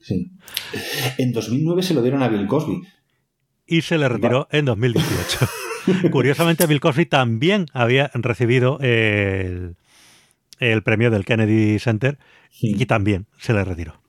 sí. 0.00 0.30
En 1.18 1.32
2009 1.32 1.82
se 1.82 1.94
lo 1.94 2.02
dieron 2.02 2.22
a 2.22 2.28
Bill 2.28 2.46
Cosby. 2.46 2.82
Y 3.66 3.82
se 3.82 3.98
le 3.98 4.08
retiró 4.08 4.48
en 4.50 4.64
2018. 4.64 5.48
Curiosamente, 6.10 6.66
Bill 6.66 6.80
Cosby 6.80 7.06
también 7.06 7.66
había 7.72 8.10
recibido 8.14 8.78
el, 8.80 9.76
el 10.58 10.82
premio 10.82 11.10
del 11.10 11.24
Kennedy 11.24 11.78
Center 11.78 12.18
y 12.60 12.86
también 12.86 13.26
se 13.38 13.52
le 13.52 13.64
retiró. 13.64 14.00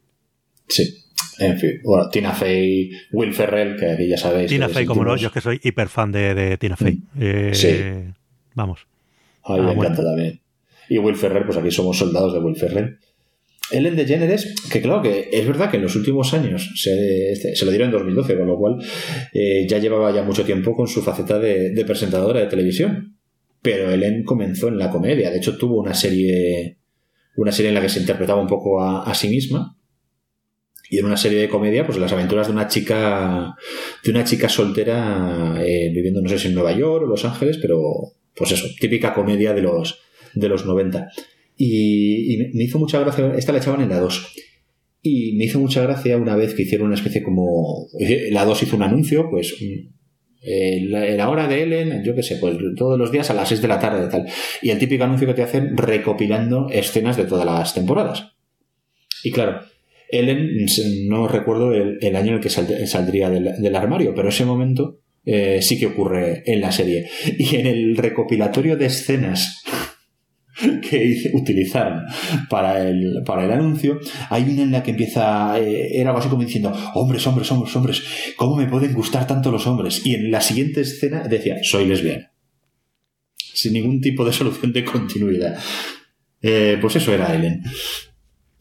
Sí. 0.67 1.08
En 1.39 1.57
fin, 1.57 1.79
bueno, 1.83 2.09
Tina 2.09 2.33
Fey, 2.33 2.91
Will 3.11 3.33
Ferrell, 3.33 3.77
que 3.77 3.91
aquí 3.91 4.07
ya 4.07 4.17
sabéis. 4.17 4.49
Tina 4.49 4.67
Fey, 4.67 4.85
como 4.85 5.05
no, 5.05 5.15
yo 5.15 5.27
es 5.27 5.33
que 5.33 5.41
soy 5.41 5.59
hiper 5.63 5.87
fan 5.87 6.11
de, 6.11 6.57
Tina 6.59 6.75
Fey. 6.75 6.95
Mm. 6.95 7.21
Eh, 7.21 7.51
sí. 7.53 8.13
Vamos. 8.55 8.87
A 9.43 9.53
mí 9.53 9.61
me 9.61 9.69
ah, 9.69 9.73
encanta 9.73 10.03
también. 10.03 10.41
Y 10.89 10.97
Will 10.97 11.15
Ferrell, 11.15 11.45
pues 11.45 11.57
aquí 11.57 11.71
somos 11.71 11.97
soldados 11.97 12.33
de 12.33 12.39
Will 12.39 12.57
Ferrell. 12.57 12.97
Ellen 13.71 13.95
DeGeneres, 13.95 14.55
que 14.69 14.81
claro 14.81 15.01
que 15.01 15.29
es 15.31 15.45
verdad 15.45 15.69
que 15.69 15.77
en 15.77 15.83
los 15.83 15.95
últimos 15.95 16.33
años 16.33 16.71
se, 16.75 17.31
este, 17.31 17.55
se 17.55 17.65
lo 17.65 17.71
dieron 17.71 17.89
en 17.89 17.93
2012, 17.93 18.37
con 18.37 18.47
lo 18.47 18.57
cual 18.57 18.77
eh, 19.31 19.67
ya 19.69 19.77
llevaba 19.77 20.11
ya 20.11 20.23
mucho 20.23 20.43
tiempo 20.43 20.75
con 20.75 20.87
su 20.87 21.03
faceta 21.03 21.39
de, 21.39 21.83
presentadora 21.85 22.39
de 22.41 22.47
televisión. 22.47 23.15
Pero 23.61 23.91
Ellen 23.91 24.23
comenzó 24.23 24.69
en 24.69 24.77
la 24.77 24.89
comedia, 24.89 25.29
de 25.29 25.37
hecho 25.37 25.57
tuvo 25.57 25.81
una 25.81 25.93
serie, 25.93 26.77
una 27.35 27.51
serie 27.51 27.69
en 27.69 27.75
la 27.75 27.81
que 27.81 27.89
se 27.89 27.99
interpretaba 27.99 28.41
un 28.41 28.47
poco 28.47 28.81
a 28.81 29.13
sí 29.13 29.27
misma, 29.27 29.77
y 30.89 30.97
en 30.97 31.05
una 31.05 31.17
serie 31.17 31.39
de 31.39 31.49
comedia, 31.49 31.85
pues 31.85 31.97
las 31.97 32.11
aventuras 32.11 32.47
de 32.47 32.53
una 32.53 32.67
chica, 32.67 33.55
de 34.03 34.11
una 34.11 34.23
chica 34.23 34.49
soltera 34.49 35.55
eh, 35.63 35.91
viviendo, 35.93 36.21
no 36.21 36.29
sé 36.29 36.39
si 36.39 36.47
en 36.47 36.55
Nueva 36.55 36.71
York 36.71 37.03
o 37.03 37.07
Los 37.07 37.25
Ángeles, 37.25 37.59
pero 37.61 37.81
pues 38.35 38.51
eso, 38.51 38.67
típica 38.79 39.13
comedia 39.13 39.53
de 39.53 39.61
los, 39.61 39.99
de 40.33 40.49
los 40.49 40.65
90. 40.65 41.09
Y, 41.57 42.37
me 42.53 42.63
hizo 42.63 42.79
mucha 42.79 42.99
gracia, 42.99 43.33
esta 43.35 43.51
la 43.51 43.59
echaban 43.59 43.81
en 43.81 43.89
la 43.89 43.99
2. 43.99 44.33
Y 45.01 45.35
me 45.37 45.45
hizo 45.45 45.59
mucha 45.59 45.81
gracia 45.81 46.17
una 46.17 46.35
vez 46.35 46.53
que 46.55 46.63
hicieron 46.63 46.87
una 46.87 46.95
especie 46.95 47.21
como... 47.21 47.87
La 48.31 48.45
2 48.45 48.63
hizo 48.63 48.75
un 48.75 48.83
anuncio, 48.83 49.29
pues 49.29 49.55
la, 50.41 51.29
hora 51.29 51.47
de 51.47 51.63
Ellen, 51.63 52.03
yo 52.03 52.15
qué 52.15 52.23
sé, 52.23 52.37
pues 52.37 52.57
todos 52.77 52.97
los 52.97 53.11
días 53.11 53.29
a 53.29 53.33
las 53.33 53.49
6 53.49 53.61
de 53.61 53.67
la 53.67 53.79
tarde 53.79 54.09
tal. 54.09 54.25
Y 54.61 54.69
el 54.69 54.79
típico 54.79 55.03
anuncio 55.03 55.27
que 55.27 55.33
te 55.33 55.43
hacen 55.43 55.75
recopilando 55.77 56.67
escenas 56.69 57.17
de 57.17 57.25
todas 57.25 57.45
las 57.45 57.73
temporadas. 57.73 58.31
Y 59.23 59.31
claro, 59.31 59.61
Ellen, 60.11 60.65
no 61.07 61.27
recuerdo 61.27 61.73
el, 61.73 62.15
año 62.15 62.29
en 62.29 62.33
el 62.35 62.39
que 62.39 62.49
saldría 62.49 63.29
del, 63.29 63.75
armario, 63.75 64.13
pero 64.15 64.29
ese 64.29 64.45
momento 64.45 64.99
eh, 65.25 65.59
sí 65.61 65.79
que 65.79 65.87
ocurre 65.87 66.43
en 66.45 66.61
la 66.61 66.71
serie. 66.71 67.07
Y 67.37 67.55
en 67.55 67.67
el 67.67 67.97
recopilatorio 67.97 68.75
de 68.75 68.87
escenas 68.87 69.63
que 70.89 71.31
utilizaron 71.33 72.05
para 72.49 72.87
el, 72.89 73.23
anuncio, 73.27 73.99
hay 74.29 74.43
una 74.43 74.63
en 74.63 74.71
la 74.71 74.83
que 74.83 74.91
empieza, 74.91 75.59
eh, 75.59 75.99
era 75.99 76.09
algo 76.09 76.19
así 76.19 76.29
como 76.29 76.43
diciendo, 76.43 76.73
hombres, 76.95 77.25
hombres, 77.27 77.51
hombres, 77.51 77.75
hombres, 77.75 78.03
¿cómo 78.35 78.55
me 78.55 78.67
pueden 78.67 78.93
gustar 78.93 79.27
tanto 79.27 79.51
los 79.51 79.67
hombres? 79.67 80.05
Y 80.05 80.15
en 80.15 80.31
la 80.31 80.41
siguiente 80.41 80.81
escena 80.81 81.23
decía, 81.27 81.57
soy 81.61 81.85
lesbiana. 81.85 82.31
Sin 83.37 83.73
ningún 83.73 84.01
tipo 84.01 84.25
de 84.25 84.33
solución 84.33 84.71
de 84.73 84.85
continuidad. 84.85 85.59
Eh, 86.41 86.77
pues 86.79 86.95
eso 86.95 87.13
era 87.13 87.35
Ellen. 87.35 87.61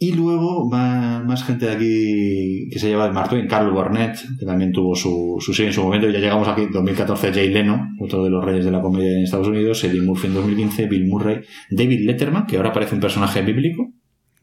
Y 0.00 0.12
luego 0.12 0.68
más, 0.70 1.42
gente 1.42 1.66
de 1.66 1.72
aquí 1.72 2.68
que 2.70 2.78
se 2.78 2.88
lleva 2.88 3.06
el 3.06 3.12
martillo, 3.12 3.42
Carl 3.48 3.72
Burnett, 3.72 4.16
que 4.38 4.46
también 4.46 4.72
tuvo 4.72 4.94
su, 4.94 5.38
su 5.40 5.52
serie 5.52 5.70
en 5.70 5.74
su 5.74 5.82
momento. 5.82 6.08
Ya 6.08 6.20
llegamos 6.20 6.46
aquí 6.46 6.62
en 6.62 6.70
2014, 6.70 7.32
Jay 7.32 7.48
Leno, 7.48 7.88
otro 7.98 8.22
de 8.22 8.30
los 8.30 8.44
reyes 8.44 8.64
de 8.64 8.70
la 8.70 8.80
comedia 8.80 9.10
en 9.10 9.24
Estados 9.24 9.48
Unidos, 9.48 9.82
Eddie 9.82 10.02
Murphy 10.02 10.28
en 10.28 10.34
2015, 10.34 10.86
Bill 10.86 11.08
Murray, 11.08 11.40
David 11.70 12.06
Letterman, 12.06 12.46
que 12.46 12.56
ahora 12.56 12.72
parece 12.72 12.94
un 12.94 13.00
personaje 13.00 13.42
bíblico. 13.42 13.92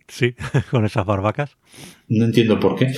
Sí, 0.10 0.36
con 0.72 0.84
esas 0.84 1.06
barbacas. 1.06 1.56
No 2.10 2.26
entiendo 2.26 2.60
por 2.60 2.76
qué. 2.76 2.91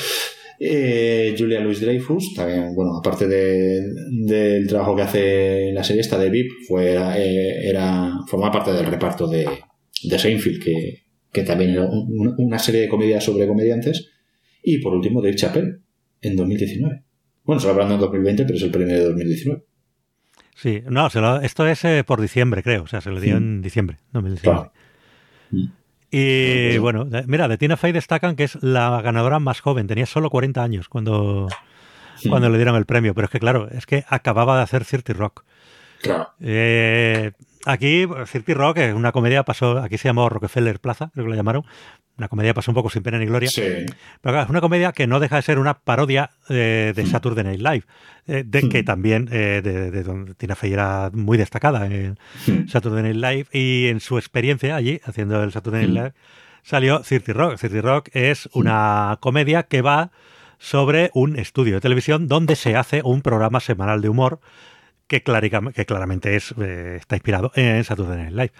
Eh, 0.59 1.35
Julia 1.37 1.59
Louis 1.59 1.79
Dreyfus, 1.79 2.33
también, 2.33 2.73
bueno, 2.73 2.97
aparte 2.97 3.27
del 3.27 4.67
trabajo 4.67 4.95
que 4.95 5.03
hace 5.03 5.69
en 5.69 5.75
la 5.75 5.83
serie 5.83 6.01
esta 6.01 6.17
de 6.17 6.31
VIP, 6.31 6.51
fue, 6.67 6.95
eh, 6.95 7.69
era, 7.69 8.11
forma 8.27 8.51
parte 8.51 8.73
del 8.73 8.87
reparto 8.87 9.27
de, 9.27 9.47
de 10.03 10.17
Seinfeld, 10.17 10.63
que, 10.63 11.06
que 11.31 11.43
también 11.43 11.71
era 11.71 11.87
una 11.89 12.59
serie 12.59 12.81
de 12.81 12.89
comedias 12.89 13.23
sobre 13.23 13.47
comediantes. 13.47 14.09
Y 14.63 14.79
por 14.79 14.93
último, 14.93 15.21
Dave 15.21 15.35
Chappelle, 15.35 15.79
en 16.21 16.35
2019. 16.35 17.03
Bueno, 17.43 17.59
se 17.59 17.67
lo 17.67 17.73
habrán 17.73 17.89
dado 17.89 18.05
en 18.05 18.11
2020, 18.11 18.43
pero 18.43 18.57
es 18.57 18.63
el 18.63 18.71
premio 18.71 18.95
de 18.95 19.05
2019. 19.05 19.63
Sí, 20.55 20.81
no, 20.89 21.07
esto 21.41 21.67
es 21.67 21.85
eh, 21.85 22.03
por 22.03 22.19
diciembre, 22.19 22.63
creo. 22.63 22.83
O 22.83 22.87
sea, 22.87 22.99
se 22.99 23.11
lo 23.11 23.19
dio 23.19 23.37
en 23.37 23.61
diciembre 23.61 23.97
2019. 24.11 24.71
Mm. 25.51 25.65
Y 26.09 26.77
bueno, 26.79 27.07
mira, 27.27 27.47
de 27.47 27.57
Tina 27.57 27.77
Fey 27.77 27.91
destacan 27.91 28.35
que 28.35 28.45
es 28.45 28.61
la 28.63 29.01
ganadora 29.01 29.39
más 29.39 29.59
joven. 29.59 29.87
Tenía 29.87 30.05
solo 30.05 30.29
40 30.29 30.63
años 30.63 30.89
cuando, 30.89 31.47
cuando 32.27 32.49
le 32.49 32.57
dieron 32.57 32.75
el 32.75 32.85
premio. 32.85 33.13
Pero 33.13 33.25
es 33.25 33.31
que, 33.31 33.39
claro, 33.39 33.69
es 33.69 33.85
que 33.85 34.03
acababa 34.07 34.57
de 34.57 34.63
hacer 34.63 34.83
Cirti 34.83 35.13
Rock. 35.13 35.45
Claro. 36.01 36.29
Eh, 36.41 37.31
Aquí, 37.67 38.07
Cirti 38.27 38.53
Rock 38.53 38.77
es 38.77 38.93
una 38.93 39.11
comedia, 39.11 39.43
pasó, 39.43 39.79
aquí 39.79 39.97
se 39.97 40.07
llamó 40.07 40.29
Rockefeller 40.29 40.79
Plaza, 40.79 41.09
creo 41.13 41.25
que 41.25 41.31
lo 41.31 41.35
llamaron. 41.35 41.65
Una 42.17 42.29
comedia 42.29 42.53
pasó 42.53 42.71
un 42.71 42.75
poco 42.75 42.89
sin 42.89 43.03
pena 43.03 43.19
ni 43.19 43.25
gloria. 43.25 43.49
Sí. 43.49 43.61
Pero 43.61 44.33
claro, 44.33 44.43
es 44.43 44.49
una 44.49 44.61
comedia 44.61 44.93
que 44.93 45.05
no 45.05 45.19
deja 45.19 45.35
de 45.35 45.41
ser 45.41 45.59
una 45.59 45.73
parodia 45.73 46.29
eh, 46.47 46.93
de 46.95 47.03
mm. 47.03 47.07
Saturday 47.07 47.43
Night 47.43 47.59
Live, 47.59 47.83
eh, 48.25 48.43
de 48.45 48.69
que 48.69 48.83
mm. 48.83 48.85
también, 48.85 49.29
eh, 49.33 49.61
de, 49.61 50.03
donde 50.03 50.33
Tina 50.35 50.55
Fey 50.55 50.71
era 50.71 51.11
muy 51.13 51.37
destacada 51.37 51.87
en 51.87 52.17
mm. 52.47 52.69
Saturday 52.69 53.03
Night 53.03 53.17
Live, 53.17 53.47
y 53.51 53.87
en 53.87 53.99
su 53.99 54.17
experiencia 54.17 54.77
allí, 54.77 55.01
haciendo 55.03 55.43
el 55.43 55.51
Saturday 55.51 55.81
Night 55.81 55.93
Live, 55.93 56.13
salió 56.63 57.03
Cirti 57.03 57.33
Rock. 57.33 57.57
Cirti 57.57 57.81
Rock 57.81 58.09
es 58.13 58.47
una 58.53 59.17
comedia 59.19 59.63
que 59.63 59.81
va 59.81 60.11
sobre 60.57 61.11
un 61.13 61.37
estudio 61.37 61.75
de 61.75 61.81
televisión 61.81 62.29
donde 62.29 62.55
se 62.55 62.77
hace 62.77 63.01
un 63.03 63.21
programa 63.21 63.59
semanal 63.59 64.01
de 64.01 64.07
humor 64.07 64.39
que, 65.07 65.23
que 65.73 65.85
claramente 65.85 66.35
es, 66.35 66.53
eh, 66.61 66.97
está 66.99 67.15
inspirado 67.15 67.51
en 67.55 67.83
Saturday 67.83 68.17
Night 68.17 68.31
Live. 68.31 68.51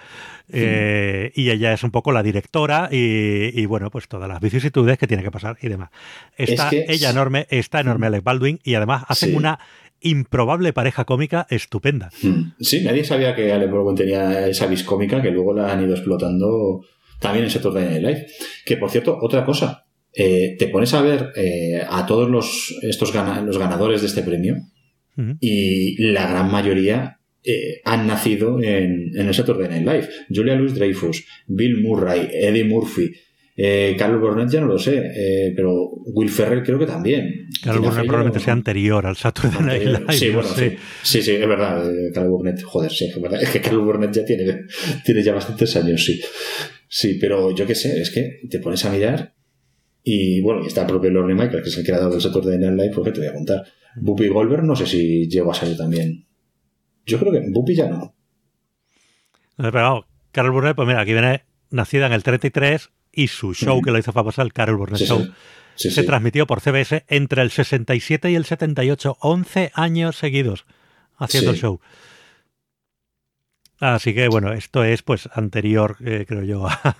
Eh, 0.52 1.32
y 1.36 1.50
ella 1.50 1.74
es 1.74 1.84
un 1.84 1.91
poco 1.91 2.12
la 2.12 2.24
directora 2.24 2.88
y, 2.91 3.66
bueno, 3.66 3.91
pues 3.91 4.08
todas 4.08 4.30
las 4.30 4.39
vicisitudes 4.39 4.98
que 4.98 5.08
tiene 5.08 5.24
que 5.24 5.32
pasar 5.32 5.58
y 5.62 5.68
demás. 5.68 5.89
Está 6.38 6.70
ella 6.72 7.10
enorme, 7.10 7.48
está 7.50 7.82
enorme 7.82 8.08
Alec 8.08 8.24
Baldwin 8.24 8.60
y 8.64 8.76
además 8.76 9.04
hacen 9.08 9.36
una 9.36 9.60
improbable 10.00 10.74
pareja 10.74 11.06
cómica 11.06 11.48
estupenda. 11.50 12.12
Sí, 12.60 12.82
nadie 12.84 13.04
sabía 13.04 13.36
que 13.36 13.52
Alec 13.52 13.72
Baldwin 13.72 13.95
tenía 13.95 14.48
esa 14.48 14.68
vis 14.68 14.84
cómica 14.84 15.22
que 15.22 15.32
luego 15.32 15.54
la 15.54 15.72
han 15.72 15.84
ido 15.84 15.93
explotando 15.93 16.86
también 17.20 17.45
en 17.45 17.52
Saturday 17.52 17.86
Night 17.89 18.04
Live. 18.04 18.28
Que 18.66 18.78
por 18.78 18.89
cierto, 18.89 19.18
otra 19.22 19.43
cosa, 19.43 19.86
eh, 20.14 20.56
te 20.58 20.68
pones 20.70 20.93
a 20.93 21.02
ver 21.02 21.34
a 21.89 22.06
todos 22.06 22.30
los, 22.30 22.74
estos 22.84 23.14
los 23.14 23.58
ganadores 23.58 24.02
de 24.02 24.08
este 24.08 24.24
premio 24.24 24.56
y 25.39 26.11
la 26.11 26.30
gran 26.30 26.51
mayoría 26.51 27.20
eh, 27.43 27.82
han 27.86 28.07
nacido 28.07 28.61
en, 28.61 29.11
en 29.15 29.28
el 29.28 29.34
Saturday 29.34 29.70
Night 29.70 29.88
Live. 29.88 30.09
Julia 30.34 30.55
Louis 30.55 30.76
Dreyfus, 30.76 31.26
Bill 31.47 31.82
Murray, 31.82 32.30
Eddie 32.32 32.63
Murphy, 32.63 33.11
eh, 33.59 33.95
Carlos 33.97 34.22
Burnett 34.22 34.51
ya 34.51 34.61
no 34.61 34.68
lo 34.68 34.78
sé, 34.78 35.01
eh, 35.15 35.53
pero 35.55 35.89
Will 36.13 36.30
Ferrell 36.30 36.61
creo 36.61 36.78
que 36.78 36.86
también. 36.86 37.47
Carlos 37.63 37.86
Burnett 37.86 38.05
probablemente 38.05 38.39
sea 38.39 38.53
anterior 38.53 39.03
al 39.03 39.15
Saturday 39.18 39.59
Night 39.59 39.84
Live. 39.84 40.13
Sí, 40.13 40.30
bueno, 40.30 40.47
sí. 40.49 40.76
sí, 41.01 41.22
sí, 41.24 41.32
es 41.32 41.47
verdad. 41.47 41.91
Eh, 41.91 42.11
Carlos 42.13 42.34
Burnett, 42.34 42.61
joder, 42.61 42.91
sí, 42.91 43.05
es 43.05 43.20
verdad. 43.20 43.41
Es 43.47 43.49
que 43.49 43.59
Carlos 43.59 43.84
Burnett 43.84 44.13
ya 44.13 44.24
tiene, 44.24 44.65
tiene 45.03 45.24
ya 45.24 45.34
bastantes 45.34 45.76
años, 45.76 46.05
sí. 46.05 46.22
Sí, 46.88 47.18
pero 47.20 47.53
yo 47.55 47.65
qué 47.65 47.74
sé, 47.74 47.99
es 47.99 48.11
que 48.11 48.41
te 48.47 48.59
pones 48.59 48.86
a 48.86 48.91
mirar 48.91 49.34
y 50.03 50.39
bueno, 50.41 50.63
y 50.63 50.68
está 50.68 50.82
el 50.82 50.88
propio 50.88 51.09
Lorne 51.09 51.34
Michael, 51.34 51.63
que 51.63 51.70
es 51.70 51.78
el 51.78 51.84
creador 51.84 52.11
del 52.11 52.22
Saturday 52.22 52.59
Night 52.59 52.80
Live, 52.80 52.91
porque 52.93 53.11
te 53.11 53.20
voy 53.22 53.28
a 53.30 53.34
contar. 53.34 53.65
Buppy 53.96 54.28
Goldberg 54.28 54.64
no 54.64 54.76
sé 54.76 54.86
si 54.86 55.28
llegó 55.28 55.52
a 55.52 55.56
salir 55.56 55.78
también. 55.78 56.28
Yo 57.06 57.20
creo 57.20 57.32
que 57.32 57.42
Buppy 57.50 57.76
ya 57.76 57.88
no. 57.88 58.16
Pero 59.56 60.06
Carol 60.32 60.52
Burnett, 60.52 60.76
pues 60.76 60.88
mira, 60.88 61.02
aquí 61.02 61.14
viene 61.14 61.46
nacida 61.70 62.06
en 62.06 62.14
el 62.14 62.24
33 62.24 62.92
y 63.12 63.28
su 63.28 63.54
show 63.54 63.82
que 63.82 63.92
lo 63.92 63.98
hizo 63.98 64.12
famosa, 64.12 64.44
el 64.44 64.54
Carol 64.54 64.78
Burnett 64.78 65.02
Show, 65.02 65.34
se 65.76 66.04
transmitió 66.04 66.46
por 66.46 66.62
CBS 66.62 67.06
entre 67.08 67.42
el 67.42 67.50
67 67.50 68.32
y 68.32 68.36
el 68.36 68.46
78, 68.46 69.18
11 69.20 69.72
años 69.74 70.18
seguidos 70.18 70.66
haciendo 71.18 71.52
el 71.52 71.58
show. 71.58 71.80
Así 73.80 74.14
que 74.14 74.28
bueno, 74.28 74.54
esto 74.54 74.84
es 74.84 75.02
pues 75.04 75.30
anterior, 75.34 75.98
eh, 76.04 76.26
creo 76.28 76.44
yo, 76.44 76.68
a, 76.68 76.96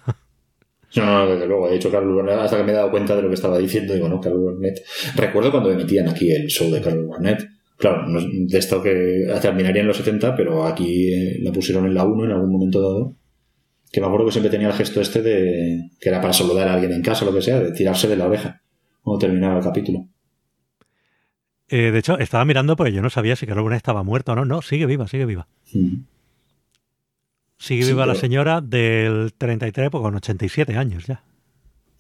no, 0.96 1.06
no, 1.06 1.32
desde 1.32 1.48
luego. 1.48 1.70
He 1.70 1.74
dicho 1.74 1.92
Carlos 1.92 2.14
Burnett 2.14 2.40
hasta 2.40 2.58
que 2.58 2.64
me 2.64 2.72
he 2.72 2.76
dado 2.76 2.92
cuenta 2.92 3.16
de 3.16 3.22
lo 3.22 3.28
que 3.28 3.36
estaba 3.36 3.58
diciendo. 3.58 3.94
Digo, 3.94 4.08
no, 4.08 4.22
Carlos 4.22 4.42
Burnett. 4.42 4.80
Recuerdo 5.16 5.52
cuando 5.52 5.72
emitían 5.72 6.08
aquí 6.08 6.32
el 6.32 6.48
show 6.48 6.72
de 6.72 6.82
Carlos 6.82 7.06
Burnett. 7.06 7.48
Claro, 7.78 8.06
de 8.10 8.58
esto 8.58 8.82
que 8.82 9.28
terminaría 9.40 9.82
en 9.82 9.88
los 9.88 9.98
70, 9.98 10.36
pero 10.36 10.66
aquí 10.66 11.14
eh, 11.14 11.38
la 11.42 11.52
pusieron 11.52 11.86
en 11.86 11.94
la 11.94 12.06
1 12.06 12.26
en 12.26 12.32
algún 12.32 12.52
momento 12.52 12.82
dado. 12.82 13.16
Que 13.92 14.02
me 14.02 14.08
acuerdo 14.08 14.26
que 14.26 14.32
siempre 14.32 14.50
tenía 14.50 14.68
el 14.68 14.74
gesto 14.74 15.00
este 15.00 15.22
de 15.22 15.90
que 16.00 16.10
era 16.10 16.20
para 16.20 16.34
saludar 16.34 16.68
a 16.68 16.74
alguien 16.74 16.92
en 16.92 17.02
casa 17.02 17.24
o 17.24 17.30
lo 17.30 17.36
que 17.36 17.44
sea, 17.44 17.60
de 17.60 17.72
tirarse 17.72 18.08
de 18.08 18.18
la 18.18 18.26
oreja 18.26 18.62
cuando 19.02 19.20
terminaba 19.20 19.60
el 19.60 19.64
capítulo. 19.64 20.08
Eh, 21.70 21.92
de 21.92 22.00
hecho, 22.00 22.18
estaba 22.18 22.46
mirando 22.46 22.76
porque 22.76 22.94
yo 22.94 23.02
no 23.02 23.10
sabía 23.10 23.36
si 23.36 23.46
Carlos 23.46 23.64
Burnett 23.64 23.78
estaba 23.78 24.04
muerto 24.04 24.32
o 24.32 24.36
no. 24.36 24.46
No, 24.46 24.62
sigue 24.62 24.86
viva, 24.86 25.08
sigue 25.08 25.26
viva. 25.26 25.48
Mm. 25.74 25.98
Sigue 27.58 27.86
viva 27.86 28.06
la 28.06 28.16
señora 28.16 28.62
del 28.62 29.34
33, 29.38 29.90
pues 29.90 30.02
con 30.02 30.16
87 30.16 30.78
años 30.78 31.08
ya. 31.08 31.24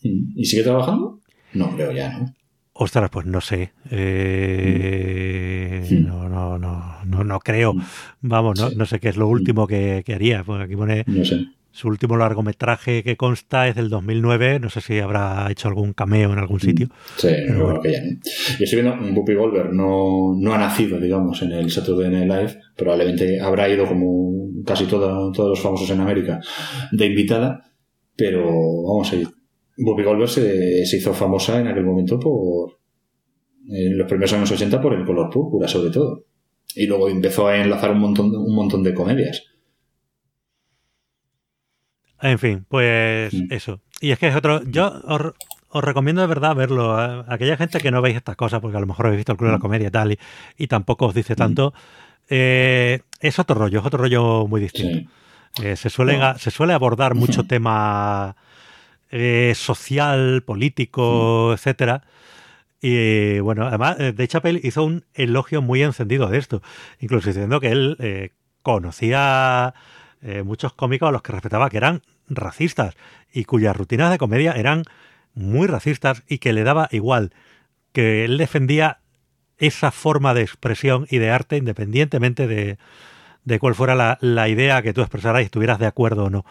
¿Y 0.01 0.45
sigue 0.45 0.63
trabajando? 0.63 1.19
No, 1.53 1.75
creo 1.75 1.91
ya, 1.91 2.17
¿no? 2.17 2.33
Ostras, 2.73 3.09
pues 3.09 3.25
no 3.25 3.41
sé. 3.41 3.73
Eh, 3.89 5.87
mm. 5.89 6.05
no, 6.05 6.29
no, 6.29 6.59
no, 6.59 7.03
no, 7.05 7.23
no 7.23 7.39
creo. 7.39 7.73
Mm. 7.73 7.81
Vamos, 8.21 8.59
no, 8.59 8.69
no 8.69 8.85
sé 8.85 8.99
qué 8.99 9.09
es 9.09 9.17
lo 9.17 9.27
último 9.27 9.65
que, 9.65 10.03
que 10.05 10.13
haría. 10.13 10.43
Porque 10.43 10.65
aquí 10.65 10.75
pone 10.75 11.03
no 11.07 11.25
sé. 11.25 11.47
Su 11.77 11.89
último 11.89 12.17
largometraje 12.17 13.03
que 13.03 13.17
consta 13.17 13.67
es 13.67 13.75
del 13.75 13.89
2009. 13.89 14.59
No 14.59 14.71
sé 14.71 14.81
si 14.81 14.97
habrá 14.97 15.45
hecho 15.51 15.67
algún 15.67 15.93
cameo 15.93 16.33
en 16.33 16.39
algún 16.39 16.59
sitio. 16.59 16.87
Sí, 17.17 17.27
pero 17.47 17.79
que 17.83 17.91
ya 17.91 18.01
no. 18.01 18.17
Yo 18.57 18.63
estoy 18.63 18.81
viendo, 18.81 19.13
Buppy 19.13 19.35
Volver 19.35 19.71
no, 19.71 20.33
no 20.39 20.53
ha 20.55 20.57
nacido, 20.57 20.99
digamos, 20.99 21.39
en 21.43 21.51
el 21.51 21.69
Saturday 21.69 22.09
Night 22.09 22.25
Live. 22.25 22.61
Probablemente 22.75 23.39
habrá 23.39 23.69
ido 23.69 23.85
como 23.85 24.63
casi 24.65 24.85
todos 24.85 25.37
los 25.37 25.61
famosos 25.61 25.87
en 25.91 25.99
América 25.99 26.39
de 26.91 27.05
invitada. 27.05 27.61
Pero 28.15 28.43
vamos 28.43 29.13
a 29.13 29.15
ir. 29.15 29.27
Buppy 29.77 30.01
Goldberg 30.01 30.31
se, 30.31 30.83
se 30.83 30.97
hizo 30.97 31.13
famosa 31.13 31.59
en 31.59 31.67
aquel 31.67 31.85
momento 31.85 32.19
por, 32.19 32.71
en 33.69 33.95
los 33.99 34.07
primeros 34.07 34.33
años 34.33 34.51
80 34.51 34.81
por 34.81 34.95
el 34.95 35.05
color 35.05 35.29
púrpura, 35.29 35.67
sobre 35.67 35.91
todo. 35.91 36.25
Y 36.73 36.87
luego 36.87 37.07
empezó 37.07 37.45
a 37.45 37.61
enlazar 37.61 37.91
un 37.91 37.99
montón, 37.99 38.35
un 38.35 38.55
montón 38.55 38.81
de 38.81 38.95
comedias. 38.95 39.43
En 42.21 42.39
fin, 42.39 42.65
pues 42.67 43.33
eso. 43.49 43.79
Y 43.99 44.11
es 44.11 44.19
que 44.19 44.27
es 44.27 44.35
otro. 44.35 44.63
Yo 44.63 45.01
os, 45.03 45.83
recomiendo 45.83 46.21
de 46.21 46.27
verdad 46.27 46.55
verlo. 46.55 46.99
¿eh? 46.99 47.23
aquella 47.27 47.57
gente 47.57 47.79
que 47.79 47.91
no 47.91 48.01
veis 48.01 48.15
estas 48.15 48.35
cosas, 48.35 48.59
porque 48.59 48.77
a 48.77 48.79
lo 48.79 48.87
mejor 48.87 49.05
habéis 49.07 49.19
visto 49.19 49.31
el 49.31 49.37
Club 49.37 49.49
de 49.49 49.55
la. 49.55 49.59
Comedia 49.59 49.87
y 49.87 49.91
tal, 49.91 50.17
y, 50.57 50.67
tampoco 50.67 51.07
os 51.07 51.13
dice 51.13 51.33
mm. 51.33 51.37
tanto. 51.37 51.73
Eh, 52.29 53.01
es 53.19 53.39
otro 53.39 53.55
rollo, 53.55 53.79
es 53.79 53.85
otro 53.85 53.99
rollo 53.99 54.47
muy 54.47 54.61
distinto. 54.61 55.09
Eh, 55.63 55.75
se, 55.75 55.89
suelen, 55.89 56.21
se 56.37 56.51
suele 56.51 56.73
abordar 56.73 57.15
mucho 57.15 57.45
tema 57.45 58.35
eh, 59.09 59.53
social, 59.55 60.43
político, 60.43 61.53
etcétera. 61.53 62.03
Y 62.79 63.39
bueno, 63.39 63.65
además, 63.65 63.97
De 63.97 64.27
Chappelle 64.27 64.59
hizo 64.63 64.83
un 64.83 65.03
elogio 65.15 65.63
muy 65.63 65.81
encendido 65.81 66.27
de 66.27 66.37
esto, 66.37 66.61
incluso 66.99 67.29
diciendo 67.29 67.59
que 67.59 67.69
él 67.69 68.31
conocía 68.61 69.73
muchos 70.43 70.73
cómicos 70.73 71.09
a 71.09 71.11
los 71.11 71.21
que 71.21 71.31
respetaba 71.31 71.69
que 71.69 71.77
eran 71.77 72.01
racistas 72.29 72.95
y 73.31 73.45
cuyas 73.45 73.75
rutinas 73.75 74.11
de 74.11 74.17
comedia 74.17 74.53
eran 74.53 74.83
muy 75.33 75.67
racistas 75.67 76.23
y 76.27 76.39
que 76.39 76.53
le 76.53 76.63
daba 76.63 76.89
igual, 76.91 77.31
que 77.93 78.25
él 78.25 78.37
defendía 78.37 78.99
esa 79.57 79.91
forma 79.91 80.33
de 80.33 80.41
expresión 80.41 81.07
y 81.09 81.17
de 81.17 81.29
arte 81.29 81.57
independientemente 81.57 82.47
de, 82.47 82.77
de 83.43 83.59
cuál 83.59 83.75
fuera 83.75 83.95
la, 83.95 84.17
la, 84.21 84.49
idea 84.49 84.81
que 84.81 84.93
tú 84.93 85.01
expresaras 85.01 85.41
y 85.41 85.45
estuvieras 85.45 85.79
de 85.79 85.87
acuerdo 85.87 86.25
o 86.25 86.29
no. 86.29 86.45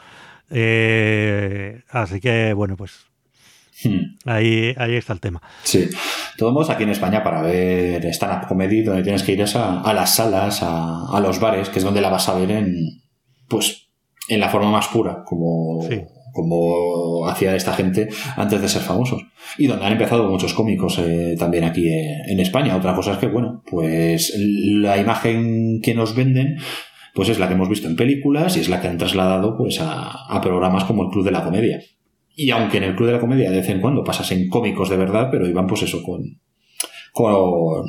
Eh, 0.51 1.83
así 1.91 2.21
que, 2.21 2.53
bueno, 2.53 2.77
pues 2.77 3.07
hmm. 3.85 4.17
Ahí, 4.29 4.75
ahí 4.77 4.95
está 4.97 5.13
el 5.13 5.21
tema. 5.21 5.43
Sí. 5.63 5.89
Todos 6.37 6.71
aquí 6.71 6.83
en 6.83 6.91
España, 6.91 7.23
para 7.23 7.43
ver 7.43 8.05
stand-up 8.07 8.49
comedy, 8.49 8.83
donde 8.83 9.03
tienes 9.03 9.23
que 9.23 9.33
ir 9.33 9.43
a, 9.43 9.81
a 9.83 9.93
las 9.93 10.15
salas, 10.15 10.63
a, 10.63 11.17
a, 11.17 11.21
los 11.21 11.41
bares, 11.41 11.69
que 11.69 11.79
es 11.79 11.85
donde 11.85 12.01
la 12.01 12.11
vas 12.11 12.29
a 12.29 12.35
ver 12.35 12.51
en, 12.51 13.03
pues, 13.49 13.89
en 14.29 14.41
la 14.41 14.49
forma 14.49 14.71
más 14.71 14.89
pura, 14.89 15.23
como, 15.25 15.87
como 16.33 17.27
hacía 17.29 17.57
esta 17.57 17.73
gente 17.73 18.09
antes 18.37 18.61
de 18.61 18.69
ser 18.69 18.83
famosos. 18.83 19.23
Y 19.59 19.67
donde 19.67 19.87
han 19.87 19.93
empezado 19.93 20.29
muchos 20.29 20.55
cómicos 20.55 20.99
eh, 20.99 21.35
también 21.39 21.65
aquí 21.65 21.89
eh, 21.89 22.23
en 22.27 22.41
España. 22.41 22.77
Otra 22.77 22.95
cosa 22.95 23.13
es 23.13 23.19
que, 23.19 23.29
bueno, 23.29 23.63
pues 23.71 24.35
la 24.39 24.99
imagen 24.99 25.81
que 25.83 25.95
nos 25.95 26.15
venden 26.15 26.59
pues 27.17 27.31
es 27.31 27.39
la 27.39 27.49
que 27.49 27.55
hemos 27.55 27.71
visto 27.71 27.89
en 27.89 27.97
películas 27.97 28.57
y 28.57 28.61
es 28.61 28.69
la 28.69 28.79
que 28.79 28.89
han 28.89 28.99
trasladado 28.99 29.57
pues 29.57 29.79
a, 29.81 30.39
programas 30.43 30.85
como 30.85 31.05
el 31.05 31.09
Club 31.09 31.25
de 31.25 31.31
la 31.31 31.43
Comedia. 31.43 31.81
Y 32.37 32.51
aunque 32.51 32.77
en 32.77 32.85
el 32.85 32.95
Club 32.95 33.07
de 33.07 33.15
la 33.15 33.21
Comedia 33.21 33.51
de 33.51 33.57
vez 33.57 33.69
en 33.71 33.81
cuando 33.81 34.05
pasasen 34.05 34.51
cómicos 34.51 34.91
de 34.91 34.99
verdad, 34.99 35.29
pero 35.31 35.49
iban 35.49 35.67
pues 35.67 35.83
eso 35.83 36.03
con, 36.03 36.43
con, 37.15 37.87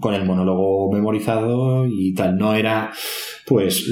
con 0.00 0.14
el 0.14 0.24
monólogo 0.24 0.90
memorizado 0.90 1.86
y 1.86 2.14
tal. 2.14 2.38
No 2.38 2.54
era 2.54 2.90
pues 3.46 3.86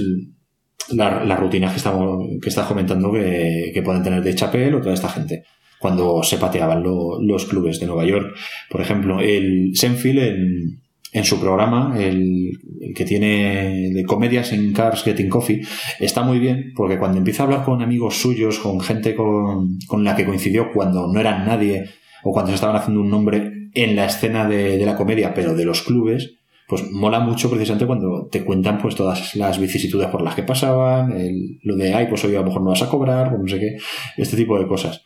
las 0.91 1.27
la 1.27 1.37
rutinas 1.37 1.73
que, 1.73 1.79
estamos, 1.79 2.27
que 2.41 2.49
estás 2.49 2.67
comentando 2.67 3.13
que, 3.13 3.71
que 3.73 3.83
pueden 3.83 4.03
tener 4.03 4.23
de 4.23 4.35
Chapel 4.35 4.75
o 4.75 4.81
toda 4.81 4.95
esta 4.95 5.09
gente 5.09 5.45
cuando 5.79 6.23
se 6.23 6.39
pateaban 6.39 6.83
los 6.83 7.45
clubes 7.47 7.81
de 7.81 7.87
Nueva 7.87 8.05
York. 8.05 8.35
Por 8.69 8.81
ejemplo, 8.81 9.21
el 9.21 9.73
Senfield 9.75 10.19
en, 10.19 10.81
en 11.13 11.25
su 11.25 11.41
programa, 11.41 11.95
el, 11.99 12.51
que 12.95 13.05
tiene 13.05 13.91
de 13.93 14.05
comedias 14.05 14.53
en 14.53 14.73
Cars 14.73 15.05
Getting 15.05 15.29
Coffee, 15.29 15.63
está 16.01 16.23
muy 16.23 16.39
bien 16.39 16.73
porque 16.75 16.99
cuando 16.99 17.19
empieza 17.19 17.43
a 17.43 17.47
hablar 17.47 17.65
con 17.65 17.81
amigos 17.81 18.21
suyos, 18.21 18.59
con 18.59 18.81
gente 18.81 19.15
con, 19.15 19.79
con 19.87 20.05
la 20.05 20.17
que 20.17 20.25
coincidió 20.25 20.73
cuando 20.73 21.07
no 21.13 21.21
eran 21.21 21.47
nadie 21.47 21.85
o 22.25 22.33
cuando 22.33 22.51
se 22.51 22.57
estaban 22.57 22.77
haciendo 22.77 23.01
un 23.01 23.11
nombre 23.11 23.53
en 23.75 23.95
la 23.95 24.07
escena 24.07 24.49
de 24.49 24.85
la 24.85 24.97
comedia, 24.97 25.35
pero 25.35 25.55
de 25.55 25.65
los 25.65 25.83
clubes, 25.83 26.39
pues 26.69 26.91
mola 26.93 27.19
mucho 27.19 27.49
precisamente 27.49 27.87
cuando 27.87 28.29
te 28.31 28.45
cuentan 28.45 28.79
pues 28.79 28.95
todas 28.95 29.35
las 29.37 29.59
vicisitudes 29.59 30.09
por 30.09 30.21
las 30.21 30.35
que 30.35 30.43
pasaban, 30.43 31.13
el, 31.13 31.59
lo 31.63 31.77
de, 31.77 31.95
ay, 31.95 32.09
pues 32.09 32.23
hoy 32.25 32.35
a 32.37 32.41
lo 32.41 32.45
mejor 32.45 32.61
no 32.61 32.69
vas 32.69 32.83
a 32.83 32.91
cobrar, 32.91 33.31
pues 33.31 33.41
no 33.41 33.49
sé 33.49 33.59
qué, 33.59 33.79
este 34.19 34.37
tipo 34.37 34.59
de 34.59 34.69
cosas. 34.69 35.03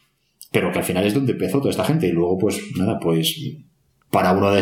Pero 0.51 0.73
que 0.73 0.81
al 0.81 0.85
final 0.85 1.07
es 1.07 1.15
donde 1.15 1.33
empezó 1.33 1.59
toda 1.59 1.71
esta 1.71 1.85
gente 1.85 2.09
y 2.09 2.13
luego 2.13 2.37
pues 2.37 2.61
nada, 2.77 2.99
pues 2.99 3.41
para 4.11 4.33
uno 4.33 4.51
de, 4.51 4.61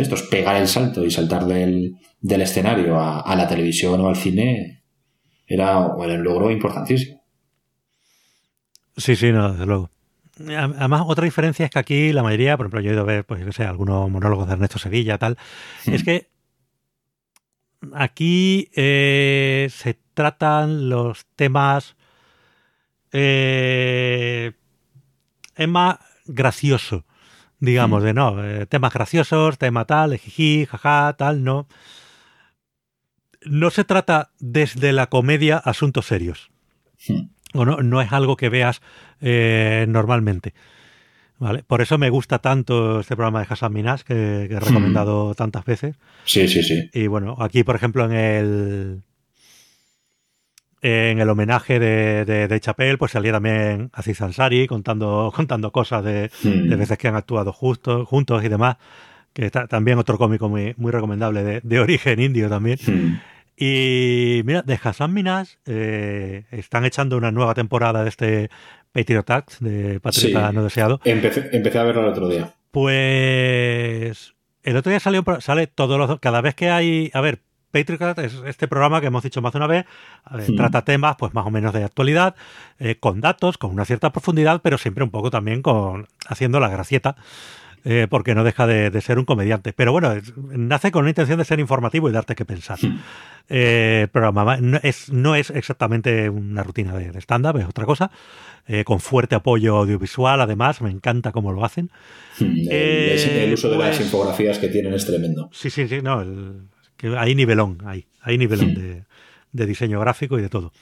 estos 0.00 0.22
pegar 0.24 0.56
el 0.56 0.66
salto 0.66 1.04
y 1.04 1.12
saltar 1.12 1.46
del, 1.46 1.94
del 2.20 2.42
escenario 2.42 3.00
a, 3.00 3.36
la 3.36 3.46
televisión 3.46 4.00
o 4.00 4.08
al 4.08 4.16
cine 4.16 4.82
era, 5.46 5.78
un 5.78 6.24
logro 6.24 6.50
importantísimo. 6.50 7.22
Sí, 8.96 9.14
sí, 9.14 9.30
no, 9.30 9.52
desde 9.52 9.66
luego. 9.66 9.88
Además, 10.36 11.02
otra 11.06 11.24
diferencia 11.24 11.64
es 11.64 11.70
que 11.70 11.78
aquí 11.78 12.12
la 12.12 12.24
mayoría, 12.24 12.56
por 12.56 12.66
ejemplo, 12.66 12.80
yo 12.80 12.90
he 12.90 12.94
ido 12.94 13.02
a 13.02 13.06
ver, 13.06 13.24
pues, 13.24 13.44
yo 13.44 13.52
sé, 13.52 13.64
algunos 13.64 14.10
monólogos 14.10 14.48
de 14.48 14.54
Ernesto 14.54 14.78
Sevilla, 14.78 15.16
tal, 15.16 15.38
es 15.86 16.02
que 16.02 16.30
aquí 17.94 18.70
eh, 18.74 19.68
se 19.70 19.98
tratan 20.14 20.88
los 20.88 21.26
temas. 21.36 21.96
Eh, 23.12 24.52
es 25.56 25.68
más 25.68 25.98
gracioso, 26.26 27.04
digamos, 27.58 28.02
de 28.02 28.14
no, 28.14 28.42
eh, 28.44 28.66
temas 28.66 28.92
graciosos, 28.92 29.58
tema 29.58 29.84
tal, 29.84 30.16
jiji, 30.16 30.66
jaja, 30.66 31.14
tal, 31.18 31.44
no. 31.44 31.66
No 33.42 33.70
se 33.70 33.84
trata 33.84 34.30
desde 34.38 34.92
la 34.92 35.08
comedia 35.08 35.56
asuntos 35.56 36.06
serios. 36.06 36.50
O 37.54 37.64
no, 37.64 37.78
no 37.78 38.00
es 38.00 38.12
algo 38.12 38.36
que 38.36 38.50
veas 38.50 38.82
normalmente. 39.20 40.54
Vale, 41.40 41.64
por 41.66 41.80
eso 41.80 41.96
me 41.96 42.10
gusta 42.10 42.38
tanto 42.38 43.00
este 43.00 43.16
programa 43.16 43.40
de 43.40 43.46
Hassan 43.48 43.72
Minas 43.72 44.04
que, 44.04 44.44
he 44.44 44.60
recomendado 44.60 45.34
tantas 45.34 45.64
veces. 45.64 45.96
Sí, 46.24 46.46
sí, 46.46 46.62
sí. 46.62 46.90
Y 46.92 47.06
bueno, 47.06 47.34
aquí, 47.40 47.64
por 47.64 47.76
ejemplo, 47.76 48.04
en 48.04 48.12
el 48.12 49.02
en 50.82 51.18
el 51.18 51.28
homenaje 51.30 51.78
de, 51.78 52.24
de, 52.24 52.60
Chapel, 52.60 52.98
pues 52.98 53.12
salía 53.12 53.32
también 53.32 53.90
Aziz 53.94 54.20
Ansari 54.20 54.66
contando, 54.66 55.32
contando 55.34 55.72
cosas 55.72 56.04
de, 56.04 56.30
de 56.42 56.76
veces 56.76 56.98
que 56.98 57.08
han 57.08 57.16
actuado 57.16 57.54
justo, 57.54 58.04
juntos 58.04 58.44
y 58.44 58.48
demás. 58.48 58.76
Que 59.32 59.46
está 59.46 59.66
también 59.66 59.96
otro 59.98 60.18
cómico 60.18 60.48
muy, 60.48 60.74
muy 60.76 60.92
recomendable 60.92 61.60
de, 61.62 61.80
origen 61.80 62.20
indio 62.20 62.50
también. 62.50 62.78
Y 63.62 64.40
mira, 64.46 64.62
de 64.62 64.80
Hassan 64.82 65.12
Minas 65.12 65.58
eh, 65.66 66.44
están 66.50 66.86
echando 66.86 67.18
una 67.18 67.30
nueva 67.30 67.52
temporada 67.52 68.02
de 68.02 68.08
este 68.08 68.50
Patriot 68.90 69.28
Act 69.28 69.58
de 69.60 70.00
Patriota 70.00 70.50
No 70.50 70.64
Deseado. 70.64 70.98
Empecé, 71.04 71.78
a 71.78 71.82
verlo 71.82 72.00
el 72.00 72.08
otro 72.08 72.28
día. 72.30 72.54
Pues 72.70 74.34
el 74.62 74.76
otro 74.78 74.88
día 74.88 74.98
salió, 74.98 75.22
sale 75.40 75.66
todos 75.66 75.98
los 75.98 76.18
cada 76.20 76.40
vez 76.40 76.54
que 76.54 76.70
hay, 76.70 77.10
a 77.12 77.20
ver, 77.20 77.42
Patriot 77.70 78.18
es 78.20 78.40
este 78.46 78.66
programa 78.66 79.02
que 79.02 79.08
hemos 79.08 79.22
dicho 79.22 79.42
más 79.42 79.52
de 79.52 79.58
una 79.58 79.66
vez, 79.66 79.84
hmm. 80.24 80.56
trata 80.56 80.82
temas 80.82 81.16
pues 81.18 81.34
más 81.34 81.44
o 81.44 81.50
menos 81.50 81.74
de 81.74 81.84
actualidad, 81.84 82.36
eh, 82.78 82.96
con 82.98 83.20
datos, 83.20 83.58
con 83.58 83.72
una 83.72 83.84
cierta 83.84 84.10
profundidad, 84.10 84.62
pero 84.62 84.78
siempre 84.78 85.04
un 85.04 85.10
poco 85.10 85.30
también 85.30 85.60
con 85.60 86.08
haciendo 86.26 86.60
la 86.60 86.70
gracieta. 86.70 87.16
Eh, 87.84 88.06
porque 88.10 88.34
no 88.34 88.44
deja 88.44 88.66
de, 88.66 89.00
ser 89.00 89.18
un 89.18 89.24
comediante. 89.24 89.72
Pero 89.72 89.92
bueno, 89.92 90.14
nace 90.50 90.90
con 90.90 91.04
la 91.04 91.10
intención 91.10 91.38
de 91.38 91.44
ser 91.44 91.60
informativo 91.60 92.08
y 92.08 92.12
darte 92.12 92.34
que 92.34 92.44
pensar. 92.44 92.78
Hmm. 92.80 93.00
Eh, 93.48 94.06
programa 94.12 94.58
no 94.58 94.78
es, 94.82 95.10
no 95.10 95.34
es 95.34 95.50
exactamente 95.50 96.28
una 96.28 96.62
rutina 96.62 96.94
de, 96.94 97.18
stand-up, 97.20 97.56
es 97.58 97.66
otra 97.66 97.86
cosa. 97.86 98.10
Eh, 98.68 98.84
con 98.84 99.00
fuerte 99.00 99.34
apoyo 99.34 99.78
audiovisual, 99.78 100.40
además, 100.40 100.82
me 100.82 100.90
encanta 100.90 101.32
cómo 101.32 101.52
lo 101.52 101.64
hacen. 101.64 101.90
Hmm, 102.38 102.68
el, 102.70 103.52
uso 103.52 103.70
de 103.70 103.78
las 103.78 103.96
pues 103.96 104.00
infografías 104.06 104.58
que 104.58 104.68
tienen 104.68 104.92
es 104.92 105.06
tremendo. 105.06 105.48
Sí, 105.52 105.70
sí, 105.70 105.88
sí, 105.88 106.02
no, 106.02 106.22
que 106.96 107.16
hay 107.16 107.34
nivelón, 107.34 107.78
hay, 107.86 108.06
hay 108.20 108.36
nivelón 108.36 108.72
hmm. 108.72 109.04
de 109.52 109.66
diseño 109.66 110.00
gráfico 110.00 110.38
y 110.38 110.42
de 110.42 110.50
todo. 110.50 110.72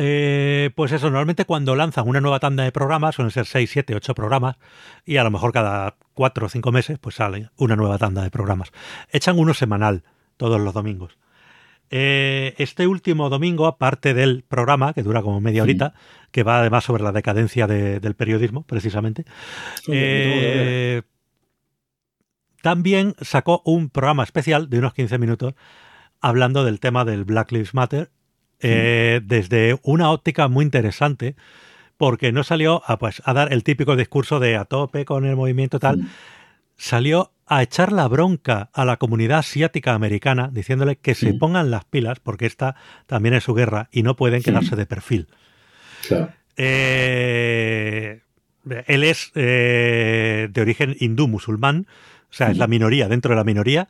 Eh, 0.00 0.70
pues 0.76 0.92
eso, 0.92 1.10
normalmente 1.10 1.44
cuando 1.44 1.74
lanzan 1.74 2.08
una 2.08 2.20
nueva 2.20 2.38
tanda 2.38 2.62
de 2.62 2.70
programas, 2.70 3.16
suelen 3.16 3.32
ser 3.32 3.46
6, 3.46 3.68
7, 3.68 3.96
8 3.96 4.14
programas, 4.14 4.56
y 5.04 5.16
a 5.16 5.24
lo 5.24 5.30
mejor 5.32 5.52
cada 5.52 5.96
4 6.14 6.46
o 6.46 6.48
5 6.48 6.72
meses, 6.72 6.98
pues 7.00 7.16
sale 7.16 7.50
una 7.56 7.74
nueva 7.74 7.98
tanda 7.98 8.22
de 8.22 8.30
programas. 8.30 8.70
Echan 9.10 9.38
uno 9.38 9.54
semanal, 9.54 10.04
todos 10.36 10.60
los 10.60 10.72
domingos. 10.72 11.18
Eh, 11.90 12.54
este 12.58 12.86
último 12.86 13.28
domingo, 13.28 13.66
aparte 13.66 14.14
del 14.14 14.44
programa, 14.46 14.92
que 14.92 15.02
dura 15.02 15.22
como 15.22 15.40
media 15.40 15.64
horita, 15.64 15.94
que 16.30 16.44
va 16.44 16.60
además 16.60 16.84
sobre 16.84 17.02
la 17.02 17.12
decadencia 17.12 17.66
del 17.66 18.14
periodismo, 18.14 18.62
precisamente, 18.62 19.24
eh, 19.88 21.02
también 22.62 23.14
sacó 23.20 23.62
un 23.64 23.88
programa 23.88 24.22
especial 24.22 24.70
de 24.70 24.78
unos 24.78 24.94
15 24.94 25.18
minutos 25.18 25.54
hablando 26.20 26.64
del 26.64 26.80
tema 26.80 27.04
del 27.04 27.24
Black 27.24 27.52
Lives 27.52 27.74
Matter 27.74 28.10
eh, 28.60 29.20
desde 29.24 29.78
una 29.82 30.10
óptica 30.10 30.48
muy 30.48 30.64
interesante, 30.64 31.36
porque 31.96 32.32
no 32.32 32.44
salió 32.44 32.82
a, 32.86 32.98
pues, 32.98 33.22
a 33.24 33.32
dar 33.32 33.52
el 33.52 33.64
típico 33.64 33.96
discurso 33.96 34.40
de 34.40 34.56
a 34.56 34.64
tope 34.64 35.04
con 35.04 35.24
el 35.24 35.36
movimiento 35.36 35.78
tal, 35.78 36.08
salió 36.76 37.32
a 37.46 37.62
echar 37.62 37.92
la 37.92 38.06
bronca 38.08 38.70
a 38.72 38.84
la 38.84 38.98
comunidad 38.98 39.38
asiática 39.38 39.94
americana, 39.94 40.50
diciéndole 40.52 40.96
que 40.96 41.14
se 41.14 41.34
pongan 41.34 41.70
las 41.70 41.84
pilas, 41.84 42.20
porque 42.20 42.46
esta 42.46 42.76
también 43.06 43.34
es 43.34 43.44
su 43.44 43.54
guerra 43.54 43.88
y 43.90 44.02
no 44.02 44.16
pueden 44.16 44.42
quedarse 44.42 44.76
de 44.76 44.86
perfil. 44.86 45.28
Eh, 46.56 48.20
él 48.86 49.04
es 49.04 49.32
eh, 49.34 50.48
de 50.50 50.60
origen 50.60 50.96
hindú 50.98 51.26
musulmán, 51.26 51.86
o 52.30 52.34
sea, 52.34 52.50
es 52.50 52.58
la 52.58 52.66
minoría 52.66 53.08
dentro 53.08 53.30
de 53.30 53.36
la 53.36 53.44
minoría. 53.44 53.88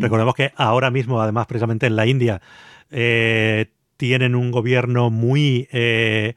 Recordemos 0.00 0.34
que 0.34 0.52
ahora 0.56 0.90
mismo, 0.90 1.22
además, 1.22 1.46
precisamente 1.46 1.86
en 1.86 1.94
la 1.94 2.06
India, 2.06 2.42
tienen 3.96 4.34
un 4.34 4.50
gobierno 4.50 5.10
muy 5.10 5.68
eh, 5.72 6.34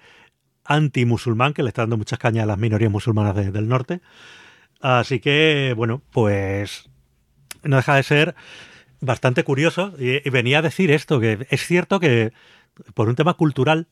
anti-musulmán 0.63 1.53
que 1.53 1.63
le 1.63 1.69
está 1.69 1.83
dando 1.83 1.97
muchas 1.97 2.19
cañas 2.19 2.43
a 2.43 2.47
las 2.47 2.57
minorías 2.57 2.91
musulmanas 2.91 3.35
del 3.35 3.67
norte. 3.67 4.01
Así 4.81 5.19
que, 5.19 5.73
bueno, 5.75 6.01
pues 6.11 6.89
no 7.63 7.77
deja 7.77 7.95
de 7.95 8.03
ser 8.03 8.35
bastante 9.01 9.43
curioso. 9.43 9.93
Y, 9.99 10.27
venía 10.29 10.59
a 10.59 10.61
decir 10.61 10.91
esto, 10.91 11.19
que 11.19 11.45
es 11.49 11.65
cierto 11.65 11.99
que 11.99 12.31
por 12.93 13.09
un 13.09 13.15
tema 13.15 13.33
cultural, 13.33 13.87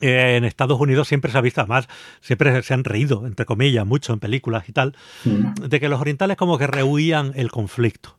eh, 0.00 0.36
en 0.36 0.44
Estados 0.44 0.80
Unidos 0.80 1.06
siempre 1.06 1.30
se 1.30 1.38
ha 1.38 1.40
visto, 1.40 1.60
además, 1.60 1.88
siempre 2.20 2.62
se 2.62 2.74
han 2.74 2.84
reído, 2.84 3.26
entre 3.26 3.46
comillas, 3.46 3.86
mucho 3.86 4.12
en 4.12 4.18
películas 4.18 4.68
y 4.68 4.72
tal, 4.72 4.96
de 5.24 5.80
que 5.80 5.88
los 5.88 6.00
orientales 6.00 6.36
como 6.36 6.58
que 6.58 6.66
rehuían 6.66 7.32
el 7.36 7.50
conflicto. 7.50 8.18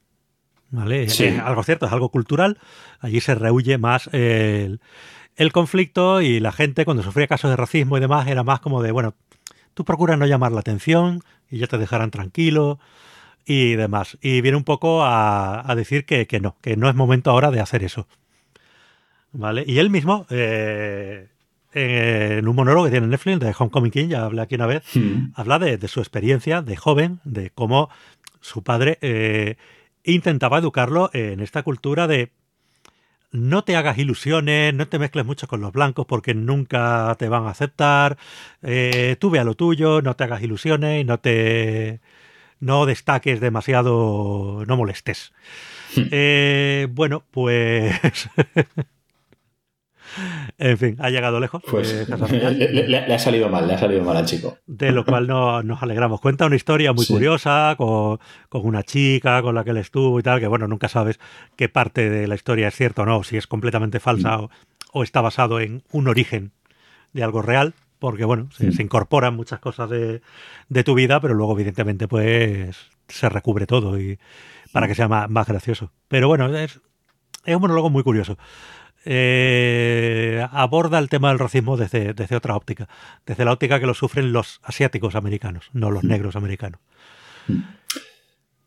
¿Vale? 0.71 1.09
Sí. 1.09 1.25
Es 1.25 1.39
algo 1.39 1.63
cierto, 1.63 1.85
es 1.85 1.91
algo 1.91 2.09
cultural. 2.09 2.57
Allí 2.99 3.21
se 3.21 3.35
rehuye 3.35 3.77
más 3.77 4.07
el, 4.13 4.79
el 5.35 5.51
conflicto 5.51 6.21
y 6.21 6.39
la 6.39 6.51
gente 6.51 6.85
cuando 6.85 7.03
sufría 7.03 7.27
casos 7.27 7.49
de 7.49 7.55
racismo 7.57 7.97
y 7.97 8.01
demás 8.01 8.27
era 8.27 8.43
más 8.43 8.59
como 8.59 8.81
de, 8.81 8.91
bueno, 8.91 9.13
tú 9.73 9.85
procuras 9.85 10.17
no 10.17 10.25
llamar 10.25 10.51
la 10.51 10.59
atención 10.61 11.21
y 11.49 11.59
ya 11.59 11.67
te 11.67 11.77
dejarán 11.77 12.11
tranquilo 12.11 12.79
y 13.45 13.75
demás. 13.75 14.17
Y 14.21 14.41
viene 14.41 14.57
un 14.57 14.63
poco 14.63 15.03
a, 15.05 15.69
a 15.69 15.75
decir 15.75 16.05
que, 16.05 16.25
que 16.27 16.39
no, 16.39 16.55
que 16.61 16.75
no 16.77 16.89
es 16.89 16.95
momento 16.95 17.29
ahora 17.31 17.51
de 17.51 17.61
hacer 17.61 17.83
eso. 17.83 18.07
¿Vale? 19.31 19.63
Y 19.67 19.79
él 19.79 19.89
mismo, 19.89 20.25
eh, 20.29 21.27
en 21.73 22.47
un 22.47 22.55
monólogo 22.55 22.85
que 22.85 22.91
tiene 22.91 23.03
en 23.05 23.11
Netflix, 23.11 23.39
de 23.39 23.53
Homecoming 23.57 23.91
King, 23.91 24.07
ya 24.07 24.23
hablé 24.23 24.41
aquí 24.41 24.55
una 24.55 24.65
vez, 24.65 24.83
Mm. 24.95 25.31
habla 25.35 25.59
de, 25.59 25.77
de 25.77 25.87
su 25.89 25.99
experiencia 25.99 26.61
de 26.61 26.75
joven, 26.77 27.19
de 27.25 27.49
cómo 27.49 27.89
su 28.39 28.63
padre 28.63 28.97
eh, 29.01 29.57
intentaba 30.05 30.59
educarlo 30.59 31.09
en 31.13 31.39
esta 31.39 31.63
cultura 31.63 32.07
de 32.07 32.31
no 33.31 33.63
te 33.63 33.75
hagas 33.75 33.97
ilusiones, 33.97 34.73
no 34.73 34.87
te 34.87 34.99
mezcles 34.99 35.25
mucho 35.25 35.47
con 35.47 35.61
los 35.61 35.73
blancos 35.73 36.05
porque 36.05 36.33
nunca 36.33 37.15
te 37.19 37.27
van 37.27 37.45
a 37.45 37.49
aceptar, 37.49 38.17
eh, 38.61 39.17
tú 39.19 39.29
ve 39.29 39.39
a 39.39 39.43
lo 39.43 39.55
tuyo, 39.55 40.01
no 40.01 40.15
te 40.15 40.23
hagas 40.23 40.41
ilusiones 40.41 41.01
y 41.01 41.03
no 41.03 41.19
te 41.19 41.99
no 42.59 42.85
destaques 42.85 43.41
demasiado, 43.41 44.63
no 44.65 44.77
molestes. 44.77 45.33
Eh, 45.97 46.87
bueno, 46.91 47.23
pues 47.31 48.29
en 50.57 50.77
fin, 50.77 50.95
ha 50.99 51.09
llegado 51.09 51.39
lejos. 51.39 51.61
Pues 51.69 51.91
eh, 52.09 52.51
le, 52.71 52.83
le- 52.87 53.07
le 53.07 53.13
ha 53.13 53.19
salido 53.19 53.49
mal, 53.49 53.67
le 53.67 53.73
ha 53.73 53.77
salido 53.77 54.03
mal 54.03 54.17
al 54.17 54.25
chico. 54.25 54.57
de 54.67 54.91
lo 54.91 55.05
cual 55.05 55.27
no, 55.27 55.61
nos 55.63 55.81
alegramos. 55.83 56.21
Cuenta 56.21 56.45
una 56.45 56.55
historia 56.55 56.93
muy 56.93 57.05
Sí. 57.05 57.13
curiosa 57.13 57.75
con, 57.77 58.19
con 58.49 58.65
una 58.65 58.83
chica 58.83 59.41
con 59.41 59.55
la 59.55 59.63
que 59.63 59.71
él 59.71 59.77
estuvo 59.77 60.19
y 60.19 60.23
tal, 60.23 60.39
que 60.39 60.47
bueno, 60.47 60.67
nunca 60.67 60.87
sabes 60.87 61.19
qué 61.55 61.69
parte 61.69 62.09
de 62.09 62.27
la 62.27 62.35
historia 62.35 62.67
es 62.69 62.75
cierta 62.75 63.03
o 63.03 63.05
no, 63.05 63.23
si 63.23 63.37
es 63.37 63.47
completamente 63.47 63.99
falsa 63.99 64.39
o, 64.39 64.49
o 64.93 65.03
está 65.03 65.21
basado 65.21 65.59
en 65.59 65.83
un 65.91 66.07
origen 66.07 66.51
de 67.13 67.23
algo 67.23 67.41
real, 67.41 67.73
porque 67.99 68.25
bueno, 68.25 68.49
se, 68.51 68.67
Mm. 68.67 68.71
se 68.73 68.83
incorporan 68.83 69.35
muchas 69.35 69.59
cosas 69.59 69.89
de, 69.89 70.21
de 70.69 70.83
tu 70.83 70.93
vida, 70.95 71.19
pero 71.19 71.33
luego 71.33 71.53
evidentemente 71.53 72.07
pues 72.07 72.75
se 73.07 73.29
recubre 73.29 73.65
todo 73.67 73.99
y 73.99 74.19
para 74.71 74.87
que 74.87 74.95
sea 74.95 75.07
más, 75.07 75.29
más 75.29 75.47
gracioso. 75.47 75.91
Pero 76.07 76.27
bueno, 76.27 76.47
es, 76.57 76.81
es 77.45 77.55
un 77.55 77.61
monólogo 77.61 77.89
muy 77.89 78.03
curioso. 78.03 78.37
Eh, 79.07 80.45
aborda 80.51 80.97
el 80.97 81.09
tema 81.09 81.29
del 81.29 81.39
racismo 81.39 81.77
desde, 81.77 82.13
desde 82.13 82.35
otra 82.35 82.55
óptica, 82.55 82.89
desde 83.25 83.45
la 83.45 83.51
óptica 83.51 83.79
que 83.79 83.85
lo 83.85 83.93
sufren 83.93 84.33
los 84.33 84.59
asiáticos 84.63 85.15
americanos, 85.15 85.69
no 85.73 85.91
los 85.91 86.03
negros 86.03 86.35
americanos. 86.35 86.81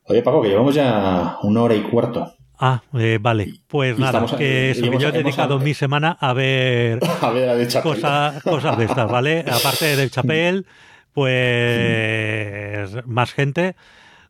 Oye, 0.05 0.23
Paco, 0.23 0.41
que 0.41 0.49
llevamos 0.49 0.75
ya 0.75 1.39
una 1.43 1.63
hora 1.63 1.75
y 1.75 1.83
cuarto. 1.83 2.35
Ah, 2.59 2.83
eh, 2.95 3.19
vale. 3.21 3.55
Pues 3.67 3.99
Y 3.99 4.01
nada, 4.01 4.25
que 4.37 4.71
eso, 4.71 4.85
yo 4.99 5.09
he 5.09 5.13
dedicado 5.13 5.59
mi 5.59 5.75
semana 5.75 6.17
a 6.21 6.33
ver 6.33 6.99
A 7.21 7.31
ver, 7.31 7.49
a 7.49 7.55
ver, 7.55 7.69
Chapel. 7.69 7.93
cosas, 7.93 8.43
cosas 8.43 8.79
de 8.79 8.85
estas, 8.85 9.11
¿vale? 9.11 9.41
Aparte 9.47 9.97
del 9.97 10.11
chapel, 10.11 10.67
pues 11.13 13.07
más 13.07 13.33
gente. 13.33 13.77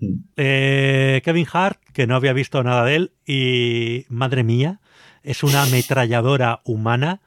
Mm. 0.01 0.15
Eh, 0.37 1.23
Kevin 1.25 1.47
Hart, 1.53 1.81
que 1.93 2.07
no 2.07 2.17
había 2.17 2.33
visto 2.33 2.63
nada 2.63 2.85
de 2.85 2.97
él, 2.97 3.13
y 3.27 4.05
madre 4.09 4.45
mía, 4.45 4.81
es 5.29 5.43
una 5.43 5.63
ametralladora 5.63 6.63
humana. 6.65 7.21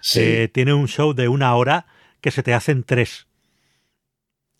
Sí. 0.00 0.20
Eh, 0.20 0.48
tiene 0.52 0.74
un 0.74 0.88
show 0.88 1.14
de 1.14 1.28
una 1.28 1.54
hora 1.54 1.86
que 2.20 2.30
se 2.30 2.42
te 2.42 2.52
hacen 2.52 2.82
tres. 2.82 3.28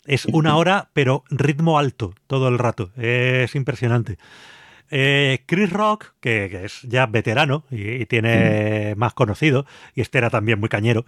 Es 0.05 0.25
una 0.25 0.55
hora, 0.55 0.89
pero 0.93 1.23
ritmo 1.29 1.77
alto 1.77 2.15
todo 2.27 2.47
el 2.47 2.57
rato. 2.57 2.91
Es 2.95 3.53
impresionante. 3.55 4.17
Eh, 4.91 5.43
Chris 5.45 5.71
Rock, 5.71 6.13
que, 6.21 6.47
que 6.49 6.65
es 6.65 6.83
ya 6.83 7.05
veterano 7.07 7.65
y, 7.69 8.01
y 8.01 8.05
tiene 8.05 8.93
más 8.95 9.13
conocido, 9.13 9.65
y 9.93 10.01
este 10.01 10.19
era 10.19 10.29
también 10.29 10.59
muy 10.59 10.69
cañero, 10.69 11.05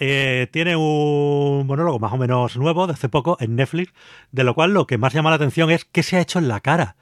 eh, 0.00 0.48
tiene 0.50 0.74
un 0.74 1.66
monólogo 1.66 2.00
más 2.00 2.12
o 2.12 2.16
menos 2.16 2.56
nuevo 2.56 2.86
de 2.86 2.94
hace 2.94 3.08
poco 3.08 3.36
en 3.38 3.54
Netflix, 3.54 3.92
de 4.32 4.42
lo 4.42 4.54
cual 4.54 4.74
lo 4.74 4.86
que 4.86 4.98
más 4.98 5.12
llama 5.12 5.30
la 5.30 5.36
atención 5.36 5.70
es 5.70 5.84
qué 5.84 6.02
se 6.02 6.16
ha 6.16 6.20
hecho 6.20 6.40
en 6.40 6.48
la 6.48 6.60
cara. 6.60 6.96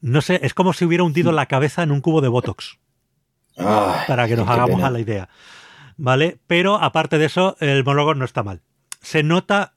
No 0.00 0.20
sé, 0.20 0.40
es 0.42 0.54
como 0.54 0.72
si 0.72 0.84
hubiera 0.84 1.04
hundido 1.04 1.32
la 1.32 1.46
cabeza 1.46 1.82
en 1.82 1.90
un 1.90 2.00
cubo 2.00 2.20
de 2.20 2.28
Botox 2.28 2.78
Ay, 3.56 3.66
para 4.06 4.28
que 4.28 4.36
nos 4.36 4.48
hagamos 4.48 4.76
pena. 4.76 4.86
a 4.86 4.90
la 4.90 5.00
idea. 5.00 5.28
¿Vale? 5.96 6.38
Pero 6.46 6.76
aparte 6.80 7.18
de 7.18 7.24
eso, 7.26 7.56
el 7.60 7.82
monólogo 7.84 8.14
no 8.14 8.24
está 8.24 8.42
mal. 8.44 8.62
Se 9.00 9.22
nota 9.24 9.74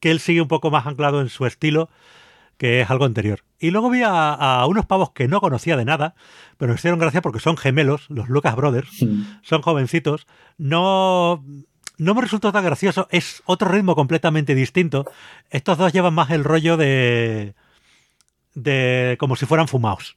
que 0.00 0.10
él 0.10 0.18
sigue 0.20 0.40
un 0.42 0.48
poco 0.48 0.70
más 0.70 0.86
anclado 0.86 1.20
en 1.20 1.28
su 1.28 1.46
estilo, 1.46 1.88
que 2.56 2.80
es 2.80 2.90
algo 2.90 3.04
anterior. 3.04 3.44
Y 3.60 3.70
luego 3.70 3.88
vi 3.90 4.02
a, 4.02 4.32
a 4.34 4.66
unos 4.66 4.84
pavos 4.86 5.12
que 5.12 5.28
no 5.28 5.40
conocía 5.40 5.76
de 5.76 5.84
nada, 5.84 6.14
pero 6.58 6.72
me 6.72 6.76
hicieron 6.76 6.98
gracia 6.98 7.22
porque 7.22 7.38
son 7.40 7.56
gemelos, 7.56 8.06
los 8.10 8.28
Lucas 8.28 8.56
Brothers, 8.56 9.02
Mm. 9.02 9.22
son 9.42 9.62
jovencitos. 9.62 10.26
No, 10.58 11.44
no 11.98 12.14
me 12.14 12.20
resultó 12.22 12.50
tan 12.52 12.64
gracioso, 12.64 13.06
es 13.10 13.42
otro 13.46 13.68
ritmo 13.68 13.94
completamente 13.94 14.54
distinto. 14.56 15.04
Estos 15.50 15.78
dos 15.78 15.92
llevan 15.92 16.14
más 16.14 16.30
el 16.30 16.42
rollo 16.44 16.76
de. 16.76 17.54
De 18.56 19.16
como 19.20 19.36
si 19.36 19.46
fueran 19.46 19.68
fumados. 19.68 20.16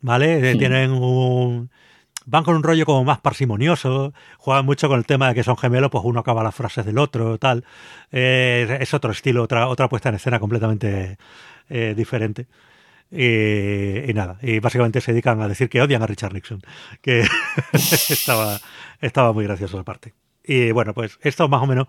¿Vale? 0.00 0.50
Eh, 0.50 0.52
Sí. 0.52 0.58
Tienen 0.58 0.90
un. 0.90 1.70
Van 2.26 2.44
con 2.44 2.56
un 2.56 2.62
rollo 2.62 2.84
como 2.84 3.04
más 3.04 3.20
parsimonioso, 3.20 4.12
juegan 4.36 4.66
mucho 4.66 4.86
con 4.88 4.98
el 4.98 5.06
tema 5.06 5.28
de 5.28 5.34
que 5.34 5.42
son 5.42 5.56
gemelos, 5.56 5.90
pues 5.90 6.04
uno 6.04 6.20
acaba 6.20 6.42
las 6.42 6.54
frases 6.54 6.84
del 6.84 6.98
otro, 6.98 7.38
tal. 7.38 7.64
Eh, 8.12 8.76
es 8.82 8.92
otro 8.92 9.12
estilo, 9.12 9.42
otra, 9.42 9.66
otra 9.66 9.88
puesta 9.88 10.10
en 10.10 10.16
escena 10.16 10.38
completamente 10.38 11.16
eh, 11.70 11.94
diferente. 11.96 12.46
Y, 13.10 14.10
y 14.10 14.12
nada, 14.12 14.36
y 14.42 14.58
básicamente 14.58 15.00
se 15.00 15.12
dedican 15.12 15.40
a 15.40 15.48
decir 15.48 15.70
que 15.70 15.80
odian 15.80 16.02
a 16.02 16.06
Richard 16.06 16.34
Nixon, 16.34 16.60
que 17.00 17.26
estaba, 17.72 18.60
estaba 19.00 19.32
muy 19.32 19.44
gracioso 19.44 19.78
aparte. 19.78 20.12
Y 20.48 20.72
bueno, 20.72 20.94
pues 20.94 21.18
esto 21.20 21.46
más 21.46 21.62
o 21.62 21.66
menos 21.66 21.88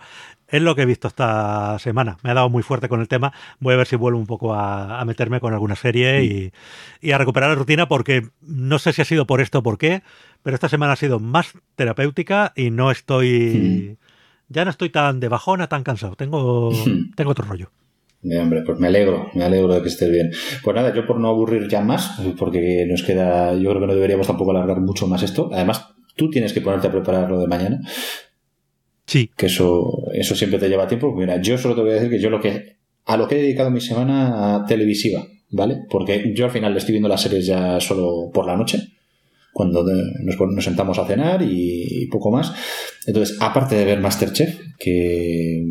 es 0.49 0.61
lo 0.61 0.75
que 0.75 0.81
he 0.81 0.85
visto 0.85 1.07
esta 1.07 1.79
semana. 1.79 2.17
Me 2.23 2.31
ha 2.31 2.33
dado 2.33 2.49
muy 2.49 2.61
fuerte 2.61 2.89
con 2.89 2.99
el 2.99 3.07
tema. 3.07 3.31
Voy 3.61 3.73
a 3.73 3.77
ver 3.77 3.87
si 3.87 3.95
vuelvo 3.95 4.19
un 4.19 4.27
poco 4.27 4.53
a, 4.53 4.99
a 4.99 5.05
meterme 5.05 5.39
con 5.39 5.53
alguna 5.53 5.77
serie 5.77 6.25
y, 6.25 6.51
y 6.99 7.11
a 7.11 7.17
recuperar 7.17 7.49
la 7.49 7.55
rutina 7.55 7.87
porque 7.87 8.27
no 8.41 8.77
sé 8.77 8.91
si 8.91 9.01
ha 9.01 9.05
sido 9.05 9.25
por 9.25 9.39
esto 9.39 9.59
o 9.59 9.63
por 9.63 9.77
qué, 9.77 10.03
pero 10.43 10.55
esta 10.55 10.67
semana 10.67 10.91
ha 10.91 10.97
sido 10.97 11.19
más 11.21 11.53
terapéutica 11.75 12.51
y 12.55 12.69
no 12.69 12.91
estoy... 12.91 13.97
Ya 14.51 14.65
no 14.65 14.71
estoy 14.71 14.89
tan 14.89 15.19
de 15.19 15.29
bajona, 15.29 15.69
tan 15.69 15.83
cansado. 15.83 16.15
Tengo, 16.15 16.71
tengo 17.15 17.31
otro 17.31 17.45
rollo. 17.45 17.71
Eh, 18.23 18.37
hombre, 18.39 18.63
pues 18.65 18.77
me 18.77 18.87
alegro, 18.87 19.29
me 19.35 19.45
alegro 19.45 19.73
de 19.73 19.81
que 19.81 19.87
estés 19.87 20.11
bien. 20.11 20.31
Pues 20.63 20.75
nada, 20.75 20.93
yo 20.93 21.05
por 21.05 21.17
no 21.17 21.29
aburrir 21.29 21.69
ya 21.69 21.79
más, 21.79 22.19
porque 22.37 22.85
nos 22.89 23.03
queda, 23.03 23.53
yo 23.53 23.69
creo 23.69 23.79
que 23.79 23.87
no 23.87 23.95
deberíamos 23.95 24.27
tampoco 24.27 24.51
alargar 24.51 24.81
mucho 24.81 25.07
más 25.07 25.23
esto. 25.23 25.49
Además, 25.53 25.93
tú 26.15 26.29
tienes 26.29 26.51
que 26.51 26.59
ponerte 26.59 26.87
a 26.87 26.91
preparar 26.91 27.31
lo 27.31 27.39
de 27.39 27.47
mañana, 27.47 27.79
Sí, 29.09 29.31
que 29.35 29.47
eso, 29.47 30.03
eso 30.13 30.35
siempre 30.35 30.59
te 30.59 30.69
lleva 30.69 30.87
tiempo. 30.87 31.11
Mira, 31.15 31.41
yo 31.41 31.57
solo 31.57 31.73
te 31.73 31.81
voy 31.81 31.89
a 31.89 31.93
decir 31.95 32.11
que 32.11 32.19
yo 32.19 32.29
lo 32.29 32.39
que, 32.39 32.75
a 33.05 33.17
lo 33.17 33.27
que 33.27 33.39
he 33.39 33.41
dedicado 33.41 33.71
mi 33.71 33.81
semana 33.81 34.63
televisiva, 34.67 35.25
¿vale? 35.49 35.79
Porque 35.89 36.31
yo 36.35 36.45
al 36.45 36.51
final 36.51 36.77
estoy 36.77 36.91
viendo 36.91 37.09
las 37.09 37.23
series 37.23 37.47
ya 37.47 37.79
solo 37.79 38.29
por 38.31 38.45
la 38.45 38.55
noche, 38.55 38.89
cuando 39.51 39.83
nos, 39.83 40.39
nos 40.39 40.63
sentamos 40.63 40.99
a 40.99 41.07
cenar 41.07 41.41
y, 41.41 42.07
poco 42.11 42.29
más. 42.29 42.53
Entonces, 43.07 43.35
aparte 43.41 43.73
de 43.73 43.85
ver 43.85 43.99
Masterchef, 43.99 44.59
que 44.77 45.65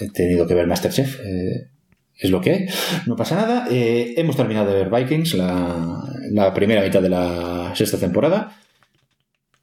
he 0.00 0.08
tenido 0.08 0.46
que 0.46 0.54
ver 0.54 0.66
Masterchef, 0.66 1.20
eh, 1.26 1.68
es 2.16 2.30
lo 2.30 2.40
que 2.40 2.68
no 3.04 3.16
pasa 3.16 3.36
nada. 3.36 3.68
Eh, 3.70 4.14
hemos 4.16 4.34
terminado 4.34 4.72
de 4.72 4.82
ver 4.82 4.88
Vikings, 4.88 5.34
la, 5.34 6.10
la 6.30 6.54
primera 6.54 6.80
mitad 6.80 7.02
de 7.02 7.10
la 7.10 7.70
sexta 7.74 7.98
temporada. 7.98 8.56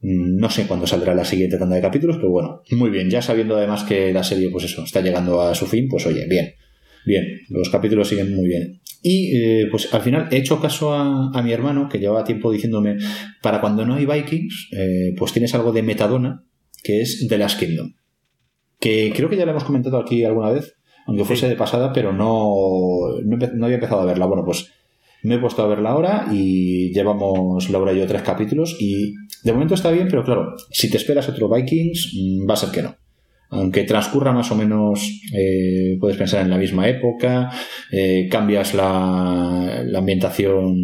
No 0.07 0.51
sé 0.51 0.67
cuándo 0.67 0.85
saldrá 0.85 1.15
la 1.15 1.25
siguiente 1.25 1.57
tanda 1.57 1.75
de 1.75 1.81
capítulos, 1.81 2.17
pero 2.17 2.29
bueno, 2.29 2.61
muy 2.71 2.91
bien. 2.91 3.09
Ya 3.09 3.23
sabiendo 3.23 3.57
además 3.57 3.83
que 3.83 4.13
la 4.13 4.23
serie, 4.23 4.51
pues 4.51 4.65
eso, 4.65 4.83
está 4.83 5.01
llegando 5.01 5.41
a 5.41 5.55
su 5.55 5.65
fin, 5.65 5.87
pues 5.89 6.05
oye, 6.05 6.27
bien. 6.27 6.53
Bien, 7.07 7.25
los 7.49 7.69
capítulos 7.69 8.07
siguen 8.07 8.35
muy 8.35 8.47
bien. 8.47 8.81
Y 9.01 9.35
eh, 9.35 9.67
pues 9.71 9.91
al 9.93 10.01
final 10.01 10.27
he 10.31 10.37
hecho 10.37 10.61
caso 10.61 10.93
a, 10.93 11.31
a 11.33 11.41
mi 11.41 11.53
hermano, 11.53 11.89
que 11.89 11.97
llevaba 11.97 12.23
tiempo 12.23 12.51
diciéndome, 12.51 12.97
para 13.41 13.61
cuando 13.61 13.83
no 13.83 13.95
hay 13.95 14.05
Vikings, 14.05 14.69
eh, 14.73 15.13
pues 15.17 15.31
tienes 15.31 15.55
algo 15.55 15.71
de 15.71 15.81
metadona, 15.81 16.43
que 16.83 17.01
es 17.01 17.25
The 17.27 17.37
Last 17.39 17.59
Kingdom. 17.59 17.93
Que 18.79 19.11
creo 19.15 19.27
que 19.27 19.37
ya 19.37 19.45
lo 19.45 19.51
hemos 19.51 19.63
comentado 19.63 19.97
aquí 19.97 20.23
alguna 20.23 20.51
vez, 20.51 20.75
aunque 21.07 21.25
fuese 21.25 21.49
de 21.49 21.55
pasada, 21.55 21.93
pero 21.93 22.13
no, 22.13 22.51
no, 23.23 23.37
no 23.37 23.65
había 23.65 23.77
empezado 23.77 24.01
a 24.01 24.05
verla. 24.05 24.27
Bueno, 24.27 24.43
pues 24.45 24.71
me 25.25 25.35
he 25.35 25.39
puesto 25.39 25.63
a 25.63 25.67
verla 25.67 25.89
ahora 25.89 26.27
y 26.31 26.93
llevamos 26.93 27.69
Laura 27.69 27.93
y 27.93 27.99
yo 27.99 28.07
tres 28.07 28.21
capítulos 28.21 28.77
y 28.79 29.13
de 29.43 29.53
momento 29.53 29.75
está 29.75 29.91
bien, 29.91 30.07
pero 30.09 30.23
claro, 30.23 30.55
si 30.71 30.89
te 30.89 30.97
esperas 30.97 31.29
otro 31.29 31.49
Vikings, 31.49 32.13
mm, 32.15 32.49
va 32.49 32.53
a 32.53 32.57
ser 32.57 32.69
que 32.71 32.81
no. 32.81 32.95
Aunque 33.49 33.83
transcurra 33.83 34.31
más 34.31 34.51
o 34.51 34.55
menos, 34.55 35.21
eh, 35.33 35.97
puedes 35.99 36.17
pensar 36.17 36.41
en 36.41 36.49
la 36.49 36.57
misma 36.57 36.89
época, 36.89 37.51
eh, 37.91 38.27
cambias 38.29 38.73
la, 38.73 39.83
la 39.85 39.99
ambientación 39.99 40.75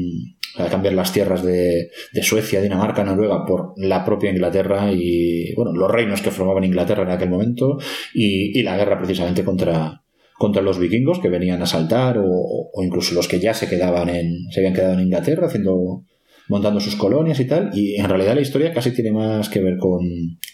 a 0.57 0.67
cambiar 0.67 0.93
las 0.93 1.13
tierras 1.13 1.43
de, 1.43 1.89
Suecia, 2.21 2.61
Dinamarca, 2.61 3.03
Noruega 3.03 3.45
por 3.45 3.73
la 3.77 4.03
propia 4.03 4.31
Inglaterra 4.31 4.91
y, 4.91 5.53
bueno, 5.55 5.71
los 5.73 5.89
reinos 5.89 6.21
que 6.21 6.31
formaban 6.31 6.63
Inglaterra 6.63 7.03
en 7.03 7.11
aquel 7.11 7.29
momento 7.29 7.77
y, 8.13 8.61
la 8.63 8.77
guerra 8.77 8.97
precisamente 8.97 9.43
contra, 9.43 10.00
contra 10.41 10.63
los 10.63 10.79
vikingos 10.79 11.19
que 11.19 11.29
venían 11.29 11.61
a 11.61 11.67
saltar 11.67 12.17
o, 12.17 12.71
incluso 12.83 13.13
los 13.13 13.27
que 13.27 13.39
ya 13.39 13.53
se 13.53 13.69
quedaban 13.69 14.09
en, 14.09 14.49
se 14.49 14.59
habían 14.59 14.73
quedado 14.73 14.93
en 14.93 15.01
Inglaterra 15.01 15.45
haciendo 15.45 16.03
montando 16.49 16.79
sus 16.79 16.95
colonias 16.95 17.39
y 17.39 17.45
tal, 17.45 17.69
y 17.75 17.93
en 17.93 18.09
realidad 18.09 18.33
la 18.33 18.41
historia 18.41 18.73
casi 18.73 18.91
tiene 18.91 19.11
más 19.11 19.49
que 19.49 19.61
ver 19.61 19.77
con, 19.77 19.99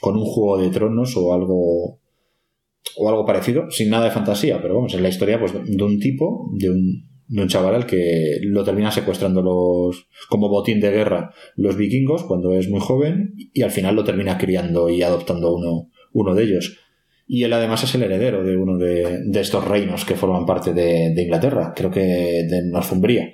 con 0.02 0.18
un 0.18 0.26
juego 0.26 0.62
de 0.62 0.72
tronos 0.72 1.16
o 1.16 1.34
algo 1.34 2.02
o 2.98 3.10
algo 3.10 3.26
parecido, 3.26 3.72
sin 3.72 3.90
nada 3.90 4.04
de 4.04 4.12
fantasía, 4.12 4.62
pero 4.62 4.76
vamos, 4.76 4.94
es 4.94 5.00
la 5.00 5.08
historia 5.08 5.40
pues, 5.40 5.54
de 5.54 5.82
un 5.82 6.00
tipo, 6.00 6.52
de 6.60 6.70
un, 6.70 7.08
de 7.30 7.42
un 7.44 7.48
chaval 7.48 7.76
al 7.76 7.86
que 7.86 8.40
lo 8.42 8.66
termina 8.66 8.92
secuestrando 8.92 9.42
los 9.42 10.10
como 10.28 10.50
botín 10.50 10.82
de 10.82 10.92
guerra 10.92 11.32
los 11.56 11.78
vikingos 11.78 12.24
cuando 12.24 12.52
es 12.52 12.70
muy 12.70 12.82
joven 12.82 13.36
y 13.54 13.62
al 13.62 13.72
final 13.72 13.96
lo 13.96 14.04
termina 14.04 14.38
criando 14.38 14.90
y 14.90 15.02
adoptando 15.02 15.56
uno, 15.56 15.90
uno 16.12 16.36
de 16.36 16.44
ellos. 16.44 16.78
Y 17.28 17.44
él 17.44 17.54
además 17.54 17.84
es 17.84 17.94
el 17.96 18.04
heredero 18.04 18.44
de 18.44 18.56
uno 18.56 18.78
de, 18.78 19.22
de 19.26 19.42
estos 19.42 19.68
reinos 19.68 20.06
que 20.06 20.16
forman 20.16 20.46
parte 20.46 20.74
de, 20.74 21.14
de 21.14 21.22
Inglaterra, 21.24 21.74
creo 21.76 21.92
que 21.92 22.00
de 22.00 22.64
Northumbria 22.64 23.34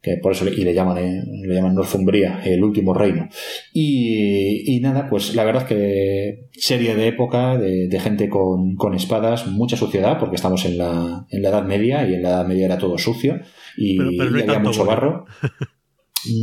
que 0.00 0.16
por 0.16 0.32
eso 0.32 0.46
y 0.48 0.64
le 0.64 0.74
llaman, 0.74 0.98
eh, 0.98 1.22
le 1.26 1.54
llaman 1.54 1.74
Northumbria, 1.74 2.40
el 2.44 2.62
último 2.62 2.94
reino. 2.94 3.28
Y, 3.72 4.78
nada, 4.80 5.08
pues 5.08 5.34
la 5.34 5.44
verdad 5.44 5.62
es 5.62 5.68
que 5.68 6.48
serie 6.52 6.94
de 6.94 7.08
época, 7.08 7.58
de, 7.58 8.00
gente 8.00 8.28
con, 8.28 8.76
con, 8.76 8.94
espadas, 8.94 9.46
mucha 9.48 9.76
suciedad, 9.76 10.18
porque 10.18 10.36
estamos 10.36 10.64
en 10.66 10.78
la, 10.78 11.26
en 11.30 11.42
la 11.42 11.48
Edad 11.48 11.64
Media 11.64 12.08
y 12.08 12.14
en 12.14 12.22
la 12.22 12.30
Edad 12.30 12.46
Media 12.46 12.66
era 12.66 12.78
todo 12.78 12.96
sucio 12.96 13.40
y, 13.76 13.98
había 14.20 14.60
mucho 14.60 14.84
barro. 14.84 15.24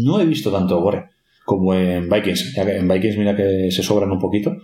No 0.03 0.19
he 0.19 0.25
visto 0.25 0.51
tanto 0.51 0.81
gore 0.81 1.05
como 1.45 1.73
en 1.73 2.09
Vikings. 2.09 2.57
En 2.57 2.87
Vikings 2.87 3.17
mira 3.17 3.35
que 3.35 3.71
se 3.71 3.83
sobran 3.83 4.11
un 4.11 4.19
poquito. 4.19 4.55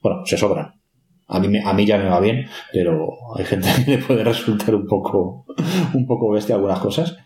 Bueno, 0.00 0.24
se 0.24 0.36
sobran. 0.38 0.77
A 1.28 1.40
mí, 1.40 1.58
a 1.62 1.72
mí 1.74 1.86
ya 1.86 1.98
me 1.98 2.08
va 2.08 2.20
bien, 2.20 2.46
pero 2.72 3.10
hay 3.36 3.44
gente 3.44 3.68
que 3.84 3.90
le 3.92 3.98
puede 3.98 4.24
resultar 4.24 4.74
un 4.74 4.86
poco, 4.86 5.44
un 5.94 6.06
poco 6.06 6.30
bestia 6.30 6.54
algunas 6.54 6.80
cosas. 6.80 7.16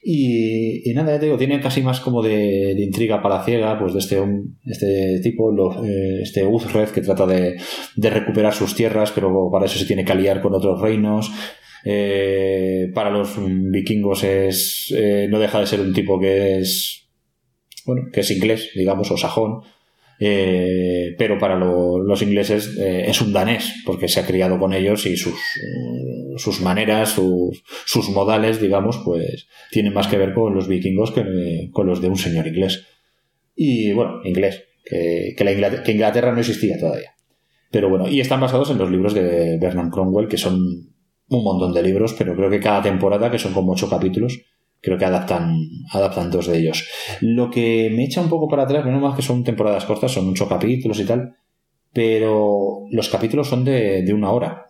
Y, 0.00 0.92
nada, 0.94 1.12
ya 1.12 1.18
te 1.18 1.26
digo, 1.26 1.36
tiene 1.36 1.60
casi 1.60 1.82
más 1.82 2.00
como 2.00 2.22
de, 2.22 2.72
intriga 2.78 3.20
palaciega, 3.20 3.78
pues 3.78 3.92
de 3.92 3.98
este, 3.98 4.22
este 4.64 5.20
tipo, 5.22 5.52
eh, 5.84 6.20
este 6.22 6.46
Uthred 6.46 6.90
que 6.90 7.02
trata 7.02 7.26
de, 7.26 7.56
recuperar 7.96 8.54
sus 8.54 8.74
tierras, 8.74 9.10
pero 9.12 9.50
para 9.50 9.66
eso 9.66 9.78
se 9.78 9.86
tiene 9.86 10.04
que 10.04 10.12
aliar 10.12 10.40
con 10.40 10.54
otros 10.54 10.80
reinos. 10.80 11.30
Eh, 11.84 12.90
para 12.94 13.10
los 13.10 13.36
vikingos 13.38 14.24
es 14.24 14.92
eh, 14.96 15.28
no 15.30 15.38
deja 15.38 15.60
de 15.60 15.66
ser 15.66 15.80
un 15.80 15.94
tipo 15.94 16.18
que 16.18 16.58
es 16.58 17.08
bueno 17.86 18.08
que 18.12 18.20
es 18.20 18.30
inglés 18.32 18.70
digamos 18.74 19.08
o 19.12 19.16
sajón 19.16 19.62
eh, 20.20 21.14
pero 21.16 21.38
para 21.38 21.56
los 21.56 22.22
ingleses 22.22 22.76
eh, 22.76 23.04
es 23.08 23.20
un 23.20 23.32
danés, 23.32 23.82
porque 23.84 24.08
se 24.08 24.20
ha 24.20 24.26
criado 24.26 24.58
con 24.58 24.72
ellos 24.72 25.06
y 25.06 25.16
sus, 25.16 25.34
eh, 25.34 26.34
sus 26.36 26.60
maneras, 26.60 27.10
sus, 27.10 28.10
modales, 28.10 28.60
digamos, 28.60 29.00
pues 29.04 29.46
tienen 29.70 29.94
más 29.94 30.08
que 30.08 30.18
ver 30.18 30.34
con 30.34 30.54
los 30.54 30.66
vikingos 30.66 31.12
que 31.12 31.70
con 31.72 31.86
los 31.86 32.00
de 32.00 32.08
un 32.08 32.16
señor 32.16 32.46
inglés. 32.46 32.84
Y 33.54 33.92
bueno, 33.92 34.20
inglés, 34.24 34.64
que, 34.84 35.34
que, 35.36 35.44
la 35.44 35.52
Inglaterra, 35.52 35.82
que 35.82 35.92
Inglaterra 35.92 36.32
no 36.32 36.40
existía 36.40 36.78
todavía. 36.78 37.14
Pero 37.70 37.88
bueno, 37.88 38.08
y 38.08 38.20
están 38.20 38.40
basados 38.40 38.70
en 38.70 38.78
los 38.78 38.90
libros 38.90 39.14
de 39.14 39.58
Bernard 39.60 39.90
Cromwell, 39.90 40.28
que 40.28 40.38
son 40.38 40.58
un 41.28 41.44
montón 41.44 41.74
de 41.74 41.82
libros, 41.82 42.14
pero 42.16 42.34
creo 42.34 42.50
que 42.50 42.60
cada 42.60 42.82
temporada, 42.82 43.30
que 43.30 43.38
son 43.38 43.52
como 43.52 43.72
ocho 43.72 43.90
capítulos, 43.90 44.40
creo 44.80 44.98
que 44.98 45.04
adaptan, 45.04 45.68
adaptan 45.92 46.30
dos 46.30 46.46
de 46.46 46.58
ellos. 46.58 46.88
Lo 47.20 47.50
que 47.50 47.90
me 47.94 48.04
echa 48.04 48.20
un 48.20 48.28
poco 48.28 48.48
para 48.48 48.64
atrás, 48.64 48.84
menos 48.84 49.02
más 49.02 49.16
que 49.16 49.22
son 49.22 49.44
temporadas 49.44 49.84
cortas, 49.84 50.12
son 50.12 50.26
muchos 50.26 50.48
capítulos 50.48 50.98
y 51.00 51.04
tal, 51.04 51.36
pero 51.92 52.86
los 52.90 53.08
capítulos 53.08 53.48
son 53.48 53.64
de, 53.64 54.10
una 54.12 54.30
hora. 54.30 54.66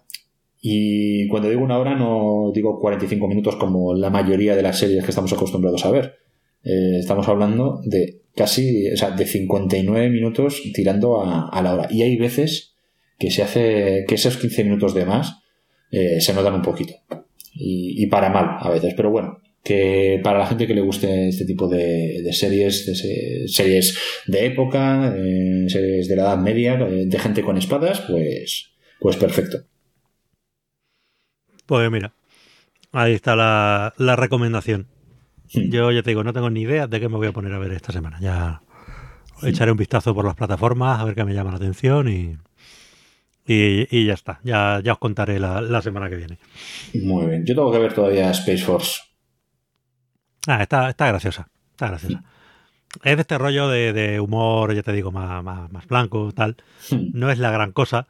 Y 0.60 1.28
cuando 1.28 1.48
digo 1.48 1.62
una 1.62 1.78
hora 1.78 1.94
no 1.94 2.50
digo 2.52 2.80
45 2.80 3.28
minutos 3.28 3.56
como 3.56 3.94
la 3.94 4.10
mayoría 4.10 4.56
de 4.56 4.62
las 4.62 4.78
series 4.78 5.04
que 5.04 5.10
estamos 5.10 5.32
acostumbrados 5.32 5.84
a 5.84 5.90
ver. 5.90 6.16
Eh, 6.64 6.98
estamos 6.98 7.28
hablando 7.28 7.80
de 7.84 8.22
casi, 8.34 8.90
o 8.92 8.96
sea, 8.96 9.12
de 9.12 9.24
59 9.24 10.10
minutos 10.10 10.62
tirando 10.74 11.22
a, 11.22 11.62
la 11.62 11.74
hora. 11.74 11.88
Y 11.90 12.02
hay 12.02 12.16
veces 12.16 12.74
que 13.18 13.30
se 13.30 13.42
hace, 13.42 14.04
que 14.08 14.14
esos 14.16 14.36
15 14.36 14.64
minutos 14.64 14.94
de 14.94 15.04
más 15.04 15.42
eh, 15.92 16.20
se 16.20 16.34
notan 16.34 16.54
un 16.54 16.62
poquito. 16.62 16.94
Y, 17.54 18.02
y 18.02 18.06
para 18.06 18.30
mal 18.30 18.56
a 18.60 18.70
veces, 18.70 18.94
pero 18.96 19.10
bueno, 19.10 19.38
que 19.62 20.20
para 20.22 20.38
la 20.38 20.46
gente 20.46 20.66
que 20.66 20.74
le 20.74 20.80
guste 20.80 21.28
este 21.28 21.44
tipo 21.44 21.68
de, 21.68 22.26
series, 22.32 22.86
de 22.86 23.48
series 23.48 23.98
de 24.26 24.46
época, 24.46 25.14
series 25.68 26.08
de 26.08 26.16
la 26.16 26.22
Edad 26.22 26.38
Media, 26.38 26.76
de 26.76 27.18
gente 27.18 27.42
con 27.42 27.58
espadas, 27.58 28.00
pues, 28.02 28.72
pues 29.00 29.16
perfecto. 29.16 29.64
Pues 31.66 31.90
mira, 31.90 32.14
ahí 32.92 33.12
está 33.12 33.36
la, 33.36 34.16
recomendación. 34.16 34.86
Hmm. 35.52 35.70
Yo 35.70 35.92
ya 35.92 36.02
te 36.02 36.10
digo, 36.10 36.24
no 36.24 36.32
tengo 36.32 36.48
ni 36.48 36.62
idea 36.62 36.86
de 36.86 36.98
qué 36.98 37.08
me 37.08 37.16
voy 37.16 37.26
a 37.26 37.32
poner 37.32 37.52
a 37.52 37.58
ver 37.58 37.72
esta 37.72 37.92
semana. 37.92 38.18
Ya 38.22 38.62
echaré 39.42 39.70
un 39.70 39.76
vistazo 39.76 40.14
por 40.14 40.24
las 40.24 40.34
plataformas 40.34 40.98
a 40.98 41.04
ver 41.04 41.14
qué 41.14 41.24
me 41.24 41.34
llama 41.34 41.50
la 41.50 41.56
atención 41.56 42.08
y, 42.08 42.36
y, 43.44 44.06
ya 44.06 44.14
está. 44.14 44.40
Ya, 44.44 44.80
ya 44.82 44.94
os 44.94 44.98
contaré 44.98 45.38
la, 45.38 45.60
la 45.60 45.82
semana 45.82 46.08
que 46.08 46.16
viene. 46.16 46.38
Muy 46.94 47.26
bien. 47.26 47.44
Yo 47.44 47.54
tengo 47.54 47.70
que 47.70 47.78
ver 47.78 47.92
todavía 47.92 48.30
Space 48.30 48.64
Force. 48.64 49.07
Ah, 50.48 50.62
está, 50.62 50.88
está 50.88 51.06
graciosa. 51.08 51.48
Está 51.72 51.88
graciosa. 51.88 52.22
Es 53.02 53.16
de 53.16 53.20
este 53.20 53.36
rollo 53.36 53.68
de, 53.68 54.18
humor, 54.18 54.74
ya 54.74 54.82
te 54.82 54.92
digo, 54.92 55.12
más, 55.12 55.44
más, 55.44 55.86
blanco, 55.86 56.32
tal. 56.32 56.56
No 57.12 57.30
es 57.30 57.38
la 57.38 57.50
gran 57.50 57.72
cosa. 57.72 58.06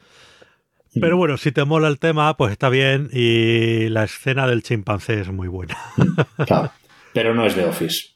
Pero 0.95 1.17
bueno, 1.17 1.37
si 1.37 1.51
te 1.51 1.65
mola 1.65 1.89
el 1.89 1.99
tema, 1.99 2.37
pues 2.37 2.53
está 2.53 2.69
bien. 2.69 3.11
Y 3.13 3.89
la 3.89 4.05
escena 4.05 4.47
del 4.47 4.63
chimpancé 4.63 5.21
es 5.21 5.31
muy 5.31 5.49
buena. 5.49 5.77
Claro. 6.47 6.71
Pero 7.13 7.35
no 7.35 7.45
es 7.45 7.57
de 7.57 7.65
Office, 7.65 8.11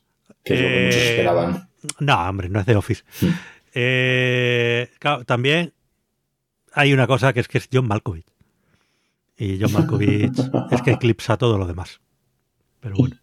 que 0.45 0.55
es 0.55 0.61
lo 0.61 0.69
que 0.69 0.85
muchos 0.85 1.01
eh, 1.01 1.11
esperaban. 1.11 1.69
No, 1.99 2.29
hombre, 2.29 2.49
no 2.49 2.61
es 2.61 2.67
de 2.67 2.77
Office. 2.77 3.03
Eh, 3.75 4.91
claro, 5.01 5.25
también 5.25 5.73
hay 6.73 6.93
una 6.93 7.09
cosa 7.09 7.33
que 7.33 7.41
es 7.41 7.49
que 7.49 7.59
es 7.59 7.69
John 7.73 7.89
Malkovich. 7.89 8.27
Y 9.37 9.59
John 9.61 9.73
Malkovich 9.73 10.39
es 10.71 10.83
que 10.83 10.93
eclipsa 10.93 11.37
todo 11.37 11.59
lo 11.59 11.67
demás. 11.67 12.01
Pero 12.81 12.95
bueno. 12.97 13.17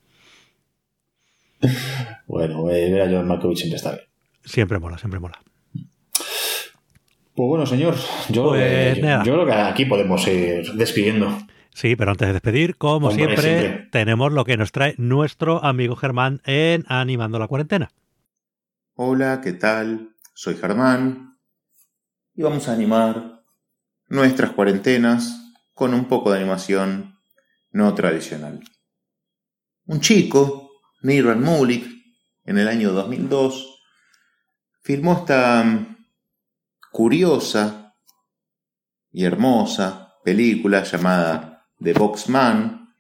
Bueno, 2.27 2.63
ver 2.65 3.01
a 3.01 3.05
John 3.09 3.27
Malkovich 3.27 3.59
siempre 3.59 3.77
está 3.77 3.91
bien. 3.91 4.05
Siempre 4.43 4.79
mola, 4.79 4.97
siempre 4.97 5.19
mola. 5.19 5.39
Pues 7.35 7.47
bueno, 7.47 7.65
señor, 7.65 7.95
yo, 8.29 8.49
pues 8.49 8.97
yo, 8.97 9.33
creo 9.33 9.45
que 9.45 9.53
aquí 9.53 9.85
podemos 9.85 10.27
ir 10.27 10.73
despidiendo. 10.73 11.37
Sí, 11.73 11.95
pero 11.95 12.11
antes 12.11 12.27
de 12.27 12.33
despedir, 12.33 12.75
como 12.75 13.11
siempre, 13.11 13.87
tenemos 13.91 14.33
lo 14.33 14.43
que 14.43 14.57
nos 14.57 14.73
trae 14.73 14.95
nuestro 14.97 15.63
amigo 15.63 15.95
Germán 15.95 16.41
en 16.45 16.83
Animando 16.89 17.39
la 17.39 17.47
Cuarentena. 17.47 17.91
Hola, 18.95 19.39
¿qué 19.41 19.53
tal? 19.53 20.09
Soy 20.33 20.55
Germán 20.55 21.37
y 22.35 22.41
vamos 22.41 22.67
a 22.67 22.73
animar 22.73 23.43
nuestras 24.09 24.51
cuarentenas 24.51 25.53
con 25.73 25.93
un 25.93 26.05
poco 26.05 26.31
de 26.31 26.39
animación 26.39 27.17
no 27.71 27.93
tradicional. 27.93 28.59
Un 29.85 30.01
chico 30.01 30.58
Niran 31.01 31.41
Mulik, 31.41 31.85
en 32.45 32.57
el 32.57 32.67
año 32.67 32.91
2002, 32.91 33.83
filmó 34.81 35.13
esta 35.13 35.63
mm, 35.63 35.97
curiosa 36.91 37.95
y 39.11 39.23
hermosa 39.23 40.15
película 40.23 40.83
llamada 40.83 41.67
The 41.81 41.93
Boxman, 41.93 42.93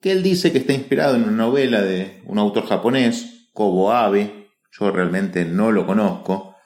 que 0.00 0.12
él 0.12 0.22
dice 0.22 0.52
que 0.52 0.58
está 0.58 0.72
inspirado 0.72 1.16
en 1.16 1.24
una 1.24 1.32
novela 1.32 1.82
de 1.82 2.22
un 2.26 2.38
autor 2.38 2.66
japonés, 2.66 3.48
Kobo 3.52 3.92
Abe, 3.92 4.48
yo 4.70 4.90
realmente 4.90 5.44
no 5.44 5.72
lo 5.72 5.86
conozco, 5.86 6.56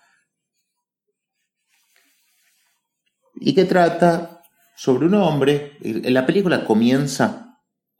y 3.37 3.55
que 3.55 3.65
trata 3.65 4.43
sobre 4.77 5.07
un 5.07 5.15
hombre, 5.15 5.79
la 5.81 6.27
película 6.27 6.65
comienza 6.65 7.44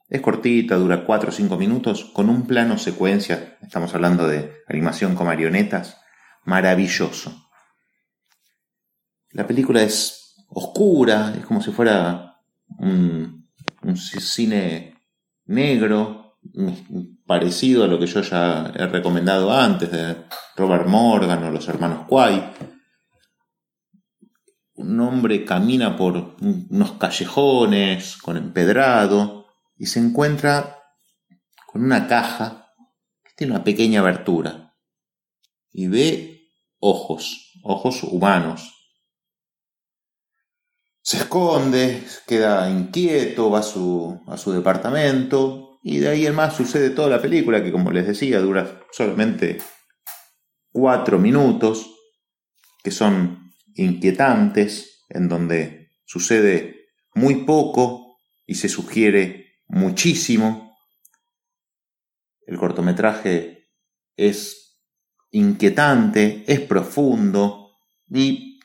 es 0.07 0.21
cortita, 0.21 0.75
dura 0.75 1.05
4 1.05 1.29
o 1.29 1.31
5 1.31 1.57
minutos, 1.57 2.05
con 2.13 2.29
un 2.29 2.45
plano 2.45 2.77
secuencia, 2.77 3.57
estamos 3.61 3.93
hablando 3.95 4.27
de 4.27 4.51
animación 4.67 5.15
con 5.15 5.27
marionetas, 5.27 5.99
maravilloso. 6.43 7.49
La 9.31 9.47
película 9.47 9.81
es 9.81 10.45
oscura, 10.49 11.33
es 11.37 11.45
como 11.45 11.61
si 11.61 11.71
fuera 11.71 12.37
un, 12.77 13.49
cine 13.95 14.95
negro, 15.45 16.37
parecido 17.25 17.83
a 17.83 17.87
lo 17.87 17.99
que 17.99 18.07
yo 18.07 18.21
ya 18.21 18.71
he 18.75 18.85
recomendado 18.85 19.51
antes, 19.51 19.91
de 19.91 20.15
Robert 20.55 20.87
Morgan 20.87 21.43
o 21.43 21.51
los 21.51 21.67
hermanos 21.67 22.05
Quay. 22.07 22.51
Un 24.75 24.99
hombre 24.99 25.43
camina 25.43 25.97
por 25.97 26.35
unos 26.41 26.91
callejones 26.93 28.17
con 28.17 28.37
empedrado 28.37 29.44
y 29.77 29.87
se 29.87 29.99
encuentra 29.99 30.79
con 31.65 31.83
una 31.83 32.07
caja 32.07 32.73
que 33.23 33.31
tiene 33.35 33.53
una 33.53 33.63
pequeña 33.63 33.99
abertura 33.99 34.75
y 35.71 35.87
ve 35.87 36.49
ojos, 36.79 37.51
ojos 37.63 38.03
humanos. 38.03 38.71
Se 41.01 41.17
esconde, 41.17 42.03
queda 42.25 42.69
inquieto, 42.69 43.51
va 43.51 43.59
a 43.59 43.63
su, 43.63 44.23
a 44.27 44.37
su 44.37 44.51
departamento 44.51 45.79
y 45.83 45.99
de 45.99 46.09
ahí 46.09 46.25
en 46.25 46.33
más 46.33 46.55
sucede 46.55 46.89
toda 46.89 47.09
la 47.09 47.21
película 47.21 47.61
que 47.63 47.71
como 47.71 47.91
les 47.91 48.07
decía 48.07 48.39
dura 48.39 48.81
solamente 48.91 49.59
cuatro 50.71 51.19
minutos 51.19 51.91
que 52.83 52.91
son 52.91 53.53
inquietantes, 53.75 55.05
en 55.09 55.27
donde 55.27 55.89
sucede 56.05 56.87
muy 57.13 57.45
poco 57.45 58.17
y 58.45 58.55
se 58.55 58.69
sugiere 58.69 59.44
muchísimo. 59.67 60.77
El 62.45 62.57
cortometraje 62.57 63.69
es 64.15 64.79
inquietante, 65.31 66.43
es 66.47 66.61
profundo 66.61 67.71
y 68.09 68.59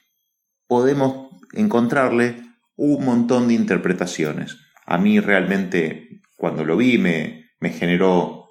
podemos 0.67 1.31
encontrarle 1.53 2.43
un 2.77 3.05
montón 3.05 3.49
de 3.49 3.55
interpretaciones. 3.55 4.57
A 4.87 4.99
mí 4.99 5.21
realmente 5.21 6.23
cuando 6.37 6.65
lo 6.65 6.77
vi 6.77 6.99
me, 6.99 7.51
me 7.61 7.71
generó 7.71 8.49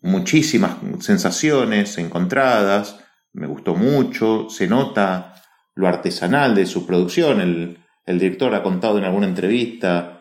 muchísimas 0.00 0.76
sensaciones 1.00 1.98
encontradas, 1.98 2.98
me 3.32 3.46
gustó 3.46 3.74
mucho, 3.74 4.48
se 4.48 4.66
nota 4.66 5.34
lo 5.74 5.86
artesanal 5.86 6.54
de 6.54 6.66
su 6.66 6.86
producción, 6.86 7.40
el, 7.40 7.78
director 8.06 8.54
ha 8.54 8.62
contado 8.62 8.98
en 8.98 9.04
alguna 9.04 9.26
entrevista 9.26 10.17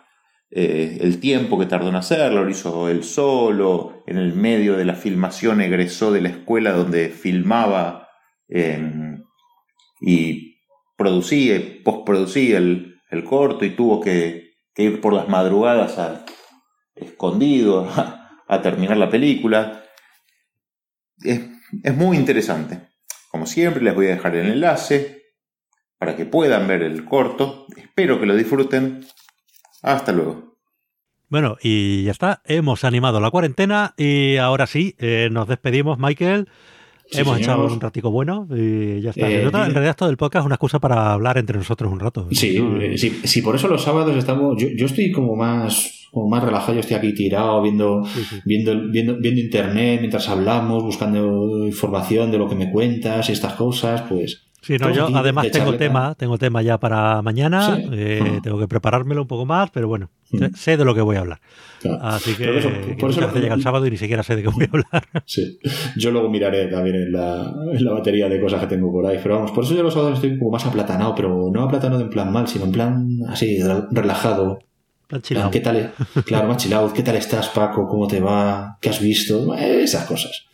eh, 0.49 0.99
el 1.01 1.19
tiempo 1.19 1.59
que 1.59 1.65
tardó 1.65 1.89
en 1.89 1.95
hacerlo, 1.95 2.43
lo 2.43 2.49
hizo 2.49 2.89
él 2.89 3.03
solo, 3.03 4.03
en 4.07 4.17
el 4.17 4.33
medio 4.33 4.77
de 4.77 4.85
la 4.85 4.95
filmación 4.95 5.61
egresó 5.61 6.11
de 6.11 6.21
la 6.21 6.29
escuela 6.29 6.71
donde 6.71 7.09
filmaba 7.09 8.07
em, 8.47 9.23
y 9.99 10.61
producía, 10.95 11.61
postproducía 11.83 12.57
el, 12.59 13.01
el 13.09 13.23
corto 13.25 13.65
y 13.65 13.71
tuvo 13.71 14.01
que, 14.01 14.47
ir 14.77 15.01
por 15.01 15.13
las 15.13 15.27
madrugadas 15.27 15.97
a, 15.97 16.23
escondido 16.95 17.89
a, 18.47 18.61
terminar 18.61 18.97
la 18.97 19.09
película. 19.09 19.83
es 21.23 21.95
muy 21.95 22.15
interesante. 22.15 22.87
Como 23.29 23.45
siempre, 23.45 23.83
les 23.83 23.93
voy 23.93 24.07
a 24.07 24.11
dejar 24.11 24.35
el 24.35 24.49
enlace 24.49 25.17
para 25.97 26.15
que 26.15 26.25
puedan 26.25 26.67
ver 26.67 26.83
el 26.83 27.05
corto. 27.05 27.65
Espero 27.75 28.19
que 28.19 28.25
lo 28.25 28.35
disfruten. 28.35 29.05
Hasta 29.81 30.11
luego. 30.11 30.57
Bueno, 31.29 31.57
y 31.61 32.03
ya 32.03 32.11
está. 32.11 32.41
Hemos 32.45 32.83
animado 32.83 33.19
la 33.19 33.31
cuarentena 33.31 33.93
y 33.97 34.37
ahora 34.37 34.65
sí, 34.65 34.95
eh, 34.97 35.29
nos 35.31 35.47
despedimos, 35.47 35.99
Michael. 35.99 36.47
Hemos 37.11 37.39
echado 37.39 37.65
un 37.65 37.79
ratico 37.79 38.11
bueno 38.11 38.47
y 38.53 39.01
ya 39.01 39.11
está. 39.11 39.29
Eh, 39.29 39.43
en 39.43 39.51
realidad 39.51 39.95
todo 39.95 40.09
el 40.09 40.17
podcast 40.17 40.43
es 40.43 40.45
una 40.45 40.55
excusa 40.55 40.79
para 40.79 41.13
hablar 41.13 41.37
entre 41.37 41.57
nosotros 41.57 41.91
un 41.91 41.99
rato. 41.99 42.27
Sí, 42.31 42.57
eh, 42.81 42.97
sí, 42.97 43.41
por 43.41 43.55
eso 43.55 43.67
los 43.67 43.81
sábados 43.81 44.15
estamos... 44.17 44.61
Yo, 44.61 44.67
yo 44.75 44.85
estoy 44.85 45.11
como 45.11 45.35
más 45.35 45.93
como 46.11 46.29
más 46.29 46.43
relajado, 46.43 46.73
yo 46.73 46.79
estoy 46.79 46.97
aquí 46.97 47.13
tirado 47.13 47.61
viendo, 47.61 48.01
viendo, 48.45 48.89
viendo, 48.89 49.17
viendo 49.19 49.41
internet 49.41 49.99
mientras 49.99 50.27
hablamos, 50.29 50.83
buscando 50.83 51.65
información 51.65 52.31
de 52.31 52.37
lo 52.37 52.47
que 52.47 52.55
me 52.55 52.71
cuentas 52.71 53.29
y 53.29 53.33
estas 53.33 53.53
cosas, 53.53 54.03
pues 54.09 54.46
Sí, 54.61 54.77
no, 54.77 54.91
yo 54.91 55.07
además 55.15 55.49
tengo 55.51 55.75
tema, 55.75 56.15
tengo 56.15 56.37
tema 56.37 56.61
ya 56.61 56.79
para 56.79 57.21
mañana, 57.21 57.77
eh, 57.91 58.21
ah. 58.21 58.39
tengo 58.41 58.59
que 58.59 58.67
preparármelo 58.67 59.21
un 59.21 59.27
poco 59.27 59.45
más, 59.45 59.69
pero 59.69 59.87
bueno, 59.87 60.09
mm. 60.31 60.55
sé 60.55 60.77
de 60.77 60.83
lo 60.83 60.95
que 60.95 61.01
voy 61.01 61.15
a 61.15 61.19
hablar. 61.19 61.39
Así 62.01 62.33
que, 62.33 62.97
por 62.99 63.11
eso, 63.11 63.31
llega 63.35 63.53
el 63.53 63.61
sábado 63.61 63.85
y 63.85 63.91
ni 63.91 63.97
siquiera 63.97 64.23
sé 64.23 64.35
de 64.35 64.41
qué 64.41 64.49
voy 64.49 64.65
a 64.65 64.69
hablar. 64.69 65.07
Sí, 65.25 65.59
yo 65.95 66.11
luego 66.11 66.29
miraré 66.29 66.67
también 66.67 66.95
en 66.95 67.11
la, 67.11 67.53
en 67.71 67.85
la 67.85 67.91
batería 67.91 68.27
de 68.27 68.41
cosas 68.41 68.61
que 68.61 68.67
tengo 68.67 68.91
por 68.91 69.05
ahí, 69.05 69.19
pero 69.21 69.35
vamos, 69.35 69.51
por 69.51 69.63
eso 69.63 69.75
yo 69.75 69.83
los 69.83 69.93
sábados 69.93 70.15
estoy 70.15 70.37
como 70.37 70.51
más 70.51 70.65
aplatanado, 70.65 71.13
pero 71.15 71.49
no 71.53 71.63
aplatanado 71.63 72.01
en 72.01 72.09
plan 72.09 72.31
mal, 72.31 72.47
sino 72.47 72.65
en 72.65 72.71
plan 72.71 73.07
así, 73.29 73.59
relajado. 73.91 74.59
Plan 75.07 75.21
¿Qué 75.51 75.61
tal? 75.61 75.93
Claro, 76.25 76.49
más 76.49 76.57
chilado. 76.57 76.91
¿Qué 76.91 77.01
tal 77.01 77.15
estás, 77.15 77.47
Paco? 77.49 77.87
¿Cómo 77.87 78.07
te 78.07 78.19
va? 78.19 78.77
¿Qué 78.81 78.89
has 78.89 78.99
visto? 78.99 79.55
Esas 79.55 80.05
cosas. 80.05 80.46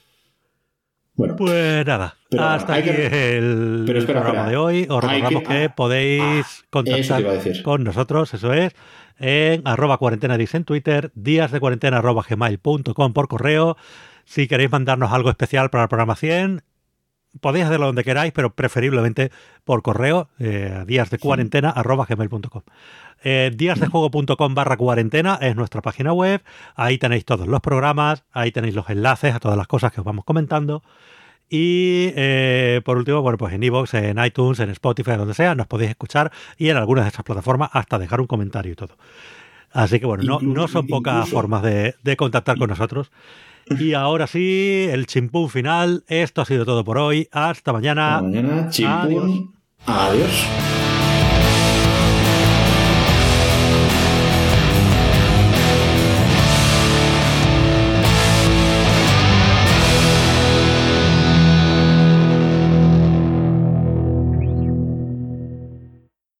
Bueno, 1.15 1.35
pues 1.35 1.85
nada, 1.85 2.15
hasta 2.39 2.73
aquí 2.73 2.89
el 2.89 4.03
programa 4.07 4.49
de 4.49 4.57
hoy. 4.57 4.87
Os 4.89 5.03
recordamos 5.03 5.43
que, 5.43 5.69
podéis 5.69 6.45
ah, 6.63 6.65
contactar 6.71 7.23
con 7.63 7.83
nosotros, 7.83 8.33
eso 8.33 8.51
es, 8.51 8.73
en 9.19 9.61
arroba 9.67 9.97
cuarentena 9.97 10.35
en 10.35 10.63
Twitter, 10.63 11.11
días 11.13 11.51
de 11.51 11.59
cuarentena 11.59 11.97
arroba 11.97 12.25
gmail.com 12.27 13.13
por 13.13 13.27
correo. 13.27 13.77
Si 14.25 14.47
queréis 14.47 14.71
mandarnos 14.71 15.11
algo 15.11 15.29
especial 15.29 15.69
para 15.69 15.83
el 15.83 15.89
programa 15.89 16.15
100, 16.15 16.63
podéis 17.41 17.65
hacerlo 17.65 17.87
donde 17.87 18.03
queráis, 18.03 18.33
pero 18.33 18.55
preferiblemente 18.55 19.31
por 19.63 19.83
correo, 19.83 20.29
eh, 20.39 20.83
días 20.87 21.11
de 21.11 21.19
cuarentena 21.19 21.69
arroba 21.69 22.05
gmail.com. 22.09 22.63
Eh, 23.23 23.51
díasdejuego.com 23.55 24.53
barra 24.53 24.77
cuarentena 24.77 25.37
es 25.41 25.55
nuestra 25.55 25.81
página 25.81 26.13
web. 26.13 26.43
Ahí 26.75 26.97
tenéis 26.97 27.25
todos 27.25 27.47
los 27.47 27.61
programas, 27.61 28.23
ahí 28.31 28.51
tenéis 28.51 28.75
los 28.75 28.89
enlaces 28.89 29.33
a 29.33 29.39
todas 29.39 29.57
las 29.57 29.67
cosas 29.67 29.91
que 29.91 30.01
os 30.01 30.05
vamos 30.05 30.25
comentando. 30.25 30.83
Y 31.49 32.11
eh, 32.15 32.81
por 32.83 32.97
último, 32.97 33.21
bueno, 33.21 33.37
pues 33.37 33.53
en 33.53 33.63
iVoox, 33.63 33.93
en 33.93 34.23
iTunes, 34.23 34.59
en 34.59 34.69
Spotify, 34.71 35.11
donde 35.11 35.33
sea, 35.33 35.55
nos 35.55 35.67
podéis 35.67 35.91
escuchar 35.91 36.31
y 36.57 36.69
en 36.69 36.77
algunas 36.77 37.05
de 37.05 37.09
estas 37.09 37.23
plataformas 37.23 37.69
hasta 37.73 37.99
dejar 37.99 38.21
un 38.21 38.27
comentario 38.27 38.73
y 38.73 38.75
todo. 38.75 38.97
Así 39.71 39.99
que 39.99 40.05
bueno, 40.05 40.23
no, 40.23 40.39
no 40.39 40.67
son 40.67 40.87
pocas 40.87 41.29
formas 41.29 41.63
de, 41.63 42.15
contactar 42.17 42.57
con 42.57 42.69
nosotros. 42.69 43.11
Y 43.79 43.93
ahora 43.93 44.27
sí, 44.27 44.87
el 44.91 45.07
chimpún 45.07 45.49
final. 45.49 46.03
Esto 46.07 46.41
ha 46.41 46.45
sido 46.45 46.65
todo 46.65 46.83
por 46.83 46.97
hoy. 46.97 47.29
Hasta 47.31 47.71
mañana. 47.71 48.17
Hasta 48.17 48.27
mañana, 48.27 48.69
chimpún. 48.69 49.55
Adiós. 49.85 50.47